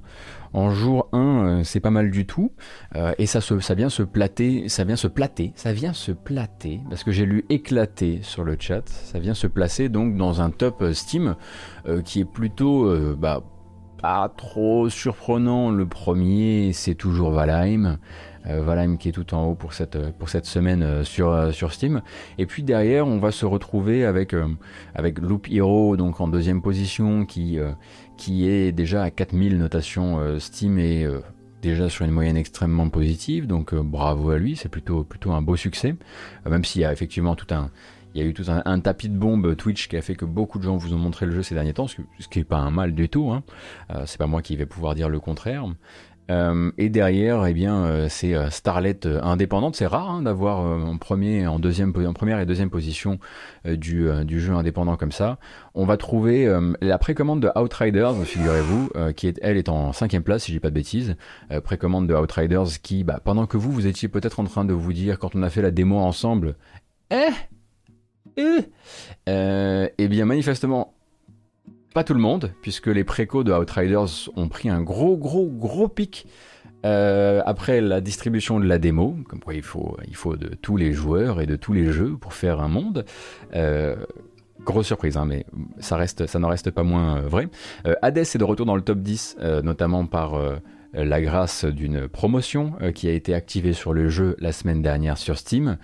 en 0.52 0.70
jour 0.70 1.08
1, 1.12 1.18
euh, 1.18 1.64
c'est 1.64 1.80
pas 1.80 1.90
mal 1.90 2.12
du 2.12 2.26
tout. 2.26 2.52
Euh, 2.94 3.12
et 3.18 3.26
ça, 3.26 3.40
ça 3.40 3.74
vient 3.74 3.88
se 3.88 4.04
plater, 4.04 4.68
ça 4.68 4.84
vient 4.84 4.94
se 4.94 5.08
plater, 5.08 5.52
ça 5.56 5.72
vient 5.72 5.92
se 5.92 6.12
plater, 6.12 6.80
parce 6.88 7.02
que 7.02 7.10
j'ai 7.10 7.26
lu 7.26 7.44
éclater 7.48 8.20
sur 8.22 8.44
le 8.44 8.56
chat, 8.58 8.88
ça 8.88 9.18
vient 9.18 9.34
se 9.34 9.48
placer 9.48 9.88
donc 9.88 10.16
dans 10.16 10.40
un 10.40 10.50
top 10.50 10.84
Steam 10.92 11.34
qui 12.04 12.20
est 12.20 12.24
plutôt 12.24 12.88
bah, 13.16 13.42
pas 14.00 14.32
trop 14.34 14.88
surprenant. 14.88 15.70
Le 15.70 15.86
premier, 15.86 16.72
c'est 16.72 16.94
toujours 16.94 17.30
Valheim. 17.30 17.98
Euh, 18.46 18.62
Valheim 18.62 18.96
qui 18.96 19.10
est 19.10 19.12
tout 19.12 19.34
en 19.34 19.44
haut 19.48 19.54
pour 19.54 19.74
cette, 19.74 19.96
semaine 20.46 20.82
euh, 20.82 21.04
sur, 21.04 21.30
euh, 21.30 21.52
sur 21.52 21.72
Steam. 21.72 22.00
Et 22.38 22.46
puis 22.46 22.62
derrière, 22.62 23.06
on 23.06 23.18
va 23.18 23.32
se 23.32 23.44
retrouver 23.44 24.04
avec, 24.04 24.34
avec 24.94 25.18
Loop 25.18 25.48
Hero, 25.50 25.96
donc 25.96 26.20
en 26.20 26.28
deuxième 26.28 26.62
position, 26.62 27.26
qui, 27.26 27.58
qui 28.16 28.48
est 28.48 28.72
déjà 28.72 29.02
à 29.02 29.10
4000 29.10 29.58
notations 29.58 30.38
Steam 30.38 30.78
et 30.78 31.06
déjà 31.60 31.90
sur 31.90 32.06
une 32.06 32.12
moyenne 32.12 32.36
extrêmement 32.36 32.88
positive. 32.88 33.46
Donc 33.46 33.74
bravo 33.74 34.30
à 34.30 34.38
lui, 34.38 34.56
c'est 34.56 34.70
plutôt, 34.70 35.04
plutôt 35.04 35.32
un 35.32 35.42
beau 35.42 35.56
succès. 35.56 35.94
même 36.48 36.64
s'il 36.64 36.80
y 36.80 36.84
a 36.84 36.92
effectivement 36.92 37.34
tout 37.34 37.52
un 37.54 37.70
il 38.14 38.20
y 38.22 38.24
a 38.24 38.28
eu 38.28 38.34
tout 38.34 38.44
un, 38.48 38.80
tapis 38.80 39.08
de 39.08 39.16
bombe 39.16 39.56
Twitch 39.56 39.88
qui 39.88 39.96
a 39.96 40.02
fait 40.02 40.14
que 40.14 40.24
beaucoup 40.24 40.58
de 40.58 40.64
gens 40.64 40.76
vous 40.76 40.92
ont 40.94 40.98
montré 40.98 41.26
le 41.26 41.32
jeu 41.32 41.42
ces 41.42 41.54
derniers 41.54 41.74
temps, 41.74 41.86
ce, 41.86 41.96
qui 42.28 42.38
n'est 42.38 42.44
pas 42.44 42.58
un 42.58 42.70
mal 42.70 42.94
du 42.94 43.08
tout. 43.08 43.30
Hein. 43.30 43.42
Euh, 43.90 44.02
c'est 44.06 44.18
pas 44.18 44.26
moi 44.26 44.42
qui 44.42 44.56
vais 44.56 44.66
pouvoir 44.66 44.94
dire 44.94 45.08
le 45.08 45.20
contraire. 45.20 45.64
Euh, 46.30 46.70
et 46.78 46.90
derrière, 46.90 47.44
eh 47.46 47.52
bien, 47.52 47.84
euh, 47.84 48.06
c'est 48.08 48.34
Starlet 48.50 49.04
indépendante. 49.04 49.74
C'est 49.76 49.86
rare 49.86 50.10
hein, 50.10 50.22
d'avoir 50.22 50.58
en, 50.60 50.96
premier, 50.96 51.46
en, 51.46 51.56
en 51.56 52.12
première 52.12 52.40
et 52.40 52.46
deuxième 52.46 52.70
position 52.70 53.18
du, 53.64 54.08
jeu 54.40 54.54
indépendant 54.54 54.96
comme 54.96 55.12
ça. 55.12 55.38
On 55.74 55.84
va 55.84 55.96
trouver 55.96 56.52
la 56.80 56.98
précommande 56.98 57.40
de 57.40 57.50
Outriders, 57.56 58.14
figurez-vous, 58.24 58.90
qui 59.16 59.28
est, 59.28 59.38
elle 59.42 59.56
est 59.56 59.68
en 59.68 59.92
cinquième 59.92 60.22
place, 60.22 60.44
si 60.44 60.52
j'ai 60.52 60.60
pas 60.60 60.70
de 60.70 60.74
bêtises. 60.74 61.16
précommande 61.64 62.08
de 62.08 62.14
Outriders 62.14 62.80
qui, 62.82 63.04
bah, 63.04 63.20
pendant 63.24 63.46
que 63.46 63.56
vous, 63.56 63.70
vous 63.70 63.86
étiez 63.86 64.08
peut-être 64.08 64.40
en 64.40 64.44
train 64.44 64.64
de 64.64 64.72
vous 64.72 64.92
dire, 64.92 65.18
quand 65.18 65.34
on 65.34 65.42
a 65.42 65.50
fait 65.50 65.62
la 65.62 65.70
démo 65.70 65.98
ensemble, 65.98 66.56
eh? 67.10 67.30
Euh, 69.28 69.88
eh 69.98 70.08
bien, 70.08 70.24
manifestement, 70.24 70.94
pas 71.94 72.04
tout 72.04 72.14
le 72.14 72.20
monde, 72.20 72.52
puisque 72.62 72.86
les 72.86 73.04
précos 73.04 73.44
de 73.44 73.52
Outriders 73.52 74.30
ont 74.36 74.48
pris 74.48 74.68
un 74.68 74.80
gros, 74.80 75.16
gros, 75.16 75.46
gros 75.46 75.88
pic 75.88 76.26
euh, 76.86 77.42
après 77.44 77.80
la 77.80 78.00
distribution 78.00 78.60
de 78.60 78.66
la 78.66 78.78
démo. 78.78 79.16
Comme 79.28 79.40
quoi, 79.40 79.54
il 79.54 79.62
faut, 79.62 79.96
il 80.06 80.16
faut 80.16 80.36
de 80.36 80.48
tous 80.48 80.76
les 80.76 80.92
joueurs 80.92 81.40
et 81.40 81.46
de 81.46 81.56
tous 81.56 81.72
les 81.72 81.92
jeux 81.92 82.16
pour 82.16 82.32
faire 82.32 82.60
un 82.60 82.68
monde. 82.68 83.04
Euh, 83.54 83.96
grosse 84.64 84.86
surprise, 84.86 85.16
hein, 85.16 85.24
mais 85.26 85.46
ça, 85.78 85.96
reste, 85.96 86.26
ça 86.26 86.38
n'en 86.38 86.48
reste 86.48 86.70
pas 86.70 86.82
moins 86.82 87.20
vrai. 87.20 87.48
Hades 88.02 88.18
est 88.18 88.36
de 88.36 88.44
retour 88.44 88.66
dans 88.66 88.76
le 88.76 88.82
top 88.82 88.98
10, 88.98 89.38
notamment 89.62 90.06
par 90.06 90.34
euh, 90.34 90.56
la 90.92 91.20
grâce 91.20 91.64
d'une 91.64 92.08
promotion 92.08 92.72
euh, 92.80 92.92
qui 92.92 93.08
a 93.08 93.12
été 93.12 93.34
activée 93.34 93.72
sur 93.72 93.92
le 93.92 94.08
jeu 94.08 94.36
la 94.40 94.52
semaine 94.52 94.82
dernière 94.82 95.18
sur 95.18 95.38
Steam. 95.38 95.78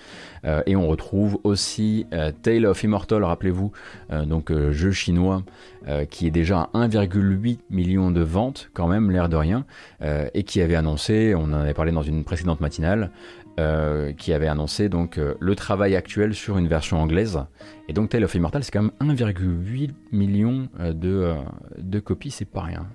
Euh, 0.44 0.62
et 0.66 0.76
on 0.76 0.88
retrouve 0.88 1.38
aussi 1.44 2.06
Tale 2.42 2.66
of 2.66 2.82
Immortal, 2.82 3.24
rappelez-vous, 3.24 3.72
donc 4.26 4.52
jeu 4.70 4.90
chinois 4.90 5.42
qui 6.10 6.26
est 6.26 6.30
déjà 6.30 6.68
à 6.72 6.86
1,8 6.86 7.58
million 7.70 8.10
de 8.10 8.20
ventes, 8.20 8.70
quand 8.74 8.88
même, 8.88 9.10
l'air 9.10 9.28
de 9.28 9.36
rien, 9.36 9.64
et 10.34 10.42
qui 10.42 10.60
avait 10.60 10.74
annoncé, 10.74 11.34
on 11.36 11.44
en 11.44 11.52
avait 11.52 11.74
parlé 11.74 11.92
dans 11.92 12.02
une 12.02 12.24
précédente 12.24 12.60
matinale, 12.60 13.10
qui 14.16 14.32
avait 14.32 14.48
annoncé 14.48 14.88
donc 14.88 15.18
le 15.38 15.54
travail 15.54 15.96
actuel 15.96 16.34
sur 16.34 16.58
une 16.58 16.68
version 16.68 17.00
anglaise. 17.00 17.38
Et 17.88 17.92
donc 17.92 18.10
Tale 18.10 18.24
of 18.24 18.34
Immortal, 18.34 18.64
c'est 18.64 18.72
quand 18.72 18.82
même 18.82 19.14
1,8 19.14 19.90
million 20.12 20.68
de, 20.80 21.34
de 21.78 22.00
copies, 22.00 22.30
c'est 22.30 22.44
pas 22.44 22.62
rien. 22.62 22.86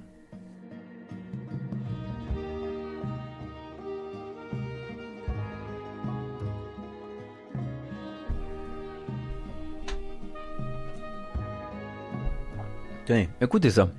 Écoutez 13.42 13.70
ça. 13.70 13.90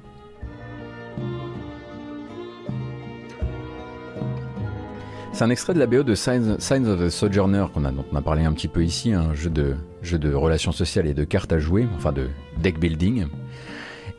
C'est 5.33 5.45
un 5.45 5.51
extrait 5.51 5.75
de 5.75 5.79
la 5.79 5.87
BO 5.87 6.03
de 6.03 6.15
Signs, 6.15 6.51
of 6.51 7.01
the 7.01 7.09
Sojourner 7.09 7.67
qu'on 7.73 7.85
a, 7.85 7.91
dont 7.91 8.05
on 8.13 8.17
a 8.17 8.23
parlé 8.23 8.45
un 8.45 8.53
petit 8.53 8.69
peu 8.69 8.85
ici, 8.85 9.13
un 9.13 9.33
jeu 9.35 9.51
de, 9.51 9.75
jeu 10.03 10.19
de 10.19 10.33
relations 10.33 10.73
sociales 10.73 11.07
et 11.07 11.15
de 11.15 11.25
cartes 11.25 11.53
à 11.53 11.59
jouer, 11.59 11.89
enfin 11.97 12.13
de 12.13 12.29
deck 12.59 12.79
building. 12.79 13.27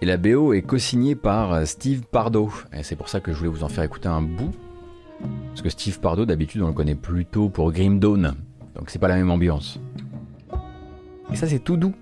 Et 0.01 0.05
la 0.05 0.17
BO 0.17 0.53
est 0.53 0.63
co-signée 0.63 1.15
par 1.15 1.65
Steve 1.67 2.01
Pardo. 2.01 2.51
Et 2.77 2.83
c'est 2.83 2.95
pour 2.95 3.09
ça 3.09 3.19
que 3.19 3.31
je 3.31 3.37
voulais 3.37 3.49
vous 3.49 3.63
en 3.63 3.69
faire 3.69 3.83
écouter 3.83 4.09
un 4.09 4.21
bout. 4.21 4.51
Parce 5.49 5.61
que 5.61 5.69
Steve 5.69 5.99
Pardo, 5.99 6.25
d'habitude, 6.25 6.61
on 6.61 6.67
le 6.67 6.73
connaît 6.73 6.95
plutôt 6.95 7.47
pour 7.47 7.71
Grim 7.71 7.99
Dawn. 7.99 8.33
Donc 8.75 8.89
c'est 8.89 8.99
pas 8.99 9.07
la 9.07 9.15
même 9.15 9.31
ambiance. 9.31 9.79
Et 11.31 11.35
ça, 11.35 11.47
c'est 11.47 11.59
tout 11.59 11.77
doux. 11.77 11.93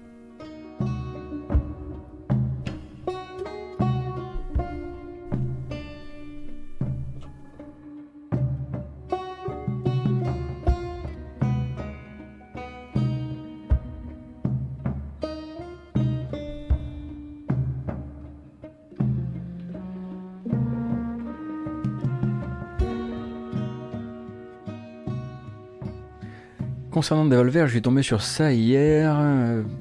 Concernant 27.01 27.25
Devolver, 27.25 27.65
je 27.65 27.71
suis 27.71 27.81
tombé 27.81 28.03
sur 28.03 28.21
ça 28.21 28.53
hier. 28.53 29.11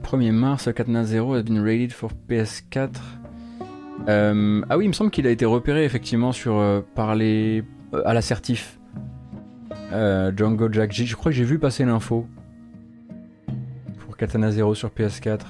1er 0.03 0.33
mars, 0.33 0.71
Katana 0.75 1.05
Zero 1.05 1.35
has 1.35 1.43
been 1.43 1.63
rated 1.63 1.93
for 1.93 2.13
PS4. 2.31 2.89
Euh, 4.09 4.63
ah 4.71 4.79
oui, 4.79 4.87
il 4.87 4.89
me 4.89 4.95
semble 4.95 5.11
qu'il 5.11 5.27
a 5.27 5.31
été 5.31 5.45
repéré 5.45 5.85
effectivement 5.85 6.33
sur, 6.33 6.57
euh, 6.57 6.81
par 6.95 7.15
les, 7.15 7.63
euh, 7.93 8.01
à 8.07 8.15
l'assertif. 8.15 8.81
Django 9.93 10.73
Jack 10.73 10.95
Je 10.95 11.15
crois 11.15 11.31
que 11.31 11.37
j'ai 11.37 11.45
vu 11.45 11.59
passer 11.59 11.85
l'info. 11.85 12.27
Pour 13.99 14.17
Katana 14.17 14.51
Zero 14.51 14.75
sur 14.75 14.89
PS4. 14.89 15.41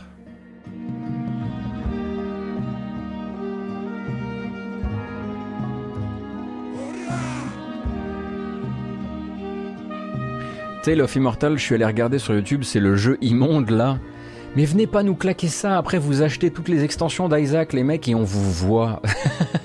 Tale 10.82 11.02
of 11.02 11.14
Immortal, 11.14 11.58
je 11.58 11.62
suis 11.62 11.74
allé 11.74 11.84
regarder 11.84 12.18
sur 12.18 12.34
YouTube, 12.34 12.62
c'est 12.62 12.80
le 12.80 12.96
jeu 12.96 13.18
immonde 13.20 13.68
là. 13.68 13.98
Mais 14.56 14.64
venez 14.64 14.86
pas 14.86 15.02
nous 15.02 15.14
claquer 15.14 15.48
ça, 15.48 15.76
après 15.76 15.98
vous 15.98 16.22
achetez 16.22 16.50
toutes 16.50 16.68
les 16.68 16.84
extensions 16.84 17.28
d'Isaac 17.28 17.74
les 17.74 17.84
mecs 17.84 18.08
et 18.08 18.14
on 18.14 18.24
vous 18.24 18.50
voit. 18.50 19.02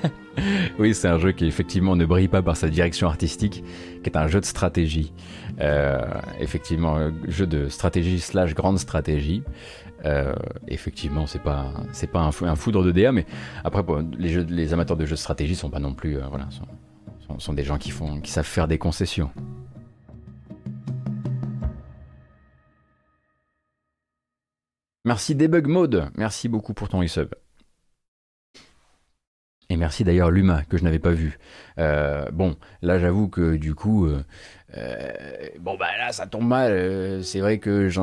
oui, 0.80 0.94
c'est 0.94 1.08
un 1.08 1.18
jeu 1.18 1.32
qui 1.32 1.46
effectivement 1.46 1.96
ne 1.96 2.06
brille 2.06 2.28
pas 2.28 2.42
par 2.42 2.58
sa 2.58 2.68
direction 2.68 3.08
artistique, 3.08 3.64
qui 4.04 4.10
est 4.10 4.18
un 4.18 4.28
jeu 4.28 4.42
de 4.42 4.46
stratégie. 4.46 5.14
Euh, 5.62 6.02
effectivement, 6.42 7.10
jeu 7.30 7.48
de 7.48 7.70
stratégie 7.70 8.20
slash 8.20 8.54
grande 8.54 8.78
stratégie. 8.78 9.42
Euh, 10.04 10.36
effectivement, 10.68 11.28
c'est 11.28 11.42
pas 11.42 11.72
c'est 11.94 12.12
pas 12.12 12.20
un, 12.20 12.56
foudre 12.56 12.84
de 12.84 12.92
DA, 12.92 13.14
mais 13.14 13.26
après 13.64 13.84
les, 14.20 14.74
amateurs 14.74 14.98
de 14.98 15.06
jeux 15.06 15.16
de 15.16 15.20
stratégie 15.20 15.56
sont 15.56 15.70
pas 15.70 15.80
non 15.80 15.94
plus 15.94 16.18
euh, 16.18 16.28
voilà 16.30 16.48
sont, 16.50 17.40
sont, 17.40 17.54
des 17.54 17.64
gens 17.64 17.78
qui 17.78 17.90
font 17.90 18.20
qui 18.20 18.32
savent 18.32 18.46
faire 18.46 18.68
des 18.68 18.78
concessions. 18.78 19.32
Merci 25.06 25.36
Debug 25.36 25.68
Mode, 25.68 26.10
merci 26.16 26.50
beaucoup 26.50 26.74
pour 26.74 26.90
ton 26.90 27.00
resub. 27.00 27.30
Et 29.70 29.78
merci 29.78 30.04
d'ailleurs 30.04 30.32
Luma, 30.32 30.64
que 30.64 30.78
je 30.78 30.84
n'avais 30.84 30.98
pas 30.98 31.12
vu. 31.12 31.38
Euh, 31.78 32.26
bon, 32.32 32.56
là 32.82 32.98
j'avoue 32.98 33.28
que 33.28 33.56
du 33.56 33.76
coup, 33.76 34.08
euh, 34.08 34.24
euh, 34.78 35.12
bon 35.60 35.78
bah 35.78 35.90
là 36.00 36.12
ça 36.12 36.26
tombe 36.26 36.48
mal. 36.48 37.24
c'est 37.24 37.40
vrai 37.40 37.60
que 37.60 37.88
je 37.88 38.02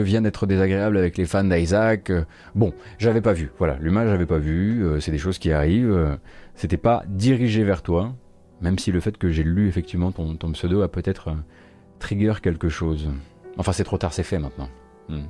viens, 0.00 0.20
d'être 0.20 0.46
désagréable 0.46 0.98
avec 0.98 1.16
les 1.16 1.24
fans 1.24 1.44
d'Isaac. 1.44 2.12
bon, 2.54 2.74
j'avais 2.98 3.22
pas 3.22 3.32
vu. 3.32 3.50
Voilà, 3.56 3.78
Luma 3.80 4.06
j'avais 4.06 4.26
pas 4.26 4.38
vu. 4.38 4.84
c'est 5.00 5.12
des 5.12 5.18
choses 5.18 5.38
qui 5.38 5.50
arrivent. 5.50 6.18
C'était 6.54 6.76
pas 6.76 7.04
dirigé 7.06 7.64
vers 7.64 7.80
toi, 7.80 8.14
même 8.60 8.78
si 8.78 8.92
le 8.92 9.00
fait 9.00 9.16
que 9.16 9.30
j'ai 9.30 9.44
lu 9.44 9.66
effectivement 9.66 10.12
ton, 10.12 10.52
pseudo 10.52 10.82
a 10.82 10.88
peut-être 10.88 11.34
trigger 12.00 12.34
quelque 12.42 12.68
chose. 12.68 13.08
Enfin 13.56 13.72
c'est 13.72 13.84
trop 13.84 13.96
tard, 13.96 14.12
c'est 14.12 14.22
fait 14.22 14.38
maintenant. 14.38 14.68
Hmm. 15.08 15.24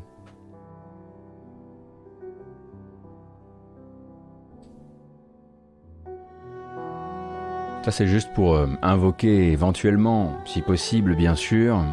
Ça 7.84 7.90
c'est 7.90 8.06
juste 8.06 8.32
pour 8.32 8.54
euh, 8.54 8.66
invoquer 8.80 9.52
éventuellement, 9.52 10.38
si 10.46 10.62
possible 10.62 11.14
bien 11.14 11.34
sûr, 11.34 11.84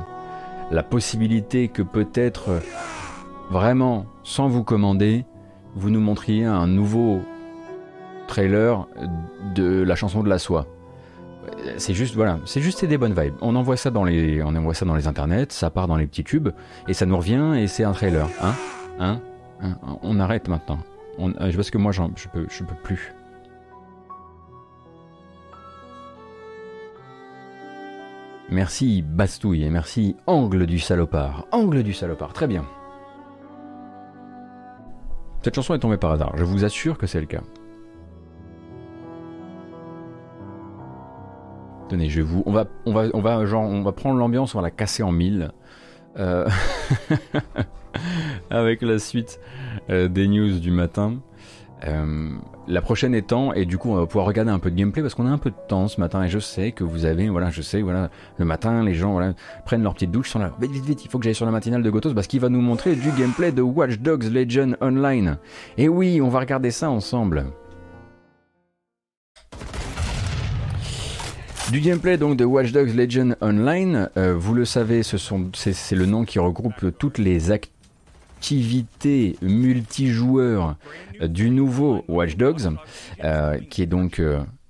la 0.71 0.83
possibilité 0.83 1.67
que 1.67 1.81
peut-être 1.81 2.47
euh, 2.47 2.59
vraiment, 3.49 4.05
sans 4.23 4.47
vous 4.47 4.63
commander, 4.63 5.25
vous 5.75 5.89
nous 5.89 5.99
montriez 5.99 6.45
un 6.45 6.65
nouveau 6.65 7.19
trailer 8.29 8.87
de 9.53 9.83
la 9.83 9.95
chanson 9.95 10.23
de 10.23 10.29
la 10.29 10.39
soie. 10.39 10.65
C'est 11.75 11.93
juste 11.93 12.15
voilà, 12.15 12.39
c'est 12.45 12.61
juste 12.61 12.85
des 12.85 12.97
bonnes 12.97 13.13
vibes. 13.13 13.35
On 13.41 13.57
envoie 13.57 13.75
ça 13.75 13.89
dans 13.89 14.05
les, 14.05 14.41
on 14.41 14.55
envoie 14.55 14.73
ça 14.73 14.85
dans 14.85 14.95
les 14.95 15.07
internets, 15.07 15.47
ça 15.49 15.71
part 15.71 15.89
dans 15.89 15.97
les 15.97 16.07
petits 16.07 16.23
tubes 16.23 16.51
et 16.87 16.93
ça 16.93 17.05
nous 17.05 17.17
revient 17.17 17.55
et 17.57 17.67
c'est 17.67 17.83
un 17.83 17.91
trailer, 17.91 18.29
hein, 18.41 18.53
hein, 18.97 19.19
hein 19.61 19.77
On 20.03 20.21
arrête 20.21 20.47
maintenant. 20.47 20.79
Euh, 21.19 21.51
parce 21.53 21.69
que 21.69 21.77
moi 21.77 21.91
je 21.91 22.01
peux, 22.31 22.45
peux 22.45 22.75
plus. 22.81 23.13
Merci 28.51 29.01
Bastouille 29.01 29.63
et 29.63 29.69
merci 29.69 30.17
Angle 30.27 30.65
du 30.65 30.77
salopard. 30.77 31.47
Angle 31.53 31.83
du 31.83 31.93
salopard, 31.93 32.33
très 32.33 32.47
bien. 32.47 32.65
Cette 35.41 35.55
chanson 35.55 35.73
est 35.73 35.79
tombée 35.79 35.97
par 35.97 36.11
hasard, 36.11 36.33
je 36.35 36.43
vous 36.43 36.65
assure 36.65 36.97
que 36.97 37.07
c'est 37.07 37.21
le 37.21 37.27
cas. 37.27 37.41
Tenez, 41.87 42.09
je 42.09 42.21
vous. 42.21 42.43
On 42.45 42.51
va, 42.51 42.65
on 42.85 43.21
va 43.21 43.91
prendre 43.91 44.17
l'ambiance, 44.19 44.53
on 44.53 44.59
va 44.59 44.63
la 44.63 44.71
casser 44.71 45.03
en 45.03 45.11
mille. 45.11 45.51
Euh, 46.17 46.47
avec 48.49 48.81
la 48.81 48.99
suite 48.99 49.39
euh, 49.89 50.07
des 50.07 50.27
news 50.27 50.59
du 50.59 50.71
matin. 50.71 51.19
Euh, 51.87 52.29
la 52.67 52.81
prochaine 52.81 53.15
étant, 53.15 53.53
et 53.53 53.65
du 53.65 53.77
coup 53.77 53.89
on 53.89 53.95
va 53.95 54.05
pouvoir 54.05 54.25
regarder 54.25 54.51
un 54.51 54.59
peu 54.59 54.69
de 54.69 54.75
gameplay 54.75 55.01
parce 55.01 55.15
qu'on 55.15 55.25
a 55.25 55.31
un 55.31 55.39
peu 55.39 55.49
de 55.49 55.55
temps 55.67 55.87
ce 55.87 55.99
matin 55.99 56.23
et 56.23 56.29
je 56.29 56.37
sais 56.37 56.71
que 56.71 56.83
vous 56.83 57.05
avez, 57.05 57.27
voilà, 57.27 57.49
je 57.49 57.61
sais, 57.61 57.81
voilà, 57.81 58.09
le 58.37 58.45
matin 58.45 58.83
les 58.83 58.93
gens 58.93 59.13
voilà, 59.13 59.33
prennent 59.65 59.81
leur 59.81 59.95
petite 59.95 60.11
douche, 60.11 60.29
sont 60.29 60.39
là, 60.39 60.51
vite, 60.61 60.71
vite, 60.71 60.85
vite, 60.85 61.05
il 61.05 61.09
faut 61.09 61.17
que 61.17 61.25
j'aille 61.25 61.35
sur 61.35 61.45
la 61.45 61.51
matinale 61.51 61.81
de 61.81 61.89
Gotos 61.89 62.13
parce 62.13 62.27
qu'il 62.27 62.39
va 62.39 62.49
nous 62.49 62.61
montrer 62.61 62.95
du 62.95 63.09
gameplay 63.11 63.51
de 63.51 63.61
Watch 63.61 63.97
Dogs 63.99 64.31
Legion 64.31 64.75
Online. 64.79 65.37
Et 65.77 65.89
oui, 65.89 66.21
on 66.21 66.29
va 66.29 66.39
regarder 66.39 66.71
ça 66.71 66.89
ensemble. 66.89 67.45
Du 71.71 71.79
gameplay 71.79 72.17
donc 72.17 72.37
de 72.37 72.45
Watch 72.45 72.71
Dogs 72.71 72.93
Legion 72.93 73.35
Online, 73.41 74.09
euh, 74.17 74.35
vous 74.37 74.53
le 74.53 74.65
savez, 74.65 75.03
c'est, 75.03 75.95
le 75.95 76.05
nom 76.05 76.25
qui 76.25 76.37
regroupe 76.37 76.97
toutes 76.99 77.17
les 77.17 77.49
activités 77.49 77.80
multijoueurs 79.41 80.75
euh, 81.21 81.27
du 81.27 81.49
nouveau 81.49 82.03
Watch 82.07 82.35
Dogs, 82.37 82.69
euh, 83.23 83.57
qui 83.69 83.81
est 83.81 83.87
donc 83.87 84.21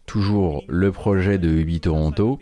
toujours 0.06 0.64
le 0.68 0.92
projet 0.92 1.38
de 1.38 1.50
Ubi 1.50 1.80
Toronto, 1.80 2.40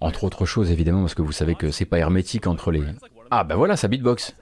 entre 0.00 0.24
autres 0.24 0.46
choses 0.46 0.70
évidemment 0.70 1.00
parce 1.00 1.14
que 1.14 1.22
vous 1.22 1.32
savez 1.32 1.54
que 1.54 1.70
c'est 1.70 1.84
pas 1.84 1.98
hermétique 1.98 2.46
entre 2.46 2.70
les. 2.70 2.82
Ah 3.30 3.44
bah 3.44 3.56
voilà, 3.56 3.76
ça 3.76 3.88
beatbox. 3.88 4.34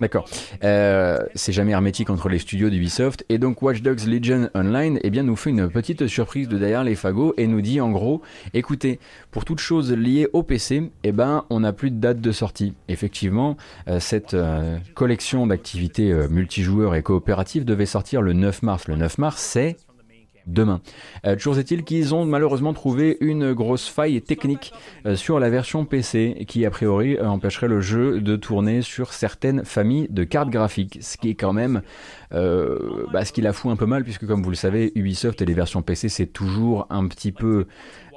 D'accord. 0.00 0.28
Euh, 0.62 1.18
c'est 1.34 1.52
jamais 1.52 1.72
hermétique 1.72 2.10
entre 2.10 2.28
les 2.28 2.38
studios 2.38 2.70
d'Ubisoft. 2.70 3.24
Et 3.28 3.38
donc 3.38 3.60
Watch 3.62 3.82
Dogs 3.82 4.06
Legion 4.06 4.50
Online 4.54 4.98
eh 5.02 5.10
bien, 5.10 5.24
nous 5.24 5.36
fait 5.36 5.50
une 5.50 5.68
petite 5.68 6.06
surprise 6.06 6.48
de 6.48 6.56
derrière 6.56 6.84
les 6.84 6.94
fagots 6.94 7.34
et 7.36 7.46
nous 7.46 7.60
dit 7.60 7.80
en 7.80 7.90
gros, 7.90 8.22
écoutez, 8.54 9.00
pour 9.30 9.44
toute 9.44 9.58
chose 9.58 9.92
liée 9.92 10.28
au 10.32 10.42
PC, 10.42 10.90
eh 11.02 11.12
ben, 11.12 11.44
on 11.50 11.60
n'a 11.60 11.72
plus 11.72 11.90
de 11.90 11.98
date 11.98 12.20
de 12.20 12.32
sortie. 12.32 12.74
Effectivement, 12.88 13.56
euh, 13.88 13.98
cette 14.00 14.34
euh, 14.34 14.78
collection 14.94 15.46
d'activités 15.46 16.12
multijoueurs 16.30 16.94
et 16.94 17.02
coopératives 17.02 17.64
devait 17.64 17.86
sortir 17.86 18.22
le 18.22 18.32
9 18.32 18.62
mars. 18.62 18.88
Le 18.88 18.96
9 18.96 19.18
mars, 19.18 19.42
c'est 19.42 19.76
demain. 20.46 20.80
Euh, 21.26 21.36
toujours 21.36 21.58
est-il 21.58 21.84
qu'ils 21.84 22.14
ont 22.14 22.24
malheureusement 22.24 22.72
trouvé 22.72 23.16
une 23.20 23.52
grosse 23.52 23.88
faille 23.88 24.20
technique 24.22 24.72
euh, 25.04 25.16
sur 25.16 25.40
la 25.40 25.50
version 25.50 25.84
PC 25.84 26.44
qui 26.46 26.64
a 26.64 26.70
priori 26.70 27.16
euh, 27.16 27.26
empêcherait 27.26 27.68
le 27.68 27.80
jeu 27.80 28.20
de 28.20 28.36
tourner 28.36 28.82
sur 28.82 29.12
certaines 29.12 29.64
familles 29.64 30.06
de 30.10 30.24
cartes 30.24 30.50
graphiques, 30.50 30.98
ce 31.00 31.16
qui 31.16 31.30
est 31.30 31.34
quand 31.34 31.52
même 31.52 31.82
bah, 32.32 33.24
ce 33.24 33.32
qui 33.32 33.40
la 33.40 33.52
fout 33.52 33.70
un 33.70 33.76
peu 33.76 33.86
mal 33.86 34.02
puisque 34.02 34.26
comme 34.26 34.42
vous 34.42 34.50
le 34.50 34.56
savez 34.56 34.92
Ubisoft 34.94 35.40
et 35.40 35.46
les 35.46 35.54
versions 35.54 35.80
PC 35.80 36.08
c'est 36.08 36.26
toujours 36.26 36.86
un 36.90 37.06
petit 37.06 37.32
peu 37.32 37.66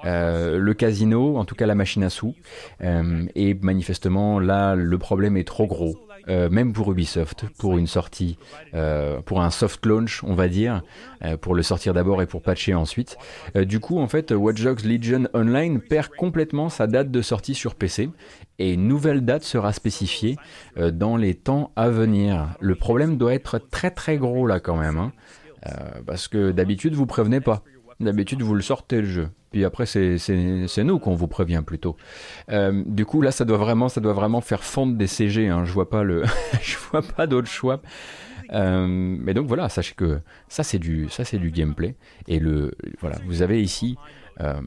le 0.03 0.73
casino, 0.73 1.37
en 1.37 1.45
tout 1.45 1.55
cas 1.55 1.67
la 1.67 1.75
machine 1.75 2.03
à 2.03 2.09
sous. 2.09 2.33
et 2.81 3.53
manifestement, 3.61 4.39
là, 4.39 4.75
le 4.75 4.97
problème 4.97 5.37
est 5.37 5.47
trop 5.47 5.67
gros. 5.67 6.08
Euh, 6.29 6.49
même 6.49 6.73
pour 6.73 6.91
Ubisoft, 6.91 7.45
pour 7.57 7.77
une 7.77 7.87
sortie, 7.87 8.37
euh, 8.75 9.19
pour 9.21 9.41
un 9.41 9.49
soft 9.49 9.85
launch, 9.85 10.23
on 10.23 10.35
va 10.35 10.47
dire, 10.47 10.83
euh, 11.23 11.37
pour 11.37 11.55
le 11.55 11.63
sortir 11.63 11.93
d'abord 11.93 12.21
et 12.21 12.27
pour 12.27 12.41
patcher 12.41 12.75
ensuite. 12.75 13.17
du 13.55 13.79
coup, 13.79 13.99
en 13.99 14.07
fait, 14.07 14.31
Watch 14.31 14.61
Dogs 14.61 14.83
Legion 14.83 15.27
Online 15.33 15.79
perd 15.79 16.09
complètement 16.09 16.69
sa 16.69 16.87
date 16.87 17.09
de 17.09 17.21
sortie 17.21 17.55
sur 17.55 17.75
PC 17.75 18.09
et 18.59 18.73
une 18.73 18.87
nouvelle 18.87 19.25
date 19.25 19.43
sera 19.43 19.73
spécifiée 19.73 20.35
dans 20.77 21.17
les 21.17 21.33
temps 21.33 21.71
à 21.75 21.89
venir. 21.89 22.47
Le 22.59 22.75
problème 22.75 23.17
doit 23.17 23.33
être 23.33 23.57
très 23.57 23.91
très 23.91 24.17
gros 24.17 24.45
là 24.45 24.59
quand 24.59 24.77
même, 24.77 24.97
hein, 24.97 25.11
parce 26.05 26.27
que 26.27 26.51
d'habitude 26.51 26.93
vous 26.93 27.05
prévenez 27.05 27.41
pas. 27.41 27.63
D'habitude, 27.99 28.41
vous 28.41 28.55
le 28.55 28.61
sortez 28.61 29.01
le 29.01 29.07
jeu. 29.07 29.29
Puis 29.51 29.65
après, 29.65 29.85
c'est 29.85 30.83
nous 30.83 30.99
qu'on 30.99 31.15
vous 31.15 31.27
prévient 31.27 31.63
plutôt. 31.65 31.97
Euh, 32.49 32.83
du 32.85 33.05
coup, 33.05 33.21
là, 33.21 33.31
ça 33.31 33.45
doit 33.45 33.57
vraiment, 33.57 33.89
ça 33.89 33.99
doit 33.99 34.13
vraiment 34.13 34.41
faire 34.41 34.63
fondre 34.63 34.95
des 34.95 35.07
CG. 35.07 35.47
Hein. 35.47 35.65
Je 35.65 35.71
vois 35.71 35.89
pas 35.89 36.03
le, 36.03 36.23
je 36.61 36.77
vois 36.91 37.01
pas 37.01 37.25
d'autre 37.25 37.47
choix. 37.47 37.81
Euh, 38.53 38.87
mais 38.87 39.33
donc 39.33 39.47
voilà, 39.47 39.69
sachez 39.69 39.93
que 39.95 40.19
ça 40.47 40.63
c'est 40.63 40.79
du, 40.79 41.09
ça 41.09 41.23
c'est 41.25 41.37
du 41.37 41.51
gameplay. 41.51 41.95
Et 42.27 42.39
le, 42.39 42.71
voilà, 42.99 43.17
vous 43.25 43.41
avez 43.41 43.61
ici. 43.61 43.97
Euh, 44.41 44.61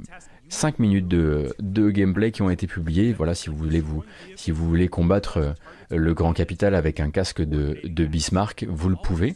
5 0.49 0.80
minutes 0.80 1.09
de, 1.09 1.55
de, 1.61 1.89
gameplay 1.89 2.30
qui 2.30 2.43
ont 2.43 2.51
été 2.51 2.66
publiés. 2.66 3.14
Voilà, 3.14 3.35
si 3.35 3.49
vous 3.49 3.57
voulez 3.57 3.80
vous, 3.80 4.05
si 4.37 4.51
vous 4.51 4.68
voulez 4.68 4.87
combattre 4.87 5.39
euh, 5.39 5.53
le 5.89 6.12
grand 6.12 6.35
capital 6.35 6.74
avec 6.74 7.01
un 7.01 7.11
casque 7.11 7.41
de, 7.41 7.78
de 7.83 8.05
Bismarck, 8.05 8.66
vous 8.68 8.91
le 8.91 8.97
pouvez 9.03 9.35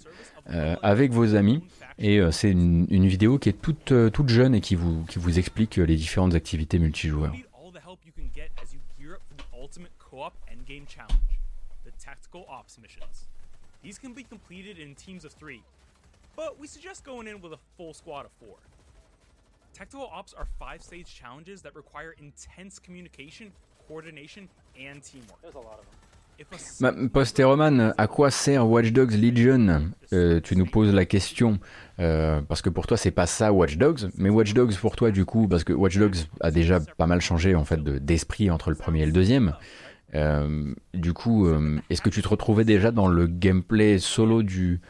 avec 0.82 1.12
vos 1.12 1.34
amis. 1.34 1.64
Et 1.98 2.18
euh, 2.18 2.30
c'est 2.30 2.50
une, 2.50 2.86
une, 2.90 3.06
vidéo 3.06 3.38
qui 3.38 3.48
est 3.48 3.60
toute, 3.60 3.92
euh, 3.92 4.10
toute 4.10 4.28
jeune 4.28 4.54
et 4.54 4.60
qui 4.60 4.74
vous, 4.74 5.04
qui 5.04 5.18
vous 5.18 5.38
explique 5.38 5.76
les 5.76 5.96
différentes 5.96 6.34
activités 6.34 6.78
multijoueurs. 6.78 7.32
These 13.82 13.98
can 14.00 14.14
be 14.14 14.24
completed 14.24 14.80
in 14.80 14.96
teams 14.96 15.24
of 15.24 15.32
three, 15.32 15.62
but 16.34 16.58
we 16.58 16.66
suggest 16.66 17.04
going 17.04 17.28
in 17.28 17.40
with 17.40 17.52
a 17.52 17.58
full 17.76 17.94
squad 17.94 18.24
of 18.24 18.32
four. 18.40 18.56
Tactical 19.74 20.10
ops 20.12 20.34
are 20.34 20.46
five 20.58 20.82
stage 20.82 21.06
challenges 21.06 21.62
that 21.62 21.76
require 21.76 22.16
intense 22.18 22.80
communication, 22.80 23.52
coordination, 23.86 24.48
and 24.76 25.04
teamwork. 25.04 25.40
There's 25.40 25.54
a 25.54 25.58
lot 25.58 25.78
of 25.78 25.84
them. 25.84 26.05
Bah, 26.80 26.92
Postéroman, 27.12 27.94
à 27.96 28.06
quoi 28.06 28.30
sert 28.30 28.68
Watch 28.68 28.92
Dogs 28.92 29.12
Legion? 29.12 29.90
Euh, 30.12 30.40
Tu 30.40 30.56
nous 30.56 30.66
poses 30.66 30.92
la 30.92 31.04
question 31.06 31.58
euh, 31.98 32.42
parce 32.42 32.60
que 32.60 32.68
pour 32.68 32.86
toi 32.86 32.96
c'est 32.96 33.10
pas 33.10 33.26
ça 33.26 33.52
Watch 33.52 33.78
Dogs, 33.78 34.10
mais 34.18 34.28
Watch 34.28 34.52
Dogs 34.52 34.76
pour 34.76 34.96
toi 34.96 35.10
du 35.10 35.24
coup 35.24 35.48
parce 35.48 35.64
que 35.64 35.72
Watch 35.72 35.96
Dogs 35.96 36.16
a 36.40 36.50
déjà 36.50 36.80
pas 36.98 37.06
mal 37.06 37.20
changé 37.20 37.54
en 37.54 37.64
fait 37.64 37.82
d'esprit 37.82 38.50
entre 38.50 38.70
le 38.70 38.76
premier 38.76 39.02
et 39.02 39.06
le 39.06 39.12
deuxième. 39.12 39.54
Euh, 40.14 40.72
du 40.94 41.12
coup, 41.12 41.48
est-ce 41.90 42.00
que 42.00 42.10
tu 42.10 42.22
te 42.22 42.28
retrouvais 42.28 42.64
déjà 42.64 42.90
dans 42.90 43.08
le 43.08 43.26
gameplay 43.26 43.98
solo 43.98 44.42
du 44.42 44.80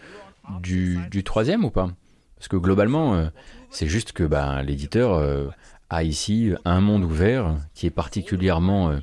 du, 0.61 0.99
du 1.11 1.25
troisième 1.25 1.65
ou 1.65 1.71
pas? 1.71 1.91
Parce 2.37 2.49
que 2.49 2.57
globalement, 2.57 3.31
c'est 3.71 3.87
juste 3.87 4.13
que 4.13 4.25
bah, 4.25 4.63
l'éditeur 4.63 5.51
a 5.89 6.03
ici 6.03 6.53
un 6.65 6.81
monde 6.81 7.05
ouvert 7.05 7.57
qui 7.75 7.87
est 7.87 7.91
particulièrement 7.91 8.99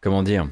comment 0.00 0.22
dire 0.22 0.48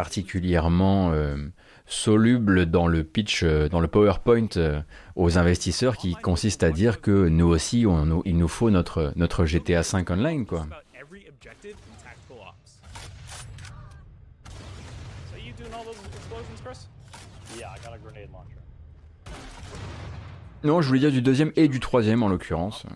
particulièrement 0.00 1.12
euh, 1.12 1.36
soluble 1.84 2.64
dans 2.64 2.86
le 2.86 3.04
pitch, 3.04 3.42
euh, 3.42 3.68
dans 3.68 3.80
le 3.80 3.86
PowerPoint 3.86 4.48
euh, 4.56 4.80
aux 5.14 5.36
investisseurs 5.36 5.98
qui 5.98 6.14
consiste 6.14 6.62
à 6.62 6.70
dire 6.70 7.02
que 7.02 7.28
nous 7.28 7.46
aussi, 7.46 7.84
il 8.24 8.38
nous 8.38 8.48
faut 8.48 8.70
notre, 8.70 9.12
notre 9.16 9.44
GTA 9.44 9.82
5 9.82 10.08
online. 10.08 10.46
Quoi. 10.46 10.66
Non, 20.64 20.80
je 20.80 20.88
voulais 20.88 21.00
dire 21.00 21.12
du 21.12 21.20
deuxième 21.20 21.52
et 21.56 21.68
du 21.68 21.78
troisième 21.78 22.22
en 22.22 22.28
l'occurrence. 22.28 22.86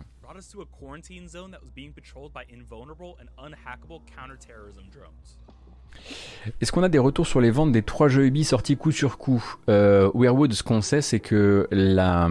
Est-ce 6.61 6.71
qu'on 6.71 6.83
a 6.83 6.89
des 6.89 6.99
retours 6.99 7.25
sur 7.25 7.41
les 7.41 7.51
ventes 7.51 7.71
des 7.71 7.81
trois 7.81 8.07
jeux 8.07 8.25
Ubi 8.25 8.43
sortis 8.43 8.77
coup 8.77 8.91
sur 8.91 9.17
coup? 9.17 9.43
Euh, 9.69 10.11
Weirwood, 10.13 10.53
ce 10.53 10.63
qu'on 10.63 10.81
sait, 10.81 11.01
c'est 11.01 11.19
que 11.19 11.67
la, 11.71 12.29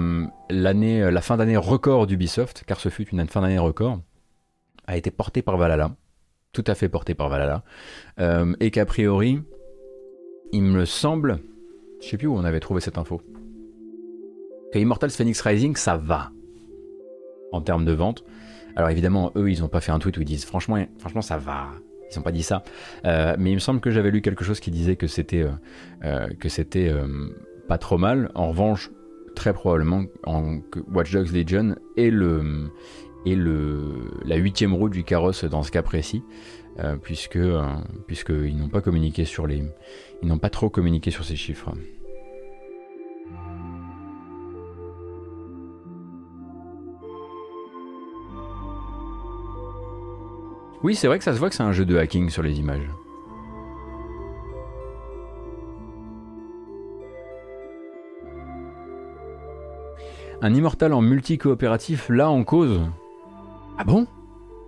fin 1.20 1.36
d'année 1.36 1.56
record 1.56 2.06
d'Ubisoft, 2.06 2.64
car 2.66 2.78
ce 2.78 2.88
fut 2.88 3.08
une 3.08 3.26
fin 3.26 3.40
d'année 3.40 3.58
record, 3.58 4.00
a 4.86 4.96
été 4.96 5.10
portée 5.10 5.42
par 5.42 5.56
Valhalla. 5.56 5.90
Tout 6.52 6.64
à 6.66 6.74
fait 6.74 6.88
portée 6.88 7.14
par 7.14 7.28
Valhalla. 7.28 7.64
Euh, 8.20 8.54
et 8.60 8.70
qu'a 8.70 8.86
priori, 8.86 9.42
il 10.52 10.62
me 10.62 10.84
semble, 10.84 11.40
je 12.00 12.08
sais 12.08 12.16
plus 12.16 12.28
où 12.28 12.36
on 12.36 12.44
avait 12.44 12.60
trouvé 12.60 12.80
cette 12.80 12.98
info. 12.98 13.20
que 14.72 14.78
Immortals 14.78 15.10
Phoenix 15.10 15.40
Rising, 15.40 15.74
ça 15.74 15.96
va 15.96 16.30
en 17.50 17.60
termes 17.60 17.84
de 17.84 17.92
vente. 17.92 18.24
Alors 18.76 18.90
évidemment, 18.90 19.32
eux, 19.36 19.50
ils 19.50 19.60
n'ont 19.60 19.68
pas 19.68 19.80
fait 19.80 19.92
un 19.92 19.98
tweet 19.98 20.16
où 20.18 20.22
ils 20.22 20.26
disent 20.26 20.44
franchement, 20.44 20.84
franchement, 20.98 21.22
ça 21.22 21.38
va. 21.38 21.70
Ils 22.10 22.18
n'ont 22.18 22.22
pas 22.22 22.32
dit 22.32 22.42
ça. 22.42 22.62
Euh, 23.04 23.36
mais 23.38 23.50
il 23.52 23.54
me 23.54 23.60
semble 23.60 23.80
que 23.80 23.90
j'avais 23.90 24.10
lu 24.10 24.20
quelque 24.22 24.44
chose 24.44 24.60
qui 24.60 24.70
disait 24.70 24.96
que 24.96 25.06
c'était 25.06 25.42
euh, 25.42 25.50
euh, 26.04 26.28
que 26.38 27.66
pas 27.66 27.78
trop 27.78 27.98
mal. 27.98 28.30
En 28.34 28.48
revanche, 28.48 28.90
très 29.34 29.52
probablement 29.52 30.04
en, 30.24 30.60
que 30.60 30.80
Watch 30.92 31.12
Dogs 31.12 31.32
Legion 31.32 31.76
est 31.96 32.10
le 32.10 32.70
est 33.26 33.34
le 33.34 34.10
la 34.24 34.36
huitième 34.36 34.74
roue 34.74 34.90
du 34.90 35.02
carrosse 35.02 35.44
dans 35.44 35.62
ce 35.62 35.70
cas 35.70 35.82
précis. 35.82 36.22
puisque 37.02 37.38
puisqu'ils 38.06 38.56
n'ont 38.56 38.68
pas 38.68 38.80
communiqué 38.80 39.24
sur 39.24 39.46
les 39.46 39.62
ils 40.22 40.28
n'ont 40.28 40.38
pas 40.38 40.50
trop 40.50 40.70
communiqué 40.70 41.10
sur 41.10 41.24
ces 41.24 41.36
chiffres. 41.36 41.72
Oui, 50.84 50.94
c'est 50.94 51.06
vrai 51.06 51.16
que 51.16 51.24
ça 51.24 51.32
se 51.32 51.38
voit 51.38 51.48
que 51.48 51.54
c'est 51.54 51.62
un 51.62 51.72
jeu 51.72 51.86
de 51.86 51.96
hacking 51.96 52.28
sur 52.28 52.42
les 52.42 52.58
images. 52.60 52.90
Un 60.42 60.52
immortal 60.52 60.92
en 60.92 61.00
multi-coopératif, 61.00 62.10
là 62.10 62.28
en 62.28 62.44
cause. 62.44 62.82
Ah 63.78 63.84
bon? 63.84 64.06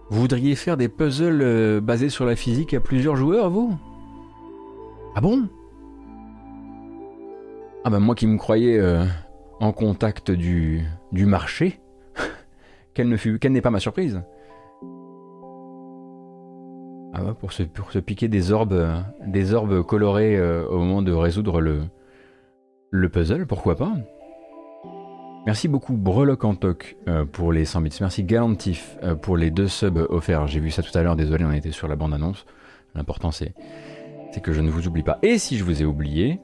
Vous 0.09 0.23
voudriez 0.23 0.55
faire 0.55 0.79
des 0.79 0.89
puzzles 0.89 1.43
euh, 1.43 1.81
basés 1.83 2.09
sur 2.09 2.25
la 2.25 2.35
physique 2.35 2.73
à 2.73 2.81
plusieurs 2.81 3.17
joueurs, 3.17 3.51
vous? 3.51 3.77
Ah 5.15 5.21
bon? 5.21 5.51
Ah 7.85 7.91
bah 7.91 8.01
moi 8.01 8.15
qui 8.15 8.27
me 8.27 8.39
croyais 8.39 8.79
euh, 8.79 9.05
en 9.61 9.73
contact 9.73 10.31
du, 10.31 10.83
du 11.13 11.27
marché, 11.27 11.79
quelle 12.95 13.11
n'est 13.11 13.61
pas 13.61 13.71
ma 13.71 13.81
surprise? 13.81 14.23
Ah 17.19 17.33
pour, 17.33 17.53
se, 17.53 17.63
piquer 17.99 18.29
des 18.29 18.53
orbes, 18.53 19.03
des 19.27 19.55
orbes 19.55 19.83
colorés 19.83 20.37
euh, 20.37 20.67
au 20.69 20.79
moment 20.79 21.01
de 21.01 21.13
résoudre 21.13 21.63
le, 21.63 21.85
le 22.91 23.09
puzzle, 23.09 23.47
pourquoi 23.47 23.75
pas 23.75 23.93
Merci 25.47 25.67
beaucoup 25.69 25.97
Breloc 25.97 26.45
en 26.45 26.55
toc 26.57 26.97
euh, 27.09 27.25
pour 27.25 27.53
les 27.53 27.65
100 27.65 27.81
bits. 27.81 27.97
Merci 28.01 28.23
Galantif 28.23 28.99
euh, 29.03 29.15
pour 29.15 29.39
les 29.39 29.51
deux 29.51 29.69
subs 29.69 30.07
offerts. 30.11 30.47
J'ai 30.47 30.61
vu 30.61 30.71
ça 30.71 30.83
tout 30.83 30.97
à 30.99 31.03
l'heure, 31.03 31.17
désolé, 31.17 31.45
on 31.47 31.53
était 31.53 31.71
sur 31.71 31.89
la 31.89 31.97
bande-annonce. 31.97 32.45
L'important 32.95 33.31
c'est, 33.31 33.55
c'est 34.33 34.43
que 34.43 34.53
je 34.53 34.61
ne 34.61 34.69
vous 34.69 34.87
oublie 34.87 35.03
pas. 35.03 35.19
Et 35.23 35.39
si 35.39 35.57
je 35.57 35.65
vous 35.65 35.81
ai 35.81 35.87
oublié, 35.87 36.39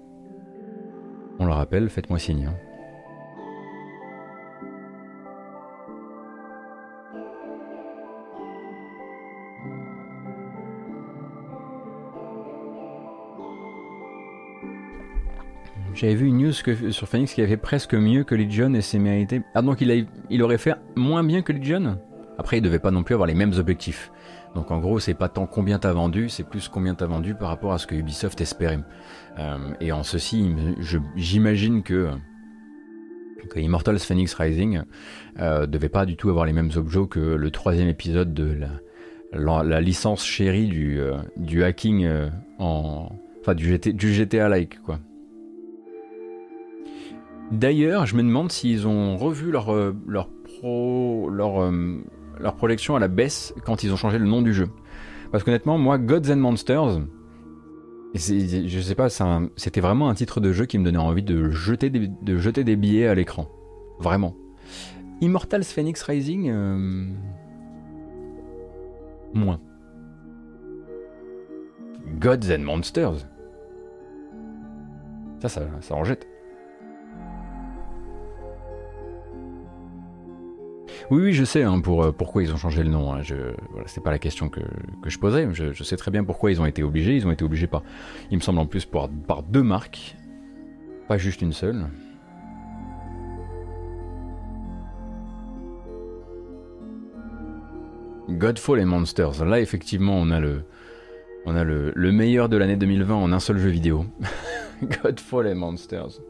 on 1.39 1.45
le 1.45 1.53
rappelle, 1.53 1.91
faites-moi 1.91 2.19
signe. 2.19 2.47
Hein. 2.47 2.72
J'avais 15.95 16.15
vu 16.15 16.27
une 16.27 16.39
news 16.39 16.53
sur 16.53 17.09
Phoenix 17.09 17.35
qui 17.35 17.43
avait 17.43 17.51
fait 17.51 17.57
presque 17.57 17.95
mieux 17.95 18.25
que 18.25 18.35
Legion 18.35 18.73
et 18.75 18.81
s'est 18.81 18.99
mérité. 18.99 19.43
Ah 19.55 19.63
donc 19.63 19.81
il, 19.81 19.91
a, 19.91 19.95
il 20.31 20.43
aurait 20.43 20.59
fait 20.59 20.75
moins 20.97 21.23
bien 21.23 21.43
que 21.43 21.53
Legion 21.53 21.99
Après 22.39 22.59
il 22.59 22.63
devait 22.63 22.79
pas 22.79 22.91
non 22.91 23.03
plus 23.03 23.15
avoir 23.15 23.27
les 23.27 23.35
mêmes 23.35 23.53
objectifs. 23.59 24.11
Donc 24.55 24.71
en 24.71 24.79
gros 24.79 25.01
c'est 25.01 25.15
pas 25.15 25.29
tant 25.29 25.47
combien 25.47 25.79
t'as 25.79 25.93
vendu, 25.93 26.29
c'est 26.29 26.49
plus 26.49 26.69
combien 26.69 26.95
t'as 26.95 27.07
vendu 27.07 27.35
par 27.35 27.49
rapport 27.49 27.73
à 27.73 27.79
ce 27.79 27.87
que 27.87 27.95
Ubisoft 27.95 28.41
espérait. 28.41 28.81
Euh, 29.39 29.59
et 29.81 29.93
en 29.93 30.03
ceci, 30.03 30.55
j'imagine 31.17 31.83
que, 31.83 32.11
Immortals 33.55 33.99
Phoenix 33.99 34.35
Rising 34.35 34.83
euh, 35.41 35.67
devait 35.67 35.89
pas 35.89 36.07
du 36.07 36.17
tout 36.17 36.31
avoir 36.31 36.47
les 36.47 36.53
mêmes 36.53 36.71
objets 36.77 37.07
que 37.11 37.21
le 37.21 37.51
troisième 37.51 37.89
épisode 37.89 38.33
de 38.33 38.57
la, 39.33 39.81
licence 39.81 40.25
chérie 40.25 40.69
du, 40.69 41.01
euh, 41.01 41.19
du 41.37 41.65
hacking 41.65 42.09
en... 42.59 43.11
Enfin 43.41 43.55
du, 43.55 43.77
du 43.77 44.13
GTA-like 44.13 44.81
quoi. 44.83 45.01
D'ailleurs, 47.53 48.07
je 48.07 48.17
me 48.17 48.23
demande 48.23 48.51
s'ils 48.51 48.87
ont 48.87 49.19
revu 49.19 49.51
leur, 49.51 49.75
euh, 49.75 49.95
pro, 50.45 51.29
leur, 51.29 51.63
euh, 51.63 52.03
leur 52.41 52.55
projection 52.55 52.97
à 52.97 52.99
la 52.99 53.09
baisse 53.09 53.55
quand 53.67 53.85
ils 53.85 53.93
ont 53.93 53.97
changé 53.97 54.19
le 54.19 54.25
nom 54.25 54.41
du 54.41 54.55
jeu. 54.55 54.71
Parce 55.31 55.45
qu'honnêtement, 55.45 55.77
moi, 55.77 55.99
Gods 55.99 56.33
and 56.33 56.37
Monsters, 56.37 57.03
je 58.15 58.81
sais 58.81 58.95
pas, 58.95 59.09
c'était 59.57 59.83
vraiment 59.83 60.09
un 60.09 60.15
titre 60.15 60.41
de 60.41 60.51
jeu 60.53 60.65
qui 60.65 60.79
me 60.79 60.85
donnait 60.85 60.97
envie 60.97 61.23
de 61.23 61.51
jeter 61.51 61.91
des, 61.91 62.09
de 62.09 62.39
jeter 62.39 62.65
des 62.65 62.75
billets 62.75 63.07
à 63.07 63.15
l'écran. 63.15 63.51
Vraiment. 63.99 64.35
Immortals 65.21 65.65
Phoenix 65.65 66.03
Rising, 66.03 66.51
euh, 66.51 67.07
moins. 69.35 69.61
Gods 72.19 72.51
and 72.51 72.61
Monsters, 72.61 73.27
ça, 75.41 75.49
ça, 75.51 75.63
ça 75.81 75.95
en 75.95 76.05
jette. 76.05 76.32
Oui, 81.13 81.25
oui, 81.25 81.33
je 81.35 81.45
sais 81.45 81.63
hein, 81.63 81.79
pour, 81.81 82.05
euh, 82.05 82.11
pourquoi 82.11 82.43
ils 82.43 82.55
ont 82.55 82.57
changé 82.57 82.83
le 82.83 82.89
nom. 82.89 83.13
Hein. 83.13 83.21
Je, 83.21 83.35
c'est 83.85 84.03
pas 84.03 84.11
la 84.11 84.19
question 84.19 84.49
que, 84.49 84.61
je 85.05 85.19
posais. 85.19 85.47
Je, 85.53 85.71
je, 85.75 85.85
sais 85.85 85.99
très 85.99 86.11
bien 86.11 86.25
pourquoi 86.25 86.51
ils 86.51 86.59
ont 86.59 86.65
été 86.65 86.83
obligés. 86.83 87.15
Ils 87.15 87.27
ont 87.27 87.31
été 87.31 87.45
obligés 87.45 87.67
par, 87.67 87.83
il 88.31 88.39
me 88.39 88.43
semble 88.43 88.61
en 88.61 88.65
plus, 88.65 88.87
par, 88.87 89.11
par 89.11 89.43
deux 89.43 89.63
marques, 89.63 90.17
pas 91.09 91.19
juste 91.19 91.43
une 91.43 91.53
seule. 91.53 91.85
Godfall 98.31 98.81
et 98.81 98.87
Monsters. 98.87 99.45
Là, 99.45 99.61
effectivement, 99.61 100.17
on 100.17 100.31
a 100.31 100.41
le, 100.41 100.63
on 101.45 101.55
a 101.55 101.63
le, 101.63 101.93
le 101.95 102.11
meilleur 102.11 102.49
de 102.49 102.57
l'année 102.57 102.77
2020 102.77 103.15
en 103.15 103.33
un 103.33 103.41
seul 103.41 103.59
jeu 103.59 103.69
vidéo. 103.69 104.07
Godfall 104.83 105.47
et 105.47 105.55
Monsters. 105.55 106.23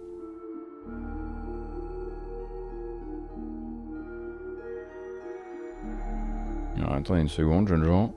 Attendez 6.81 7.21
une 7.21 7.29
seconde, 7.29 7.69
jeune 7.69 7.85
Jean. 7.85 8.13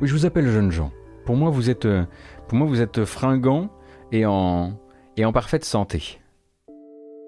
Oui, 0.00 0.08
je 0.08 0.12
vous 0.12 0.26
appelle 0.26 0.46
jeune 0.48 0.70
Jean. 0.70 0.90
Pour 1.24 1.36
moi, 1.36 1.50
vous 1.50 1.70
êtes, 1.70 1.86
euh, 1.86 2.04
pour 2.48 2.58
moi, 2.58 2.66
vous 2.66 2.80
êtes 2.80 3.04
fringant 3.04 3.70
et 4.12 4.26
en, 4.26 4.78
et 5.16 5.24
en 5.24 5.32
parfaite 5.32 5.64
santé. 5.64 6.20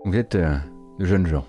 Vous 0.05 0.17
êtes 0.17 0.35
euh, 0.35 0.57
de 0.99 1.05
jeune 1.05 1.27
Jean. 1.27 1.45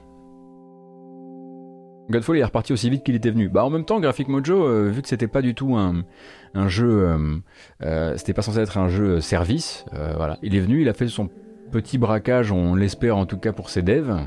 Godfall 2.10 2.38
est 2.38 2.44
reparti 2.44 2.74
aussi 2.74 2.90
vite 2.90 3.04
qu'il 3.04 3.16
était 3.16 3.30
venu. 3.30 3.50
Bah 3.50 3.64
en 3.64 3.70
même 3.70 3.86
temps, 3.86 4.00
Graphic 4.00 4.30
Mojo, 4.30 4.66
euh, 4.66 4.90
vu 4.90 5.04
que 5.04 5.08
c'était 5.08 5.28
pas 5.28 5.44
du 5.44 5.54
tout 5.54 5.76
un, 5.76 6.06
un 6.56 6.68
jeu, 6.68 7.08
c'était 8.16 8.34
pas 8.34 8.42
censé 8.42 8.60
être 8.60 8.80
un 8.80 8.88
jeu 8.88 9.20
service, 9.20 9.86
voilà, 9.92 10.40
il 10.42 10.56
est 10.56 10.60
venu, 10.60 10.82
il 10.82 10.90
a 10.90 10.94
fait 10.94 11.08
son 11.08 11.30
petit 11.72 12.00
braquage, 12.00 12.52
on 12.52 12.74
l'espère 12.74 13.16
en 13.16 13.28
tout 13.28 13.38
cas 13.38 13.52
pour 13.52 13.70
ses 13.70 13.84
devs, 13.84 14.18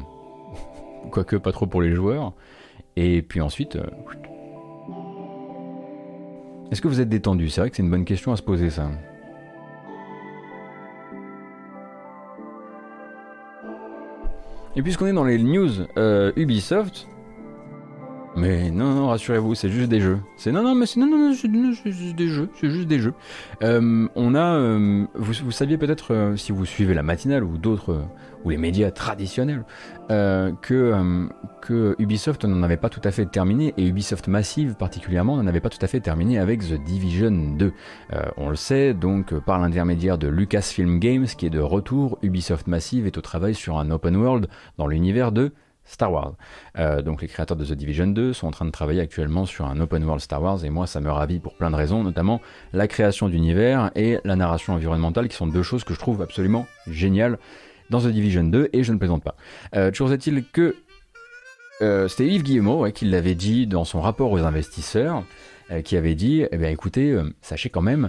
quoique 1.10 1.34
pas 1.34 1.50
trop 1.50 1.66
pour 1.66 1.82
les 1.82 1.90
joueurs, 1.90 2.34
et 2.94 3.20
puis 3.20 3.40
ensuite, 3.40 3.76
est-ce 6.72 6.80
que 6.80 6.88
vous 6.88 7.02
êtes 7.02 7.10
détendu? 7.10 7.50
C'est 7.50 7.60
vrai 7.60 7.68
que 7.68 7.76
c'est 7.76 7.82
une 7.82 7.90
bonne 7.90 8.06
question 8.06 8.32
à 8.32 8.36
se 8.36 8.42
poser 8.42 8.70
ça. 8.70 8.90
Et 14.74 14.80
puisqu'on 14.80 15.06
est 15.06 15.12
dans 15.12 15.24
les 15.24 15.36
news 15.36 15.68
euh, 15.98 16.32
Ubisoft, 16.34 17.08
mais 18.34 18.70
non, 18.70 18.94
non, 18.94 19.08
rassurez-vous, 19.08 19.54
c'est 19.54 19.68
juste 19.68 19.90
des 19.90 20.00
jeux. 20.00 20.18
C'est 20.36 20.52
non, 20.52 20.62
non, 20.62 20.74
mais 20.74 20.86
c'est 20.86 20.98
non, 20.98 21.06
non, 21.06 21.34
c'est 21.34 21.92
juste 21.92 22.16
des 22.16 22.28
jeux, 22.28 22.48
c'est 22.58 22.70
juste 22.70 22.88
des 22.88 22.98
jeux. 22.98 23.12
Euh, 23.62 24.08
on 24.14 24.34
a, 24.34 24.54
euh, 24.54 25.04
vous, 25.14 25.32
vous, 25.44 25.50
saviez 25.50 25.76
peut-être 25.76 26.14
euh, 26.14 26.36
si 26.36 26.50
vous 26.52 26.64
suivez 26.64 26.94
la 26.94 27.02
matinale 27.02 27.44
ou 27.44 27.58
d'autres 27.58 28.06
ou 28.44 28.50
les 28.50 28.56
médias 28.56 28.90
traditionnels 28.90 29.64
que 30.08 31.28
que 31.62 31.94
Ubisoft 31.98 32.44
n'en 32.44 32.62
avait 32.64 32.76
pas 32.76 32.88
tout 32.88 33.00
à 33.04 33.12
fait 33.12 33.24
terminé 33.24 33.72
et 33.78 33.86
Ubisoft 33.86 34.26
Massive 34.26 34.74
particulièrement 34.74 35.36
n'en 35.36 35.46
avait 35.46 35.60
pas 35.60 35.70
tout 35.70 35.78
à 35.80 35.86
fait 35.86 36.00
terminé 36.00 36.38
avec 36.38 36.60
The 36.60 36.74
Division 36.74 37.30
2. 37.30 37.72
on 38.36 38.50
le 38.50 38.56
sait 38.56 38.94
donc 38.94 39.32
par 39.38 39.60
l'intermédiaire 39.60 40.18
de 40.18 40.26
Lucasfilm 40.26 40.98
Games 40.98 41.26
qui 41.26 41.46
est 41.46 41.50
de 41.50 41.60
retour, 41.60 42.18
Ubisoft 42.22 42.66
Massive 42.66 43.06
est 43.06 43.16
au 43.16 43.22
travail 43.22 43.54
sur 43.54 43.78
un 43.78 43.90
open 43.92 44.16
world 44.16 44.48
dans 44.76 44.88
l'univers 44.88 45.30
de 45.30 45.52
Star 45.84 46.12
Wars. 46.12 46.34
Euh, 46.78 47.02
donc 47.02 47.22
les 47.22 47.28
créateurs 47.28 47.56
de 47.56 47.64
The 47.64 47.72
Division 47.72 48.06
2 48.06 48.32
sont 48.32 48.46
en 48.46 48.50
train 48.50 48.64
de 48.64 48.70
travailler 48.70 49.00
actuellement 49.00 49.46
sur 49.46 49.66
un 49.66 49.80
open 49.80 50.04
world 50.04 50.20
Star 50.20 50.42
Wars 50.42 50.64
et 50.64 50.70
moi 50.70 50.86
ça 50.86 51.00
me 51.00 51.10
ravit 51.10 51.38
pour 51.38 51.54
plein 51.54 51.70
de 51.70 51.76
raisons, 51.76 52.02
notamment 52.02 52.40
la 52.72 52.88
création 52.88 53.28
d'univers 53.28 53.90
et 53.94 54.18
la 54.24 54.36
narration 54.36 54.74
environnementale 54.74 55.28
qui 55.28 55.36
sont 55.36 55.46
deux 55.46 55.62
choses 55.62 55.84
que 55.84 55.94
je 55.94 55.98
trouve 55.98 56.22
absolument 56.22 56.66
géniales 56.86 57.38
dans 57.90 58.00
The 58.00 58.08
Division 58.08 58.44
2 58.44 58.70
et 58.72 58.84
je 58.84 58.92
ne 58.92 58.98
plaisante 58.98 59.22
pas. 59.22 59.34
Euh, 59.74 59.90
toujours 59.90 60.12
est-il 60.12 60.44
que 60.44 60.76
euh, 61.82 62.06
c'était 62.06 62.26
Yves 62.26 62.44
Guillemot 62.44 62.90
qui 62.92 63.06
l'avait 63.06 63.34
dit 63.34 63.66
dans 63.66 63.84
son 63.84 64.00
rapport 64.00 64.30
aux 64.30 64.38
investisseurs. 64.38 65.24
Qui 65.84 65.96
avait 65.96 66.14
dit, 66.14 66.44
eh 66.50 66.56
bien, 66.56 66.68
écoutez, 66.68 67.18
sachez 67.40 67.70
quand 67.70 67.82
même 67.82 68.08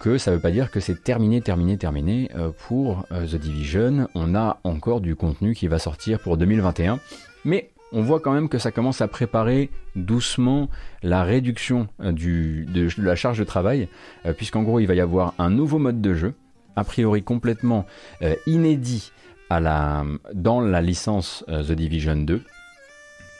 que 0.00 0.18
ça 0.18 0.30
ne 0.30 0.36
veut 0.36 0.42
pas 0.42 0.50
dire 0.50 0.70
que 0.70 0.80
c'est 0.80 1.02
terminé, 1.02 1.40
terminé, 1.40 1.76
terminé 1.76 2.30
pour 2.66 3.06
The 3.10 3.36
Division. 3.36 4.08
On 4.14 4.34
a 4.34 4.58
encore 4.64 5.00
du 5.00 5.16
contenu 5.16 5.54
qui 5.54 5.68
va 5.68 5.78
sortir 5.78 6.18
pour 6.20 6.36
2021. 6.36 6.98
Mais 7.44 7.70
on 7.92 8.02
voit 8.02 8.20
quand 8.20 8.32
même 8.32 8.48
que 8.48 8.58
ça 8.58 8.70
commence 8.70 9.00
à 9.00 9.08
préparer 9.08 9.70
doucement 9.96 10.68
la 11.02 11.22
réduction 11.22 11.88
du, 12.00 12.66
de, 12.66 12.88
la 12.98 13.16
charge 13.16 13.38
de 13.38 13.44
travail, 13.44 13.88
puisqu'en 14.36 14.62
gros 14.62 14.80
il 14.80 14.86
va 14.86 14.94
y 14.94 15.00
avoir 15.00 15.34
un 15.38 15.50
nouveau 15.50 15.78
mode 15.78 16.00
de 16.00 16.14
jeu, 16.14 16.34
a 16.76 16.84
priori 16.84 17.22
complètement 17.22 17.86
inédit 18.46 19.12
dans 19.50 20.60
la 20.60 20.82
licence 20.82 21.44
The 21.48 21.72
Division 21.72 22.16
2, 22.16 22.42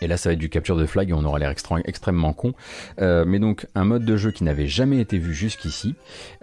et 0.01 0.07
là, 0.07 0.17
ça 0.17 0.29
va 0.29 0.35
être 0.35 0.39
du 0.39 0.49
capture 0.49 0.77
de 0.77 0.87
flag 0.87 1.11
et 1.11 1.13
on 1.13 1.25
aura 1.25 1.39
l'air 1.39 1.51
extrêmement 1.51 2.33
con. 2.33 2.55
Euh, 3.01 3.25
mais 3.27 3.39
donc, 3.39 3.67
un 3.75 3.85
mode 3.85 4.05
de 4.05 4.17
jeu 4.17 4.31
qui 4.31 4.45
n'avait 4.45 4.69
jamais 4.69 5.01
été 5.01 5.19
vu 5.19 5.35
jusqu'ici 5.35 5.95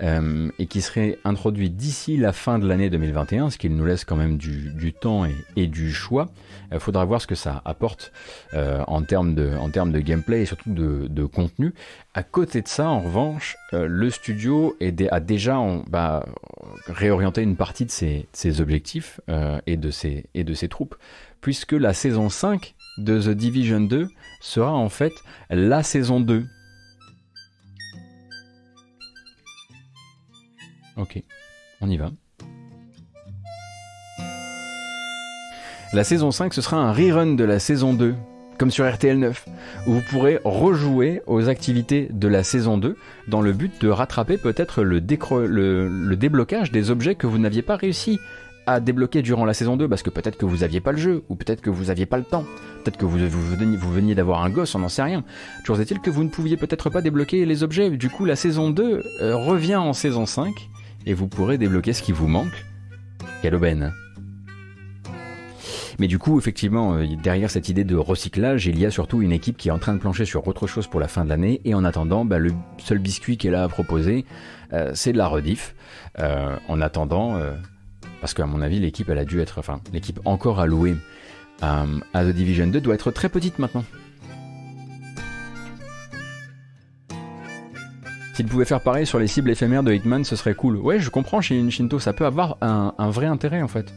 euh, 0.01 0.49
et 0.59 0.67
qui 0.67 0.81
serait 0.81 1.17
introduit 1.23 1.69
d'ici 1.69 2.17
la 2.17 2.33
fin 2.33 2.59
de 2.59 2.67
l'année 2.67 2.89
2021, 2.89 3.49
ce 3.49 3.57
qui 3.57 3.69
nous 3.69 3.85
laisse 3.85 4.03
quand 4.03 4.15
même 4.15 4.37
du, 4.37 4.93
temps 4.93 5.25
et, 5.55 5.67
du 5.67 5.93
choix. 5.93 6.29
Il 6.71 6.79
faudra 6.79 7.05
voir 7.05 7.21
ce 7.21 7.27
que 7.27 7.35
ça 7.35 7.61
apporte 7.65 8.11
euh, 8.53 8.83
en, 8.87 9.03
termes 9.03 9.35
de, 9.35 9.55
en 9.55 9.69
termes 9.69 9.91
de 9.91 9.99
gameplay 9.99 10.41
et 10.41 10.45
surtout 10.45 10.73
de, 10.73 11.25
contenu. 11.25 11.73
À 12.13 12.23
côté 12.23 12.61
de 12.61 12.67
ça, 12.67 12.87
en 12.89 13.01
revanche, 13.01 13.57
le 13.71 14.09
studio 14.09 14.75
a 15.09 15.19
déjà 15.19 15.59
bah, 15.87 16.25
réorienté 16.87 17.41
une 17.41 17.55
partie 17.55 17.85
de 17.85 17.91
ses, 17.91 18.61
objectifs 18.61 19.19
et, 19.65 19.75
de 19.75 19.89
ses, 19.89 20.25
et 20.33 20.43
de 20.43 20.53
ses 20.53 20.69
troupes, 20.69 20.95
puisque 21.41 21.73
la 21.73 21.93
saison 21.93 22.29
5 22.29 22.75
de 22.97 23.21
The 23.21 23.29
Division 23.29 23.81
2 23.81 24.07
sera 24.41 24.71
en 24.71 24.89
fait 24.89 25.13
la 25.49 25.83
saison 25.83 26.19
2. 26.19 26.45
Ok, 30.97 31.21
on 31.81 31.89
y 31.89 31.97
va. 31.97 32.11
La 35.93 36.03
saison 36.03 36.31
5, 36.31 36.53
ce 36.53 36.61
sera 36.61 36.77
un 36.77 36.91
rerun 36.91 37.35
de 37.35 37.43
la 37.43 37.57
saison 37.57 37.93
2, 37.93 38.15
comme 38.57 38.71
sur 38.71 38.85
RTL 38.91 39.17
9, 39.17 39.45
où 39.87 39.93
vous 39.93 40.01
pourrez 40.09 40.39
rejouer 40.43 41.21
aux 41.25 41.47
activités 41.47 42.09
de 42.11 42.27
la 42.27 42.43
saison 42.43 42.77
2 42.77 42.97
dans 43.27 43.41
le 43.41 43.53
but 43.53 43.81
de 43.81 43.87
rattraper 43.87 44.37
peut-être 44.37 44.83
le, 44.83 44.99
le, 44.99 46.15
déblocage 46.15 46.71
des 46.71 46.91
objets 46.91 47.15
que 47.15 47.27
vous 47.27 47.37
n'aviez 47.37 47.61
pas 47.61 47.77
réussi 47.77 48.19
à 48.67 48.79
débloquer 48.79 49.21
durant 49.21 49.45
la 49.45 49.53
saison 49.53 49.77
2 49.77 49.87
parce 49.87 50.03
que 50.03 50.09
peut-être 50.09 50.37
que 50.37 50.45
vous 50.45 50.63
aviez 50.63 50.79
pas 50.79 50.91
le 50.91 50.97
jeu 50.97 51.23
ou 51.29 51.35
peut-être 51.35 51.61
que 51.61 51.69
vous 51.69 51.89
aviez 51.89 52.05
pas 52.05 52.17
le 52.17 52.23
temps. 52.23 52.45
Peut-être 52.83 52.97
que 52.97 53.05
vous, 53.05 53.17
vous, 53.27 53.93
veniez, 53.93 54.15
d'avoir 54.15 54.43
un 54.43 54.49
gosse, 54.49 54.75
on 54.75 54.79
n'en 54.79 54.89
sait 54.89 55.03
rien. 55.03 55.23
Toujours 55.63 55.79
est-il 55.81 55.99
que 55.99 56.09
vous 56.09 56.23
ne 56.23 56.29
pouviez 56.29 56.57
peut-être 56.57 56.89
pas 56.89 57.01
débloquer 57.01 57.45
les 57.45 57.63
objets. 57.63 57.89
Du 57.91 58.09
coup, 58.09 58.25
la 58.25 58.35
saison 58.35 58.69
2 58.69 59.03
euh, 59.21 59.35
revient 59.35 59.75
en 59.75 59.93
saison 59.93 60.25
5 60.25 60.53
et 61.05 61.13
vous 61.13 61.27
pourrez 61.27 61.57
débloquer 61.57 61.93
ce 61.93 62.01
qui 62.01 62.11
vous 62.11 62.27
manque. 62.27 62.65
Quelle 63.41 63.55
aubaine. 63.55 63.93
Mais 65.97 66.07
du 66.07 66.19
coup, 66.19 66.37
effectivement, 66.37 66.95
euh, 66.95 67.05
derrière 67.23 67.49
cette 67.49 67.69
idée 67.69 67.85
de 67.85 67.95
recyclage, 67.95 68.65
il 68.65 68.77
y 68.77 68.85
a 68.85 68.91
surtout 68.91 69.21
une 69.21 69.31
équipe 69.31 69.57
qui 69.57 69.69
est 69.69 69.71
en 69.71 69.79
train 69.79 69.93
de 69.93 69.99
plancher 69.99 70.25
sur 70.25 70.47
autre 70.47 70.67
chose 70.67 70.87
pour 70.87 70.99
la 70.99 71.07
fin 71.07 71.23
de 71.23 71.29
l'année. 71.29 71.61
Et 71.63 71.73
en 71.73 71.83
attendant, 71.85 72.25
bah, 72.25 72.37
le 72.37 72.51
seul 72.77 72.99
biscuit 72.99 73.37
qu'elle 73.37 73.55
a 73.55 73.63
à 73.63 73.69
proposer, 73.69 74.25
euh, 74.73 74.91
c'est 74.93 75.13
de 75.13 75.17
la 75.17 75.27
rediff. 75.27 75.75
en 76.17 76.81
attendant, 76.81 77.39
parce 78.21 78.33
qu'à 78.33 78.45
mon 78.45 78.61
avis, 78.61 78.79
l'équipe, 78.79 79.09
a 79.09 79.25
dû 79.25 79.39
être, 79.41 79.59
enfin, 79.59 79.81
l'équipe 79.93 80.19
encore 80.25 80.59
allouée 80.59 80.95
à, 81.61 81.85
à 82.13 82.23
The 82.23 82.29
Division 82.29 82.67
2 82.67 82.81
doit 82.81 82.95
être 82.95 83.11
très 83.11 83.29
petite 83.29 83.59
maintenant. 83.59 83.83
S'il 88.35 88.47
pouvait 88.47 88.65
faire 88.65 88.81
pareil 88.81 89.05
sur 89.05 89.17
les 89.17 89.27
cibles 89.27 89.49
éphémères 89.49 89.83
de 89.83 89.93
Hitman, 89.93 90.25
ce 90.25 90.35
serait 90.35 90.55
cool. 90.55 90.75
Ouais, 90.75 90.99
je 90.99 91.09
comprends 91.09 91.39
chez 91.39 91.69
Shinto, 91.71 91.99
ça 91.99 92.11
peut 92.11 92.25
avoir 92.25 92.57
un, 92.59 92.93
un 92.97 93.09
vrai 93.09 93.27
intérêt 93.27 93.61
en 93.61 93.69
fait. 93.69 93.93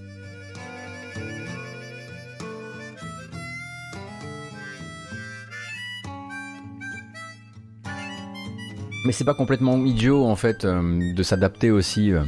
Mais 9.04 9.12
c'est 9.12 9.24
pas 9.24 9.34
complètement 9.34 9.76
idiot 9.84 10.24
en 10.24 10.36
fait 10.36 10.64
euh, 10.64 11.14
de 11.14 11.22
s'adapter 11.22 11.70
aussi. 11.70 12.12
Euh, 12.12 12.22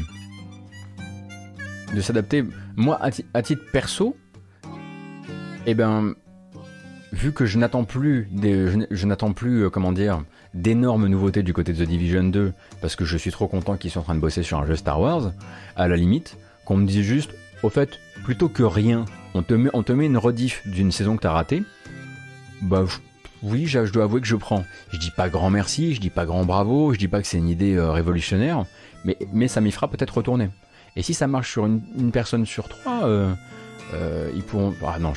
de 1.94 2.00
s'adapter. 2.00 2.44
Moi, 2.76 2.98
à, 3.00 3.42
titre 3.42 3.62
perso, 3.72 4.16
eh 5.66 5.74
ben, 5.74 6.14
vu 7.12 7.32
que 7.32 7.46
je 7.46 7.58
n'attends 7.58 7.84
plus, 7.84 8.28
je, 8.90 9.06
n'attends 9.06 9.32
plus, 9.32 9.64
euh, 9.64 9.70
comment 9.70 9.92
dire, 9.92 10.22
d'énormes 10.54 11.06
nouveautés 11.06 11.42
du 11.42 11.52
côté 11.52 11.72
de 11.72 11.84
The 11.84 11.88
Division 11.88 12.24
2, 12.24 12.52
parce 12.80 12.96
que 12.96 13.04
je 13.04 13.16
suis 13.16 13.30
trop 13.30 13.48
content 13.48 13.76
qu'ils 13.76 13.90
soient 13.90 14.02
en 14.02 14.04
train 14.04 14.14
de 14.14 14.20
bosser 14.20 14.42
sur 14.42 14.58
un 14.58 14.66
jeu 14.66 14.76
Star 14.76 15.00
Wars, 15.00 15.32
à 15.76 15.88
la 15.88 15.96
limite, 15.96 16.36
qu'on 16.64 16.76
me 16.76 16.86
dise 16.86 17.04
juste, 17.04 17.32
au 17.62 17.68
fait, 17.68 17.98
plutôt 18.24 18.48
que 18.48 18.62
rien, 18.62 19.04
on 19.34 19.42
te 19.42 19.54
met, 19.54 19.70
on 19.74 19.82
une 19.82 20.16
rediff 20.16 20.66
d'une 20.66 20.92
saison 20.92 21.16
que 21.16 21.22
t'as 21.22 21.32
ratée, 21.32 21.62
bah 22.62 22.84
oui, 23.42 23.66
je, 23.66 23.90
dois 23.90 24.04
avouer 24.04 24.20
que 24.20 24.26
je 24.26 24.36
prends. 24.36 24.64
Je 24.90 24.98
dis 24.98 25.10
pas 25.10 25.28
grand 25.28 25.50
merci, 25.50 25.94
je 25.94 26.00
dis 26.00 26.10
pas 26.10 26.26
grand 26.26 26.44
bravo, 26.44 26.92
je 26.92 26.98
dis 26.98 27.08
pas 27.08 27.20
que 27.20 27.26
c'est 27.26 27.38
une 27.38 27.48
idée 27.48 27.74
euh, 27.74 27.90
révolutionnaire, 27.90 28.64
mais, 29.04 29.16
mais 29.32 29.48
ça 29.48 29.60
m'y 29.60 29.70
fera 29.70 29.88
peut-être 29.88 30.18
retourner. 30.18 30.50
Et 30.96 31.02
si 31.02 31.14
ça 31.14 31.26
marche 31.26 31.52
sur 31.52 31.66
une, 31.66 32.10
personne 32.12 32.46
sur 32.46 32.68
trois, 32.68 33.04
euh, 33.04 33.32
euh, 33.94 34.30
ils 34.34 34.42
pourront. 34.42 34.74
Ah 34.86 34.98
non, 34.98 35.12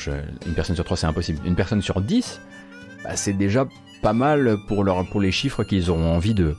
une 0.46 0.54
personne 0.54 0.76
sur 0.76 0.86
trois, 0.86 0.98
c'est 0.98 1.08
impossible. 1.08 1.40
Une 1.46 1.56
personne 1.56 1.82
sur 1.82 2.02
dix, 2.02 2.42
bah, 3.04 3.16
c'est 3.16 3.34
déjà 3.34 3.68
pas 4.02 4.14
mal 4.14 4.58
pour, 4.68 4.84
les 4.84 5.32
chiffres 5.32 5.64
qu'ils 5.64 5.90
auront 5.90 6.14
envie 6.14 6.34
de, 6.34 6.56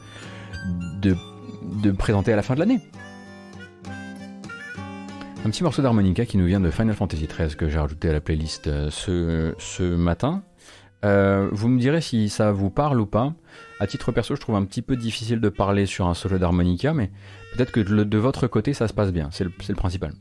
présenter 1.98 2.32
à 2.32 2.36
la 2.36 2.42
fin 2.42 2.54
de 2.54 2.60
l'année. 2.60 2.80
Un 5.44 5.50
petit 5.50 5.62
morceau 5.62 5.82
d'harmonica 5.82 6.24
qui 6.24 6.38
nous 6.38 6.46
vient 6.46 6.60
de 6.60 6.70
Final 6.70 6.94
Fantasy 6.94 7.26
XIII 7.26 7.54
que 7.54 7.68
j'ai 7.68 7.78
rajouté 7.78 8.08
à 8.08 8.14
la 8.14 8.22
playlist 8.22 8.66
euh, 8.66 8.88
ce, 8.90 9.54
ce 9.58 9.82
matin. 9.82 10.42
vous 11.02 11.68
me 11.68 11.78
direz 11.78 12.00
si 12.00 12.30
ça 12.30 12.50
vous 12.50 12.70
parle 12.70 12.98
ou 12.98 13.06
pas. 13.06 13.34
À 13.78 13.86
titre 13.86 14.12
perso, 14.12 14.34
je 14.34 14.40
trouve 14.40 14.56
un 14.56 14.64
petit 14.64 14.80
peu 14.80 14.96
difficile 14.96 15.40
de 15.40 15.48
parler 15.50 15.84
sur 15.84 16.06
un 16.06 16.14
solo 16.14 16.38
d'harmonica, 16.38 16.94
mais 16.94 17.10
peut-être 17.54 17.72
que 17.72 17.80
de 17.80 18.18
votre 18.18 18.46
côté, 18.46 18.74
ça 18.74 18.88
se 18.88 18.92
passe 18.92 19.12
bien. 19.12 19.28
C'est 19.32 19.44
le 19.44 19.74
principal. 19.74 20.12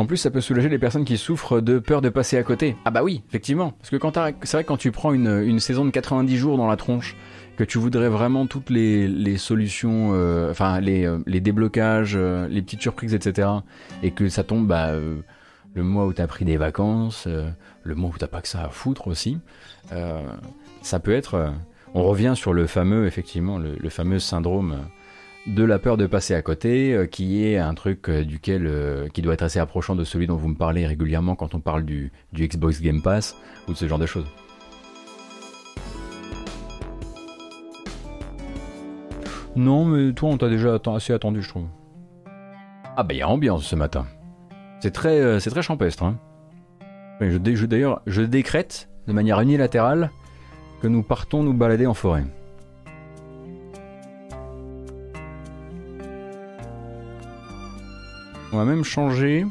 En 0.00 0.06
plus, 0.06 0.16
ça 0.16 0.30
peut 0.30 0.40
soulager 0.40 0.70
les 0.70 0.78
personnes 0.78 1.04
qui 1.04 1.18
souffrent 1.18 1.60
de 1.60 1.78
peur 1.78 2.00
de 2.00 2.08
passer 2.08 2.38
à 2.38 2.42
côté. 2.42 2.74
Ah 2.86 2.90
bah 2.90 3.02
oui, 3.02 3.22
effectivement. 3.28 3.72
Parce 3.72 3.90
que 3.90 3.96
quand 3.96 4.14
c'est 4.44 4.56
vrai 4.56 4.64
que 4.64 4.68
quand 4.68 4.78
tu 4.78 4.92
prends 4.92 5.12
une, 5.12 5.60
saison 5.60 5.84
de 5.84 5.90
90 5.90 6.38
jours 6.38 6.56
dans 6.56 6.66
la 6.66 6.76
tronche, 6.76 7.16
que 7.60 7.64
tu 7.66 7.76
voudrais 7.76 8.08
vraiment 8.08 8.46
toutes 8.46 8.70
les, 8.70 9.36
solutions, 9.36 10.12
euh, 10.14 10.50
enfin 10.50 10.80
les, 10.80 11.04
euh, 11.04 11.18
déblocages, 11.26 12.14
euh, 12.16 12.48
les 12.48 12.62
petites 12.62 12.80
surprises, 12.80 13.12
etc. 13.12 13.48
Et 14.02 14.12
que 14.12 14.30
ça 14.30 14.44
tombe 14.44 14.66
bah, 14.66 14.92
le 15.74 15.82
mois 15.82 16.06
où 16.06 16.14
t'as 16.14 16.26
pris 16.26 16.46
des 16.46 16.56
vacances, 16.56 17.28
le 17.82 17.94
mois 17.94 18.08
où 18.08 18.16
t'as 18.16 18.28
pas 18.28 18.40
que 18.40 18.48
ça 18.48 18.64
à 18.64 18.68
foutre 18.70 19.08
aussi, 19.08 19.38
ça 20.80 21.00
peut 21.00 21.12
être... 21.12 21.52
on 21.92 22.02
revient 22.02 22.32
sur 22.34 22.54
le 22.54 22.66
fameux, 22.66 23.06
effectivement, 23.06 23.58
le 23.58 23.90
fameux 23.90 24.20
syndrome 24.20 24.78
de 25.46 25.62
la 25.62 25.78
peur 25.78 25.98
de 25.98 26.06
passer 26.06 26.34
à 26.34 26.40
côté, 26.40 27.08
qui 27.10 27.44
est 27.44 27.58
un 27.58 27.74
truc 27.74 28.08
duquel 28.10 29.10
qui 29.12 29.20
doit 29.20 29.34
être 29.34 29.42
assez 29.42 29.58
approchant 29.58 29.94
de 29.94 30.04
celui 30.04 30.26
dont 30.26 30.36
vous 30.36 30.48
me 30.48 30.56
parlez 30.56 30.86
régulièrement 30.86 31.36
quand 31.36 31.54
on 31.54 31.60
parle 31.60 31.84
du, 31.84 32.10
Xbox 32.34 32.80
Game 32.80 33.02
Pass 33.02 33.36
ou 33.68 33.72
de 33.72 33.76
ce 33.76 33.86
genre 33.86 33.98
de 33.98 34.06
choses. 34.06 34.26
Non, 39.60 39.84
mais 39.84 40.14
toi, 40.14 40.30
on 40.30 40.38
t'a 40.38 40.48
déjà 40.48 40.78
assez 40.86 41.12
attendu, 41.12 41.42
je 41.42 41.48
trouve. 41.50 41.66
Ah 42.96 43.02
bah 43.02 43.12
il 43.12 43.18
y 43.18 43.22
a 43.22 43.28
ambiance 43.28 43.66
ce 43.66 43.76
matin. 43.76 44.06
C'est 44.80 44.90
très, 44.90 45.38
c'est 45.38 45.50
très 45.50 45.60
champestre. 45.60 46.02
Hein. 46.02 46.16
Je, 47.20 47.36
d'ailleurs, 47.36 48.00
je 48.06 48.22
décrète 48.22 48.88
de 49.06 49.12
manière 49.12 49.38
unilatérale 49.38 50.12
que 50.80 50.86
nous 50.86 51.02
partons 51.02 51.42
nous 51.42 51.52
balader 51.52 51.86
en 51.86 51.92
forêt. 51.92 52.24
On 58.54 58.56
va 58.56 58.64
même 58.64 58.82
changer. 58.82 59.44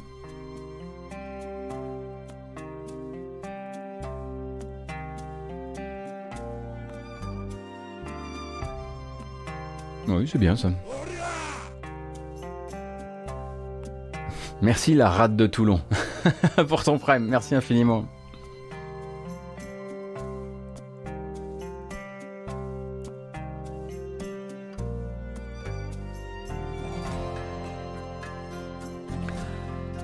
oui, 10.20 10.30
c'est 10.32 10.38
bien 10.38 10.56
ça. 10.56 10.70
Merci 14.62 14.94
la 14.94 15.10
rate 15.10 15.36
de 15.36 15.48
Toulon 15.48 15.80
pour 16.68 16.84
ton 16.84 16.98
prime, 16.98 17.26
merci 17.26 17.56
infiniment. 17.56 18.06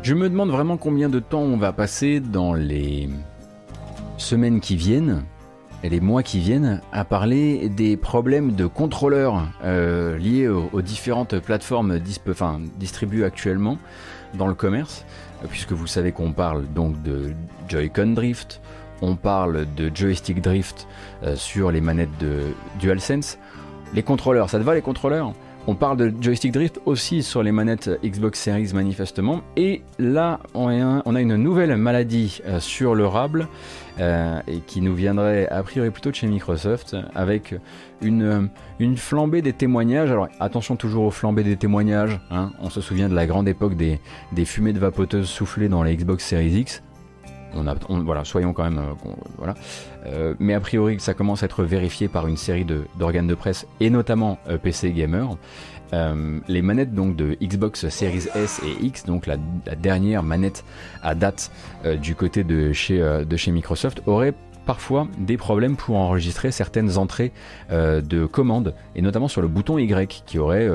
Je 0.01 0.13
me 0.13 0.29
demande 0.29 0.51
vraiment 0.51 0.77
combien 0.77 1.09
de 1.09 1.19
temps 1.19 1.41
on 1.41 1.57
va 1.57 1.73
passer 1.73 2.19
dans 2.19 2.53
les 2.53 3.09
semaines 4.17 4.61
qui 4.61 4.75
viennent 4.75 5.25
les 5.89 5.99
mois 5.99 6.23
qui 6.23 6.39
viennent 6.39 6.81
à 6.91 7.05
parler 7.05 7.69
des 7.69 7.97
problèmes 7.97 8.53
de 8.53 8.65
contrôleurs 8.65 9.47
euh, 9.63 10.17
liés 10.17 10.47
aux, 10.47 10.81
différentes 10.81 11.39
plateformes 11.39 11.99
distribuées 11.99 13.25
actuellement 13.25 13.77
dans 14.33 14.47
le 14.47 14.53
commerce, 14.53 15.05
puisque 15.49 15.71
vous 15.71 15.87
savez 15.87 16.11
qu'on 16.11 16.33
parle 16.33 16.65
donc 16.73 17.01
de 17.03 17.33
Joy-Con 17.67 18.13
Drift, 18.13 18.61
on 19.01 19.15
parle 19.15 19.65
de 19.75 19.91
joystick 19.93 20.41
drift 20.41 20.87
euh, 21.23 21.35
sur 21.35 21.71
les 21.71 21.81
manettes 21.81 22.17
de 22.19 22.41
DualSense. 22.79 23.37
Les 23.93 24.03
contrôleurs, 24.03 24.49
ça 24.49 24.57
te 24.57 24.63
va 24.63 24.73
les 24.73 24.81
contrôleurs? 24.81 25.33
On 25.67 25.75
parle 25.75 25.97
de 25.97 26.13
joystick 26.21 26.51
drift 26.51 26.79
aussi 26.85 27.23
sur 27.23 27.41
les 27.41 27.51
manettes 27.51 27.89
Xbox 28.03 28.39
Series 28.39 28.71
manifestement. 28.73 29.41
Et 29.57 29.81
là, 29.97 30.39
on 30.53 30.67
a, 30.67 31.21
une 31.21 31.35
nouvelle 31.37 31.75
maladie 31.75 32.41
euh, 32.45 32.59
sur 32.59 32.93
le 32.93 33.07
rable 33.07 33.47
euh, 33.99 34.39
et 34.47 34.59
qui 34.59 34.81
nous 34.81 34.93
viendrait 34.93 35.47
a 35.47 35.63
priori 35.63 35.89
plutôt 35.89 36.11
de 36.11 36.15
chez 36.15 36.27
Microsoft 36.27 36.95
avec 37.15 37.55
une, 38.01 38.49
une 38.79 38.97
flambée 38.97 39.41
des 39.41 39.53
témoignages. 39.53 40.11
Alors 40.11 40.27
attention 40.39 40.75
toujours 40.75 41.05
aux 41.05 41.11
flambées 41.11 41.43
des 41.43 41.57
témoignages. 41.57 42.19
Hein. 42.29 42.51
On 42.61 42.69
se 42.69 42.81
souvient 42.81 43.09
de 43.09 43.15
la 43.15 43.25
grande 43.25 43.47
époque 43.47 43.75
des, 43.75 43.99
des 44.33 44.45
fumées 44.45 44.73
de 44.73 44.79
vapoteuses 44.79 45.27
soufflées 45.27 45.69
dans 45.69 45.81
les 45.81 45.95
Xbox 45.95 46.25
Series 46.25 46.59
X 46.59 46.83
voilà, 48.03 48.25
soyons 48.25 48.53
quand 48.53 48.63
même, 48.63 48.79
euh, 48.79 49.09
voilà. 49.37 49.53
Euh, 50.05 50.33
mais 50.39 50.53
a 50.53 50.59
priori, 50.59 50.99
ça 50.99 51.13
commence 51.13 51.43
à 51.43 51.45
être 51.45 51.63
vérifié 51.63 52.07
par 52.07 52.27
une 52.27 52.37
série 52.37 52.65
d'organes 52.97 53.27
de, 53.27 53.35
presse 53.35 53.67
et 53.79 53.89
notamment 53.89 54.39
euh, 54.49 54.57
PC 54.57 54.91
Gamer. 54.91 55.37
les 56.47 56.61
manettes 56.61 56.93
donc 56.93 57.15
de 57.15 57.37
Xbox 57.41 57.87
Series 57.87 58.27
S 58.35 58.61
et 58.65 58.85
X, 58.85 59.05
donc 59.05 59.27
la, 59.27 59.37
dernière 59.77 60.23
manette 60.23 60.65
à 61.01 61.15
date 61.15 61.51
du 62.01 62.15
côté 62.15 62.43
de 62.43 62.73
chez, 62.73 62.99
de 62.99 63.37
chez 63.37 63.51
Microsoft, 63.51 64.01
auraient 64.05 64.33
parfois 64.65 65.07
des 65.17 65.37
problèmes 65.37 65.77
pour 65.77 65.95
enregistrer 65.95 66.51
certaines 66.51 66.97
entrées 66.97 67.31
de 67.71 68.25
commandes, 68.25 68.73
et 68.95 69.01
notamment 69.01 69.29
sur 69.29 69.41
le 69.41 69.47
bouton 69.47 69.77
Y, 69.77 70.23
qui 70.25 70.37
aurait, 70.37 70.69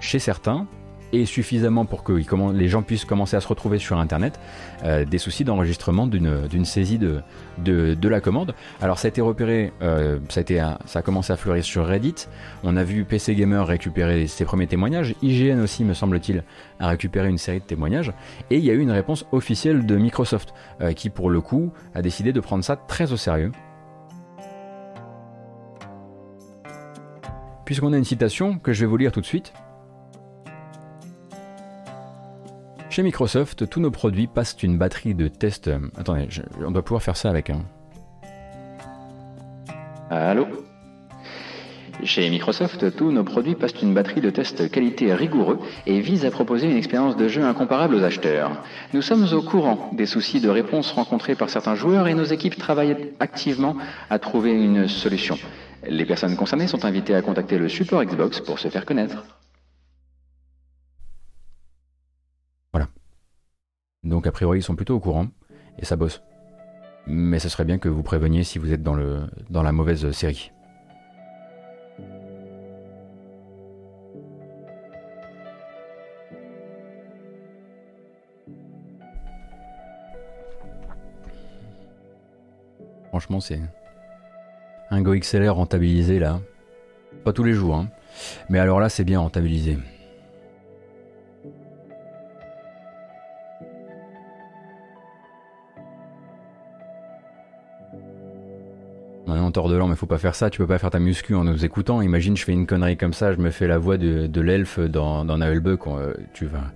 chez 0.00 0.18
certains, 0.18 0.66
et 1.14 1.26
suffisamment 1.26 1.84
pour 1.84 2.02
que 2.02 2.12
les 2.52 2.68
gens 2.68 2.82
puissent 2.82 3.04
commencer 3.04 3.36
à 3.36 3.40
se 3.40 3.46
retrouver 3.46 3.78
sur 3.78 3.98
Internet, 3.98 4.40
euh, 4.84 5.04
des 5.04 5.18
soucis 5.18 5.44
d'enregistrement 5.44 6.06
d'une 6.06 6.64
saisie 6.64 6.98
de, 6.98 8.08
la 8.08 8.20
commande. 8.20 8.54
Alors 8.80 8.98
ça 8.98 9.06
a 9.06 9.10
été 9.10 9.20
repéré, 9.20 9.72
euh, 9.82 10.18
ça, 10.28 10.40
a 10.40 10.42
été, 10.42 10.64
ça 10.86 10.98
a 10.98 11.02
commencé 11.02 11.32
à 11.32 11.36
fleurir 11.36 11.64
sur 11.64 11.86
Reddit, 11.86 12.26
on 12.62 12.76
a 12.76 12.84
vu 12.84 13.04
PC 13.04 13.34
Gamer 13.34 13.66
récupérer 13.66 14.26
ses 14.26 14.44
premiers 14.44 14.66
témoignages, 14.66 15.14
IGN 15.22 15.60
aussi 15.60 15.84
me 15.84 15.94
semble-t-il 15.94 16.42
a 16.80 16.88
récupéré 16.88 17.28
une 17.28 17.38
série 17.38 17.60
de 17.60 17.64
témoignages, 17.64 18.12
et 18.50 18.58
il 18.58 18.64
y 18.64 18.70
a 18.70 18.74
eu 18.74 18.80
une 18.80 18.90
réponse 18.90 19.26
officielle 19.32 19.86
de 19.86 19.96
Microsoft, 19.96 20.52
euh, 20.80 20.92
qui 20.92 21.10
pour 21.10 21.30
le 21.30 21.40
coup 21.40 21.72
a 21.94 22.02
décidé 22.02 22.32
de 22.32 22.40
prendre 22.40 22.64
ça 22.64 22.76
très 22.76 23.12
au 23.12 23.16
sérieux. 23.16 23.52
Puisqu'on 27.64 27.92
a 27.94 27.96
une 27.96 28.04
citation 28.04 28.58
que 28.58 28.72
je 28.72 28.80
vais 28.80 28.86
vous 28.86 28.98
lire 28.98 29.10
tout 29.10 29.22
de 29.22 29.26
suite, 29.26 29.54
Chez 32.94 33.02
Microsoft, 33.02 33.68
tous 33.68 33.80
nos 33.80 33.90
produits 33.90 34.28
passent 34.28 34.56
une 34.62 34.78
batterie 34.78 35.16
de 35.16 35.26
test. 35.26 35.66
Euh, 35.66 35.80
attendez, 35.96 36.28
on 36.64 36.70
doit 36.70 36.84
pouvoir 36.84 37.02
faire 37.02 37.16
ça 37.16 37.28
avec 37.28 37.50
un. 37.50 37.62
Allô? 40.10 40.46
Chez 42.04 42.30
Microsoft, 42.30 42.94
tous 42.94 43.10
nos 43.10 43.24
produits 43.24 43.56
passent 43.56 43.82
une 43.82 43.94
batterie 43.94 44.20
de 44.20 44.30
test 44.30 44.70
qualité 44.70 45.12
rigoureux 45.12 45.58
et 45.88 45.98
visent 45.98 46.24
à 46.24 46.30
proposer 46.30 46.70
une 46.70 46.76
expérience 46.76 47.16
de 47.16 47.26
jeu 47.26 47.42
incomparable 47.42 47.96
aux 47.96 48.04
acheteurs. 48.04 48.62
Nous 48.92 49.02
sommes 49.02 49.26
au 49.32 49.42
courant 49.42 49.90
des 49.92 50.06
soucis 50.06 50.40
de 50.40 50.48
réponse 50.48 50.92
rencontrés 50.92 51.34
par 51.34 51.50
certains 51.50 51.74
joueurs 51.74 52.06
et 52.06 52.14
nos 52.14 52.22
équipes 52.22 52.56
travaillent 52.56 53.10
activement 53.18 53.74
à 54.08 54.20
trouver 54.20 54.52
une 54.52 54.86
solution. 54.86 55.36
Les 55.84 56.04
personnes 56.04 56.36
concernées 56.36 56.68
sont 56.68 56.84
invitées 56.84 57.16
à 57.16 57.22
contacter 57.22 57.58
le 57.58 57.68
support 57.68 58.04
Xbox 58.04 58.38
pour 58.38 58.60
se 58.60 58.68
faire 58.68 58.86
connaître. 58.86 59.24
Donc 64.04 64.26
a 64.26 64.32
priori 64.32 64.58
ils 64.58 64.62
sont 64.62 64.76
plutôt 64.76 64.96
au 64.96 65.00
courant 65.00 65.28
et 65.78 65.84
ça 65.84 65.96
bosse. 65.96 66.22
Mais 67.06 67.38
ce 67.38 67.48
serait 67.48 67.64
bien 67.64 67.78
que 67.78 67.88
vous 67.88 68.02
préveniez 68.02 68.44
si 68.44 68.58
vous 68.58 68.72
êtes 68.72 68.82
dans, 68.82 68.94
le, 68.94 69.22
dans 69.50 69.62
la 69.62 69.72
mauvaise 69.72 70.10
série. 70.12 70.52
Franchement, 83.08 83.38
c'est 83.38 83.60
un 84.90 85.02
Go 85.02 85.14
XLR 85.14 85.54
rentabilisé 85.54 86.18
là. 86.18 86.40
Pas 87.22 87.32
tous 87.32 87.44
les 87.44 87.52
jours, 87.52 87.76
hein. 87.76 87.88
mais 88.48 88.58
alors 88.58 88.80
là, 88.80 88.88
c'est 88.88 89.04
bien 89.04 89.20
rentabilisé. 89.20 89.78
De 99.62 99.76
l'an, 99.76 99.86
mais 99.86 99.96
faut 99.96 100.06
pas 100.06 100.18
faire 100.18 100.34
ça, 100.34 100.50
tu 100.50 100.58
peux 100.58 100.66
pas 100.66 100.78
faire 100.78 100.90
ta 100.90 100.98
muscu 100.98 101.34
en 101.34 101.44
nous 101.44 101.64
écoutant. 101.64 102.02
Imagine, 102.02 102.36
je 102.36 102.44
fais 102.44 102.52
une 102.52 102.66
connerie 102.66 102.96
comme 102.96 103.12
ça, 103.12 103.32
je 103.32 103.38
me 103.38 103.50
fais 103.50 103.66
la 103.66 103.78
voix 103.78 103.96
de, 103.96 104.40
l'elfe 104.40 104.80
dans, 104.80 105.24
dans 105.24 105.38
Navelbuck, 105.38 105.86
euh, 105.86 106.14
tu 106.32 106.46
vas. 106.46 106.72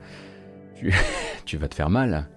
Tu, 1.45 1.57
vas 1.57 1.67
te 1.67 1.75
faire 1.75 1.91
mal. 1.91 2.29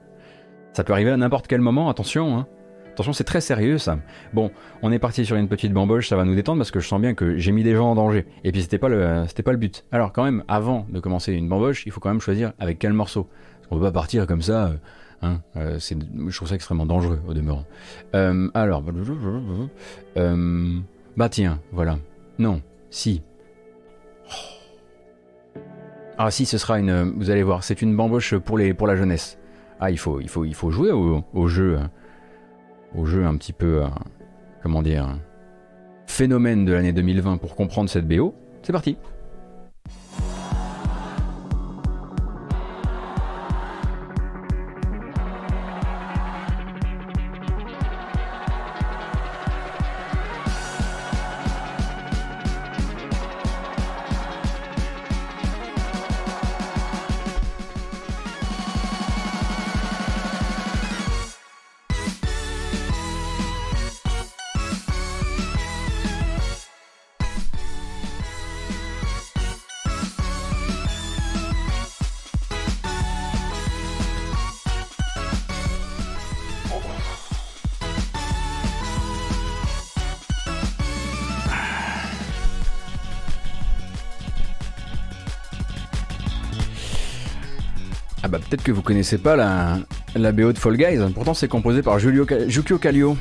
Ça 0.74 0.84
peut 0.84 0.94
arriver 0.94 1.12
à 1.12 1.18
n'importe 1.18 1.48
quel 1.48 1.62
moment, 1.62 1.90
attention, 1.90 2.38
hein. 2.38 2.48
Attention, 2.92 3.14
c'est 3.14 3.24
très 3.24 3.40
sérieux 3.40 3.78
ça. 3.78 4.00
Bon, 4.34 4.52
on 4.82 4.92
est 4.92 5.00
parti 5.00 5.26
sur 5.26 5.36
une 5.36 5.48
petite 5.48 5.74
bamboche, 5.74 6.10
ça 6.10 6.16
va 6.16 6.26
nous 6.26 6.34
détendre 6.34 6.58
parce 6.60 6.72
que 6.72 6.80
je 6.80 6.88
sens 6.88 7.00
bien 7.00 7.14
que 7.14 7.38
j'ai 7.38 7.52
mis 7.52 7.64
des 7.64 7.76
gens 7.76 7.92
en 7.92 7.96
danger. 7.96 8.26
Et 8.44 8.52
puis 8.52 8.62
c'était 8.62 8.78
pas 8.78 8.90
le, 8.90 9.26
c'était 9.28 9.44
pas 9.44 9.52
le 9.52 9.58
but. 9.58 9.86
Alors 9.92 10.12
quand 10.12 10.24
même, 10.24 10.44
avant 10.48 10.88
de 10.90 11.00
commencer 11.00 11.34
une 11.34 11.48
bamboche, 11.48 11.86
il 11.86 11.92
faut 11.92 12.02
quand 12.02 12.10
même 12.10 12.20
choisir 12.20 12.52
avec 12.60 12.80
quel 12.80 12.94
morceau. 12.94 13.30
Parce 13.60 13.68
qu'on 13.68 13.76
peut 13.76 13.84
pas 13.84 13.92
partir 13.92 14.28
comme 14.28 14.42
ça. 14.42 14.66
Euh, 14.66 14.74
Hein, 15.24 15.42
euh, 15.56 15.78
je 15.80 16.36
trouve 16.36 16.48
ça 16.48 16.56
extrêmement 16.56 16.86
dangereux 16.86 17.22
au 17.28 17.34
demeurant. 17.34 17.66
Euh, 18.16 18.50
alors, 18.54 18.84
euh, 20.18 20.80
bah 21.16 21.30
tiens, 21.30 21.60
voilà. 21.72 22.00
Non, 22.40 22.62
si. 22.90 23.22
Ah 26.18 26.32
si, 26.32 26.46
ce 26.46 26.58
sera 26.58 26.80
une. 26.80 27.14
Vous 27.18 27.30
allez 27.30 27.44
voir, 27.44 27.64
c'est 27.64 27.82
une 27.82 27.96
bamboche 27.96 28.36
pour 28.36 28.58
les 28.58 28.74
pour 28.74 28.88
la 28.88 28.96
jeunesse. 28.96 29.38
Ah, 29.80 29.92
il 29.92 29.98
faut 29.98 30.20
il 30.20 30.30
faut 30.30 30.46
il 30.46 30.56
faut 30.56 30.72
jouer 30.72 30.92
au, 30.92 31.24
au 31.34 31.48
jeu, 31.48 31.80
au 32.96 33.06
jeu 33.06 33.26
un 33.26 33.36
petit 33.38 33.54
peu, 33.54 33.84
comment 34.64 34.82
dire, 34.82 35.08
phénomène 36.08 36.66
de 36.66 36.74
l'année 36.74 36.94
2020 36.94 37.38
pour 37.38 37.56
comprendre 37.56 37.90
cette 37.90 38.08
BO. 38.08 38.34
C'est 38.64 38.74
parti. 38.74 38.98
Vous 88.82 88.88
connaissez 88.88 89.20
pas 89.20 89.36
la, 89.36 89.78
la 90.16 90.32
BO 90.32 90.52
de 90.54 90.58
Fall 90.58 90.76
Guys. 90.76 90.98
Pourtant, 91.14 91.36
c'est 91.36 91.48
composé 91.48 91.84
par 91.84 92.00
Julio, 92.00 92.26
Jukio 92.48 92.80
Kallio, 92.80 93.16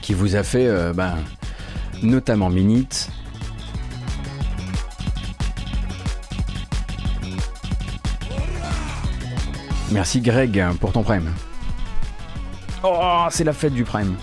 qui 0.00 0.14
vous 0.14 0.36
a 0.36 0.44
fait 0.44 0.68
euh, 0.68 0.92
ben, 0.92 1.16
notamment 2.04 2.48
Minute. 2.50 3.08
Merci 9.90 10.20
Greg 10.20 10.64
pour 10.78 10.92
ton 10.92 11.02
prime. 11.02 11.32
Oh, 12.84 13.26
c'est 13.30 13.42
la 13.42 13.52
fête 13.52 13.74
du 13.74 13.82
prime. 13.82 14.14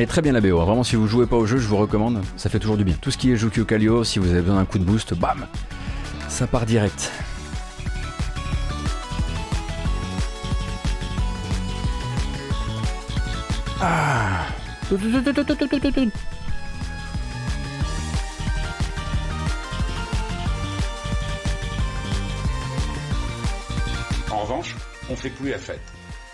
Elle 0.00 0.06
très 0.06 0.22
bien 0.22 0.32
la 0.32 0.40
BO, 0.40 0.56
vraiment 0.56 0.82
si 0.82 0.96
vous 0.96 1.06
jouez 1.06 1.26
pas 1.26 1.36
au 1.36 1.44
jeu, 1.44 1.58
je 1.58 1.68
vous 1.68 1.76
recommande, 1.76 2.22
ça 2.38 2.48
fait 2.48 2.58
toujours 2.58 2.78
du 2.78 2.84
bien. 2.84 2.94
Tout 3.02 3.10
ce 3.10 3.18
qui 3.18 3.30
est 3.32 3.36
Jukio 3.36 3.66
Kalio, 3.66 4.02
si 4.02 4.18
vous 4.18 4.30
avez 4.30 4.40
besoin 4.40 4.56
d'un 4.56 4.64
coup 4.64 4.78
de 4.78 4.84
boost, 4.84 5.12
bam 5.12 5.46
Ça 6.26 6.46
part 6.46 6.64
direct. 6.64 7.12
Ah 13.82 14.46
En 24.30 24.38
revanche, 24.38 24.74
on 25.10 25.14
fait 25.16 25.28
plus 25.28 25.50
la 25.50 25.58
fête. 25.58 25.82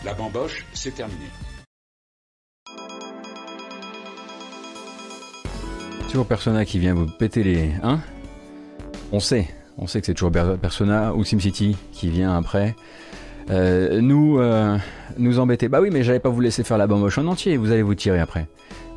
La 0.05 0.14
bamboche, 0.14 0.64
c'est 0.72 0.94
terminé. 0.94 1.26
Toujours 6.08 6.26
Persona 6.26 6.64
qui 6.64 6.78
vient 6.78 6.94
vous 6.94 7.06
péter 7.06 7.42
les... 7.42 7.70
Hein 7.82 8.00
On 9.12 9.20
sait, 9.20 9.48
on 9.76 9.86
sait 9.86 10.00
que 10.00 10.06
c'est 10.06 10.14
toujours 10.14 10.32
Persona 10.32 11.14
ou 11.14 11.24
SimCity 11.24 11.76
qui 11.92 12.10
vient 12.10 12.36
après. 12.36 12.74
Euh, 13.50 14.00
nous, 14.00 14.38
euh, 14.38 14.76
nous 15.18 15.38
embêter. 15.38 15.68
Bah 15.68 15.80
oui, 15.80 15.90
mais 15.92 16.02
j'allais 16.02 16.20
pas 16.20 16.28
vous 16.28 16.40
laisser 16.40 16.64
faire 16.64 16.78
la 16.78 16.86
bamboche 16.86 17.18
en 17.18 17.26
entier, 17.26 17.56
vous 17.56 17.70
allez 17.70 17.82
vous 17.82 17.94
tirer 17.94 18.18
après. 18.18 18.46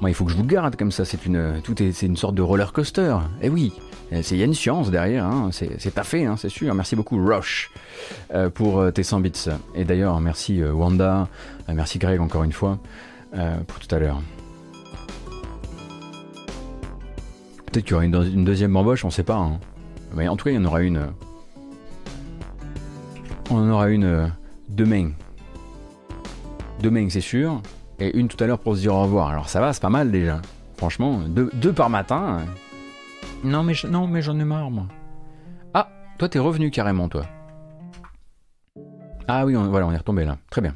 Moi, 0.01 0.09
il 0.09 0.13
faut 0.13 0.23
que 0.23 0.31
je 0.31 0.37
vous 0.37 0.45
garde 0.45 0.75
comme 0.75 0.91
ça, 0.91 1.03
c'est 1.03 1.25
une, 1.25 1.61
tout 1.63 1.81
est, 1.83 1.91
c'est 1.91 2.05
une 2.05 2.15
sorte 2.15 2.35
de 2.35 2.41
roller 2.41 2.71
coaster. 2.71 3.17
Eh 3.41 3.49
oui, 3.49 3.73
il 4.11 4.37
y 4.37 4.41
a 4.41 4.45
une 4.45 4.53
science 4.53 4.89
derrière, 4.89 5.25
hein. 5.25 5.49
c'est 5.51 5.93
taffé, 5.93 6.25
hein, 6.25 6.35
c'est 6.37 6.49
sûr. 6.49 6.73
Merci 6.73 6.95
beaucoup, 6.95 7.23
Rush, 7.23 7.69
euh, 8.33 8.49
pour 8.49 8.93
tes 8.93 9.03
100 9.03 9.19
bits. 9.19 9.31
Et 9.75 9.83
d'ailleurs, 9.83 10.19
merci 10.21 10.63
Wanda, 10.63 11.27
merci 11.67 11.99
Greg 11.99 12.21
encore 12.21 12.43
une 12.43 12.53
fois, 12.53 12.79
pour 13.67 13.79
tout 13.79 13.93
à 13.93 13.99
l'heure. 13.99 14.21
Peut-être 17.71 17.85
qu'il 17.85 17.91
y 17.91 17.95
aura 17.95 18.05
une, 18.05 18.45
deuxième 18.45 18.73
bamboche, 18.73 19.05
on 19.05 19.11
sait 19.11 19.23
pas. 19.23 19.35
Hein. 19.35 19.59
Mais 20.15 20.27
en 20.27 20.35
tout 20.35 20.45
cas, 20.45 20.51
il 20.51 20.55
y 20.55 20.57
en 20.57 20.65
aura 20.65 20.81
une. 20.81 21.07
On 23.51 23.57
en 23.57 23.69
aura 23.69 23.89
une 23.89 24.31
demain. 24.69 25.11
Demain, 26.81 27.07
c'est 27.09 27.21
sûr. 27.21 27.61
Et 27.99 28.17
une 28.17 28.27
tout 28.27 28.43
à 28.43 28.47
l'heure 28.47 28.59
pour 28.59 28.75
se 28.75 28.81
dire 28.81 28.95
au 28.95 29.03
revoir. 29.03 29.29
Alors 29.29 29.49
ça 29.49 29.59
va, 29.59 29.71
c'est 29.73 29.81
pas 29.81 29.89
mal 29.89 30.09
déjà. 30.09 30.41
Franchement, 30.77 31.19
deux, 31.27 31.73
par 31.73 31.91
matin. 31.91 32.39
Non 33.43 33.61
mais, 33.61 33.73
non, 33.87 34.07
mais 34.07 34.21
j'en 34.21 34.39
ai 34.39 34.45
marre, 34.45 34.71
moi. 34.71 34.85
Ah, 35.73 35.89
toi 36.17 36.27
t'es 36.27 36.39
revenu 36.39 36.71
carrément, 36.71 37.07
toi. 37.07 37.25
Ah 39.27 39.45
oui, 39.45 39.53
voilà, 39.53 39.85
on 39.85 39.91
est 39.91 39.97
retombé 39.97 40.25
là. 40.25 40.37
Très 40.49 40.61
bien. 40.61 40.73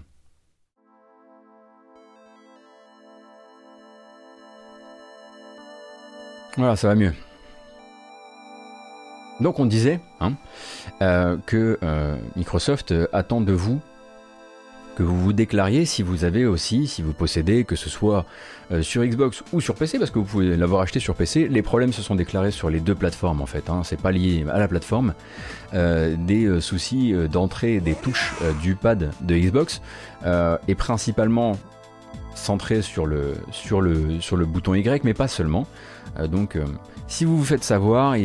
Voilà, 6.57 6.75
ça 6.75 6.87
va 6.87 6.95
mieux. 6.95 7.13
Donc 9.39 9.59
on 9.59 9.65
disait 9.65 9.99
hein, 10.19 10.33
euh, 11.01 11.37
que 11.45 11.79
euh, 11.83 12.15
Microsoft 12.35 12.93
attend 13.11 13.41
de 13.41 13.53
vous 13.53 13.81
que 14.95 15.03
vous 15.03 15.19
vous 15.19 15.33
déclariez 15.33 15.85
si 15.85 16.03
vous 16.03 16.23
avez 16.23 16.45
aussi, 16.45 16.87
si 16.87 17.01
vous 17.01 17.13
possédez, 17.13 17.63
que 17.63 17.75
ce 17.75 17.89
soit 17.89 18.25
euh, 18.71 18.81
sur 18.81 19.03
Xbox 19.03 19.43
ou 19.51 19.61
sur 19.61 19.75
PC, 19.75 19.97
parce 19.99 20.11
que 20.11 20.19
vous 20.19 20.25
pouvez 20.25 20.55
l'avoir 20.55 20.81
acheté 20.81 20.99
sur 20.99 21.15
PC. 21.15 21.47
Les 21.47 21.61
problèmes 21.61 21.93
se 21.93 22.01
sont 22.01 22.15
déclarés 22.15 22.51
sur 22.51 22.69
les 22.69 22.79
deux 22.79 22.95
plateformes 22.95 23.41
en 23.41 23.45
fait. 23.45 23.69
Hein, 23.69 23.81
c'est 23.83 23.99
pas 23.99 24.11
lié 24.11 24.45
à 24.51 24.59
la 24.59 24.67
plateforme. 24.67 25.13
Euh, 25.73 26.15
des 26.17 26.45
euh, 26.45 26.61
soucis 26.61 27.13
d'entrée 27.31 27.79
des 27.79 27.95
touches 27.95 28.33
du 28.61 28.75
pad 28.75 29.11
de 29.21 29.35
Xbox 29.35 29.81
et 30.67 30.75
principalement 30.75 31.57
centré 32.35 32.81
sur 32.81 33.05
le, 33.05 33.35
sur, 33.51 33.81
le, 33.81 34.19
sur 34.21 34.37
le 34.37 34.45
bouton 34.45 34.73
Y, 34.73 35.03
mais 35.03 35.13
pas 35.13 35.27
seulement. 35.27 35.67
Donc, 36.29 36.57
si 37.07 37.25
vous 37.25 37.37
vous 37.37 37.45
faites 37.45 37.63
savoir, 37.63 38.15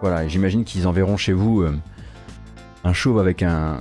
voilà, 0.00 0.28
j'imagine 0.28 0.64
qu'ils 0.64 0.86
enverront 0.86 1.16
chez 1.16 1.32
vous 1.32 1.64
un 2.84 2.92
chauve 2.92 3.18
avec 3.18 3.42
un, 3.42 3.80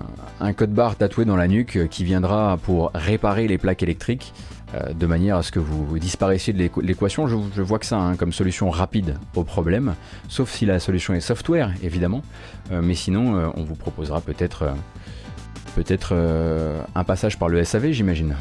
code 0.55 0.73
barre 0.73 0.95
tatoué 0.95 1.25
dans 1.25 1.35
la 1.35 1.47
nuque 1.47 1.77
euh, 1.77 1.87
qui 1.87 2.03
viendra 2.03 2.57
pour 2.57 2.91
réparer 2.93 3.47
les 3.47 3.57
plaques 3.57 3.83
électriques 3.83 4.33
euh, 4.75 4.93
de 4.93 5.05
manière 5.05 5.37
à 5.37 5.43
ce 5.43 5.51
que 5.51 5.59
vous 5.59 5.97
disparaissiez 5.99 6.53
de 6.53 6.69
l'équation. 6.81 7.27
Je, 7.27 7.61
vois 7.61 7.79
que 7.79 7.85
ça 7.85 7.97
hein, 7.97 8.15
comme 8.15 8.33
solution 8.33 8.69
rapide 8.69 9.17
au 9.35 9.43
problème, 9.43 9.95
sauf 10.27 10.51
si 10.51 10.65
la 10.65 10.79
solution 10.79 11.13
est 11.13 11.19
software 11.19 11.73
évidemment, 11.83 12.21
euh, 12.71 12.81
mais 12.83 12.95
sinon 12.95 13.51
on 13.55 13.63
vous 13.63 13.75
proposera 13.75 14.21
peut-être 14.21 14.73
peut-être 15.75 16.13
un 16.95 17.03
passage 17.03 17.39
par 17.39 17.49
le 17.49 17.63
SAV 17.63 17.91
j'imagine. 17.91 18.35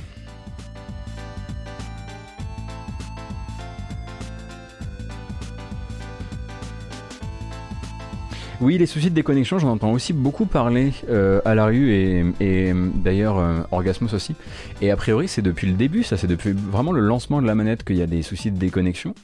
Oui, 8.61 8.77
les 8.77 8.85
soucis 8.85 9.09
de 9.09 9.15
déconnexion, 9.15 9.59
j'en 9.59 9.71
entends 9.71 9.91
aussi 9.91 10.13
beaucoup 10.13 10.45
parler 10.45 10.93
euh, 11.09 11.41
à 11.47 11.55
la 11.55 11.65
rue 11.65 11.95
et, 11.95 12.75
d'ailleurs 12.95 13.39
euh, 13.39 13.63
Orgasmos 13.71 14.13
aussi. 14.13 14.35
Et 14.83 14.91
a 14.91 14.97
priori, 14.97 15.29
c'est 15.29 15.41
depuis 15.41 15.67
le 15.67 15.73
début, 15.73 16.03
ça, 16.03 16.19
c'est 16.19 16.27
depuis 16.27 16.53
vraiment 16.53 16.93
le 16.93 17.01
lancement 17.01 17.41
de 17.41 17.47
la 17.47 17.55
manette 17.55 17.85
qu'il 17.85 17.97
y 17.97 18.03
a 18.03 18.07
des 18.07 18.21
soucis 18.21 18.51
de 18.51 18.59
déconnexion. 18.59 19.15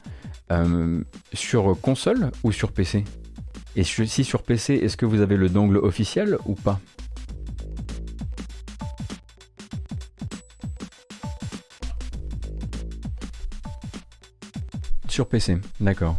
Euh, 0.52 1.02
sur 1.34 1.76
console 1.82 2.30
ou 2.44 2.52
sur 2.52 2.70
PC 2.72 3.04
Et 3.74 3.82
si 3.82 4.24
sur 4.24 4.42
PC, 4.42 4.74
est-ce 4.74 4.96
que 4.96 5.04
vous 5.04 5.20
avez 5.20 5.36
le 5.36 5.50
dongle 5.50 5.76
officiel 5.76 6.38
ou 6.46 6.54
pas? 6.54 6.80
Sur 15.08 15.26
PC, 15.26 15.58
d'accord. 15.80 16.16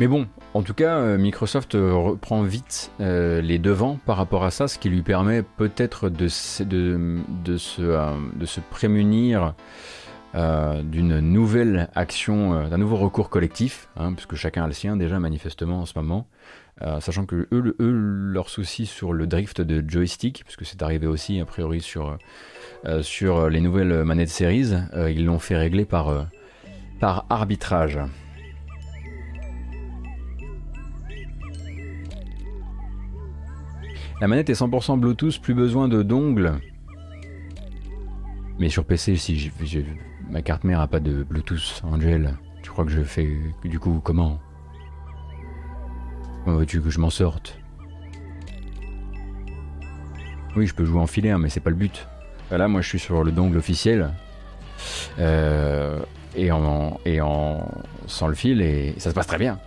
Mais 0.00 0.08
bon, 0.08 0.26
en 0.54 0.62
tout 0.62 0.72
cas, 0.72 0.96
euh, 0.96 1.18
Microsoft 1.18 1.74
euh, 1.74 1.92
reprend 1.92 2.42
vite 2.42 2.90
euh, 3.00 3.42
les 3.42 3.58
devants 3.58 3.98
par 4.06 4.16
rapport 4.16 4.44
à 4.44 4.50
ça, 4.50 4.66
ce 4.66 4.78
qui 4.78 4.88
lui 4.88 5.02
permet 5.02 5.42
peut-être 5.42 6.08
de, 6.08 6.26
se, 6.28 6.62
prémunir 8.70 9.52
d'une 10.34 11.20
nouvelle 11.20 11.90
action, 11.94 12.66
d'un 12.66 12.78
nouveau 12.78 12.96
recours 12.96 13.28
collectif, 13.28 13.90
hein, 13.96 14.14
puisque 14.14 14.36
chacun 14.36 14.64
a 14.64 14.66
le 14.68 14.72
sien 14.72 14.96
déjà 14.96 15.20
manifestement 15.20 15.80
en 15.80 15.86
ce 15.86 15.92
moment, 15.96 16.26
sachant 17.00 17.26
que 17.26 17.46
eux, 17.52 17.74
leur 17.78 18.48
souci 18.48 18.86
sur 18.86 19.12
le 19.12 19.26
drift 19.26 19.60
de 19.60 19.84
joystick, 19.86 20.44
puisque 20.44 20.64
c'est 20.64 20.82
arrivé 20.82 21.08
aussi 21.08 21.40
a 21.40 21.44
priori 21.44 21.82
sur, 21.82 22.16
sur 23.02 23.50
les 23.50 23.60
nouvelles 23.60 24.04
manettes 24.04 24.30
Series, 24.30 24.72
ils 25.10 25.26
l'ont 25.26 25.40
fait 25.40 25.56
régler 25.56 25.84
par, 25.84 26.26
par 27.00 27.26
arbitrage. 27.28 27.98
La 34.20 34.28
manette 34.28 34.50
est 34.50 34.60
100% 34.60 35.00
Bluetooth, 35.00 35.40
plus 35.40 35.54
besoin 35.54 35.88
de 35.88 36.02
dongles. 36.02 36.52
Mais 38.58 38.68
sur 38.68 38.84
PC, 38.84 39.16
si 39.16 39.50
ma 40.28 40.42
carte 40.42 40.64
mère 40.64 40.80
a 40.80 40.86
pas 40.86 41.00
de 41.00 41.22
Bluetooth, 41.22 41.82
Angel, 41.84 42.36
tu 42.62 42.70
crois 42.70 42.84
que 42.84 42.90
je 42.90 43.00
fais 43.00 43.30
du 43.64 43.78
coup 43.78 44.00
comment? 44.04 44.38
Comment 46.44 46.58
veux-tu 46.58 46.82
que 46.82 46.90
je 46.90 47.00
m'en 47.00 47.08
sorte? 47.08 47.58
Oui, 50.54 50.66
je 50.66 50.74
peux 50.74 50.84
jouer 50.84 51.00
en 51.00 51.06
filaire, 51.06 51.38
mais 51.38 51.48
c'est 51.48 51.60
pas 51.60 51.70
le 51.70 51.76
but. 51.76 52.06
Là, 52.50 52.68
moi, 52.68 52.82
je 52.82 52.88
suis 52.88 52.98
sur 52.98 53.24
le 53.24 53.32
dongle 53.32 53.56
officiel. 53.56 54.12
Euh, 55.18 55.98
et, 56.36 56.52
en, 56.52 56.98
et 57.06 57.20
en 57.20 57.66
sans 58.06 58.28
le 58.28 58.34
fil, 58.34 58.60
et 58.60 58.94
ça 58.98 59.10
se 59.10 59.14
passe 59.14 59.26
très 59.26 59.38
bien. 59.38 59.58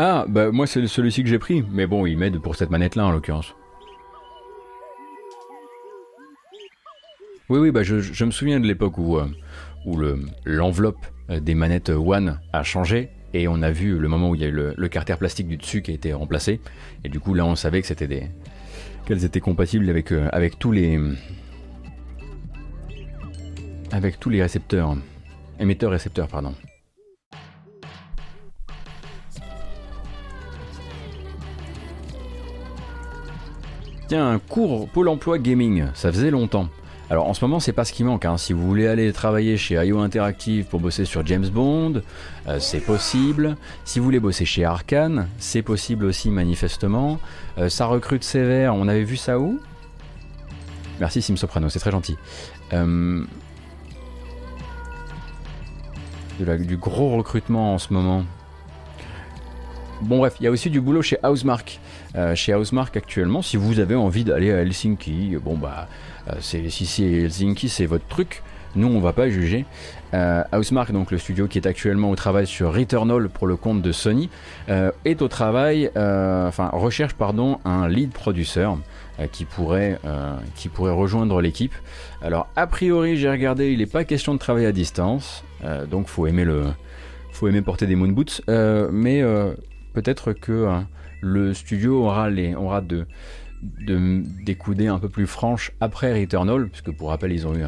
Ah, 0.00 0.26
bah 0.28 0.52
moi 0.52 0.68
c'est 0.68 0.86
celui-ci 0.86 1.24
que 1.24 1.28
j'ai 1.28 1.40
pris, 1.40 1.64
mais 1.72 1.88
bon, 1.88 2.06
il 2.06 2.16
m'aide 2.16 2.38
pour 2.38 2.54
cette 2.54 2.70
manette-là 2.70 3.06
en 3.06 3.10
l'occurrence. 3.10 3.54
Oui, 7.48 7.58
oui, 7.58 7.70
bah 7.72 7.82
je, 7.82 8.24
me 8.24 8.30
souviens 8.30 8.60
de 8.60 8.66
l'époque 8.66 8.96
où, 8.98 9.16
euh, 9.18 10.16
l'enveloppe 10.44 11.04
euh, 11.30 11.40
des 11.40 11.54
manettes 11.54 11.88
One 11.88 12.38
a 12.52 12.62
changé 12.62 13.10
et 13.34 13.48
on 13.48 13.60
a 13.62 13.72
vu 13.72 13.98
le 13.98 14.06
moment 14.06 14.30
où 14.30 14.34
il 14.36 14.40
y 14.42 14.44
a 14.44 14.48
eu 14.48 14.52
le, 14.52 14.88
carter 14.88 15.16
plastique 15.16 15.48
du 15.48 15.56
dessus 15.56 15.82
qui 15.82 15.90
a 15.90 15.94
été 15.94 16.12
remplacé 16.12 16.60
et 17.04 17.08
du 17.08 17.18
coup 17.18 17.34
là 17.34 17.44
on 17.44 17.56
savait 17.56 17.80
que 17.80 17.86
c'était 17.86 18.06
des 18.06 18.26
qu'elles 19.06 19.24
étaient 19.24 19.40
compatibles 19.40 19.88
avec, 19.90 20.12
avec 20.12 20.58
tous 20.58 20.72
les 20.72 20.98
avec 23.90 24.20
tous 24.20 24.30
les 24.30 24.42
récepteurs, 24.42 24.96
émetteurs 25.58 25.90
récepteurs 25.90 26.28
pardon. 26.28 26.54
Tiens, 34.08 34.30
un 34.30 34.38
cours 34.38 34.88
Pôle 34.88 35.08
emploi 35.08 35.38
gaming, 35.38 35.84
ça 35.92 36.10
faisait 36.10 36.30
longtemps. 36.30 36.70
Alors 37.10 37.26
en 37.26 37.34
ce 37.34 37.44
moment, 37.44 37.60
c'est 37.60 37.74
pas 37.74 37.84
ce 37.84 37.92
qui 37.92 38.04
manque. 38.04 38.24
Hein. 38.24 38.38
Si 38.38 38.54
vous 38.54 38.66
voulez 38.66 38.86
aller 38.86 39.12
travailler 39.12 39.58
chez 39.58 39.74
IO 39.74 39.98
Interactive 39.98 40.64
pour 40.64 40.80
bosser 40.80 41.04
sur 41.04 41.26
James 41.26 41.46
Bond, 41.46 42.00
euh, 42.46 42.58
c'est 42.58 42.80
possible. 42.80 43.58
Si 43.84 43.98
vous 43.98 44.06
voulez 44.06 44.18
bosser 44.18 44.46
chez 44.46 44.64
Arkane, 44.64 45.28
c'est 45.36 45.60
possible 45.60 46.06
aussi 46.06 46.30
manifestement. 46.30 47.18
Euh, 47.58 47.68
ça 47.68 47.84
recrute 47.84 48.24
sévère, 48.24 48.74
on 48.74 48.88
avait 48.88 49.04
vu 49.04 49.18
ça 49.18 49.38
où? 49.38 49.60
Merci 51.00 51.20
Sim 51.20 51.36
Soprano, 51.36 51.68
c'est 51.68 51.78
très 51.78 51.90
gentil. 51.90 52.16
Euh, 52.72 53.22
du 56.38 56.76
gros 56.78 57.14
recrutement 57.14 57.74
en 57.74 57.78
ce 57.78 57.92
moment. 57.92 58.24
Bon 60.00 60.18
bref, 60.18 60.36
il 60.40 60.44
y 60.44 60.46
a 60.46 60.50
aussi 60.50 60.70
du 60.70 60.80
boulot 60.80 61.02
chez 61.02 61.18
Housemark. 61.22 61.80
Euh, 62.16 62.34
chez 62.34 62.54
Housemark 62.54 62.96
actuellement, 62.96 63.42
si 63.42 63.56
vous 63.56 63.80
avez 63.80 63.94
envie 63.94 64.24
d'aller 64.24 64.50
à 64.50 64.62
Helsinki, 64.62 65.36
bon 65.42 65.56
bah, 65.56 65.88
euh, 66.28 66.36
si 66.40 66.86
c'est 66.86 67.04
Helsinki, 67.04 67.68
c'est 67.68 67.86
votre 67.86 68.06
truc. 68.06 68.42
Nous, 68.76 68.86
on 68.86 69.00
va 69.00 69.12
pas 69.12 69.28
juger. 69.30 69.64
Euh, 70.14 70.42
Housemark, 70.52 70.92
donc 70.92 71.10
le 71.10 71.18
studio 71.18 71.48
qui 71.48 71.58
est 71.58 71.66
actuellement 71.66 72.10
au 72.10 72.16
travail 72.16 72.46
sur 72.46 72.72
Returnal 72.72 73.28
pour 73.28 73.46
le 73.46 73.56
compte 73.56 73.82
de 73.82 73.92
Sony, 73.92 74.28
euh, 74.68 74.90
est 75.04 75.22
au 75.22 75.28
travail, 75.28 75.90
enfin 75.96 76.70
recherche 76.72 77.14
pardon 77.14 77.58
un 77.64 77.88
lead 77.88 78.10
producer 78.10 78.68
qui 79.32 79.44
pourrait 79.44 79.98
qui 80.54 80.68
pourrait 80.68 80.92
rejoindre 80.92 81.40
l'équipe. 81.40 81.74
Alors 82.22 82.46
a 82.56 82.66
priori, 82.66 83.16
j'ai 83.16 83.30
regardé, 83.30 83.72
il 83.72 83.78
n'est 83.78 83.86
pas 83.86 84.04
question 84.04 84.34
de 84.34 84.38
travailler 84.38 84.66
à 84.66 84.72
distance, 84.72 85.44
donc 85.90 86.06
faut 86.06 86.26
aimer 86.26 86.44
le 86.44 86.66
faut 87.32 87.48
aimer 87.48 87.62
porter 87.62 87.86
des 87.86 87.96
moon 87.96 88.08
boots, 88.08 88.42
mais 88.46 89.22
peut-être 89.94 90.34
que 90.34 90.68
le 91.20 91.54
studio 91.54 92.04
aura, 92.04 92.30
les, 92.30 92.54
aura 92.54 92.80
de, 92.80 93.06
des 93.62 94.54
coudées 94.54 94.88
un 94.88 94.98
peu 94.98 95.08
plus 95.08 95.26
franches 95.26 95.72
après 95.80 96.18
Returnal, 96.18 96.68
puisque 96.68 96.92
pour 96.92 97.08
rappel, 97.08 97.32
ils 97.32 97.46
ont 97.46 97.54
eu 97.54 97.64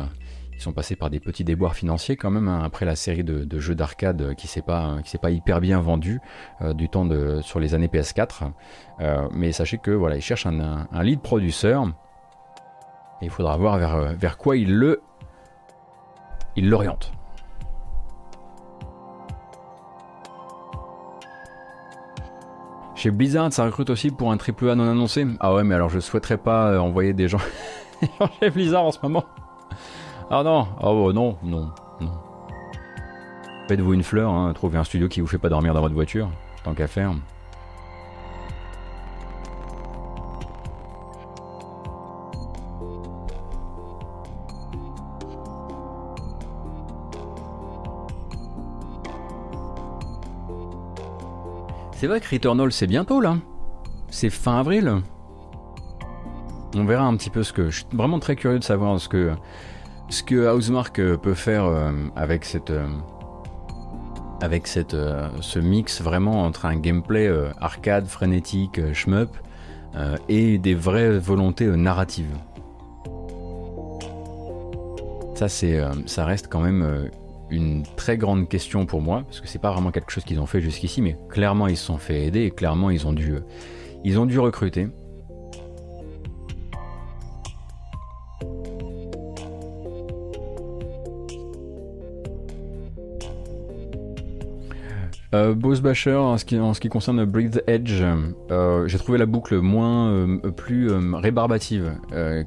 ils 0.61 0.63
sont 0.63 0.73
passés 0.73 0.95
par 0.95 1.09
des 1.09 1.21
petits 1.21 1.43
déboires 1.43 1.75
financiers 1.75 2.17
quand 2.17 2.31
même 2.31 2.47
hein, 2.47 2.61
après 2.63 2.85
la 2.85 2.95
série 2.95 3.25
de, 3.25 3.59
jeux 3.59 3.75
d'arcade 3.75 4.35
qui 4.35 4.47
s'est 4.47 4.61
pas 4.61 4.99
qui 5.03 5.11
s'est 5.11 5.17
pas 5.17 5.31
hyper 5.31 5.59
bien 5.59 5.81
vendu 5.81 6.21
euh, 6.61 6.75
du 6.75 6.91
temps 6.91 7.07
de 7.07 7.41
sur 7.41 7.61
les 7.61 7.75
années 7.75 7.87
PS4. 7.87 8.53
Euh, 9.01 9.27
mais 9.33 9.53
sachez 9.53 9.79
que 9.79 9.91
voilà, 9.91 10.17
ils 10.17 10.23
cherchent 10.23 10.45
un, 10.45 10.87
lead 11.03 11.21
producer. 11.21 11.81
Et 13.23 13.27
il 13.27 13.31
faudra 13.31 13.57
voir 13.57 13.79
vers, 13.79 14.15
vers 14.15 14.37
quoi 14.37 14.59
il 14.59 14.75
le 14.75 15.01
il 16.57 16.69
l'oriente. 16.69 17.13
Chez 23.01 23.11
Blizzard, 23.11 23.51
ça 23.51 23.65
recrute 23.65 23.89
aussi 23.89 24.11
pour 24.11 24.31
un 24.31 24.37
triple 24.37 24.69
A 24.69 24.75
non 24.75 24.87
annoncé. 24.87 25.27
Ah 25.41 25.55
ouais, 25.55 25.65
mais 25.65 25.75
alors 25.75 25.89
je 25.89 26.01
souhaiterais 26.01 26.37
pas 26.37 26.73
euh, 26.73 26.79
envoyer 26.79 27.15
des 27.15 27.29
gens 27.29 27.41
chez 28.43 28.51
Blizzard 28.51 28.85
en 28.85 28.91
ce 28.91 28.99
moment. 29.03 29.25
Ah 30.31 30.43
non, 30.45 30.69
oh 30.83 31.11
non, 31.11 31.39
non, 31.43 31.71
non. 31.99 32.13
Faites-vous 33.69 33.95
une 33.95 34.03
fleur, 34.03 34.31
hein, 34.31 34.53
trouvez 34.53 34.77
un 34.77 34.85
studio 34.85 35.09
qui 35.09 35.23
vous 35.23 35.27
fait 35.27 35.39
pas 35.39 35.49
dormir 35.49 35.73
dans 35.73 35.81
votre 35.81 35.95
voiture, 35.95 36.29
tant 36.63 36.75
qu'à 36.75 36.89
faire. 36.89 37.15
C'est 52.01 52.07
vrai 52.07 52.19
que 52.19 52.31
Returnal 52.31 52.73
c'est 52.73 52.87
bientôt 52.87 53.21
là. 53.21 53.37
C'est 54.09 54.31
fin 54.31 54.59
avril. 54.59 55.03
On 56.75 56.87
verra 56.87 57.05
un 57.05 57.15
petit 57.15 57.29
peu 57.29 57.43
ce 57.43 57.53
que. 57.53 57.69
Je 57.69 57.81
suis 57.81 57.87
vraiment 57.93 58.19
très 58.19 58.37
curieux 58.37 58.59
de 58.59 58.65
savoir 58.65 58.99
ce 58.99 59.07
que 59.07 59.33
ce 60.09 60.23
que 60.23 60.51
Housemark 60.51 60.99
euh, 60.99 61.19
peut 61.19 61.35
faire 61.35 61.67
euh, 61.67 61.93
avec 62.17 62.47
cette 62.47 62.71
euh, 62.71 62.87
avec 64.41 64.67
cette 64.67 64.97
ce 65.43 65.59
mix 65.59 66.01
vraiment 66.01 66.45
entre 66.45 66.65
un 66.65 66.77
gameplay 66.77 67.31
arcade 67.61 68.07
frénétique 68.07 68.81
shmup 68.95 69.37
et 70.31 70.57
des 70.57 70.75
vraies 70.75 71.19
volontés 71.19 71.67
narratives. 71.67 72.35
Ça 75.35 75.51
c'est 75.51 75.85
ça 76.07 76.25
reste 76.25 76.49
quand 76.49 76.61
même 76.61 77.11
une 77.51 77.83
très 77.97 78.17
grande 78.17 78.49
question 78.49 78.87
pour 78.87 79.01
moi, 79.01 79.23
parce 79.27 79.41
que 79.41 79.49
c'est 79.49 79.59
pas 79.59 79.73
vraiment 79.73 79.91
quelque 79.91 80.11
chose 80.11 80.25
qu'ils 80.25 80.41
ont 80.41 80.47
fait 80.47 80.61
jusqu'ici, 80.61 81.03
mais 81.03 81.17
clairement 81.29 81.67
ils 81.67 81.77
se 81.77 81.85
sont 81.85 81.99
fait 81.99 82.27
aider 82.27 82.43
et 82.43 82.51
clairement 82.51 82.91
ils 82.91 83.07
ont 83.07 83.13
dû, 83.13 83.35
ils 84.05 84.19
ont 84.19 84.27
dû 84.27 84.39
recruter. 84.39 84.89
Euh, 95.33 95.55
Boss 95.55 95.81
Basher, 95.81 96.17
en 96.17 96.39
ce, 96.39 96.45
qui, 96.45 96.59
en 96.59 96.75
ce 96.75 96.81
qui 96.81 96.89
concerne 96.89 97.25
Breathe 97.25 97.63
Edge, 97.69 98.03
euh, 98.51 98.89
j'ai 98.89 98.99
trouvé 98.99 99.17
la 99.17 99.27
boucle 99.27 99.61
moins 99.61 100.11
euh, 100.11 100.51
plus 100.51 100.91
euh, 100.91 101.17
rébarbative 101.17 101.93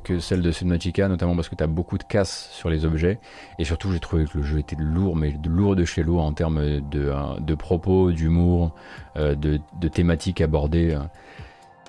que 0.03 0.19
celle 0.19 0.41
de 0.41 0.51
Subnautica, 0.51 1.07
notamment 1.07 1.35
parce 1.35 1.47
que 1.47 1.55
tu 1.55 1.63
as 1.63 1.67
beaucoup 1.67 1.97
de 1.97 2.03
casse 2.03 2.49
sur 2.51 2.69
les 2.69 2.85
objets. 2.85 3.19
Et 3.57 3.63
surtout, 3.63 3.91
j'ai 3.91 3.99
trouvé 3.99 4.25
que 4.25 4.37
le 4.37 4.43
jeu 4.43 4.59
était 4.59 4.75
lourd, 4.77 5.15
mais 5.15 5.33
lourd 5.45 5.75
de 5.77 5.85
chez 5.85 6.03
lourd 6.03 6.23
en 6.23 6.33
termes 6.33 6.81
de, 6.89 7.55
propos, 7.55 8.11
d'humour, 8.11 8.75
de, 9.15 9.59
thématiques 9.87 10.41
abordées. 10.41 10.97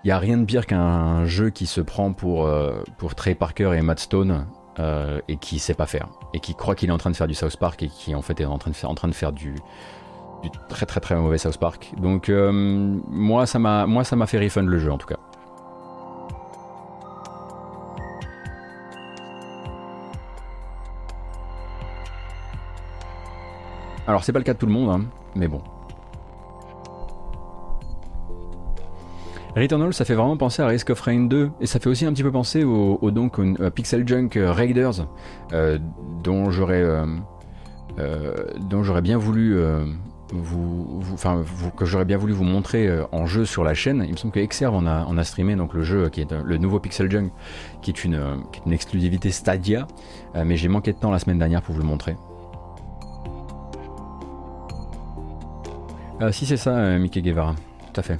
Il 0.04 0.08
n'y 0.08 0.12
a 0.12 0.18
rien 0.18 0.36
de 0.36 0.44
pire 0.44 0.66
qu'un 0.66 1.24
jeu 1.24 1.50
qui 1.50 1.66
se 1.66 1.80
prend 1.80 2.12
pour, 2.12 2.48
pour 2.98 3.14
Trey 3.14 3.34
Parker 3.34 3.72
et 3.76 3.82
Matt 3.82 3.98
Stone 3.98 4.46
et 4.78 5.36
qui 5.38 5.58
sait 5.58 5.74
pas 5.74 5.86
faire. 5.86 6.08
Et 6.34 6.40
qui 6.40 6.54
croit 6.54 6.74
qu'il 6.74 6.90
est 6.90 6.92
en 6.92 6.98
train 6.98 7.10
de 7.10 7.16
faire 7.16 7.28
du 7.28 7.34
South 7.34 7.56
Park 7.56 7.82
et 7.82 7.88
qui 7.88 8.14
en 8.14 8.22
fait 8.22 8.40
est 8.40 8.44
en 8.44 8.58
train 8.58 9.08
de 9.08 9.14
faire 9.14 9.32
du 9.32 9.54
très 10.68 10.86
très 10.86 11.00
très 11.00 11.16
mauvais 11.16 11.38
South 11.38 11.58
Park. 11.58 11.92
Donc 12.00 12.28
euh, 12.28 12.50
moi 12.52 13.46
ça 13.46 13.58
m'a 13.58 13.86
moi 13.86 14.04
ça 14.04 14.16
m'a 14.16 14.26
fait 14.26 14.38
refund 14.38 14.68
le 14.68 14.78
jeu 14.78 14.90
en 14.90 14.98
tout 14.98 15.06
cas. 15.06 15.18
Alors 24.06 24.22
c'est 24.22 24.32
pas 24.32 24.38
le 24.38 24.44
cas 24.44 24.52
de 24.52 24.58
tout 24.58 24.66
le 24.66 24.72
monde, 24.72 24.90
hein, 24.90 25.06
mais 25.34 25.48
bon. 25.48 25.62
Returnal, 29.56 29.94
ça 29.94 30.04
fait 30.04 30.14
vraiment 30.14 30.36
penser 30.36 30.62
à 30.62 30.66
Risk 30.66 30.90
of 30.90 31.00
Rain 31.00 31.26
2, 31.26 31.50
et 31.60 31.66
ça 31.66 31.78
fait 31.78 31.88
aussi 31.88 32.04
un 32.04 32.12
petit 32.12 32.24
peu 32.24 32.32
penser 32.32 32.64
au, 32.64 33.10
donc 33.12 33.40
Pixel 33.70 34.06
Junk 34.06 34.30
Raiders, 34.34 35.06
euh, 35.52 35.78
dont 36.24 36.50
j'aurais 36.50 36.82
euh, 37.98 38.34
dont 38.58 38.82
j'aurais 38.82 39.02
bien 39.02 39.16
voulu 39.16 39.56
que 41.76 41.84
j'aurais 41.84 42.04
bien 42.04 42.16
voulu 42.16 42.32
vous 42.32 42.44
montrer 42.44 42.86
euh, 42.86 43.04
en 43.12 43.26
jeu 43.26 43.44
sur 43.44 43.64
la 43.64 43.74
chaîne. 43.74 44.04
Il 44.06 44.12
me 44.12 44.16
semble 44.16 44.32
que 44.32 44.40
Exerve 44.40 44.74
en 44.74 44.86
a, 44.86 45.24
streamé 45.24 45.56
donc 45.56 45.74
le 45.74 45.82
jeu 45.82 46.08
qui 46.08 46.20
est 46.20 46.32
euh, 46.32 46.42
le 46.44 46.58
nouveau 46.58 46.80
Pixel 46.80 47.10
Junk, 47.10 47.30
qui 47.82 47.90
est 47.90 48.04
une, 48.04 48.14
euh, 48.14 48.36
une 48.66 48.72
exclusivité 48.72 49.30
Stadia, 49.30 49.86
mais 50.34 50.56
j'ai 50.56 50.68
manqué 50.68 50.92
de 50.92 50.98
temps 50.98 51.10
la 51.10 51.18
semaine 51.18 51.38
dernière 51.38 51.62
pour 51.62 51.74
vous 51.74 51.80
le 51.80 51.86
montrer. 51.86 52.16
si 56.30 56.46
c'est 56.46 56.56
ça, 56.56 56.98
Mickey 56.98 57.20
Guevara, 57.20 57.54
tout 57.92 58.00
à 58.00 58.02
fait. 58.02 58.18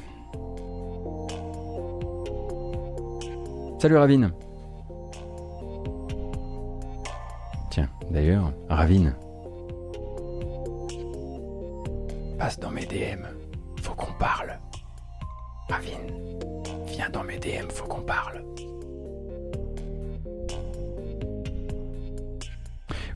Salut 3.79 3.97
Ravine. 3.97 4.31
Tiens, 7.71 7.89
d'ailleurs, 8.11 8.53
Ravine, 8.69 9.15
passe 12.39 12.59
dans 12.59 12.71
mes 12.71 12.87
DM, 12.87 13.23
faut 13.83 13.95
qu'on 13.95 14.13
parle. 14.15 14.59
Ravine, 15.69 16.39
viens 16.87 17.09
dans 17.11 17.25
mes 17.25 17.39
DM, 17.39 17.69
faut 17.71 17.87
qu'on 17.87 18.03
parle. 18.03 18.43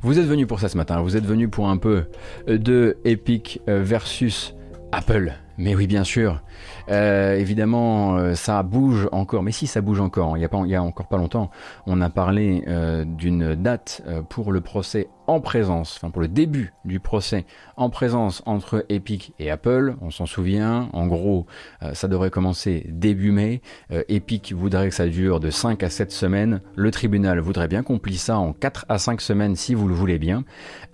Vous 0.00 0.18
êtes 0.18 0.26
venu 0.26 0.46
pour 0.46 0.60
ça 0.60 0.68
ce 0.68 0.76
matin, 0.76 1.00
vous 1.00 1.16
êtes 1.16 1.26
venu 1.26 1.48
pour 1.48 1.68
un 1.68 1.76
peu 1.76 2.06
de 2.46 2.96
Epic 3.04 3.60
versus 3.66 4.54
Apple. 4.92 5.32
Mais 5.58 5.74
oui, 5.74 5.88
bien 5.88 6.04
sûr. 6.04 6.40
Euh, 6.88 7.34
évidemment, 7.36 8.16
euh, 8.16 8.34
ça 8.34 8.62
bouge 8.62 9.08
encore. 9.10 9.42
Mais 9.42 9.50
si, 9.52 9.66
ça 9.66 9.80
bouge 9.80 10.00
encore. 10.00 10.36
Il 10.38 10.48
n'y 10.66 10.74
a, 10.74 10.82
encore 10.82 11.08
pas 11.08 11.16
longtemps, 11.16 11.50
on 11.86 12.00
a 12.00 12.08
parlé 12.08 12.62
euh, 12.68 13.04
d'une 13.04 13.54
date 13.56 14.02
pour 14.28 14.52
le 14.52 14.60
procès 14.60 15.08
en 15.28 15.40
présence, 15.40 15.96
enfin 15.96 16.10
pour 16.10 16.22
le 16.22 16.26
début 16.26 16.72
du 16.86 17.00
procès 17.00 17.44
en 17.76 17.90
présence 17.90 18.42
entre 18.46 18.84
Epic 18.88 19.34
et 19.38 19.50
Apple. 19.50 19.94
On 20.00 20.10
s'en 20.10 20.24
souvient, 20.26 20.88
en 20.94 21.06
gros, 21.06 21.46
euh, 21.82 21.92
ça 21.92 22.08
devrait 22.08 22.30
commencer 22.30 22.86
début 22.88 23.30
mai. 23.30 23.60
Euh, 23.92 24.02
Epic 24.08 24.52
voudrait 24.52 24.88
que 24.88 24.94
ça 24.94 25.06
dure 25.06 25.38
de 25.38 25.50
5 25.50 25.82
à 25.82 25.90
7 25.90 26.10
semaines. 26.10 26.62
Le 26.74 26.90
tribunal 26.90 27.38
voudrait 27.40 27.68
bien 27.68 27.82
qu'on 27.82 27.98
plie 27.98 28.16
ça 28.16 28.38
en 28.38 28.54
4 28.54 28.86
à 28.88 28.98
5 28.98 29.20
semaines 29.20 29.54
si 29.54 29.74
vous 29.74 29.86
le 29.86 29.94
voulez 29.94 30.18
bien. 30.18 30.44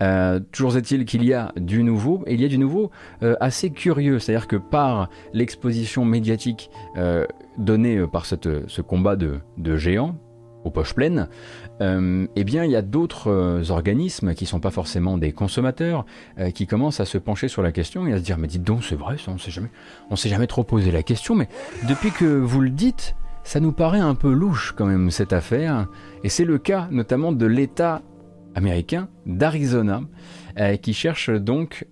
Euh, 0.03 0.41
toujours 0.51 0.75
est-il 0.75 1.05
qu'il 1.05 1.23
y 1.23 1.33
a 1.33 1.53
du 1.55 1.81
nouveau, 1.81 2.23
et 2.27 2.33
il 2.33 2.41
y 2.41 2.45
a 2.45 2.49
du 2.49 2.57
nouveau 2.57 2.91
assez 3.39 3.71
curieux, 3.71 4.19
c'est-à-dire 4.19 4.47
que 4.47 4.57
par 4.57 5.09
l'exposition 5.33 6.03
médiatique 6.05 6.69
donnée 7.57 8.05
par 8.07 8.25
cette, 8.25 8.67
ce 8.67 8.81
combat 8.81 9.15
de, 9.15 9.39
de 9.57 9.77
géants, 9.77 10.15
aux 10.65 10.71
poches 10.71 10.93
pleines, 10.93 11.29
euh, 11.81 12.27
eh 12.35 12.43
bien, 12.43 12.63
il 12.63 12.71
y 12.71 12.75
a 12.75 12.81
d'autres 12.81 13.29
euh, 13.29 13.69
organismes 13.69 14.33
qui 14.33 14.45
sont 14.45 14.59
pas 14.59 14.71
forcément 14.71 15.17
des 15.17 15.31
consommateurs 15.31 16.05
euh, 16.39 16.51
qui 16.51 16.67
commencent 16.67 16.99
à 16.99 17.05
se 17.05 17.17
pencher 17.17 17.47
sur 17.47 17.61
la 17.61 17.71
question 17.71 18.07
et 18.07 18.13
à 18.13 18.17
se 18.17 18.23
dire 18.23 18.37
mais 18.37 18.47
dites 18.47 18.63
donc 18.63 18.83
c'est 18.83 18.95
vrai 18.95 19.17
on 19.27 19.37
s'est 19.37 19.51
jamais 19.51 19.69
s'est 20.15 20.29
jamais 20.29 20.47
trop 20.47 20.63
posé 20.63 20.91
la 20.91 21.03
question 21.03 21.35
mais 21.35 21.49
depuis 21.87 22.11
que 22.11 22.25
vous 22.25 22.61
le 22.61 22.69
dites 22.69 23.15
ça 23.43 23.59
nous 23.59 23.73
paraît 23.73 23.99
un 23.99 24.15
peu 24.15 24.31
louche 24.31 24.73
quand 24.75 24.85
même 24.85 25.11
cette 25.11 25.33
affaire. 25.33 25.87
Et 26.23 26.29
c'est 26.29 26.45
le 26.45 26.57
cas 26.57 26.87
notamment 26.89 27.31
de 27.31 27.45
l'État 27.45 28.01
américain 28.55 29.07
d'Arizona 29.27 30.01
qui 30.81 30.93
cherche 30.93 31.29
donc 31.29 31.85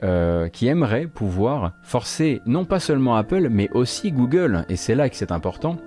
qui 0.51 0.67
aimerait 0.67 1.05
pouvoir 1.05 1.73
forcer 1.83 2.41
non 2.47 2.65
pas 2.65 2.79
seulement 2.79 3.15
Apple 3.15 3.49
mais 3.51 3.69
aussi 3.73 4.11
Google. 4.11 4.65
Et 4.67 4.77
c'est 4.77 4.95
là 4.95 5.09
que 5.09 5.15
c'est 5.15 5.31
important 5.31 5.77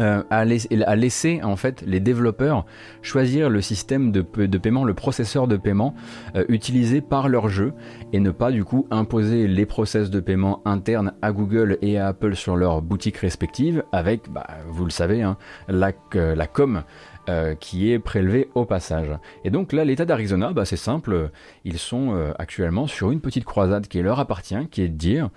euh, 0.00 0.22
à, 0.30 0.44
laisser 0.44 1.40
en 1.42 1.56
fait 1.56 1.82
les 1.84 1.98
développeurs 1.98 2.64
choisir 3.02 3.50
le 3.50 3.60
système 3.60 4.12
de, 4.12 4.22
paiement, 4.22 4.84
le 4.84 4.94
processeur 4.94 5.48
de 5.48 5.56
paiement 5.56 5.92
euh, 6.36 6.44
utilisé 6.48 7.00
par 7.00 7.28
leur 7.28 7.48
jeu 7.48 7.72
et 8.12 8.20
ne 8.20 8.30
pas 8.30 8.52
du 8.52 8.64
coup 8.64 8.86
imposer 8.92 9.48
les 9.48 9.66
process 9.66 10.08
de 10.08 10.20
paiement 10.20 10.62
internes 10.64 11.14
à 11.20 11.32
Google 11.32 11.78
et 11.82 11.98
à 11.98 12.06
Apple 12.08 12.36
sur 12.36 12.54
leurs 12.54 12.80
boutiques 12.80 13.16
respectives 13.16 13.82
avec, 13.90 14.30
bah, 14.30 14.46
vous 14.68 14.84
le 14.84 14.90
savez, 14.90 15.22
hein, 15.22 15.36
la, 15.66 15.90
la 16.14 16.46
com 16.46 16.84
euh, 17.28 17.56
qui 17.56 17.90
est 17.90 17.98
prélevée 17.98 18.48
au 18.54 18.64
passage. 18.64 19.10
Et 19.42 19.50
donc 19.50 19.72
là, 19.72 19.84
l'État 19.84 20.04
d'Arizona, 20.04 20.52
bah, 20.52 20.64
c'est 20.64 20.76
simple, 20.76 21.30
ils 21.64 21.78
sont 21.78 22.32
actuellement 22.38 22.86
sur 22.86 23.10
une 23.10 23.20
petite 23.20 23.44
croisade 23.44 23.88
qui 23.88 24.00
leur 24.00 24.20
appartient, 24.20 24.68
qui 24.70 24.82
est 24.82 24.88
de 24.88 24.96
dire, 24.96 25.30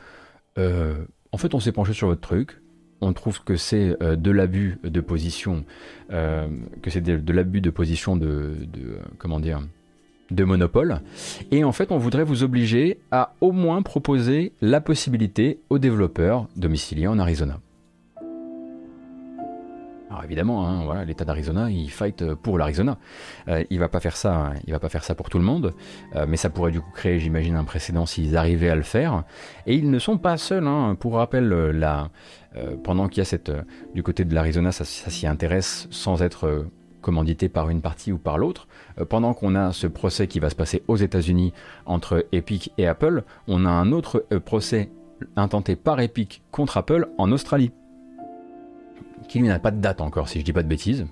en 0.58 1.38
fait 1.38 1.56
on 1.56 1.60
s'est 1.60 1.72
penché 1.72 1.94
sur 1.94 2.08
votre 2.08 2.22
truc, 2.22 2.61
on 3.02 3.14
trouve 3.14 3.44
que 3.44 3.56
c'est 3.56 3.96
euh, 4.02 4.16
de 4.16 4.32
l'abus 4.32 4.78
de 4.84 5.02
position, 5.02 5.66
euh, 6.12 6.48
que 6.82 6.90
c'est 6.90 7.02
de, 7.02 7.34
l'abus 7.34 7.62
de 7.62 7.70
position 7.70 8.16
de, 8.16 8.56
comment 9.18 9.40
dire, 9.40 9.62
de 10.30 10.44
monopole. 10.44 11.02
Et 11.52 11.64
en 11.64 11.72
fait, 11.72 11.92
on 11.92 11.98
voudrait 11.98 12.24
vous 12.24 12.44
obliger 12.44 13.00
à 13.12 13.34
au 13.42 13.52
moins 13.52 13.82
proposer 13.82 14.54
la 14.62 14.80
possibilité 14.80 15.60
aux 15.70 15.80
développeurs 15.80 16.48
domiciliés 16.56 17.08
en 17.08 17.20
Arizona. 17.20 17.60
Alors 20.12 20.24
évidemment, 20.24 20.68
hein, 20.68 20.84
voilà, 20.84 21.06
l'État 21.06 21.26
d'Arizona, 21.26 21.72
il 21.72 21.90
fight 21.90 22.36
pour 22.36 22.60
l'Arizona. 22.60 23.00
Euh, 23.48 23.64
il 23.72 23.80
va 23.80 23.90
pas 23.90 24.00
faire 24.00 24.16
ça, 24.16 24.36
hein, 24.36 24.54
il 24.68 24.74
va 24.74 24.80
pas 24.80 24.90
faire 24.90 25.04
ça 25.04 25.16
pour 25.16 25.30
tout 25.30 25.40
le 25.40 25.44
monde, 25.44 25.74
mais 26.28 26.38
ça 26.38 26.50
pourrait 26.50 26.72
du 26.72 26.82
coup 26.82 26.92
créer, 26.94 27.18
j'imagine, 27.20 27.56
un 27.56 27.64
précédent 27.64 28.06
s'ils 28.06 28.38
arrivaient 28.38 28.70
à 28.70 28.76
le 28.76 28.84
faire. 28.84 29.24
Et 29.66 29.76
ils 29.76 29.90
ne 29.90 30.00
sont 30.00 30.18
pas 30.18 30.38
seuls. 30.38 30.68
Hein. 30.68 30.96
Pour 31.00 31.14
rappel, 31.16 31.48
la, 31.48 32.10
euh, 32.58 32.76
pendant 32.76 33.08
qu'il 33.08 33.20
y 33.20 33.22
a 33.22 33.26
cette, 33.26 33.50
euh, 33.50 33.62
du 33.96 34.04
côté 34.04 34.26
de 34.26 34.36
l'Arizona, 34.36 34.72
ça, 34.72 34.84
s'y 34.84 35.26
intéresse 35.26 35.88
sans 35.90 36.22
être 36.22 36.48
euh, 36.48 36.72
commandité 37.02 37.48
par 37.50 37.70
une 37.70 37.82
partie 37.82 38.12
ou 38.12 38.18
par 38.18 38.38
l'autre. 38.38 38.68
pendant 39.10 39.34
qu'on 39.34 39.56
a 39.56 39.72
ce 39.72 39.88
procès 39.88 40.28
qui 40.28 40.40
va 40.40 40.52
se 40.52 40.56
passer 40.56 40.84
aux 40.88 40.98
États-Unis 40.98 41.52
entre 41.88 42.28
Epic 42.32 42.72
et 42.78 42.86
Apple, 42.86 43.24
on 43.48 43.66
a 43.66 43.70
un 43.70 43.92
autre 43.92 44.28
procès 44.46 44.92
intenté 45.36 45.76
par 45.76 46.00
Epic 46.00 46.44
contre 46.52 46.78
Apple 46.78 47.10
en 47.18 47.32
Australie, 47.32 47.72
qui 49.28 49.42
n'a 49.42 49.60
pas 49.60 49.72
de 49.72 49.80
date 49.80 50.02
encore, 50.02 50.30
si 50.30 50.40
je 50.40 50.46
dis 50.46 50.54
pas 50.54 50.64
de 50.64 50.68
bêtises. 50.68 51.08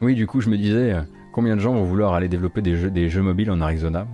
Oui, 0.00 0.14
du 0.14 0.26
coup, 0.26 0.40
je 0.40 0.48
me 0.48 0.56
disais, 0.56 0.96
combien 1.32 1.56
de 1.56 1.60
gens 1.60 1.74
vont 1.74 1.84
vouloir 1.84 2.14
aller 2.14 2.28
développer 2.28 2.62
des 2.62 3.08
jeux, 3.08 3.22
mobiles 3.22 3.50
en 3.50 3.60
Arizona? 3.60 4.06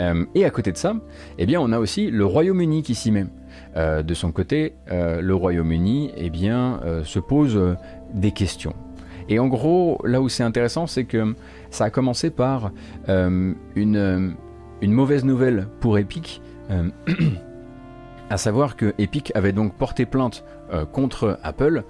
Euh, 0.00 0.24
et 0.34 0.44
à 0.44 0.50
côté 0.50 0.72
de 0.72 0.76
ça, 0.76 0.94
eh 1.38 1.46
bien, 1.46 1.60
on 1.60 1.72
a 1.72 1.78
aussi 1.78 2.10
le 2.10 2.24
Royaume-Uni 2.24 2.82
qui 2.82 2.94
s'y 2.94 3.10
met. 3.10 3.26
Euh, 3.76 4.02
de 4.02 4.14
son 4.14 4.32
côté, 4.32 4.74
euh, 4.90 5.20
le 5.20 5.34
Royaume-Uni 5.34 6.12
eh 6.16 6.30
bien, 6.30 6.80
se 7.04 7.18
pose 7.18 7.76
des 8.14 8.32
questions. 8.32 8.74
Et 9.28 9.38
en 9.38 9.46
gros, 9.46 10.00
là 10.04 10.20
où 10.20 10.28
c'est 10.28 10.42
intéressant, 10.42 10.86
c'est 10.86 11.04
que 11.04 11.34
ça 11.70 11.84
a 11.84 11.90
commencé 11.90 12.30
par 12.30 12.72
une, 13.06 14.34
mauvaise 14.82 15.24
nouvelle 15.24 15.68
pour 15.80 15.98
Epic, 15.98 16.42
à 18.30 18.36
savoir 18.36 18.76
que 18.76 18.94
Epic 18.98 19.32
avait 19.34 19.52
donc 19.52 19.74
porté 19.74 20.06
plainte 20.06 20.44
contre 20.92 21.38
Apple 21.42 21.82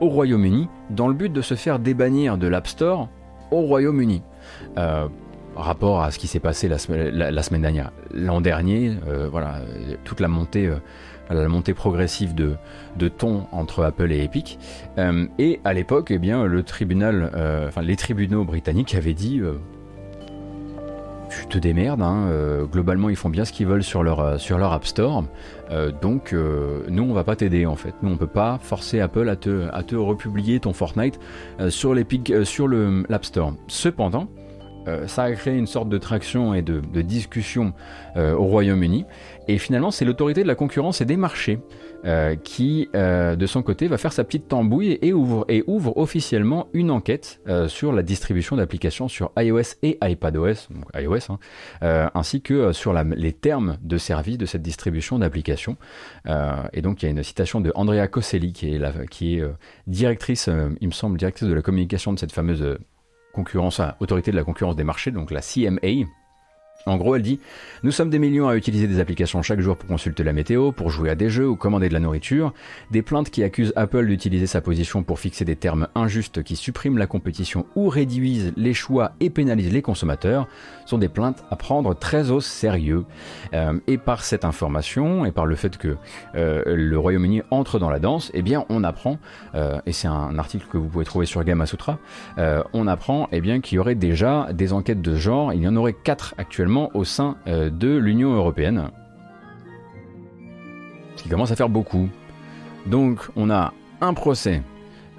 au 0.00 0.08
Royaume-Uni 0.08 0.68
dans 0.90 1.08
le 1.08 1.14
but 1.14 1.32
de 1.32 1.40
se 1.40 1.54
faire 1.54 1.78
débannir 1.78 2.36
de 2.36 2.48
l'App 2.48 2.66
Store 2.66 3.08
au 3.50 3.62
Royaume-Uni 3.62 4.22
rapport 5.56 6.02
à 6.02 6.10
ce 6.10 6.18
qui 6.18 6.26
s'est 6.26 6.40
passé 6.40 6.68
la, 6.68 6.78
semaine 6.78 7.62
dernière. 7.62 7.92
L'an 8.12 8.40
dernier, 8.40 8.92
euh, 9.06 9.28
voilà, 9.30 9.60
toute 10.04 10.20
la 10.20 10.28
montée, 10.28 10.70
euh, 11.30 11.72
progressive 11.74 12.34
de, 12.34 12.56
de 12.96 13.08
ton 13.08 13.46
entre 13.52 13.84
Apple 13.84 14.12
et 14.12 14.22
Epic. 14.24 14.58
Euh, 14.98 15.26
et 15.38 15.60
à 15.64 15.72
l'époque, 15.72 16.10
eh 16.10 16.18
bien, 16.18 16.46
les 16.46 17.96
tribunaux 17.96 18.44
britanniques 18.44 18.94
avaient 18.94 19.14
dit 19.14 19.40
tu 21.30 21.46
te 21.46 21.58
démerdes, 21.58 22.02
hein, 22.02 22.28
globalement 22.70 23.08
ils 23.08 23.16
font 23.16 23.30
bien 23.30 23.44
ce 23.44 23.52
qu'ils 23.52 23.66
veulent 23.66 23.82
sur 23.82 24.04
leur 24.04 24.72
App 24.72 24.86
Store, 24.86 25.24
donc 26.02 26.32
nous 26.32 27.02
on 27.02 27.12
va 27.12 27.24
pas 27.24 27.36
t'aider 27.36 27.66
en 27.66 27.76
fait, 27.76 27.94
nous 28.02 28.10
on 28.10 28.16
peut 28.16 28.26
pas 28.26 28.58
forcer 28.62 29.00
Apple 29.00 29.28
à 29.28 29.36
te, 29.36 29.68
à 29.72 29.82
te 29.82 29.96
republier 29.96 30.60
ton 30.60 30.72
Fortnite 30.72 31.18
sur 31.68 31.94
l'Epic, 31.94 32.32
sur 32.44 32.68
l'App 32.68 33.24
Store. 33.24 33.54
Cependant, 33.66 34.28
euh, 34.86 35.06
ça 35.06 35.24
a 35.24 35.32
créé 35.32 35.56
une 35.56 35.66
sorte 35.66 35.88
de 35.88 35.98
traction 35.98 36.54
et 36.54 36.62
de, 36.62 36.80
discussion 37.02 37.72
euh, 38.16 38.34
au 38.34 38.44
Royaume-Uni. 38.44 39.04
Et 39.48 39.58
finalement, 39.58 39.90
c'est 39.90 40.04
l'autorité 40.04 40.42
de 40.42 40.48
la 40.48 40.54
concurrence 40.54 41.00
et 41.00 41.04
des 41.04 41.16
marchés 41.16 41.58
euh, 42.04 42.36
qui, 42.36 42.88
de 42.92 43.46
son 43.46 43.62
côté, 43.62 43.88
va 43.88 43.98
faire 43.98 44.12
sa 44.12 44.24
petite 44.24 44.48
tambouille 44.48 44.98
et 45.02 45.12
ouvre, 45.12 45.44
officiellement 45.96 46.68
une 46.72 46.90
enquête 46.90 47.40
sur 47.68 47.92
la 47.92 48.02
distribution 48.02 48.56
d'applications 48.56 49.08
sur 49.08 49.32
iOS 49.38 49.76
et 49.82 49.98
iPadOS, 50.02 50.68
donc 50.70 50.84
iOS, 50.96 51.30
hein, 51.30 52.10
ainsi 52.14 52.40
que 52.40 52.72
sur 52.72 52.92
les 52.92 53.32
termes 53.32 53.76
de 53.82 53.98
service 53.98 54.38
de 54.38 54.46
cette 54.46 54.62
distribution 54.62 55.18
d'applications. 55.18 55.76
et 56.72 56.82
donc, 56.82 57.02
il 57.02 57.06
y 57.06 57.08
a 57.08 57.10
une 57.10 57.22
citation 57.22 57.60
de 57.60 57.72
Andrea 57.74 58.06
Coselli, 58.08 58.52
qui 58.52 58.74
est, 58.74 59.08
qui 59.08 59.38
est 59.38 59.44
directrice, 59.86 60.48
il 60.80 60.88
me 60.88 60.92
semble, 60.92 61.18
directrice 61.18 61.48
de 61.48 61.54
la 61.54 61.62
communication 61.62 62.12
de 62.12 62.18
cette 62.18 62.32
fameuse 62.32 62.78
concurrence, 63.34 63.80
autorité 64.00 64.30
de 64.30 64.36
la 64.36 64.44
concurrence 64.44 64.76
des 64.76 64.84
marchés, 64.84 65.10
donc 65.10 65.30
la 65.30 65.40
CMA, 65.40 66.06
en 66.86 66.98
gros, 66.98 67.16
elle 67.16 67.22
dit 67.22 67.40
Nous 67.82 67.90
sommes 67.90 68.10
des 68.10 68.18
millions 68.18 68.46
à 68.48 68.56
utiliser 68.56 68.86
des 68.86 69.00
applications 69.00 69.40
chaque 69.40 69.60
jour 69.60 69.76
pour 69.76 69.88
consulter 69.88 70.22
la 70.22 70.34
météo, 70.34 70.70
pour 70.70 70.90
jouer 70.90 71.08
à 71.08 71.14
des 71.14 71.30
jeux 71.30 71.48
ou 71.48 71.56
commander 71.56 71.88
de 71.88 71.94
la 71.94 72.00
nourriture. 72.00 72.52
Des 72.90 73.00
plaintes 73.00 73.30
qui 73.30 73.42
accusent 73.42 73.72
Apple 73.74 74.06
d'utiliser 74.06 74.46
sa 74.46 74.60
position 74.60 75.02
pour 75.02 75.18
fixer 75.18 75.46
des 75.46 75.56
termes 75.56 75.88
injustes 75.94 76.42
qui 76.42 76.56
suppriment 76.56 76.98
la 76.98 77.06
compétition 77.06 77.64
ou 77.74 77.88
réduisent 77.88 78.52
les 78.58 78.74
choix 78.74 79.12
et 79.20 79.30
pénalisent 79.30 79.72
les 79.72 79.80
consommateurs 79.80 80.46
sont 80.84 80.98
des 80.98 81.08
plaintes 81.08 81.42
à 81.50 81.56
prendre 81.56 81.94
très 81.94 82.30
au 82.30 82.40
sérieux. 82.40 83.06
Euh, 83.54 83.78
et 83.86 83.96
par 83.96 84.22
cette 84.22 84.44
information 84.44 85.24
et 85.24 85.32
par 85.32 85.46
le 85.46 85.56
fait 85.56 85.78
que 85.78 85.96
euh, 86.34 86.62
le 86.66 86.98
Royaume-Uni 86.98 87.42
entre 87.50 87.78
dans 87.78 87.88
la 87.88 87.98
danse, 87.98 88.30
eh 88.34 88.42
bien, 88.42 88.66
on 88.68 88.84
apprend, 88.84 89.18
euh, 89.54 89.80
et 89.86 89.92
c'est 89.92 90.08
un 90.08 90.38
article 90.38 90.66
que 90.70 90.76
vous 90.76 90.88
pouvez 90.88 91.06
trouver 91.06 91.24
sur 91.24 91.42
Gamasutra, 91.44 91.98
on 92.72 92.86
apprend 92.86 93.28
eh 93.32 93.40
bien 93.40 93.60
qu'il 93.60 93.76
y 93.76 93.78
aurait 93.78 93.94
déjà 93.94 94.48
des 94.52 94.72
enquêtes 94.72 95.00
de 95.00 95.16
genre. 95.16 95.52
Il 95.54 95.62
y 95.62 95.68
en 95.68 95.76
aurait 95.76 95.94
quatre 95.94 96.34
actuellement 96.36 96.73
au 96.94 97.04
sein 97.04 97.36
euh, 97.46 97.70
de 97.70 97.96
l'Union 97.96 98.34
européenne. 98.34 98.90
Ce 101.16 101.22
qui 101.22 101.28
commence 101.28 101.50
à 101.50 101.56
faire 101.56 101.68
beaucoup. 101.68 102.08
Donc 102.86 103.28
on 103.36 103.50
a 103.50 103.72
un 104.00 104.14
procès 104.14 104.62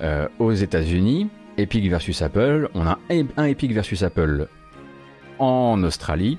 euh, 0.02 0.28
aux 0.40 0.52
États-Unis, 0.52 1.30
Epic 1.58 1.90
versus 1.90 2.22
Apple, 2.22 2.70
on 2.74 2.86
a 2.86 3.00
un 3.10 3.46
Epic 3.46 3.72
versus 3.74 4.04
Apple 4.04 4.48
en 5.40 5.82
Australie, 5.84 6.38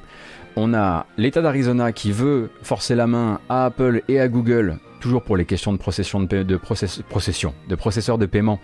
on 0.57 0.75
a 0.75 1.07
l'État 1.17 1.43
d'Arizona 1.43 1.93
qui 1.93 2.13
veut 2.13 2.51
forcer 2.63 2.95
la 2.95 3.07
main 3.07 3.41
à 3.49 3.67
Apple 3.67 4.03
et 4.09 4.21
à 4.21 4.29
Google 4.29 4.79
toujours 5.07 5.23
pour 5.23 5.37
les 5.37 5.45
questions 5.45 5.73
de 5.73 5.79
procession 5.79 6.21
de, 6.21 6.57
procession, 6.57 7.55
de 7.69 7.75
processeurs 7.77 8.19
de 8.19 8.27
paiement 8.27 8.59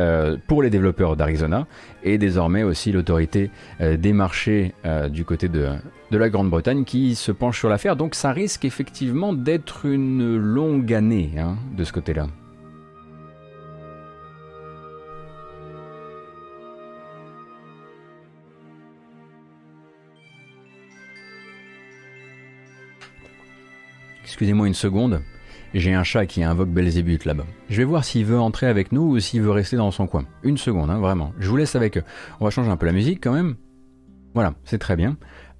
euh, 0.00 0.38
pour 0.46 0.62
les 0.62 0.70
développeurs 0.70 1.16
d'Arizona 1.16 1.66
et 2.02 2.16
désormais 2.16 2.62
aussi 2.62 2.92
l'autorité 2.92 3.50
euh, 3.82 3.98
des 3.98 4.14
marchés 4.14 4.72
euh, 4.86 5.10
du 5.10 5.26
côté 5.26 5.50
de, 5.50 5.68
de 6.10 6.16
la 6.16 6.30
Grande-Bretagne 6.30 6.84
qui 6.84 7.14
se 7.14 7.30
penche 7.30 7.58
sur 7.58 7.68
l'affaire. 7.68 7.96
Donc 7.96 8.14
ça 8.14 8.32
risque 8.32 8.64
effectivement 8.64 9.34
d'être 9.34 9.84
une 9.84 10.34
longue 10.38 10.94
année 10.94 11.32
hein, 11.36 11.58
de 11.76 11.84
ce 11.84 11.92
côté-là. 11.92 12.26
Excusez-moi 24.24 24.66
une 24.66 24.72
seconde. 24.72 25.20
J'ai 25.74 25.94
un 25.94 26.04
chat 26.04 26.26
qui 26.26 26.42
invoque 26.42 26.68
Belzébuth 26.68 27.24
là-bas. 27.24 27.46
Je 27.70 27.76
vais 27.78 27.84
voir 27.84 28.04
s'il 28.04 28.26
veut 28.26 28.38
entrer 28.38 28.66
avec 28.66 28.92
nous 28.92 29.02
ou 29.02 29.18
s'il 29.20 29.40
veut 29.40 29.50
rester 29.50 29.76
dans 29.76 29.90
son 29.90 30.06
coin. 30.06 30.26
Une 30.42 30.58
seconde, 30.58 30.90
hein, 30.90 30.98
vraiment. 30.98 31.32
Je 31.38 31.48
vous 31.48 31.56
laisse 31.56 31.74
avec 31.76 31.96
eux. 31.96 32.04
On 32.40 32.44
va 32.44 32.50
changer 32.50 32.70
un 32.70 32.76
peu 32.76 32.86
la 32.86 32.92
musique 32.92 33.20
quand 33.22 33.32
même. 33.32 33.56
Voilà, 34.34 34.54
c'est 34.64 34.78
très 34.78 34.96
bien. 34.96 35.16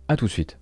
A 0.09 0.17
tout 0.17 0.27
de 0.27 0.31
suite. 0.31 0.59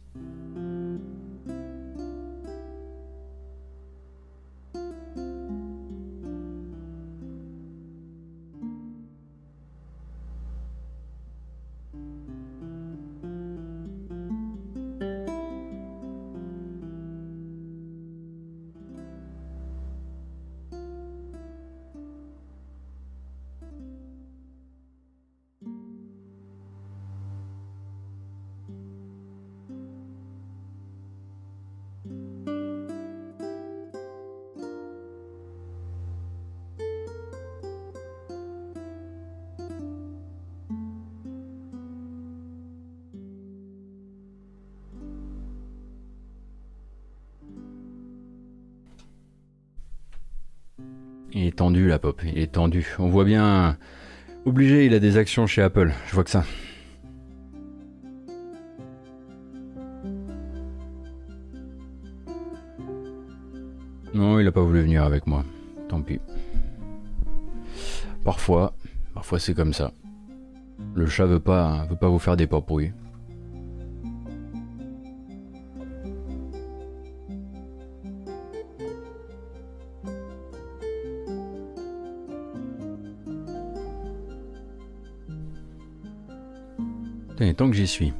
Il 51.33 51.47
est 51.47 51.57
tendu 51.57 51.87
la 51.87 51.99
pop, 51.99 52.21
il 52.25 52.39
est 52.39 52.53
tendu. 52.53 52.87
On 52.99 53.09
voit 53.09 53.25
bien. 53.25 53.77
Obligé, 54.45 54.87
il 54.87 54.95
a 54.95 54.99
des 54.99 55.17
actions 55.17 55.47
chez 55.47 55.63
Apple, 55.63 55.93
je 56.09 56.15
vois 56.15 56.25
que 56.25 56.31
ça. 56.31 56.45
Non, 64.13 64.41
il 64.41 64.47
a 64.47 64.53
pas 64.53 64.63
voulu 64.63 64.83
venir 64.83 65.05
avec 65.05 65.27
moi. 65.27 65.45
Tant 65.89 66.03
pis. 66.03 66.21
Parfois, 68.25 68.75
parfois 69.15 69.39
c'est 69.39 69.55
comme 69.55 69.73
ça. 69.73 69.93
Le 70.95 71.07
chat 71.07 71.27
veut 71.27 71.41
pas, 71.41 71.87
veut 71.89 71.97
pas 71.97 72.09
vous 72.09 72.19
faire 72.19 72.37
des 72.37 72.47
papouilles. 72.47 72.93
Que 87.69 87.77
j'y 87.77 87.87
suis. 87.87 88.13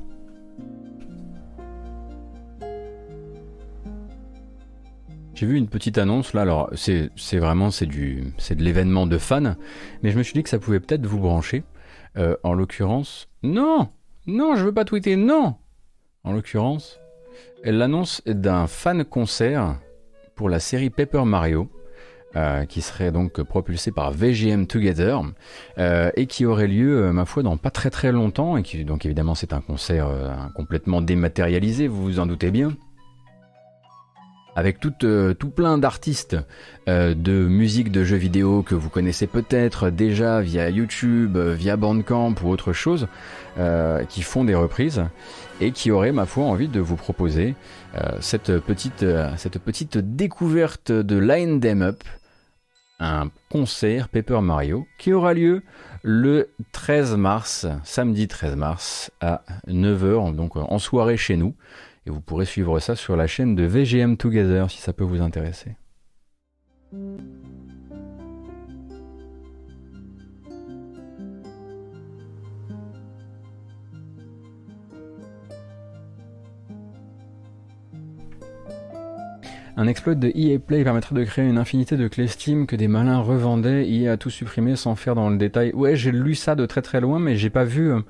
J'ai 5.35 5.47
vu 5.47 5.57
une 5.57 5.69
petite 5.69 5.97
annonce 5.97 6.35
là, 6.35 6.43
alors 6.43 6.71
c'est 6.75 7.39
vraiment 7.39 7.71
c'est 7.71 7.87
du 7.87 8.35
c'est 8.37 8.55
de 8.55 8.63
l'événement 8.63 9.07
de 9.07 9.17
fans, 9.17 9.55
mais 10.03 10.11
je 10.11 10.19
me 10.19 10.23
suis 10.23 10.35
dit 10.35 10.43
que 10.43 10.51
ça 10.51 10.59
pouvait 10.59 10.81
peut-être 10.81 11.07
vous 11.07 11.19
brancher. 11.19 11.63
Euh, 12.19 12.37
en 12.43 12.53
l'occurrence, 12.53 13.29
non, 13.43 13.89
non, 14.27 14.57
je 14.57 14.65
veux 14.65 14.75
pas 14.75 14.85
tweeter, 14.85 15.17
non. 15.17 15.55
En 16.25 16.33
l'occurrence, 16.33 17.01
l'annonce 17.65 18.21
d'un 18.27 18.67
fan 18.67 19.05
concert 19.05 19.79
pour 20.35 20.51
la 20.51 20.61
série 20.61 20.91
Paper 20.91 21.25
Mario. 21.25 21.71
Euh, 22.37 22.65
qui 22.65 22.81
serait 22.81 23.11
donc 23.11 23.43
propulsé 23.43 23.91
par 23.91 24.13
VGM 24.13 24.69
Together 24.69 25.21
euh, 25.79 26.13
et 26.15 26.27
qui 26.27 26.47
aurait 26.47 26.69
lieu, 26.69 27.07
euh, 27.07 27.13
ma 27.13 27.25
foi, 27.25 27.43
dans 27.43 27.57
pas 27.57 27.73
très 27.73 27.91
très 27.91 28.13
longtemps. 28.13 28.57
Et 28.57 28.63
qui, 28.63 28.85
donc 28.85 29.05
évidemment, 29.05 29.35
c'est 29.35 29.53
un 29.53 29.61
concert 29.61 30.09
complètement 30.55 31.01
dématérialisé, 31.01 31.89
vous 31.89 32.03
vous 32.03 32.21
en 32.21 32.27
doutez 32.27 32.53
bien. 32.53 32.73
Avec 34.55 34.79
tout, 34.79 34.93
tout 35.01 35.51
plein 35.51 35.79
d'artistes 35.79 36.37
de 36.87 37.47
musique 37.47 37.91
de 37.91 38.05
jeux 38.05 38.17
vidéo 38.17 38.63
que 38.63 38.75
vous 38.75 38.91
connaissez 38.91 39.27
peut-être 39.27 39.91
déjà 39.91 40.41
via 40.41 40.71
YouTube, 40.71 41.39
via 41.39 41.77
Bandcamp 41.77 42.35
ou 42.43 42.49
autre 42.49 42.73
chose, 42.73 43.07
qui 44.09 44.23
font 44.23 44.45
des 44.45 44.57
reprises 44.57 45.05
et 45.61 45.71
qui 45.71 45.93
auraient, 45.93 46.13
ma 46.13 46.27
foi, 46.27 46.45
envie 46.45 46.69
de 46.69 46.81
vous 46.81 46.97
proposer 46.97 47.55
cette, 48.19 48.59
petite, 48.59 49.07
cette 49.37 49.59
petite 49.61 49.99
découverte 49.99 50.91
de 50.91 51.17
Line 51.17 51.61
Them 51.61 51.83
Up, 51.83 52.03
un 53.01 53.31
concert 53.51 54.09
Paper 54.09 54.41
Mario 54.43 54.87
qui 54.99 55.13
aura 55.13 55.35
lieu 55.35 55.63
le 56.03 56.51
13 56.73 57.17
mars, 57.17 57.67
samedi 57.83 58.29
13 58.29 58.57
mars 58.57 59.11
à 59.21 59.43
9h, 59.67 60.35
donc 60.35 60.57
en 60.57 60.79
soirée 60.79 61.17
chez 61.17 61.37
nous. 61.37 61.55
Et 62.07 62.11
vous 62.11 62.21
pourrez 62.21 62.47
suivre 62.47 62.79
ça 62.79 62.97
sur 62.97 63.17
la 63.17 63.27
chaîne 63.27 63.55
de 63.55 63.65
VGM 63.65 64.17
Together 64.17 64.71
si 64.71 64.79
ça 64.79 64.93
peut 64.93 65.05
vous 65.05 65.21
intéresser. 65.21 65.77
Un 79.77 79.87
exploit 79.87 80.15
de 80.15 80.33
EA 80.35 80.59
Play 80.59 80.85
permettrait 80.85 81.15
de 81.15 81.25
créer 81.25 81.49
une 81.49 81.59
infinité 81.59 81.97
de 81.97 82.09
clés 82.09 82.27
Steam 82.27 82.67
que 82.67 82.77
des 82.77 82.89
malins 82.89 83.21
revendaient. 83.21 83.89
EA 83.89 84.13
a 84.13 84.17
tout 84.17 84.31
supprimé 84.31 84.77
sans 84.77 84.97
faire 84.97 85.15
dans 85.15 85.31
le 85.31 85.37
détail. 85.37 85.73
Ouais, 85.73 85.97
j'ai 85.97 86.13
lu 86.13 86.35
ça 86.35 86.55
de 86.55 86.67
très 86.67 86.83
très 86.83 87.01
loin, 87.01 87.19
mais 87.19 87.37
j'ai 87.37 87.51
pas 87.51 87.65
vu, 87.65 87.93
euh, 87.93 88.01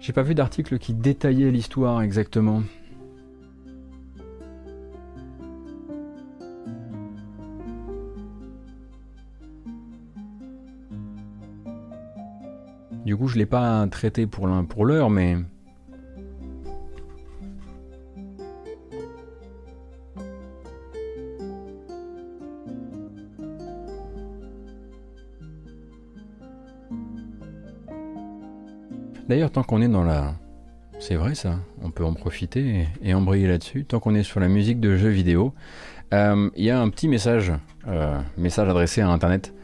j'ai 0.00 0.12
pas 0.12 0.22
vu 0.22 0.34
d'article 0.34 0.78
qui 0.78 0.94
détaillait 0.94 1.50
l'histoire 1.50 2.02
exactement. 2.02 2.62
Du 13.04 13.16
coup, 13.16 13.26
je 13.26 13.38
l'ai 13.38 13.46
pas 13.46 13.86
traité 13.90 14.26
pour 14.26 14.46
l'heure, 14.84 15.10
mais 15.10 15.36
D'ailleurs, 29.28 29.50
tant 29.50 29.62
qu'on 29.62 29.82
est 29.82 29.88
dans 29.88 30.04
la... 30.04 30.34
C'est 31.00 31.14
vrai 31.14 31.34
ça, 31.34 31.58
on 31.82 31.90
peut 31.90 32.04
en 32.04 32.14
profiter 32.14 32.86
et, 33.02 33.14
embrayer 33.14 33.46
là-dessus. 33.46 33.84
Tant 33.84 34.00
qu'on 34.00 34.14
est 34.14 34.22
sur 34.22 34.40
la 34.40 34.48
musique 34.48 34.80
de 34.80 34.96
jeux 34.96 35.10
vidéo, 35.10 35.54
euh, 36.14 36.50
il 36.56 36.64
y 36.64 36.70
a 36.70 36.80
un 36.80 36.88
petit 36.88 37.08
message, 37.08 37.52
euh, 37.86 38.18
message 38.38 38.68
adressé 38.68 39.02
à 39.02 39.08
Internet. 39.08 39.54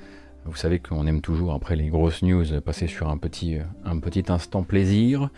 Vous 0.44 0.54
savez 0.54 0.78
qu'on 0.78 1.06
aime 1.06 1.22
toujours, 1.22 1.54
après 1.54 1.76
les 1.76 1.88
grosses 1.88 2.22
news, 2.22 2.44
passer 2.60 2.86
sur 2.86 3.08
un 3.08 3.16
petit, 3.16 3.56
petit 4.02 4.24
instant 4.28 4.62
plaisir. 4.62 5.30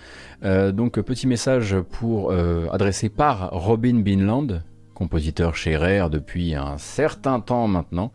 Euh, 0.43 0.73
donc, 0.73 1.01
petit 1.01 1.28
message 1.28 1.77
pour 1.81 2.32
adressé 2.73 3.09
par 3.09 3.51
Robin 3.53 4.01
Binland, 4.01 4.61
compositeur 4.97 5.55
chez 5.55 5.77
Rare 5.77 6.10
depuis 6.10 6.55
un 6.55 6.78
certain 6.78 7.40
temps 7.40 7.68
maintenant. 7.68 8.10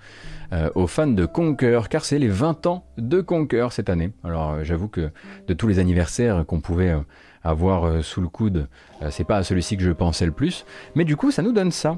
Euh, 0.53 0.69
aux 0.75 0.87
fans 0.87 1.07
de 1.07 1.25
Conquer, 1.25 1.79
car 1.89 2.03
c'est 2.03 2.19
les 2.19 2.27
20 2.27 2.65
ans 2.65 2.83
de 2.97 3.21
Conquer 3.21 3.67
cette 3.71 3.89
année. 3.89 4.11
Alors 4.21 4.51
euh, 4.51 4.63
j'avoue 4.63 4.89
que 4.89 5.09
de 5.47 5.53
tous 5.53 5.67
les 5.67 5.79
anniversaires 5.79 6.43
qu'on 6.45 6.59
pouvait 6.59 6.89
euh, 6.89 6.99
avoir 7.43 8.03
sous 8.03 8.19
le 8.21 8.27
coude, 8.27 8.67
c'est 9.09 9.23
pas 9.23 9.37
à 9.37 9.43
celui-ci 9.43 9.75
que 9.75 9.83
je 9.83 9.91
pensais 9.91 10.27
le 10.27 10.31
plus, 10.31 10.65
mais 10.93 11.05
du 11.05 11.15
coup 11.15 11.31
ça 11.31 11.41
nous 11.41 11.53
donne 11.53 11.71
ça. 11.71 11.97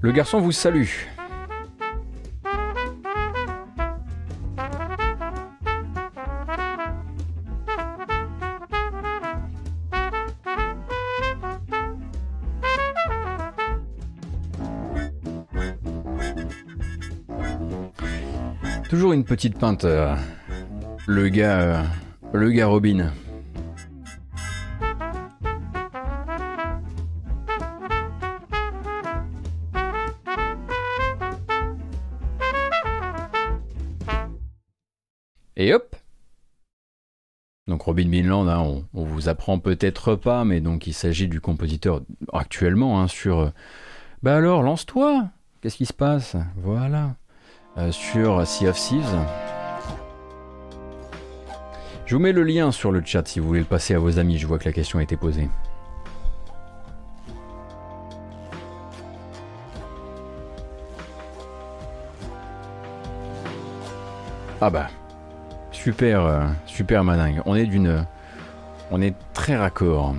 Le 0.00 0.12
garçon 0.12 0.38
vous 0.38 0.52
salue. 0.52 0.86
Toujours 18.88 19.12
une 19.12 19.24
petite 19.24 19.58
pinte. 19.58 19.84
Euh, 19.84 20.14
le 21.06 21.28
gars. 21.28 21.60
Euh, 21.60 21.82
le 22.32 22.50
gars 22.50 22.66
Robin. 22.66 23.12
Robin 37.98 38.10
Binland, 38.10 38.48
hein, 38.48 38.84
on, 38.94 39.02
vous 39.02 39.28
apprend 39.28 39.58
peut-être 39.58 40.14
pas, 40.14 40.44
mais 40.44 40.60
donc 40.60 40.86
il 40.86 40.92
s'agit 40.92 41.26
du 41.26 41.40
compositeur 41.40 42.02
actuellement 42.32 43.00
hein, 43.00 43.08
sur... 43.08 43.40
Euh, 43.40 43.50
bah 44.22 44.36
alors, 44.36 44.62
lance-toi 44.62 45.24
Qu'est-ce 45.60 45.76
qui 45.76 45.86
se 45.86 45.92
passe? 45.92 46.36
Voilà. 46.62 47.16
Euh, 47.76 47.90
sur 47.90 48.46
Sea 48.46 48.68
of 48.68 48.76
Thieves. 48.76 49.18
Je 52.06 52.14
vous 52.14 52.22
mets 52.22 52.30
le 52.30 52.44
lien 52.44 52.70
sur 52.70 52.92
le 52.92 53.02
chat 53.04 53.26
si 53.26 53.40
vous 53.40 53.48
voulez 53.48 53.58
le 53.58 53.66
passer 53.66 53.94
à 53.94 53.98
vos 53.98 54.20
amis, 54.20 54.38
je 54.38 54.46
vois 54.46 54.60
que 54.60 54.66
la 54.66 54.72
question 54.72 55.00
a 55.00 55.02
été 55.02 55.16
posée. 55.16 55.48
Ah 64.60 64.70
bah, 64.70 64.88
super, 65.88 66.26
euh, 66.26 66.44
super 66.66 67.02
madingue. 67.02 67.40
On 67.46 67.54
est 67.54 67.64
d'une, 67.64 68.04
on 68.90 69.00
est 69.00 69.14
très 69.32 69.56
raccord. 69.56 70.14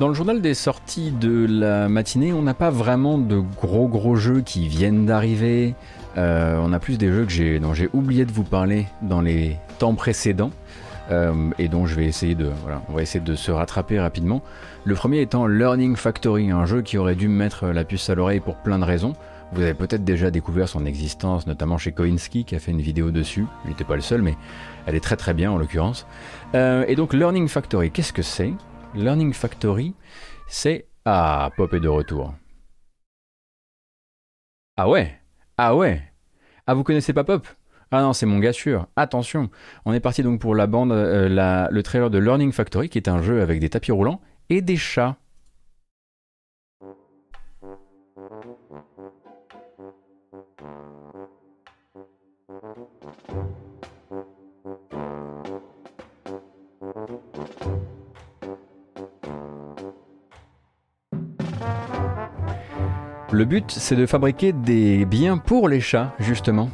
Dans 0.00 0.08
le 0.08 0.14
journal 0.14 0.40
des 0.40 0.54
sorties 0.54 1.10
de 1.10 1.46
la 1.46 1.90
matinée, 1.90 2.32
on 2.32 2.40
n'a 2.40 2.54
pas 2.54 2.70
vraiment 2.70 3.18
de 3.18 3.38
gros 3.38 3.86
gros 3.86 4.16
jeux 4.16 4.40
qui 4.40 4.66
viennent 4.66 5.04
d'arriver. 5.04 5.74
Euh, 6.16 6.58
on 6.58 6.72
a 6.72 6.78
plus 6.78 6.96
des 6.96 7.12
jeux 7.12 7.26
que 7.26 7.58
dont 7.58 7.74
j'ai 7.74 7.90
oublié 7.92 8.24
de 8.24 8.32
vous 8.32 8.42
parler 8.42 8.86
dans 9.02 9.20
les 9.20 9.58
temps 9.78 9.94
précédents. 9.94 10.52
Euh, 11.10 11.50
et 11.58 11.68
dont 11.68 11.84
je 11.84 11.96
vais 11.96 12.06
essayer 12.06 12.34
de, 12.34 12.50
voilà, 12.62 12.80
on 12.88 12.94
va 12.94 13.02
essayer 13.02 13.22
de 13.22 13.34
se 13.34 13.50
rattraper 13.50 14.00
rapidement. 14.00 14.40
Le 14.84 14.94
premier 14.94 15.20
étant 15.20 15.46
Learning 15.46 15.96
Factory, 15.96 16.50
un 16.50 16.64
jeu 16.64 16.80
qui 16.80 16.96
aurait 16.96 17.14
dû 17.14 17.28
me 17.28 17.36
mettre 17.36 17.66
la 17.66 17.84
puce 17.84 18.08
à 18.08 18.14
l'oreille 18.14 18.40
pour 18.40 18.54
plein 18.54 18.78
de 18.78 18.84
raisons. 18.84 19.12
Vous 19.52 19.60
avez 19.60 19.74
peut-être 19.74 20.04
déjà 20.04 20.30
découvert 20.30 20.70
son 20.70 20.86
existence, 20.86 21.46
notamment 21.46 21.76
chez 21.76 21.92
Koinski 21.92 22.46
qui 22.46 22.56
a 22.56 22.58
fait 22.58 22.70
une 22.70 22.80
vidéo 22.80 23.10
dessus. 23.10 23.44
Il 23.66 23.70
n'était 23.70 23.84
pas 23.84 23.96
le 23.96 24.02
seul, 24.02 24.22
mais 24.22 24.36
elle 24.86 24.94
est 24.94 25.00
très 25.00 25.16
très 25.16 25.34
bien 25.34 25.50
en 25.50 25.58
l'occurrence. 25.58 26.06
Euh, 26.54 26.86
et 26.88 26.96
donc 26.96 27.12
Learning 27.12 27.48
Factory, 27.48 27.90
qu'est-ce 27.90 28.14
que 28.14 28.22
c'est? 28.22 28.54
Learning 28.94 29.32
Factory, 29.32 29.94
c'est... 30.48 30.86
Ah, 31.04 31.50
Pop 31.56 31.72
est 31.72 31.80
de 31.80 31.88
retour. 31.88 32.34
Ah 34.76 34.88
ouais 34.88 35.18
Ah 35.56 35.74
ouais 35.76 36.02
Ah, 36.66 36.74
vous 36.74 36.84
connaissez 36.84 37.12
pas 37.12 37.24
Pop? 37.24 37.46
Ah 37.90 38.02
non, 38.02 38.12
c'est 38.12 38.26
mon 38.26 38.38
gars 38.38 38.52
sûr. 38.52 38.86
Attention, 38.96 39.50
on 39.84 39.92
est 39.92 40.00
parti 40.00 40.22
donc 40.22 40.40
pour 40.40 40.54
la 40.54 40.66
bande, 40.66 40.92
euh, 40.92 41.68
le 41.70 41.82
trailer 41.82 42.10
de 42.10 42.18
Learning 42.18 42.52
Factory, 42.52 42.88
qui 42.88 42.98
est 42.98 43.08
un 43.08 43.22
jeu 43.22 43.42
avec 43.42 43.60
des 43.60 43.70
tapis 43.70 43.92
roulants 43.92 44.20
et 44.48 44.60
des 44.60 44.76
chats. 44.76 45.16
Le 63.32 63.44
but, 63.44 63.70
c'est 63.70 63.94
de 63.94 64.06
fabriquer 64.06 64.52
des 64.52 65.04
biens 65.04 65.38
pour 65.38 65.68
les 65.68 65.80
chats, 65.80 66.12
justement. 66.18 66.68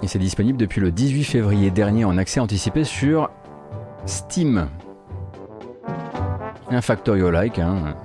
Et 0.00 0.06
c'est 0.06 0.20
disponible 0.20 0.58
depuis 0.58 0.80
le 0.80 0.92
18 0.92 1.24
février 1.24 1.70
dernier 1.72 2.04
en 2.04 2.16
accès 2.18 2.38
anticipé 2.38 2.84
sur 2.84 3.30
Steam. 4.06 4.68
Un 6.70 6.80
Factorio-like, 6.80 7.58
hein, 7.58 7.96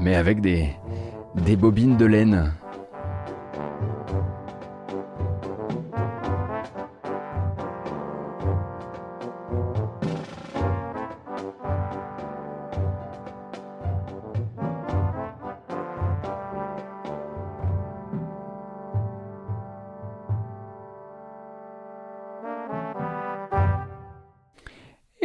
mais 0.00 0.14
avec 0.14 0.40
des, 0.40 0.70
des 1.34 1.56
bobines 1.56 1.96
de 1.96 2.06
laine. 2.06 2.52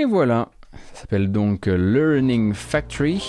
Et 0.04 0.06
voilà, 0.06 0.50
ça 0.94 1.04
s'appelle 1.04 1.32
donc 1.32 1.66
Learning 1.66 2.54
Factory. 2.54 3.24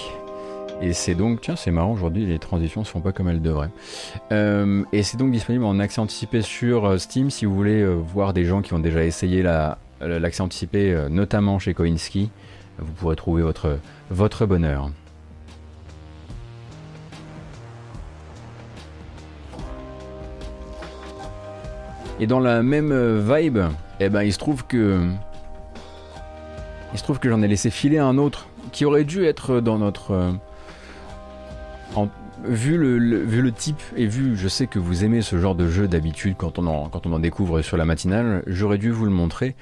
Et 0.82 0.92
c'est 0.92 1.14
donc, 1.14 1.40
tiens, 1.40 1.54
c'est 1.54 1.70
marrant 1.70 1.92
aujourd'hui, 1.92 2.26
les 2.26 2.40
transitions 2.40 2.82
se 2.82 2.90
font 2.90 3.00
pas 3.00 3.12
comme 3.12 3.28
elles 3.28 3.40
devraient. 3.40 3.70
Euh, 4.32 4.82
et 4.92 5.04
c'est 5.04 5.16
donc 5.16 5.30
disponible 5.30 5.64
en 5.66 5.78
accès 5.78 6.00
anticipé 6.00 6.42
sur 6.42 6.84
euh, 6.84 6.98
Steam 6.98 7.30
si 7.30 7.44
vous 7.44 7.54
voulez 7.54 7.80
euh, 7.80 7.94
voir 7.94 8.32
des 8.32 8.44
gens 8.44 8.60
qui 8.60 8.74
ont 8.74 8.80
déjà 8.80 9.04
essayé 9.04 9.44
l'accès 10.00 10.42
anticipé, 10.42 11.06
notamment 11.10 11.60
chez 11.60 11.74
Koinski. 11.74 12.28
Vous 12.80 12.92
pourrez 12.94 13.14
trouver 13.14 13.42
votre, 13.42 13.78
votre 14.10 14.44
bonheur. 14.44 14.90
Et 22.18 22.26
dans 22.26 22.40
la 22.40 22.64
même 22.64 22.92
vibe, 23.20 23.60
eh 24.00 24.08
ben, 24.08 24.24
il 24.24 24.32
se 24.32 24.38
trouve 24.38 24.66
que 24.66 25.08
il 26.94 26.98
se 26.98 27.02
trouve 27.02 27.18
que 27.18 27.28
j'en 27.28 27.42
ai 27.42 27.48
laissé 27.48 27.70
filer 27.70 27.98
un 27.98 28.16
autre 28.18 28.46
qui 28.72 28.84
aurait 28.84 29.04
dû 29.04 29.24
être 29.24 29.60
dans 29.60 29.78
notre. 29.78 30.12
Euh, 30.12 30.32
vu, 32.44 32.78
le, 32.78 33.18
vu 33.18 33.42
le 33.42 33.52
type 33.52 33.82
et 33.96 34.06
vu, 34.06 34.36
je 34.36 34.46
sais 34.46 34.68
que 34.68 34.78
vous 34.78 35.04
aimez 35.04 35.20
ce 35.20 35.38
genre 35.38 35.56
de 35.56 35.68
jeu 35.68 35.88
d'habitude 35.88 36.36
quand, 36.38 36.58
on 36.58 36.66
en, 36.66 36.88
quand 36.88 37.06
on 37.06 37.12
en 37.12 37.18
découvre 37.18 37.62
sur 37.62 37.76
la 37.76 37.84
matinale, 37.84 38.44
j'aurais 38.46 38.78
dû 38.78 38.90
vous 38.90 39.04
le 39.04 39.10
montrer. 39.10 39.56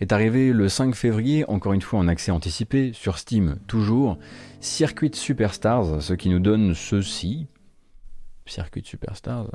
Est 0.00 0.12
arrivé 0.12 0.52
le 0.52 0.68
5 0.68 0.94
février, 0.94 1.44
encore 1.48 1.72
une 1.72 1.82
fois 1.82 1.98
en 1.98 2.08
accès 2.08 2.30
anticipé, 2.30 2.92
sur 2.94 3.18
Steam 3.18 3.58
toujours, 3.66 4.16
Circuit 4.60 5.10
Superstars, 5.12 6.00
ce 6.00 6.14
qui 6.14 6.30
nous 6.30 6.38
donne 6.38 6.72
ceci. 6.74 7.48
Circuit 8.46 8.82
Superstars. 8.84 9.48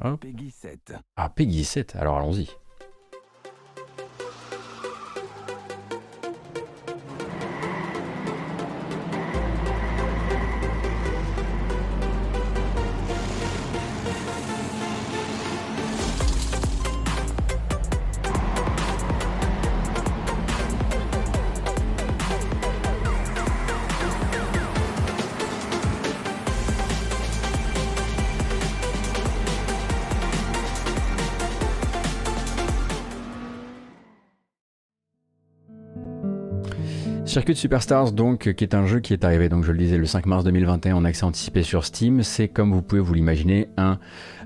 Hein, 0.00 0.16
Peggy 0.16 0.50
7. 0.50 0.94
Ah, 1.16 1.28
Peggy 1.28 1.64
7, 1.64 1.96
alors 1.96 2.16
allons-y. 2.16 2.48
Superstars, 37.56 38.12
donc, 38.12 38.52
qui 38.52 38.64
est 38.64 38.74
un 38.74 38.86
jeu 38.86 39.00
qui 39.00 39.12
est 39.12 39.24
arrivé, 39.24 39.48
donc 39.48 39.64
je 39.64 39.72
le 39.72 39.78
disais, 39.78 39.96
le 39.96 40.06
5 40.06 40.26
mars 40.26 40.44
2021 40.44 40.96
en 40.96 41.04
accès 41.04 41.24
anticipé 41.24 41.62
sur 41.62 41.84
Steam. 41.84 42.22
C'est, 42.22 42.48
comme 42.48 42.72
vous 42.72 42.82
pouvez 42.82 43.00
vous 43.00 43.14
l'imaginer, 43.14 43.68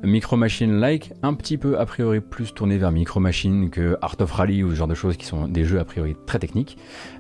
Micro 0.05 0.37
Machine-like, 0.37 1.13
un 1.23 1.35
petit 1.35 1.57
peu 1.57 1.79
a 1.79 1.87
priori 1.87 2.21
plus 2.21 2.53
tourné 2.53 2.77
vers 2.77 2.93
Micro 2.93 3.21
Machine 3.21 3.71
que 3.71 3.97
Art 4.03 4.17
of 4.21 4.31
Rally 4.33 4.63
ou 4.63 4.71
ce 4.71 4.75
genre 4.75 4.89
de 4.89 4.95
choses 4.95 5.17
qui 5.17 5.25
sont 5.25 5.49
des 5.49 5.65
jeux 5.65 5.81
a 5.81 5.85
priori 5.85 6.15
très 6.27 6.39
techniques. 6.39 6.77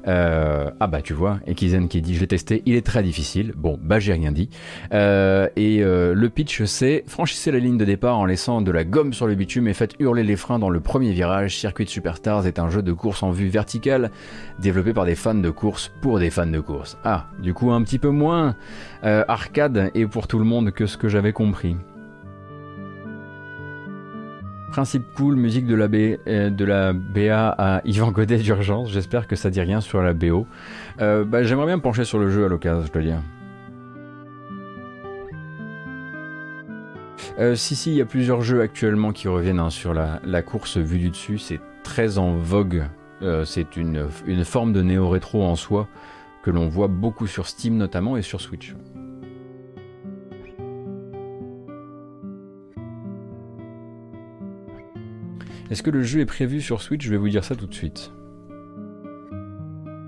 Euh, 0.07 0.71
ah 0.81 0.87
bah 0.87 1.01
tu 1.01 1.15
vois, 1.15 1.41
et 1.47 1.55
Kizen 1.55 1.89
qui 1.89 2.03
dit 2.03 2.15
j'ai 2.15 2.27
testé, 2.27 2.63
il 2.67 2.75
est 2.75 2.85
très 2.85 3.03
difficile. 3.03 3.55
Bon, 3.57 3.79
bah 3.81 4.01
j'ai 4.01 4.13
rien 4.13 4.33
dit. 4.33 4.51
Euh, 4.93 5.49
et 5.57 5.83
euh, 5.83 6.15
le 6.15 6.29
pitch 6.29 6.65
c'est 6.65 7.05
franchissez 7.07 7.51
la 7.51 7.59
ligne 7.59 7.79
de 7.79 7.85
départ 7.85 8.19
en 8.19 8.27
laissant 8.27 8.61
de 8.61 8.71
la 8.71 8.85
gomme 8.85 9.13
sur 9.15 9.27
le 9.27 9.35
bitume 9.35 9.67
et 9.67 9.75
faites 9.75 9.95
hurler 9.99 10.23
les 10.23 10.37
freins 10.37 10.59
dans 10.59 10.71
le 10.71 10.81
premier 10.81 11.13
virage. 11.13 11.57
Circuit 11.57 11.87
Superstars 11.87 12.47
est 12.47 12.59
un 12.59 12.69
jeu 12.69 12.83
de 12.83 12.93
course 12.93 13.23
en 13.23 13.31
vue 13.31 13.49
verticale 13.49 14.11
développé 14.59 14.93
par 14.93 15.07
des 15.07 15.15
fans 15.15 15.35
de 15.35 15.51
course 15.51 15.91
pour 16.03 16.19
des 16.19 16.31
fans 16.31 16.47
de 16.47 16.61
course. 16.61 16.99
Ah, 17.05 17.29
du 17.39 17.55
coup 17.55 17.73
un 17.73 17.83
petit 17.83 17.99
peu 17.99 18.11
moins 18.11 18.57
arcade 19.03 19.91
et 19.95 20.07
pour 20.07 20.27
tout 20.27 20.39
le 20.39 20.45
monde 20.45 20.71
que 20.71 20.87
ce 20.87 20.97
que 20.97 21.09
j'avais 21.09 21.33
compris. 21.33 21.77
Principe 24.75 25.05
cool, 25.15 25.37
musique 25.37 25.69
de 25.69 25.77
la, 25.77 25.87
B, 25.87 26.19
euh, 26.27 26.93
BA 26.93 27.49
à 27.49 27.81
Yvan 27.85 28.11
Godet 28.11 28.39
d'urgence. 28.39 28.91
J'espère 28.91 29.29
que 29.29 29.37
ça 29.37 29.49
dit 29.49 29.61
rien 29.61 29.81
sur 29.81 30.03
la 30.03 30.15
BO. 30.15 30.49
Euh, 31.01 31.25
bah, 31.25 31.45
J'aimerais 31.45 31.67
bien 31.67 31.77
me 31.77 31.81
pencher 31.81 32.05
sur 32.05 32.19
le 32.19 32.29
jeu 32.29 32.45
à 32.45 32.49
l'occasion, 32.49 32.85
je 32.85 32.91
dois 32.91 33.03
dire. 33.03 33.23
Euh, 37.39 37.55
si, 37.55 37.77
si, 37.77 37.93
il 37.93 37.99
y 37.99 38.01
a 38.01 38.05
plusieurs 38.05 38.43
jeux 38.43 38.63
actuellement 38.63 39.13
qui 39.13 39.29
reviennent 39.29 39.61
hein, 39.61 39.71
sur 39.71 39.95
la, 39.95 40.43
course 40.43 40.77
vue 40.77 40.99
du 40.99 41.11
dessus. 41.11 41.39
C'est 41.39 41.61
très 41.85 42.19
en 42.19 42.35
vogue. 42.35 42.83
C'est 43.45 43.77
une, 43.77 44.09
forme 44.43 44.73
de 44.73 44.83
néo-rétro 44.83 45.45
en 45.45 45.55
soi 45.55 45.87
que 46.43 46.51
l'on 46.51 46.69
voit 46.69 46.89
beaucoup 46.89 47.29
sur 47.29 47.47
Steam 47.47 47.77
notamment 47.77 48.17
et 48.17 48.23
sur 48.23 48.41
Switch. 48.41 48.75
Est-ce 55.75 55.83
que 55.83 55.91
le 55.91 56.05
jeu 56.05 56.21
est 56.21 56.25
prévu 56.25 56.61
sur 56.61 56.81
Switch? 56.81 57.05
Je 57.05 57.11
vais 57.11 57.17
vous 57.17 57.29
dire 57.29 57.43
ça 57.43 57.57
tout 57.57 57.67
de 57.67 57.75
suite. 57.75 58.13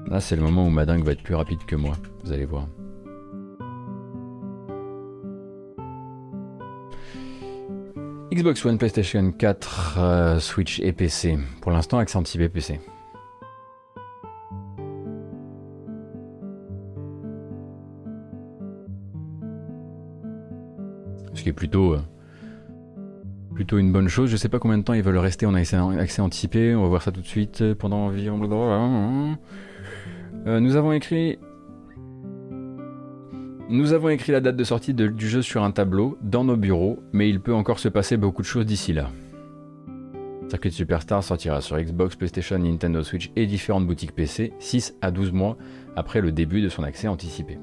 Là, 0.06 0.20
c'est 0.20 0.36
le 0.36 0.43
moment 0.43 0.64
où 0.64 0.70
ma 0.70 0.86
dingue 0.86 1.02
va 1.02 1.10
être 1.10 1.24
plus 1.24 1.34
rapide 1.34 1.59
que 1.66 1.74
moi. 1.74 1.97
Vous 2.22 2.30
allez 2.30 2.44
voir. 2.44 2.68
Xbox 8.32 8.64
One, 8.64 8.78
PlayStation 8.78 9.32
4, 9.32 9.98
euh, 9.98 10.38
Switch 10.38 10.78
et 10.78 10.93
PC. 10.93 11.36
Pour 11.60 11.72
l'instant, 11.72 11.98
accent 11.98 12.20
anti 12.20 12.38
PC. 12.38 12.78
Ce 21.34 21.43
qui 21.43 21.48
est 21.48 21.52
plutôt... 21.52 21.94
Euh, 21.94 22.01
plutôt 23.57 23.78
une 23.78 23.91
bonne 23.91 24.09
chose. 24.09 24.31
Je 24.31 24.37
sais 24.37 24.49
pas 24.49 24.61
combien 24.61 24.78
de 24.78 24.85
temps 24.85 24.93
ils 24.93 25.03
veulent 25.03 25.19
rester 25.19 25.47
en 25.47 25.55
accès, 25.55 25.77
accès 25.77 26.23
anticipé. 26.23 26.77
On 26.77 26.83
va 26.83 26.89
voir 26.89 27.03
ça 27.03 27.11
tout 27.11 27.23
de 27.23 27.27
suite 27.27 27.62
euh, 27.62 27.74
pendant 27.74 28.07
environ. 28.07 29.37
Euh, 30.47 30.61
nous 30.61 30.77
avons 30.77 30.93
écrit. 30.93 31.39
Nous 33.69 33.93
avons 33.93 34.11
écrit 34.11 34.31
la 34.31 34.41
date 34.41 34.55
de 34.55 34.62
sortie 34.62 34.95
du 34.95 35.28
jeu 35.28 35.43
sur 35.43 35.65
un 35.65 35.73
tableau 35.73 36.16
dans 36.23 36.45
nos 36.45 36.57
bureaux, 36.57 37.01
mais 37.12 37.28
il 37.28 37.41
peut 37.41 37.55
encore 37.55 37.81
se 37.81 37.89
passer 37.89 38.16
beaucoup 38.16 38.43
de 38.43 38.47
choses 38.47 38.66
d'ici 38.66 38.93
là. 38.93 39.11
Circuit 40.49 40.70
Superstar 40.70 41.24
sortira 41.24 41.61
sur 41.61 41.77
Xbox, 41.77 42.15
PlayStation, 42.15 42.59
Nintendo 42.59 43.03
Switch 43.03 43.33
et 43.35 43.47
différentes 43.47 43.85
boutiques 43.85 44.15
PC 44.15 44.53
6 44.61 44.95
à 45.01 45.11
12 45.11 45.33
mois 45.33 45.57
après 45.97 46.20
le 46.20 46.31
début 46.31 46.62
de 46.62 46.69
son 46.69 46.85
accès 46.85 47.09
anticipé. 47.09 47.59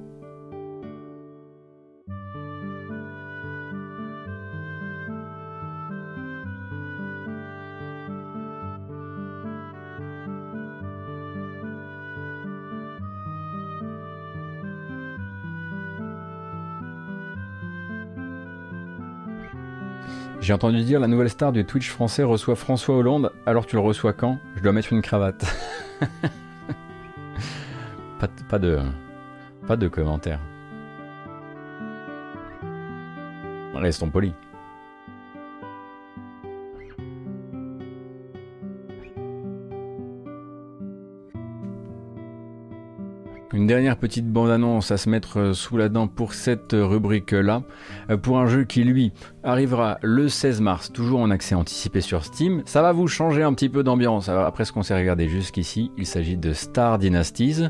J'ai 20.44 20.52
entendu 20.52 20.84
dire 20.84 21.00
la 21.00 21.08
nouvelle 21.08 21.30
star 21.30 21.54
du 21.54 21.64
Twitch 21.64 21.90
français 21.90 22.22
reçoit 22.22 22.58
François 22.58 22.98
Hollande. 22.98 23.32
Alors 23.46 23.66
tu 23.66 23.78
le 23.78 23.82
reçois 23.82 24.12
quand? 24.12 24.40
Je 24.58 24.62
dois 24.62 24.74
mettre 24.74 24.92
une 24.92 25.02
cravate. 25.02 25.46
pas, 28.20 28.28
pas, 28.50 28.60
de, 28.60 28.82
pas 29.66 29.78
de 29.78 29.88
commentaires. 29.88 30.42
Restons 33.74 34.10
polis. 34.10 34.34
Une 43.64 43.68
dernière 43.68 43.96
petite 43.96 44.30
bande-annonce 44.30 44.92
à 44.92 44.98
se 44.98 45.08
mettre 45.08 45.40
euh, 45.40 45.54
sous 45.54 45.78
la 45.78 45.88
dent 45.88 46.10
pour 46.10 46.34
cette 46.34 46.74
rubrique-là, 46.74 47.64
euh, 48.10 48.18
pour 48.18 48.38
un 48.38 48.46
jeu 48.46 48.66
qui 48.66 48.84
lui 48.84 49.14
arrivera 49.42 50.00
le 50.02 50.28
16 50.28 50.60
mars, 50.60 50.92
toujours 50.92 51.22
en 51.22 51.32
accès 51.32 51.56
anticipé 51.56 52.02
sur 52.02 52.26
Steam. 52.26 52.62
Ça 52.66 52.82
va 52.82 52.92
vous 52.92 53.08
changer 53.08 53.42
un 53.42 53.54
petit 53.54 53.70
peu 53.70 53.82
d'ambiance 53.82 54.28
après 54.28 54.66
ce 54.66 54.74
qu'on 54.74 54.84
s'est 54.84 54.98
regardé 54.98 55.30
jusqu'ici. 55.30 55.94
Il 55.98 56.06
s'agit 56.06 56.36
de 56.36 56.52
Star 56.52 57.00
Dynasties 57.00 57.70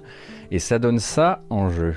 et 0.50 0.58
ça 0.58 0.80
donne 0.80 0.98
ça 0.98 1.44
en 1.52 1.70
jeu. 1.70 1.94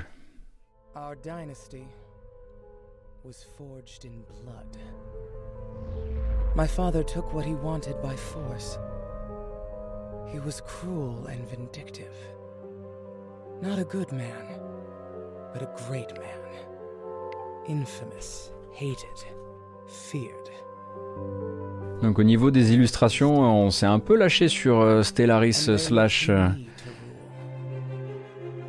My 6.55 6.67
father 6.67 7.03
took 7.03 7.33
what 7.33 7.45
he 7.45 7.55
wanted 7.63 7.95
by 8.03 8.15
force. 8.15 8.77
He 10.31 10.37
was 10.37 10.61
cruel 10.61 11.25
and 11.27 11.43
vindictive. 11.49 12.36
Not 13.61 13.79
a 13.79 13.83
good 13.83 14.11
man, 14.11 14.59
but 15.51 15.63
a 15.63 15.69
great 15.87 16.13
man. 16.13 16.39
Infamous, 17.67 18.51
hated, 18.71 19.25
feared. 19.87 20.49
Donc 22.03 22.19
au 22.19 22.23
niveau 22.23 22.51
des 22.51 22.73
illustrations, 22.73 23.39
on 23.41 23.71
s'est 23.71 23.87
un 23.87 23.99
peu 23.99 24.15
lâché 24.15 24.47
sur 24.47 24.79
euh, 24.79 25.01
Stellaris 25.01 25.69
slash 25.77 26.29
euh, 26.29 26.49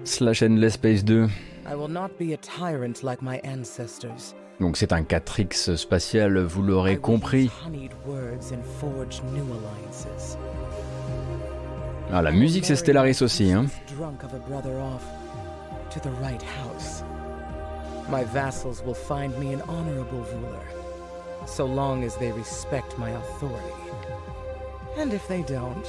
slash 0.04 0.42
Endless 0.42 0.74
Space 0.74 1.04
2. 1.04 1.28
Donc 4.58 4.76
c'est 4.78 4.92
un 4.92 5.02
4X 5.02 5.76
spatial, 5.76 6.38
vous 6.38 6.62
l'aurez 6.62 6.96
compris. 6.96 7.50
Ah, 12.12 12.22
la 12.22 12.30
musique 12.30 12.64
c'est 12.64 12.76
Stellaris 12.76 13.22
aussi, 13.22 13.52
hein. 13.52 13.66
My 18.10 18.24
vassals 18.24 18.82
will 18.82 18.94
find 18.94 19.38
me 19.38 19.52
an 19.52 19.60
honorable 19.68 20.24
ruler, 20.32 20.64
so 21.46 21.66
long 21.66 22.04
as 22.04 22.16
they 22.16 22.32
respect 22.32 22.96
my 22.96 23.10
authority. 23.10 23.74
And 24.98 25.12
if 25.12 25.28
they 25.28 25.42
don't, 25.42 25.86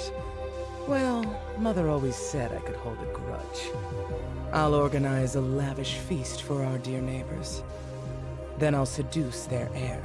well, 0.86 1.24
Mother 1.58 1.88
always 1.88 2.16
said 2.16 2.52
I 2.52 2.60
could 2.66 2.76
hold 2.76 2.98
a 3.02 3.12
grudge. 3.14 3.72
I'll 4.52 4.74
organize 4.74 5.38
a 5.38 5.41
lavish 5.41 5.96
feast 5.96 6.41
for 6.41 6.62
our 6.66 6.78
dear 6.80 7.00
neighbors. 7.00 7.64
Then 8.60 8.76
I'll 8.76 8.86
seduce 8.86 9.46
their 9.46 9.70
heir. 9.74 10.02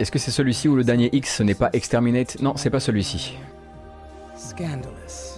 Est-ce 0.00 0.10
que 0.10 0.18
c'est 0.18 0.32
celui-ci 0.32 0.68
ou 0.68 0.74
le 0.74 0.82
dernier 0.82 1.10
X 1.12 1.40
n'est 1.40 1.54
pas 1.54 1.70
Exterminate? 1.72 2.40
Non, 2.42 2.56
c'est 2.56 2.70
pas 2.70 2.80
celui-ci. 2.80 3.38
Scandalous. 4.36 5.35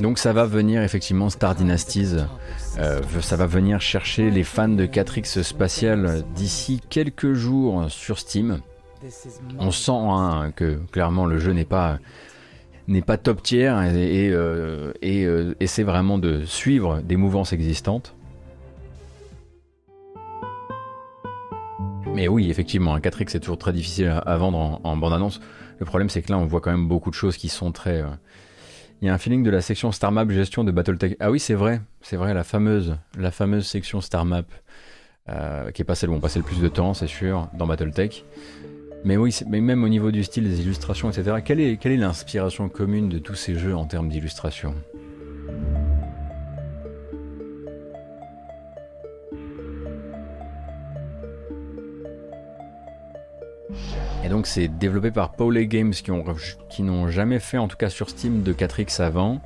Donc 0.00 0.18
ça 0.18 0.32
va 0.32 0.44
venir 0.44 0.82
effectivement 0.82 1.30
Star 1.30 1.54
Dynasties, 1.54 2.16
euh, 2.78 3.00
ça 3.20 3.36
va 3.36 3.46
venir 3.46 3.80
chercher 3.80 4.30
les 4.30 4.44
fans 4.44 4.68
de 4.68 4.86
4X 4.86 5.42
spatial 5.42 6.24
d'ici 6.34 6.80
quelques 6.88 7.32
jours 7.32 7.90
sur 7.90 8.18
Steam. 8.18 8.60
On 9.58 9.70
sent 9.70 9.92
hein, 9.92 10.52
que 10.54 10.78
clairement 10.90 11.26
le 11.26 11.38
jeu 11.38 11.52
n'est 11.52 11.64
pas 11.64 11.98
n'est 12.86 13.02
pas 13.02 13.16
top 13.16 13.42
tier 13.42 13.74
et, 13.94 14.26
et, 14.26 14.30
euh, 14.30 14.92
euh, 15.02 15.54
essaie 15.58 15.84
vraiment 15.84 16.18
de 16.18 16.44
suivre 16.44 17.00
des 17.00 17.16
mouvances 17.16 17.52
existantes. 17.54 18.14
Mais 22.14 22.28
oui, 22.28 22.50
effectivement, 22.50 22.94
un 22.94 23.00
4X 23.00 23.30
c'est 23.30 23.40
toujours 23.40 23.58
très 23.58 23.72
difficile 23.72 24.20
à, 24.24 24.36
vendre 24.36 24.80
en, 24.84 24.96
bande-annonce. 24.96 25.40
Le 25.78 25.86
problème 25.86 26.08
c'est 26.08 26.22
que 26.22 26.30
là 26.30 26.38
on 26.38 26.46
voit 26.46 26.60
quand 26.60 26.70
même 26.70 26.86
beaucoup 26.86 27.10
de 27.10 27.14
choses 27.14 27.36
qui 27.36 27.48
sont 27.48 27.72
très 27.72 28.04
il 29.00 29.08
y 29.08 29.10
a 29.10 29.14
un 29.14 29.18
feeling 29.18 29.42
de 29.42 29.50
la 29.50 29.60
section 29.60 29.92
Star 29.92 30.12
Map 30.12 30.28
gestion 30.30 30.64
de 30.64 30.70
Battletech. 30.70 31.16
Ah 31.20 31.30
oui, 31.30 31.40
c'est 31.40 31.54
vrai, 31.54 31.80
c'est 32.00 32.16
vrai, 32.16 32.34
la 32.34 32.44
fameuse, 32.44 32.96
section 33.62 34.00
Star 34.00 34.24
Map, 34.24 34.44
euh, 35.28 35.70
qui 35.70 35.82
est 35.82 35.84
pas 35.84 35.94
celle 35.94 36.10
où 36.10 36.14
on 36.14 36.20
passait 36.20 36.38
le 36.38 36.44
plus 36.44 36.60
de 36.60 36.68
temps, 36.68 36.94
c'est 36.94 37.06
sûr, 37.06 37.48
dans 37.58 37.66
Battletech. 37.66 38.24
Mais 39.04 39.18
oui, 39.18 39.38
mais 39.46 39.60
même 39.60 39.84
au 39.84 39.88
niveau 39.88 40.10
du 40.10 40.24
style, 40.24 40.44
des 40.44 40.62
illustrations, 40.62 41.10
etc., 41.10 41.36
quelle 41.44 41.60
est, 41.60 41.76
quelle 41.76 41.92
est 41.92 41.98
l'inspiration 41.98 42.70
commune 42.70 43.10
de 43.10 43.18
tous 43.18 43.34
ces 43.34 43.54
jeux 43.54 43.76
en 43.76 43.84
termes 43.84 44.08
d'illustration? 44.08 44.74
Et 54.24 54.28
donc 54.28 54.46
c'est 54.46 54.68
développé 54.68 55.10
par 55.10 55.32
Paulé 55.32 55.66
Games 55.66 55.90
qui, 55.90 56.10
ont, 56.10 56.24
qui 56.70 56.82
n'ont 56.82 57.08
jamais 57.08 57.38
fait, 57.38 57.58
en 57.58 57.68
tout 57.68 57.76
cas 57.76 57.88
sur 57.88 58.08
Steam, 58.08 58.42
de 58.42 58.52
4X 58.52 59.02
avant. 59.02 59.40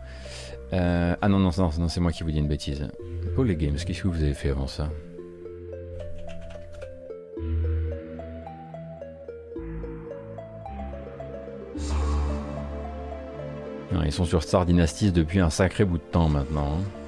Euh, 0.73 1.17
ah 1.21 1.29
non, 1.29 1.39
non, 1.39 1.51
non, 1.59 1.89
c'est 1.89 2.01
moi 2.01 2.13
qui 2.13 2.23
vous 2.23 2.31
dis 2.31 2.39
une 2.39 2.49
bêtise. 2.49 2.89
Paulé 3.35 3.57
Games, 3.57 3.77
qu'est-ce 3.77 4.03
que 4.03 4.09
vous 4.09 4.23
avez 4.23 4.35
fait 4.35 4.51
avant 4.51 4.67
ça 4.67 4.91
Ils 14.09 14.13
sont 14.13 14.25
sur 14.25 14.43
Star 14.43 14.65
Dynasties 14.65 15.13
depuis 15.13 15.39
un 15.39 15.51
sacré 15.51 15.85
bout 15.85 15.99
de 15.99 16.03
temps 16.03 16.31
maintenant. 16.31 16.79
Hein. 16.79 17.08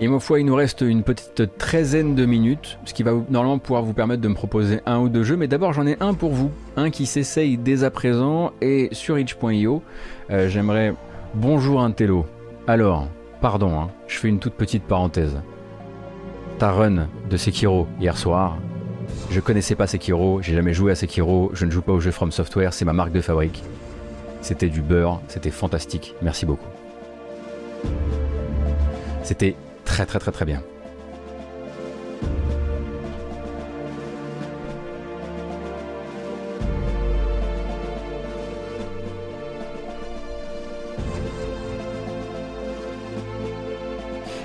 Et 0.00 0.06
ma 0.06 0.20
foi, 0.20 0.38
il 0.38 0.46
nous 0.46 0.54
reste 0.54 0.82
une 0.82 1.02
petite 1.02 1.58
treizaine 1.58 2.14
de 2.14 2.24
minutes, 2.24 2.78
ce 2.84 2.94
qui 2.94 3.02
va 3.02 3.12
normalement 3.30 3.58
pouvoir 3.58 3.82
vous 3.82 3.94
permettre 3.94 4.22
de 4.22 4.28
me 4.28 4.34
proposer 4.34 4.80
un 4.86 5.00
ou 5.00 5.08
deux 5.08 5.24
jeux. 5.24 5.36
Mais 5.36 5.48
d'abord, 5.48 5.72
j'en 5.72 5.88
ai 5.88 5.96
un 5.98 6.14
pour 6.14 6.30
vous, 6.30 6.52
un 6.76 6.90
qui 6.90 7.04
s'essaye 7.04 7.56
dès 7.58 7.82
à 7.82 7.90
présent 7.90 8.52
et 8.60 8.90
sur 8.92 9.18
itch.io. 9.18 9.82
Euh, 10.30 10.48
j'aimerais. 10.48 10.94
Bonjour 11.34 11.82
Intello. 11.82 12.26
Alors, 12.68 13.08
pardon, 13.40 13.78
hein, 13.78 13.88
je 14.06 14.18
fais 14.18 14.28
une 14.28 14.38
toute 14.38 14.54
petite 14.54 14.84
parenthèse. 14.84 15.36
Ta 16.60 16.70
run 16.70 17.08
de 17.28 17.36
Sekiro 17.36 17.88
hier 18.00 18.16
soir, 18.16 18.56
je 19.30 19.40
connaissais 19.40 19.74
pas 19.74 19.86
Sekiro, 19.86 20.40
j'ai 20.42 20.54
jamais 20.54 20.74
joué 20.74 20.92
à 20.92 20.94
Sekiro, 20.94 21.50
je 21.54 21.64
ne 21.64 21.70
joue 21.70 21.82
pas 21.82 21.92
au 21.92 22.00
jeu 22.00 22.10
From 22.10 22.32
Software, 22.32 22.72
c'est 22.72 22.84
ma 22.84 22.92
marque 22.92 23.12
de 23.12 23.20
fabrique. 23.20 23.62
C'était 24.40 24.68
du 24.68 24.80
beurre, 24.80 25.20
c'était 25.28 25.50
fantastique, 25.50 26.14
merci 26.22 26.46
beaucoup. 26.46 26.68
C'était 29.22 29.54
très 29.98 30.06
très 30.06 30.18
très 30.20 30.30
très 30.30 30.44
bien. 30.44 30.62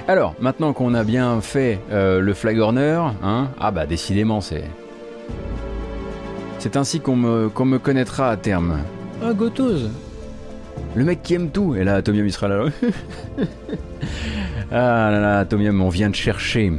Alors, 0.08 0.36
maintenant 0.40 0.74
qu'on 0.74 0.94
a 0.96 1.04
bien 1.04 1.40
fait 1.40 1.80
euh, 1.92 2.20
le 2.20 2.34
flag 2.34 2.60
hein, 2.60 3.50
ah 3.60 3.72
bah 3.72 3.86
décidément 3.86 4.42
c'est... 4.42 4.66
C'est 6.60 6.78
ainsi 6.78 7.00
qu'on 7.00 7.16
me, 7.16 7.50
qu'on 7.50 7.66
me 7.66 7.78
connaîtra 7.78 8.30
à 8.30 8.38
terme. 8.38 8.80
Ah, 9.22 9.34
Gotoz 9.34 9.90
Le 10.96 11.04
mec 11.06 11.22
qui 11.22 11.36
aime 11.36 11.50
tout 11.52 11.76
Et 11.76 11.84
là, 11.84 12.02
il 12.06 12.34
sera 12.34 12.48
là. 12.48 12.66
Ah 14.72 15.10
là 15.12 15.20
là, 15.20 15.40
Atomium, 15.40 15.82
on 15.82 15.90
vient 15.90 16.10
de 16.10 16.16
chercher. 16.16 16.72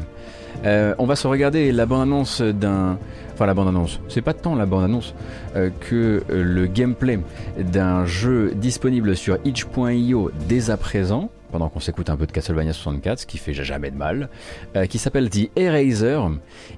Euh, 0.64 0.94
on 0.98 1.06
va 1.06 1.16
se 1.16 1.26
regarder 1.26 1.72
la 1.72 1.86
bande-annonce 1.86 2.40
d'un... 2.40 2.98
Enfin, 3.32 3.46
la 3.46 3.54
bande-annonce. 3.54 4.00
C'est 4.08 4.22
pas 4.22 4.32
tant 4.32 4.54
la 4.54 4.64
bande-annonce 4.64 5.14
euh, 5.56 5.70
que 5.80 6.22
le 6.28 6.66
gameplay 6.66 7.18
d'un 7.58 8.06
jeu 8.06 8.52
disponible 8.54 9.16
sur 9.16 9.38
itch.io 9.44 10.30
dès 10.48 10.70
à 10.70 10.76
présent 10.76 11.30
pendant 11.54 11.68
qu'on 11.68 11.78
s'écoute 11.78 12.10
un 12.10 12.16
peu 12.16 12.26
de 12.26 12.32
Castlevania 12.32 12.72
64, 12.72 13.20
ce 13.20 13.26
qui 13.26 13.38
fait 13.38 13.54
jamais 13.54 13.92
de 13.92 13.96
mal, 13.96 14.28
euh, 14.74 14.86
qui 14.86 14.98
s'appelle 14.98 15.30
The 15.30 15.50
Eraser, 15.54 16.18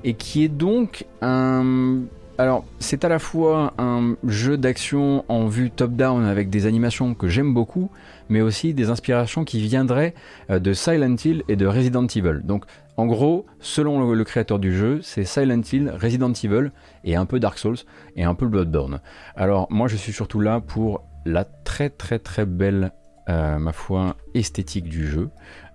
et 0.04 0.12
qui 0.12 0.44
est 0.44 0.50
donc 0.50 1.06
un... 1.22 2.00
Alors, 2.38 2.66
c'est 2.80 3.02
à 3.06 3.08
la 3.08 3.18
fois 3.18 3.72
un 3.78 4.14
jeu 4.26 4.58
d'action 4.58 5.24
en 5.28 5.46
vue 5.46 5.70
top-down 5.70 6.22
avec 6.24 6.50
des 6.50 6.66
animations 6.66 7.14
que 7.14 7.28
j'aime 7.28 7.54
beaucoup, 7.54 7.90
mais 8.28 8.42
aussi 8.42 8.74
des 8.74 8.90
inspirations 8.90 9.44
qui 9.44 9.58
viendraient 9.60 10.12
euh, 10.50 10.58
de 10.58 10.74
Silent 10.74 11.16
Hill 11.24 11.44
et 11.48 11.56
de 11.56 11.66
Resident 11.66 12.06
Evil. 12.06 12.42
Donc, 12.44 12.66
en 12.98 13.06
gros, 13.06 13.46
selon 13.58 14.12
le, 14.12 14.24
créateur 14.24 14.58
du 14.58 14.76
jeu, 14.76 15.00
c'est 15.02 15.24
Silent 15.24 15.62
Hill, 15.72 15.90
Resident 15.98 16.32
Evil 16.32 16.72
et 17.04 17.16
un 17.16 17.24
peu 17.24 17.40
Dark 17.40 17.58
Souls 17.58 17.78
et 18.16 18.24
un 18.24 18.34
peu 18.34 18.46
Bloodborne. 18.46 19.00
Alors, 19.34 19.66
moi, 19.70 19.88
je 19.88 19.96
suis 19.96 20.12
surtout 20.12 20.40
là 20.40 20.60
pour 20.60 21.04
la 21.24 21.44
très 21.44 21.88
très 21.88 22.18
très 22.18 22.44
belle 22.44 22.92
euh, 23.28 23.58
ma 23.58 23.72
foi, 23.72 24.14
esthétique 24.34 24.88
du 24.88 25.08
jeu, 25.08 25.30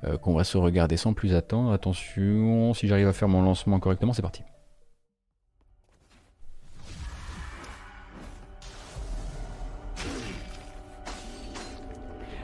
euh, 0.05 0.17
qu'on 0.17 0.35
va 0.35 0.43
se 0.43 0.57
regarder 0.57 0.95
sans 0.95 1.13
plus 1.13 1.33
attendre. 1.33 1.73
Attention, 1.73 2.73
si 2.73 2.87
j'arrive 2.87 3.07
à 3.07 3.13
faire 3.13 3.27
mon 3.27 3.41
lancement 3.41 3.79
correctement, 3.79 4.13
c'est 4.13 4.21
parti. 4.21 4.43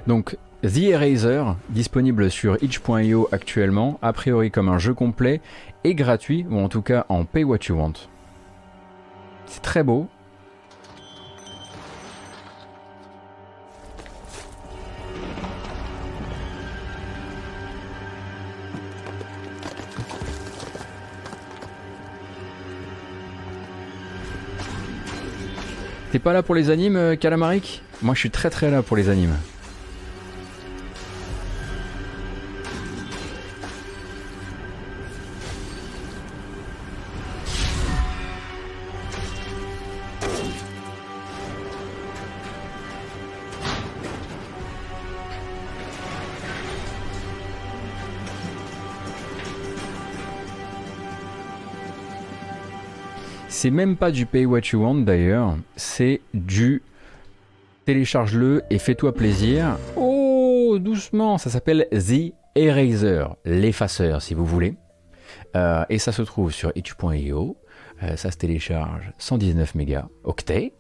Donc, 0.08 0.38
The 0.64 0.78
Eraser, 0.78 1.44
disponible 1.70 2.32
sur 2.32 2.58
itch.io 2.64 3.28
actuellement, 3.34 4.00
a 4.02 4.14
priori 4.14 4.50
comme 4.52 4.70
un 4.70 4.80
jeu 4.80 4.94
complet 4.94 5.42
et 5.84 5.96
gratuit, 5.96 6.46
ou 6.50 6.60
en 6.60 6.70
tout 6.70 6.82
cas 6.82 7.06
en 7.10 7.26
pay 7.26 7.44
what 7.44 7.60
you 7.68 7.76
want. 7.76 7.94
C'est 9.46 9.62
très 9.62 9.84
beau, 9.84 10.08
T'es 26.14 26.20
pas 26.20 26.32
là 26.32 26.42
pour 26.42 26.56
les 26.56 26.70
animes, 26.70 26.96
euh, 26.96 27.16
Calamaric 27.18 27.84
Moi 28.02 28.16
je 28.16 28.22
suis 28.22 28.32
très 28.32 28.50
très 28.50 28.72
là 28.72 28.82
pour 28.82 28.96
les 28.96 29.10
animes. 29.10 29.36
C'est 53.68 53.72
même 53.72 53.98
pas 53.98 54.12
du 54.12 54.26
pay 54.26 54.46
what 54.46 54.62
you 54.72 54.82
want 54.82 54.96
d'ailleurs, 55.02 55.58
c'est 55.76 56.22
du 56.34 56.84
télécharge-le 57.84 58.64
et 58.70 58.80
fais-toi 58.80 59.14
plaisir. 59.14 59.78
Oh, 59.98 60.78
doucement, 60.80 61.38
ça 61.38 61.50
s'appelle 61.50 61.86
The 61.92 62.34
Eraser, 62.56 63.26
l'effaceur 63.44 64.22
si 64.22 64.36
vous 64.36 64.46
voulez. 64.46 64.76
Euh, 65.58 65.84
et 65.90 65.98
ça 66.00 66.14
se 66.14 66.22
trouve 66.22 66.54
sur 66.54 66.72
itch.io. 66.76 67.58
Euh, 68.04 68.16
ça 68.16 68.32
se 68.32 68.38
télécharge 68.38 69.12
119 69.18 69.76
mégas 69.76 70.08
octets 70.24 70.72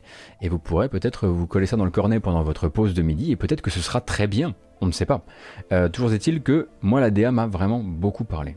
et 0.41 0.47
vous 0.47 0.57
pourrez 0.57 0.88
peut-être 0.88 1.27
vous 1.27 1.45
coller 1.45 1.65
ça 1.65 1.76
dans 1.76 1.84
le 1.84 1.91
cornet 1.91 2.22
pendant 2.22 2.43
votre 2.43 2.69
pause 2.69 2.93
de 2.93 3.01
midi 3.01 3.34
et 3.34 3.35
peut-être 3.35 3.61
que 3.61 3.69
ce 3.69 3.81
sera 3.81 3.99
très 3.99 4.27
bien. 4.27 4.55
On 4.80 4.85
ne 4.85 4.93
sait 4.93 5.05
pas. 5.05 5.26
Euh, 5.73 5.89
toujours 5.89 6.14
est-il 6.14 6.41
que 6.41 6.69
moi 6.80 7.01
la 7.01 7.11
DA 7.11 7.34
m'a 7.34 7.47
vraiment 7.47 7.84
beaucoup 7.84 8.23
parlé. 8.23 8.55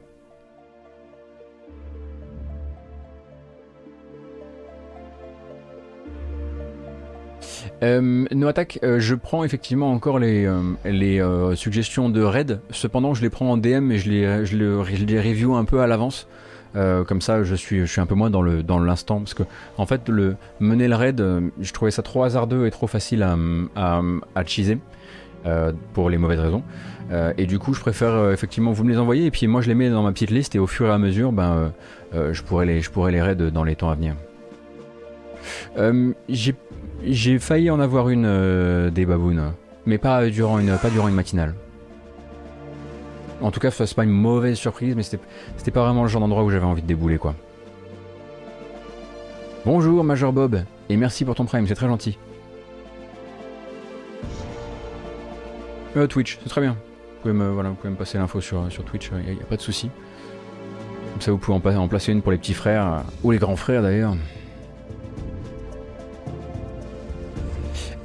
Euh, 7.83 8.27
Noatak, 8.31 8.79
euh, 8.83 9.01
je 9.01 9.15
prends 9.15 9.43
effectivement 9.43 9.91
encore 9.91 10.19
les, 10.19 10.45
euh, 10.45 10.61
les 10.85 11.21
euh, 11.21 11.55
suggestions 11.55 12.11
de 12.11 12.23
raid. 12.23 12.61
Cependant, 12.71 13.15
je 13.15 13.23
les 13.23 13.31
prends 13.31 13.51
en 13.51 13.57
DM 13.57 13.91
et 13.93 13.99
je 13.99 14.11
les, 14.11 14.45
je 14.47 14.57
les, 14.57 14.97
je 14.97 15.05
les 15.05 15.21
review 15.21 15.55
un 15.55 15.65
peu 15.65 15.81
à 15.81 15.87
l'avance. 15.87 16.29
comme 16.75 17.21
ça, 17.21 17.43
je 17.43 17.55
suis, 17.55 17.81
je 17.81 17.87
suis 17.87 18.01
un 18.01 18.07
peu 18.07 18.15
moins 18.15 18.31
dans 18.31 18.43
le 18.43 18.63
dans 18.63 18.79
l'instant 18.79 19.19
parce 19.19 19.35
que 19.35 19.43
en 19.77 19.87
fait, 19.87 20.09
le 20.09 20.37
mener 20.61 20.89
le 20.89 20.95
raid, 20.95 21.25
je 21.61 21.73
trouvais 21.73 21.91
ça 21.91 22.03
trop 22.03 22.23
hasardeux 22.23 22.67
et 22.67 22.71
trop 22.71 22.87
facile 22.87 23.23
à 23.23 23.37
à, 23.75 24.03
à 24.35 24.45
cheeser 24.45 24.79
pour 25.95 26.11
les 26.11 26.19
mauvaises 26.19 26.39
raisons. 26.39 26.63
et 27.39 27.47
du 27.47 27.59
coup, 27.59 27.75
je 27.75 27.81
préfère 27.81 28.31
effectivement 28.31 28.73
vous 28.73 28.85
me 28.85 28.91
les 28.93 28.99
envoyer 28.99 29.27
et 29.27 29.31
puis 29.31 29.47
moi 29.49 29.63
je 29.63 29.69
les 29.69 29.75
mets 29.75 29.91
dans 29.91 30.03
ma 30.03 30.13
petite 30.13 30.31
liste 30.31 30.55
et 30.55 30.59
au 30.61 30.67
fur 30.69 30.87
et 30.87 30.93
à 30.93 30.99
mesure, 30.99 31.33
ben, 31.33 31.73
je 32.13 32.43
pourrais 32.43 32.67
les 32.67 32.83
je 32.83 32.91
pourrais 32.91 33.11
les 33.11 33.23
raid 33.23 33.43
dans 33.43 33.65
les 33.65 33.75
temps 33.75 33.91
à 33.91 33.97
venir. 33.97 34.15
J'ai 36.29 36.55
j'ai 37.05 37.39
failli 37.39 37.71
en 37.71 37.81
avoir 37.81 38.11
une 38.11 38.27
euh, 38.27 38.91
des 38.91 39.07
babounes, 39.07 39.53
mais 39.87 39.99
pas 39.99 40.29
durant 40.29 40.59
une, 40.59 40.77
pas 40.77 40.91
durant 40.91 41.09
une 41.09 41.15
matinale. 41.15 41.55
En 43.41 43.51
tout 43.51 43.61
cas, 43.61 43.71
c'est 43.71 43.95
pas 43.95 44.05
une 44.05 44.11
mauvaise 44.11 44.59
surprise, 44.59 44.95
mais 44.95 45.03
c'était 45.03 45.71
pas 45.71 45.85
vraiment 45.85 46.03
le 46.03 46.09
genre 46.09 46.21
d'endroit 46.21 46.45
où 46.45 46.51
j'avais 46.51 46.67
envie 46.67 46.83
de 46.83 46.87
débouler, 46.87 47.17
quoi. 47.17 47.35
Bonjour, 49.65 50.05
Major 50.05 50.33
Bob, 50.33 50.63
et 50.91 50.97
merci 50.97 51.25
pour 51.25 51.35
ton 51.35 51.47
prime, 51.47 51.67
c'est 51.67 51.75
très 51.75 51.87
gentil. 51.87 52.19
Euh, 55.97 56.07
Twitch, 56.07 56.39
c'est 56.43 56.51
très 56.51 56.61
bien. 56.61 56.73
Vous 56.73 57.23
pouvez 57.23 57.35
me, 57.35 57.51
voilà, 57.51 57.71
vous 57.71 57.77
pouvez 57.77 57.91
me 57.91 57.97
passer 57.97 58.19
l'info 58.19 58.43
sur, 58.43 58.71
sur 58.71 58.85
Twitch, 58.85 59.11
il 59.27 59.35
n'y 59.35 59.41
a, 59.41 59.45
pas 59.45 59.57
de 59.57 59.63
souci. 59.63 59.91
Comme 61.13 61.21
ça, 61.23 61.31
vous 61.31 61.39
pouvez 61.39 61.77
en 61.77 61.89
placer 61.89 62.13
une 62.13 62.21
pour 62.21 62.33
les 62.33 62.39
petits 62.39 62.55
frères, 62.55 63.05
ou 63.23 63.31
les 63.31 63.39
grands 63.39 63.57
frères 63.57 63.81
d'ailleurs. 63.81 64.15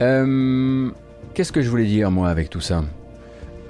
Euh, 0.01 0.89
qu'est-ce 1.33 1.51
que 1.51 1.61
je 1.61 1.69
voulais 1.69 1.85
dire 1.85 2.11
moi 2.11 2.29
avec 2.29 2.49
tout 2.49 2.61
ça 2.61 2.83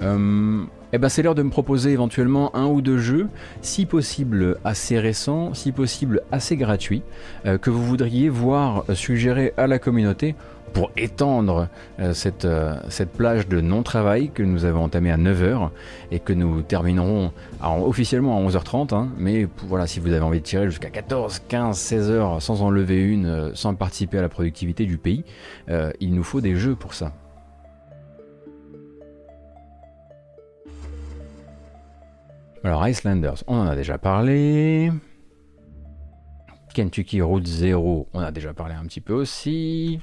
euh, 0.02 0.64
eh 0.92 0.98
ben 0.98 1.08
c'est 1.08 1.22
l'heure 1.22 1.34
de 1.34 1.42
me 1.42 1.50
proposer 1.50 1.90
éventuellement 1.90 2.54
un 2.54 2.66
ou 2.66 2.80
deux 2.80 2.98
jeux, 2.98 3.28
si 3.60 3.86
possible 3.86 4.56
assez 4.64 4.98
récents, 4.98 5.52
si 5.52 5.72
possible 5.72 6.22
assez 6.32 6.56
gratuits, 6.56 7.02
euh, 7.44 7.58
que 7.58 7.70
vous 7.70 7.84
voudriez 7.84 8.28
voir 8.28 8.84
suggérer 8.94 9.52
à 9.56 9.66
la 9.66 9.78
communauté 9.78 10.34
pour 10.76 10.90
étendre 10.98 11.68
cette, 12.12 12.46
cette, 12.90 13.10
plage 13.12 13.48
de 13.48 13.62
non-travail 13.62 14.28
que 14.28 14.42
nous 14.42 14.66
avons 14.66 14.84
entamée 14.84 15.10
à 15.10 15.16
9h 15.16 15.70
et 16.10 16.18
que 16.18 16.34
nous 16.34 16.60
terminerons 16.60 17.32
officiellement 17.62 18.36
à 18.36 18.46
11h30. 18.46 18.94
Hein, 18.94 19.08
mais 19.16 19.48
voilà, 19.68 19.86
si 19.86 20.00
vous 20.00 20.12
avez 20.12 20.20
envie 20.20 20.40
de 20.40 20.44
tirer 20.44 20.66
jusqu'à 20.66 20.90
14, 20.90 21.44
15, 21.48 21.78
16 21.78 22.10
heures 22.10 22.42
sans 22.42 22.60
en 22.60 22.68
lever 22.68 23.02
une, 23.02 23.52
sans 23.54 23.74
participer 23.74 24.18
à 24.18 24.20
la 24.20 24.28
productivité 24.28 24.84
du 24.84 24.98
pays, 24.98 25.24
il 25.98 26.14
nous 26.14 26.22
faut 26.22 26.42
des 26.42 26.56
jeux 26.56 26.74
pour 26.74 26.92
ça. 26.92 27.14
Alors 32.64 32.86
Icelanders, 32.86 33.42
on 33.46 33.56
en 33.56 33.66
a 33.66 33.76
déjà 33.76 33.96
parlé. 33.96 34.92
Kentucky 36.74 37.22
Route 37.22 37.46
0, 37.46 38.08
on 38.12 38.20
a 38.20 38.30
déjà 38.30 38.52
parlé 38.52 38.74
un 38.74 38.82
petit 38.82 39.00
peu 39.00 39.14
aussi. 39.14 40.00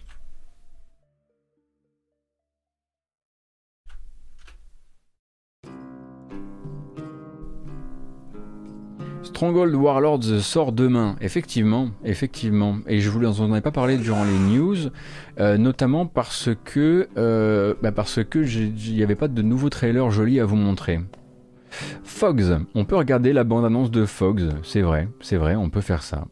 Stronghold 9.33 9.73
Warlords 9.73 10.41
sort 10.41 10.71
demain, 10.71 11.15
effectivement, 11.19 11.89
effectivement. 12.05 12.77
Et 12.85 12.99
je 12.99 13.09
vous 13.09 13.41
en 13.41 13.55
ai 13.55 13.61
pas 13.61 13.71
parlé 13.71 13.97
durant 13.97 14.23
les 14.25 14.37
news, 14.37 14.75
euh, 15.39 15.57
notamment 15.57 16.05
parce 16.05 16.49
que 16.63 17.09
euh, 17.17 17.73
bah 17.81 17.91
parce 17.91 18.23
que 18.23 18.93
n'y 18.93 19.01
avait 19.01 19.15
pas 19.15 19.27
de 19.27 19.41
nouveaux 19.41 19.71
trailers 19.71 20.11
jolis 20.11 20.39
à 20.39 20.45
vous 20.45 20.55
montrer. 20.55 20.99
Fogs, 22.03 22.59
on 22.75 22.85
peut 22.85 22.95
regarder 22.95 23.33
la 23.33 23.43
bande-annonce 23.43 23.89
de 23.89 24.05
Fogs, 24.05 24.49
c'est 24.61 24.81
vrai, 24.81 25.09
c'est 25.19 25.37
vrai, 25.37 25.55
on 25.55 25.71
peut 25.71 25.81
faire 25.81 26.03
ça. 26.03 26.25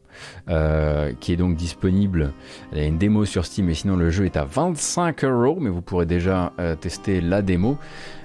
Euh, 0.49 1.13
qui 1.19 1.33
est 1.33 1.37
donc 1.37 1.55
disponible. 1.55 2.33
Il 2.71 2.77
y 2.77 2.81
a 2.81 2.85
une 2.85 2.97
démo 2.97 3.25
sur 3.25 3.45
Steam, 3.45 3.69
et 3.69 3.73
sinon 3.73 3.95
le 3.95 4.09
jeu 4.09 4.25
est 4.25 4.37
à 4.37 4.45
25 4.45 5.23
euros, 5.23 5.57
mais 5.59 5.69
vous 5.69 5.81
pourrez 5.81 6.05
déjà 6.05 6.53
euh, 6.59 6.75
tester 6.75 7.21
la 7.21 7.41
démo. 7.41 7.77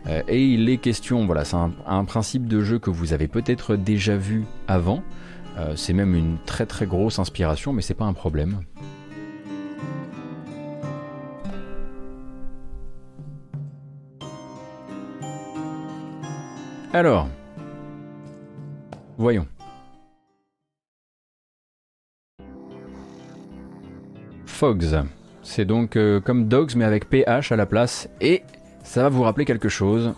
Euh, 0.06 0.22
et 0.28 0.44
il 0.44 0.68
est 0.68 0.78
question, 0.78 1.26
voilà, 1.26 1.44
c'est 1.44 1.56
un, 1.56 2.04
principe 2.04 2.46
de 2.46 2.62
jeu 2.62 2.78
que 2.78 2.90
vous 2.90 3.12
avez 3.12 3.28
peut-être 3.28 3.76
déjà 3.76 4.16
vu 4.16 4.44
avant. 4.68 5.02
c'est 5.74 5.94
même 5.94 6.14
une 6.14 6.36
très 6.44 6.66
très 6.66 6.86
grosse 6.86 7.18
inspiration, 7.18 7.72
mais 7.72 7.82
c'est 7.82 7.94
pas 7.94 8.04
un 8.04 8.12
problème. 8.12 8.60
Alors, 16.92 17.28
voyons. 19.18 19.46
Fogs. 24.56 25.04
C'est 25.42 25.66
donc 25.66 25.96
euh, 25.96 26.18
comme 26.18 26.48
Dogs 26.48 26.74
mais 26.76 26.86
avec 26.86 27.10
PH 27.10 27.52
à 27.52 27.56
la 27.56 27.66
place 27.66 28.08
et 28.22 28.42
ça 28.82 29.02
va 29.02 29.10
vous 29.10 29.22
rappeler 29.22 29.44
quelque 29.44 29.68
chose. 29.68 30.14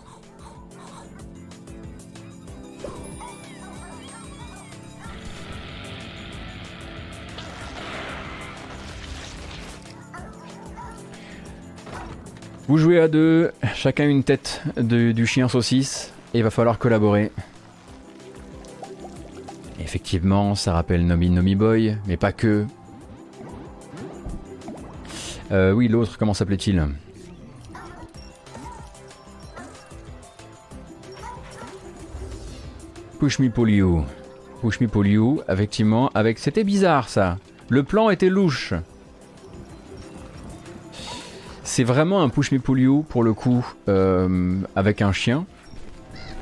Vous 12.68 12.76
jouez 12.76 13.00
à 13.00 13.08
deux, 13.08 13.50
chacun 13.74 14.06
une 14.06 14.22
tête 14.22 14.62
du 14.76 15.26
chien 15.26 15.48
saucisse, 15.48 16.12
et 16.34 16.38
il 16.38 16.44
va 16.44 16.50
falloir 16.50 16.78
collaborer. 16.78 17.32
Effectivement, 19.80 20.54
ça 20.54 20.74
rappelle 20.74 21.06
Nomi 21.06 21.30
Nomi 21.30 21.54
Boy, 21.54 21.96
mais 22.06 22.18
pas 22.18 22.32
que. 22.32 22.66
Euh, 25.50 25.72
oui, 25.72 25.88
l'autre, 25.88 26.18
comment 26.18 26.34
s'appelait-il 26.34 26.86
Push 33.18 33.38
Me 33.40 33.50
You. 33.70 34.04
Push 34.60 34.80
Me 34.80 35.06
You, 35.06 35.40
effectivement, 35.48 36.10
avec... 36.14 36.38
C'était 36.38 36.64
bizarre, 36.64 37.08
ça. 37.08 37.38
Le 37.68 37.82
plan 37.82 38.10
était 38.10 38.28
louche. 38.28 38.74
C'est 41.64 41.84
vraiment 41.84 42.22
un 42.22 42.28
Push 42.28 42.52
Me 42.52 42.60
You, 42.78 43.04
pour 43.08 43.24
le 43.24 43.32
coup, 43.32 43.66
euh, 43.88 44.60
avec 44.76 45.02
un 45.02 45.12
chien. 45.12 45.46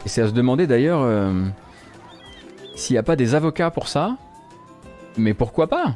Et 0.05 0.09
c'est 0.09 0.23
à 0.23 0.29
se 0.29 0.33
demander, 0.33 0.67
d'ailleurs, 0.67 1.01
euh, 1.03 1.33
s'il 2.75 2.95
n'y 2.95 2.99
a 2.99 3.03
pas 3.03 3.17
des 3.17 3.35
avocats 3.35 3.71
pour 3.71 3.89
ça. 3.89 4.17
Mais 5.17 5.33
pourquoi 5.33 5.69
pas 5.69 5.95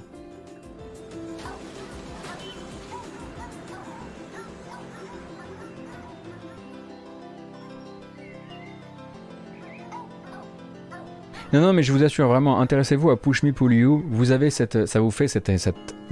Non, 11.53 11.61
non, 11.63 11.73
mais 11.73 11.83
je 11.83 11.91
vous 11.91 12.05
assure 12.05 12.29
vraiment, 12.29 12.61
intéressez-vous 12.61 13.11
à 13.11 13.21
Push 13.21 13.43
Me 13.43 13.51
Pull 13.51 13.75
You. 13.75 14.05
Vous 14.09 14.31
avez 14.31 14.51
cette, 14.51 14.87
ça 14.87 15.01
vous 15.01 15.11
fait 15.11 15.27
cette, 15.27 15.51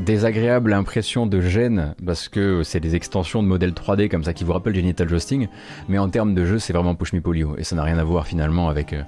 désagréable 0.00 0.72
impression 0.72 1.26
de 1.26 1.40
gêne 1.40 1.94
parce 2.04 2.28
que 2.28 2.64
c'est 2.64 2.80
des 2.80 2.96
extensions 2.96 3.40
de 3.40 3.46
modèles 3.46 3.70
3D 3.70 4.08
comme 4.08 4.24
ça 4.24 4.32
qui 4.32 4.42
vous 4.42 4.52
rappellent 4.52 4.74
Genital 4.74 5.08
Jousting. 5.08 5.46
Mais 5.88 5.98
en 5.98 6.08
termes 6.08 6.34
de 6.34 6.44
jeu, 6.44 6.58
c'est 6.58 6.72
vraiment 6.72 6.96
Push 6.96 7.12
Me 7.12 7.20
Pull 7.20 7.38
You 7.38 7.54
et 7.56 7.62
ça 7.62 7.76
n'a 7.76 7.84
rien 7.84 7.98
à 7.98 8.04
voir 8.04 8.26
finalement 8.26 8.68
avec 8.68 8.92
euh, 8.92 9.04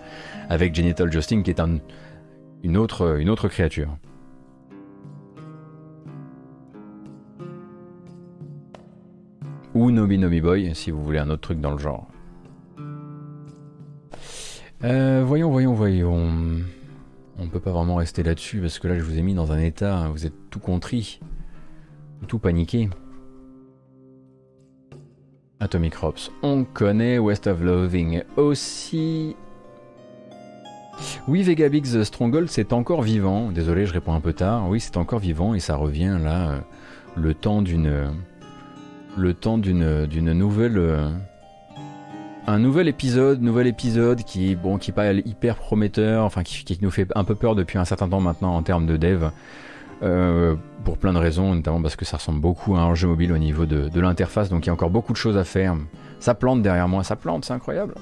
avec 0.49 0.73
Genital 0.73 1.11
Jousting 1.11 1.43
qui 1.43 1.51
est 1.51 1.59
un, 1.59 1.79
une 2.63 2.77
autre 2.77 3.19
une 3.19 3.29
autre 3.29 3.49
créature. 3.49 3.89
Ou 9.75 9.91
Nobi 9.91 10.17
Nobi 10.17 10.41
Boy 10.41 10.77
si 10.77 10.93
vous 10.93 11.03
voulez 11.03 11.19
un 11.19 11.29
autre 11.29 11.43
truc 11.43 11.61
dans 11.61 11.73
le 11.73 11.79
genre. 11.79 12.07
Euh, 14.83 15.23
voyons, 15.27 15.51
voyons, 15.51 15.75
voyons. 15.75 16.63
On 17.39 17.49
peut 17.49 17.61
pas 17.61 17.71
vraiment 17.71 17.97
rester 17.97 18.23
là-dessus 18.23 18.61
parce 18.61 18.79
que 18.79 18.89
là 18.89 18.99
je 18.99 19.03
vous 19.03 19.19
ai 19.19 19.23
mis 19.23 19.35
dans 19.35 19.53
un 19.53 19.59
état, 19.59 20.09
vous 20.11 20.27
êtes 20.27 20.51
tout 20.51 20.59
contrit, 20.59 21.21
tout 22.29 22.39
paniqué. 22.39 22.89
Atomic 25.59 25.93
Crops, 25.93 26.31
on 26.43 26.65
connaît 26.65 27.19
West 27.19 27.47
of 27.47 27.61
Loathing 27.61 28.23
aussi. 28.37 29.37
Oui, 31.29 31.43
Vegabix 31.43 32.03
Stronghold, 32.03 32.49
c'est 32.49 32.73
encore 32.73 33.03
vivant. 33.03 33.51
Désolé, 33.51 33.85
je 33.85 33.93
réponds 33.93 34.15
un 34.15 34.21
peu 34.21 34.33
tard. 34.33 34.69
Oui, 34.69 34.81
c'est 34.81 34.97
encore 34.97 35.19
vivant 35.19 35.55
et 35.55 35.61
ça 35.61 35.77
revient 35.77 36.19
là, 36.23 36.51
euh, 36.51 36.59
le 37.17 37.35
temps 37.35 37.61
d'une, 37.61 38.13
le 39.17 39.35
temps 39.35 39.59
d'une 39.59 40.33
nouvelle 40.33 40.79
euh, 40.79 41.11
un 42.47 42.59
nouvel 42.59 42.89
épisode, 42.89 43.43
nouvel 43.43 43.67
épisode 43.67 44.23
qui, 44.25 44.57
bon, 44.57 44.79
qui 44.79 44.93
pas 44.93 45.13
hyper 45.13 45.57
prometteur, 45.57 46.25
enfin 46.25 46.43
qui, 46.43 46.79
nous 46.83 46.91
fait 46.91 47.07
un 47.15 47.25
peu 47.25 47.35
peur 47.35 47.55
depuis 47.55 47.79
un 47.79 47.85
certain 47.85 48.09
temps 48.09 48.21
maintenant 48.21 48.57
en 48.57 48.63
termes 48.63 48.87
de 48.87 48.97
dev. 48.97 49.31
Euh, 50.03 50.57
pour 50.83 50.97
plein 50.97 51.13
de 51.13 51.19
raisons, 51.19 51.55
notamment 51.55 51.83
parce 51.83 51.95
que 51.95 52.07
ça 52.07 52.17
ressemble 52.17 52.41
beaucoup 52.41 52.75
à 52.75 52.81
un 52.81 52.95
jeu 52.95 53.07
mobile 53.07 53.33
au 53.33 53.39
niveau 53.39 53.67
de, 53.67 53.91
de 53.91 54.01
l'interface, 54.01 54.49
donc 54.49 54.65
il 54.65 54.69
y 54.69 54.71
a 54.71 54.73
encore 54.73 54.89
beaucoup 54.89 55.13
de 55.13 55.19
choses 55.19 55.37
à 55.37 55.45
faire. 55.45 55.77
Ça 56.21 56.35
plante 56.35 56.63
derrière 56.63 56.89
moi, 56.89 57.05
ça 57.05 57.17
plante, 57.17 57.45
c'est 57.45 57.53
incroyable. 57.53 57.95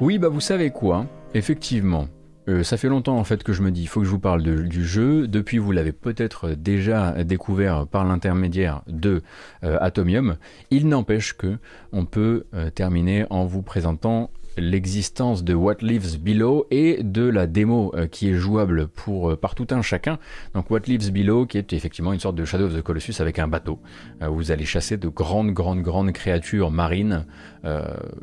Oui, 0.00 0.18
bah 0.18 0.28
vous 0.28 0.40
savez 0.40 0.70
quoi, 0.70 1.06
effectivement, 1.34 2.08
euh, 2.48 2.62
ça 2.62 2.76
fait 2.76 2.88
longtemps 2.88 3.18
en 3.18 3.24
fait 3.24 3.42
que 3.42 3.52
je 3.52 3.62
me 3.62 3.70
dis, 3.70 3.82
il 3.82 3.86
faut 3.88 4.00
que 4.00 4.06
je 4.06 4.10
vous 4.10 4.18
parle 4.18 4.42
du 4.42 4.84
jeu. 4.84 5.28
Depuis, 5.28 5.58
vous 5.58 5.72
l'avez 5.72 5.92
peut-être 5.92 6.50
déjà 6.50 7.24
découvert 7.24 7.86
par 7.86 8.04
l'intermédiaire 8.04 8.82
de 8.86 9.22
euh, 9.64 9.76
Atomium. 9.80 10.36
Il 10.70 10.88
n'empêche 10.88 11.36
que 11.36 11.58
on 11.92 12.06
peut 12.06 12.44
euh, 12.54 12.70
terminer 12.70 13.26
en 13.30 13.44
vous 13.44 13.62
présentant 13.62 14.30
l'existence 14.60 15.44
de 15.44 15.54
What 15.54 15.76
Lives 15.80 16.18
Below 16.20 16.66
et 16.70 17.02
de 17.02 17.22
la 17.22 17.46
démo 17.46 17.92
euh, 17.94 18.06
qui 18.06 18.28
est 18.28 18.34
jouable 18.34 18.88
pour, 18.88 19.30
euh, 19.30 19.36
par 19.36 19.54
tout 19.54 19.66
un 19.70 19.82
chacun. 19.82 20.18
Donc 20.54 20.70
What 20.70 20.80
Lives 20.86 21.12
Below 21.12 21.46
qui 21.46 21.58
est 21.58 21.72
effectivement 21.72 22.12
une 22.12 22.20
sorte 22.20 22.36
de 22.36 22.44
Shadow 22.44 22.66
of 22.66 22.74
the 22.74 22.82
Colossus 22.82 23.20
avec 23.20 23.38
un 23.38 23.48
bateau. 23.48 23.78
Euh, 24.22 24.28
vous 24.28 24.50
allez 24.50 24.64
chasser 24.64 24.96
de 24.96 25.08
grandes, 25.08 25.50
grandes, 25.52 25.82
grandes 25.82 26.12
créatures 26.12 26.70
marines, 26.70 27.24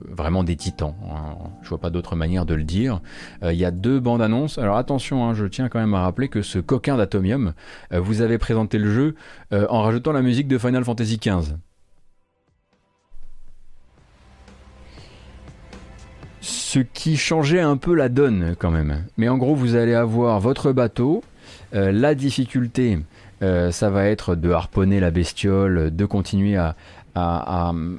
vraiment 0.10 0.44
des 0.44 0.56
titans. 0.56 0.96
Hein. 1.04 1.36
Je 1.62 1.70
vois 1.70 1.78
pas 1.78 1.90
d'autre 1.90 2.16
manière 2.16 2.46
de 2.46 2.56
le 2.56 2.64
dire. 2.64 3.02
Il 3.44 3.54
y 3.54 3.66
a 3.66 3.72
deux 3.72 4.00
bandes 4.00 4.22
annonces. 4.22 4.58
Alors 4.58 4.78
attention, 4.78 5.26
hein, 5.26 5.34
je 5.34 5.46
tiens 5.46 5.70
quand 5.70 5.80
même 5.80 5.94
à 5.94 6.02
rappeler 6.02 6.30
que 6.30 6.42
ce 6.42 6.58
coquin 6.58 6.98
d'Atomium 6.98 7.54
vous 7.92 8.22
avez 8.22 8.38
présenté 8.38 8.78
le 8.78 8.92
jeu 8.92 9.16
en 9.52 9.82
rajoutant 9.82 10.14
la 10.14 10.22
musique 10.22 10.48
de 10.48 10.58
Final 10.58 10.84
Fantasy 10.84 11.18
XV. 11.18 11.56
Ce 16.46 16.80
qui 16.80 17.18
changeait 17.18 17.60
un 17.60 17.76
peu 17.76 17.96
la 17.96 18.08
donne 18.08 18.56
quand 18.60 18.70
même. 18.70 19.06
Mais 19.18 19.30
en 19.30 19.38
gros, 19.38 19.56
vous 19.56 19.76
allez 19.76 19.96
avoir 19.96 20.40
votre 20.40 20.72
bateau, 20.72 21.24
euh, 21.74 21.92
la 21.92 22.14
difficulté, 22.14 23.00
euh, 23.42 23.72
ça 23.72 23.90
va 23.90 24.06
être 24.06 24.36
de 24.36 24.52
harponner 24.52 25.00
la 25.00 25.10
bestiole, 25.10 25.96
de 25.96 26.06
continuer 26.06 26.56
à, 26.56 26.76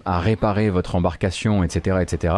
réparer 0.06 0.70
votre 0.70 0.94
embarcation, 0.94 1.64
etc., 1.64 1.98
etc., 2.02 2.34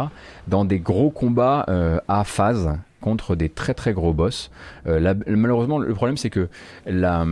dans 0.46 0.64
des 0.64 0.78
gros 0.78 1.10
combats 1.10 1.66
euh, 1.68 1.98
à 2.08 2.24
phase 2.24 2.78
contre 3.00 3.36
des 3.36 3.48
très 3.48 3.74
très 3.74 3.92
gros 3.92 4.12
boss. 4.12 4.50
Euh, 4.86 5.14
malheureusement, 5.28 5.78
le 5.78 5.94
problème 5.94 6.16
c'est 6.16 6.30
que 6.30 6.48
la, 6.86 7.24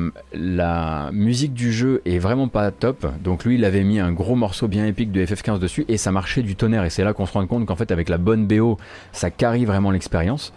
musique 1.13 1.55
du 1.55 1.73
jeu 1.73 2.03
est 2.05 2.19
vraiment 2.19 2.49
pas 2.49 2.71
top. 2.71 3.07
Donc 3.23 3.45
lui, 3.45 3.57
il 3.57 3.65
avait 3.65 3.85
mis 3.85 4.01
un 4.01 4.13
gros 4.13 4.37
morceau 4.37 4.69
bien 4.69 4.87
épique 4.87 5.13
de 5.13 5.25
FF15 5.25 5.59
dessus 5.59 5.85
et 5.89 5.97
ça 5.97 6.13
marchait 6.13 6.43
du 6.43 6.57
tonnerre. 6.57 6.85
Et 6.85 6.91
c'est 6.91 7.05
là 7.05 7.13
qu'on 7.13 7.27
se 7.27 7.33
rend 7.33 7.47
compte 7.47 7.67
qu'en 7.67 7.77
fait, 7.77 7.91
avec 7.91 8.09
la 8.09 8.19
bonne 8.19 8.47
BO, 8.47 8.79
ça 9.13 9.31
carie 9.31 9.65
vraiment 9.65 9.91
l'expérience. 9.91 10.53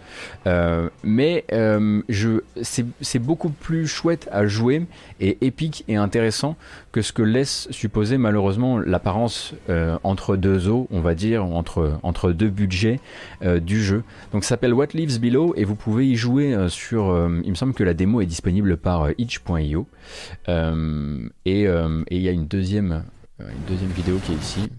Euh, 0.46 0.88
mais 1.02 1.44
euh, 1.52 2.02
c'est 2.62 3.18
beaucoup 3.18 3.50
plus 3.50 3.86
chouette 3.86 4.28
à 4.32 4.46
jouer 4.46 4.86
et 5.20 5.38
épique 5.40 5.84
et 5.88 5.96
intéressant 5.96 6.56
que 6.92 7.02
ce 7.02 7.12
que 7.12 7.22
laisse 7.22 7.68
supposer 7.70 8.18
malheureusement 8.18 8.78
l'apparence 8.78 9.54
euh, 9.68 9.98
entre 10.02 10.36
deux 10.36 10.68
eaux, 10.68 10.88
on 10.90 11.00
va 11.00 11.14
dire, 11.14 11.44
entre, 11.44 11.98
entre 12.02 12.32
deux 12.32 12.48
budgets 12.48 13.00
du 13.42 13.82
jeu. 13.82 14.02
Donc 14.32 14.44
ça 14.44 14.50
s'appelle 14.50 14.74
What 14.74 14.88
Below 15.06 15.54
et 15.56 15.64
vous 15.64 15.74
pouvez 15.74 16.08
y 16.08 16.16
jouer 16.16 16.54
euh, 16.54 16.68
sur... 16.68 17.16
il 17.44 17.50
me 17.50 17.54
semble 17.54 17.74
que 17.74 17.84
la 17.84 17.94
démo 17.94 18.20
est 18.20 18.26
disponible 18.26 18.76
par 18.76 19.10
itch.io. 19.18 19.86
et 20.48 21.64
il 21.64 22.22
y 22.22 22.28
a 22.28 22.32
une 22.32 22.46
deuxième, 22.46 23.04
une 23.38 23.64
deuxième 23.68 23.90
vidéo 23.90 24.18
qui 24.24 24.32
est 24.32 24.36
ici. 24.36 24.70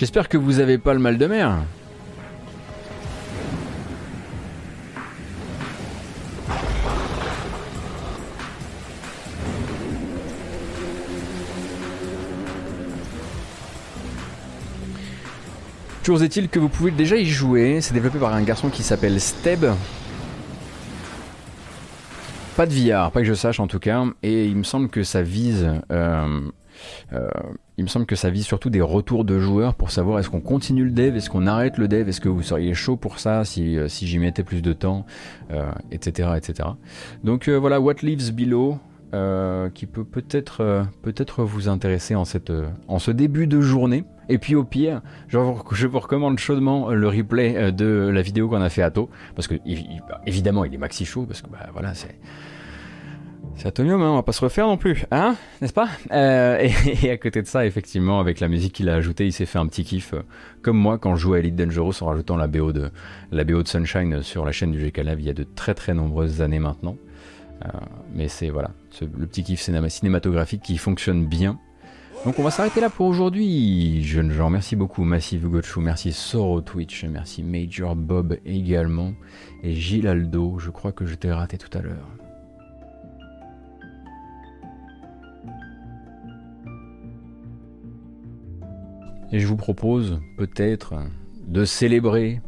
J'espère 0.00 0.30
que 0.30 0.38
vous 0.38 0.54
n'avez 0.54 0.78
pas 0.78 0.94
le 0.94 0.98
mal 0.98 1.18
de 1.18 1.26
mer. 1.26 1.58
Toujours 16.10 16.24
est-il 16.24 16.48
que 16.48 16.58
vous 16.58 16.68
pouvez 16.68 16.90
déjà 16.90 17.14
y 17.16 17.24
jouer. 17.24 17.80
C'est 17.80 17.94
développé 17.94 18.18
par 18.18 18.34
un 18.34 18.42
garçon 18.42 18.68
qui 18.68 18.82
s'appelle 18.82 19.20
Steb. 19.20 19.64
Pas 22.56 22.66
de 22.66 22.72
VR, 22.72 23.12
pas 23.12 23.20
que 23.20 23.26
je 23.26 23.34
sache 23.34 23.60
en 23.60 23.68
tout 23.68 23.78
cas. 23.78 24.04
Et 24.24 24.46
il 24.46 24.56
me 24.56 24.64
semble 24.64 24.88
que 24.88 25.04
ça 25.04 25.22
vise 25.22 25.70
euh, 25.92 26.40
euh, 27.12 27.28
il 27.76 27.84
me 27.84 27.88
semble 27.88 28.06
que 28.06 28.16
ça 28.16 28.28
vise 28.28 28.44
surtout 28.44 28.70
des 28.70 28.80
retours 28.80 29.24
de 29.24 29.38
joueurs 29.38 29.76
pour 29.76 29.92
savoir 29.92 30.18
est-ce 30.18 30.30
qu'on 30.30 30.40
continue 30.40 30.82
le 30.82 30.90
dev, 30.90 31.16
est-ce 31.16 31.30
qu'on 31.30 31.46
arrête 31.46 31.78
le 31.78 31.86
dev, 31.86 32.08
est-ce 32.08 32.20
que 32.20 32.28
vous 32.28 32.42
seriez 32.42 32.74
chaud 32.74 32.96
pour 32.96 33.20
ça 33.20 33.44
si, 33.44 33.76
euh, 33.76 33.86
si 33.86 34.08
j'y 34.08 34.18
mettais 34.18 34.42
plus 34.42 34.62
de 34.62 34.72
temps, 34.72 35.06
etc., 35.92 36.30
etc. 36.36 36.70
Donc 37.22 37.48
voilà, 37.48 37.80
What 37.80 38.02
Lives 38.02 38.32
Below, 38.32 38.80
qui 39.74 39.86
peut 39.86 40.04
peut-être 40.04 40.86
peut-être 41.02 41.42
vous 41.42 41.68
intéresser 41.68 42.14
en, 42.14 42.24
cette, 42.24 42.52
en 42.88 42.98
ce 42.98 43.10
début 43.10 43.46
de 43.46 43.60
journée. 43.60 44.04
Et 44.28 44.38
puis 44.38 44.54
au 44.54 44.62
pire, 44.62 45.02
je 45.26 45.38
vous, 45.38 45.60
je 45.72 45.86
vous 45.88 45.98
recommande 45.98 46.38
chaudement 46.38 46.90
le 46.90 47.08
replay 47.08 47.72
de 47.72 48.10
la 48.12 48.22
vidéo 48.22 48.48
qu'on 48.48 48.62
a 48.62 48.68
fait 48.68 48.82
à 48.82 48.90
To, 48.90 49.10
parce 49.34 49.48
que 49.48 49.56
évidemment 50.26 50.64
il 50.64 50.72
est 50.74 50.78
maxi 50.78 51.04
chaud, 51.04 51.26
parce 51.26 51.42
que 51.42 51.48
bah, 51.48 51.68
voilà 51.72 51.94
c'est 51.94 52.16
c'est 53.60 53.68
Atomium, 53.68 54.00
hein, 54.00 54.10
on 54.12 54.14
va 54.14 54.22
pas 54.22 54.32
se 54.32 54.40
refaire 54.40 54.66
non 54.66 54.78
plus, 54.78 55.04
hein 55.10 55.36
N'est-ce 55.60 55.74
pas? 55.74 55.90
Euh, 56.12 56.66
et, 57.02 57.10
à 57.10 57.18
côté 57.18 57.42
de 57.42 57.46
ça, 57.46 57.66
effectivement, 57.66 58.18
avec 58.18 58.40
la 58.40 58.48
musique 58.48 58.72
qu'il 58.72 58.88
a 58.88 58.94
ajoutée, 58.94 59.26
il 59.26 59.32
s'est 59.32 59.44
fait 59.44 59.58
un 59.58 59.66
petit 59.66 59.84
kiff, 59.84 60.14
euh, 60.14 60.22
comme 60.62 60.78
moi 60.78 60.96
quand 60.96 61.14
je 61.14 61.20
joue 61.20 61.34
à 61.34 61.40
Elite 61.40 61.56
Dangerous 61.56 62.02
en 62.02 62.06
rajoutant 62.06 62.36
la 62.36 62.46
BO 62.46 62.72
de, 62.72 62.90
la 63.32 63.44
BO 63.44 63.62
de 63.62 63.68
Sunshine 63.68 64.22
sur 64.22 64.46
la 64.46 64.52
chaîne 64.52 64.72
du 64.72 64.78
GK 64.78 64.98
Live 64.98 65.16
il 65.18 65.26
y 65.26 65.30
a 65.30 65.34
de 65.34 65.44
très 65.44 65.74
très 65.74 65.92
nombreuses 65.92 66.40
années 66.40 66.58
maintenant. 66.58 66.96
Euh, 67.66 67.68
mais 68.14 68.28
c'est 68.28 68.48
voilà, 68.48 68.70
le 69.00 69.26
petit 69.26 69.42
kiff 69.42 69.60
cinématographique 69.60 70.62
qui 70.62 70.78
fonctionne 70.78 71.26
bien. 71.26 71.58
Donc 72.24 72.38
on 72.38 72.42
va 72.42 72.50
s'arrêter 72.50 72.80
là 72.80 72.90
pour 72.90 73.06
aujourd'hui. 73.06 74.04
Jeunes 74.04 74.30
gens, 74.30 74.50
merci 74.50 74.76
beaucoup 74.76 75.04
Massive 75.04 75.48
Gochu, 75.48 75.80
merci 75.80 76.12
Soro 76.12 76.60
Twitch, 76.60 77.04
merci 77.04 77.42
Major 77.42 77.96
Bob 77.96 78.36
également, 78.44 79.14
et 79.62 79.74
Gilles 79.74 80.06
Aldo, 80.06 80.58
je 80.58 80.68
crois 80.68 80.92
que 80.92 81.06
je 81.06 81.14
t'ai 81.14 81.32
raté 81.32 81.56
tout 81.56 81.76
à 81.78 81.80
l'heure. 81.80 82.08
Et 89.32 89.38
je 89.38 89.46
vous 89.46 89.56
propose 89.56 90.20
peut-être 90.36 90.94
de 91.46 91.64
célébrer. 91.64 92.42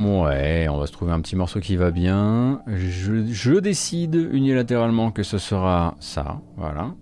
Ouais, 0.00 0.68
on 0.70 0.78
va 0.78 0.86
se 0.86 0.92
trouver 0.92 1.10
un 1.10 1.20
petit 1.20 1.34
morceau 1.34 1.58
qui 1.58 1.74
va 1.74 1.90
bien. 1.90 2.62
Je, 2.68 3.58
décide 3.58 4.14
unilatéralement 4.14 5.10
que 5.10 5.24
ce 5.24 5.38
sera 5.38 5.96
ça. 5.98 6.40
Voilà. 6.56 6.94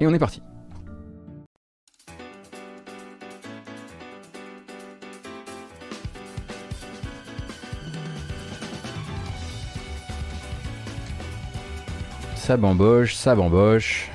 Et 0.00 0.06
on 0.06 0.14
est 0.14 0.18
parti. 0.20 0.40
Ça 12.36 12.56
bamboche, 12.56 13.16
ça 13.16 13.34
bamboche. 13.34 14.13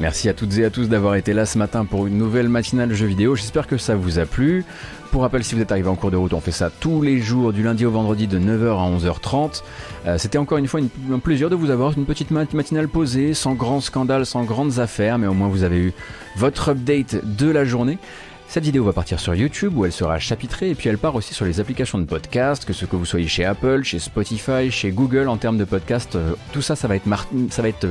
Merci 0.00 0.28
à 0.28 0.32
toutes 0.32 0.56
et 0.58 0.64
à 0.64 0.70
tous 0.70 0.88
d'avoir 0.88 1.16
été 1.16 1.32
là 1.32 1.44
ce 1.44 1.58
matin 1.58 1.84
pour 1.84 2.06
une 2.06 2.16
nouvelle 2.16 2.48
matinale 2.48 2.94
jeux 2.94 3.06
vidéo. 3.06 3.34
J'espère 3.34 3.66
que 3.66 3.76
ça 3.76 3.96
vous 3.96 4.20
a 4.20 4.26
plu. 4.26 4.64
Pour 5.10 5.22
rappel, 5.22 5.42
si 5.42 5.56
vous 5.56 5.60
êtes 5.60 5.72
arrivé 5.72 5.88
en 5.88 5.96
cours 5.96 6.12
de 6.12 6.16
route, 6.16 6.34
on 6.34 6.40
fait 6.40 6.52
ça 6.52 6.70
tous 6.70 7.02
les 7.02 7.18
jours, 7.18 7.52
du 7.52 7.64
lundi 7.64 7.84
au 7.84 7.90
vendredi, 7.90 8.28
de 8.28 8.38
9h 8.38 8.78
à 8.78 8.96
11h30. 8.96 9.62
Euh, 10.06 10.16
c'était 10.16 10.38
encore 10.38 10.58
une 10.58 10.68
fois 10.68 10.80
un 11.12 11.18
plaisir 11.18 11.50
de 11.50 11.56
vous 11.56 11.70
avoir 11.70 11.98
une 11.98 12.04
petite 12.04 12.30
matinale 12.30 12.86
posée, 12.86 13.34
sans 13.34 13.54
grand 13.54 13.80
scandale, 13.80 14.24
sans 14.24 14.44
grandes 14.44 14.78
affaires, 14.78 15.18
mais 15.18 15.26
au 15.26 15.34
moins 15.34 15.48
vous 15.48 15.64
avez 15.64 15.78
eu 15.78 15.92
votre 16.36 16.68
update 16.68 17.20
de 17.24 17.50
la 17.50 17.64
journée. 17.64 17.98
Cette 18.50 18.64
vidéo 18.64 18.82
va 18.82 18.94
partir 18.94 19.20
sur 19.20 19.34
YouTube 19.34 19.76
où 19.76 19.84
elle 19.84 19.92
sera 19.92 20.18
chapitrée 20.18 20.70
et 20.70 20.74
puis 20.74 20.88
elle 20.88 20.96
part 20.96 21.14
aussi 21.14 21.34
sur 21.34 21.44
les 21.44 21.60
applications 21.60 21.98
de 21.98 22.06
podcast, 22.06 22.64
que 22.64 22.72
ce 22.72 22.86
que 22.86 22.96
vous 22.96 23.04
soyez 23.04 23.28
chez 23.28 23.44
Apple, 23.44 23.82
chez 23.82 23.98
Spotify, 23.98 24.70
chez 24.70 24.90
Google 24.90 25.28
en 25.28 25.36
termes 25.36 25.58
de 25.58 25.64
podcast, 25.64 26.16
euh, 26.16 26.32
tout 26.50 26.62
ça, 26.62 26.74
ça 26.74 26.88
va 26.88 26.96
être, 26.96 27.04
ça 27.50 27.60
va 27.60 27.68
être 27.68 27.86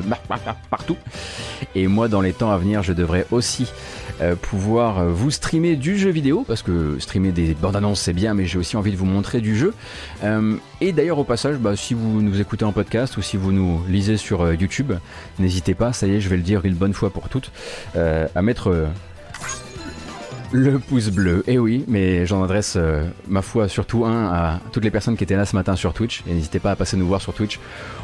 partout. 0.72 0.98
Et 1.76 1.86
moi, 1.86 2.08
dans 2.08 2.22
les 2.22 2.34
temps 2.34 2.50
à 2.50 2.58
venir, 2.58 2.82
je 2.82 2.94
devrais 2.94 3.28
aussi 3.30 3.72
euh, 4.22 4.36
pouvoir 4.36 4.98
euh, 4.98 5.10
vous 5.10 5.30
streamer 5.30 5.76
du 5.76 5.96
jeu 5.96 6.10
vidéo 6.10 6.44
parce 6.48 6.64
que 6.64 6.98
streamer 6.98 7.32
des 7.32 7.54
bandes 7.54 7.76
annonces 7.76 8.02
c'est 8.02 8.14
bien, 8.14 8.34
mais 8.34 8.48
j'ai 8.48 8.58
aussi 8.58 8.78
envie 8.78 8.92
de 8.92 8.98
vous 8.98 9.06
montrer 9.06 9.42
du 9.42 9.56
jeu. 9.56 9.76
et 10.82 10.92
d'ailleurs, 10.92 11.20
au 11.20 11.24
passage, 11.24 11.58
bah, 11.58 11.76
si 11.76 11.94
vous 11.94 12.20
nous 12.24 12.42
écoutez 12.42 12.66
en 12.66 12.72
podcast 12.72 13.16
ou 13.18 13.22
si 13.22 13.38
vous 13.38 13.52
nous 13.52 13.84
lisez 13.88 14.18
sur 14.18 14.52
YouTube, 14.54 14.94
n'hésitez 15.38 15.76
pas, 15.76 15.94
ça 15.94 16.08
y 16.08 16.16
est, 16.16 16.20
je 16.20 16.30
vais 16.30 16.38
le 16.38 16.42
dire 16.42 16.66
une 16.66 16.74
bonne 16.74 16.94
fois 16.94 17.12
pour 17.12 17.30
toutes, 17.30 17.52
à 17.96 18.42
mettre 18.42 18.88
le 20.52 20.80
pouce 20.80 21.10
bleu, 21.10 21.44
et 21.48 21.54
eh 21.54 21.60
oui, 21.60 21.84
mais 21.88 22.26
j'en 22.26 22.44
adresse 22.44 22.76
euh, 22.78 23.04
ma 23.28 23.42
foi 23.42 23.68
surtout 23.68 24.06
un 24.06 24.28
à 24.28 24.60
toutes 24.72 24.84
les 24.84 24.92
personnes 24.92 25.18
qui 25.18 25.24
étaient 25.24 25.36
là 25.36 25.46
ce 25.46 25.56
matin 25.56 25.76
sur 25.76 25.94
Twitch, 25.94 26.24
et 26.28 26.34
n'hésitez 26.34 26.60
pas 26.60 26.72
à 26.72 26.76
passer 26.76 26.96
nous 26.96 27.08
voir 27.08 27.22
sur 27.22 27.34
Twitch. 27.34 27.60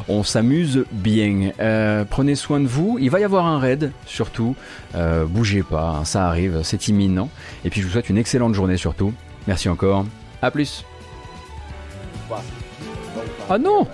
On 0.08 0.22
s'amuse 0.22 0.84
bien. 0.92 1.52
Euh, 1.60 2.04
prenez 2.08 2.34
soin 2.34 2.60
de 2.60 2.66
vous, 2.66 2.98
il 3.00 3.10
va 3.10 3.20
y 3.20 3.24
avoir 3.24 3.46
un 3.46 3.58
raid 3.58 3.92
surtout, 4.06 4.56
euh, 4.94 5.24
bougez 5.24 5.62
pas, 5.62 5.96
hein, 6.00 6.04
ça 6.04 6.26
arrive, 6.28 6.60
c'est 6.62 6.88
imminent. 6.88 7.30
Et 7.64 7.70
puis 7.70 7.80
je 7.80 7.86
vous 7.86 7.92
souhaite 7.92 8.10
une 8.10 8.18
excellente 8.18 8.54
journée 8.54 8.76
surtout. 8.76 9.12
Merci 9.46 9.68
encore, 9.68 10.04
à 10.42 10.50
plus. 10.50 10.84
Ah 13.48 13.58
non 13.58 13.86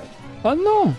Ah 0.45 0.55
non 0.55 0.95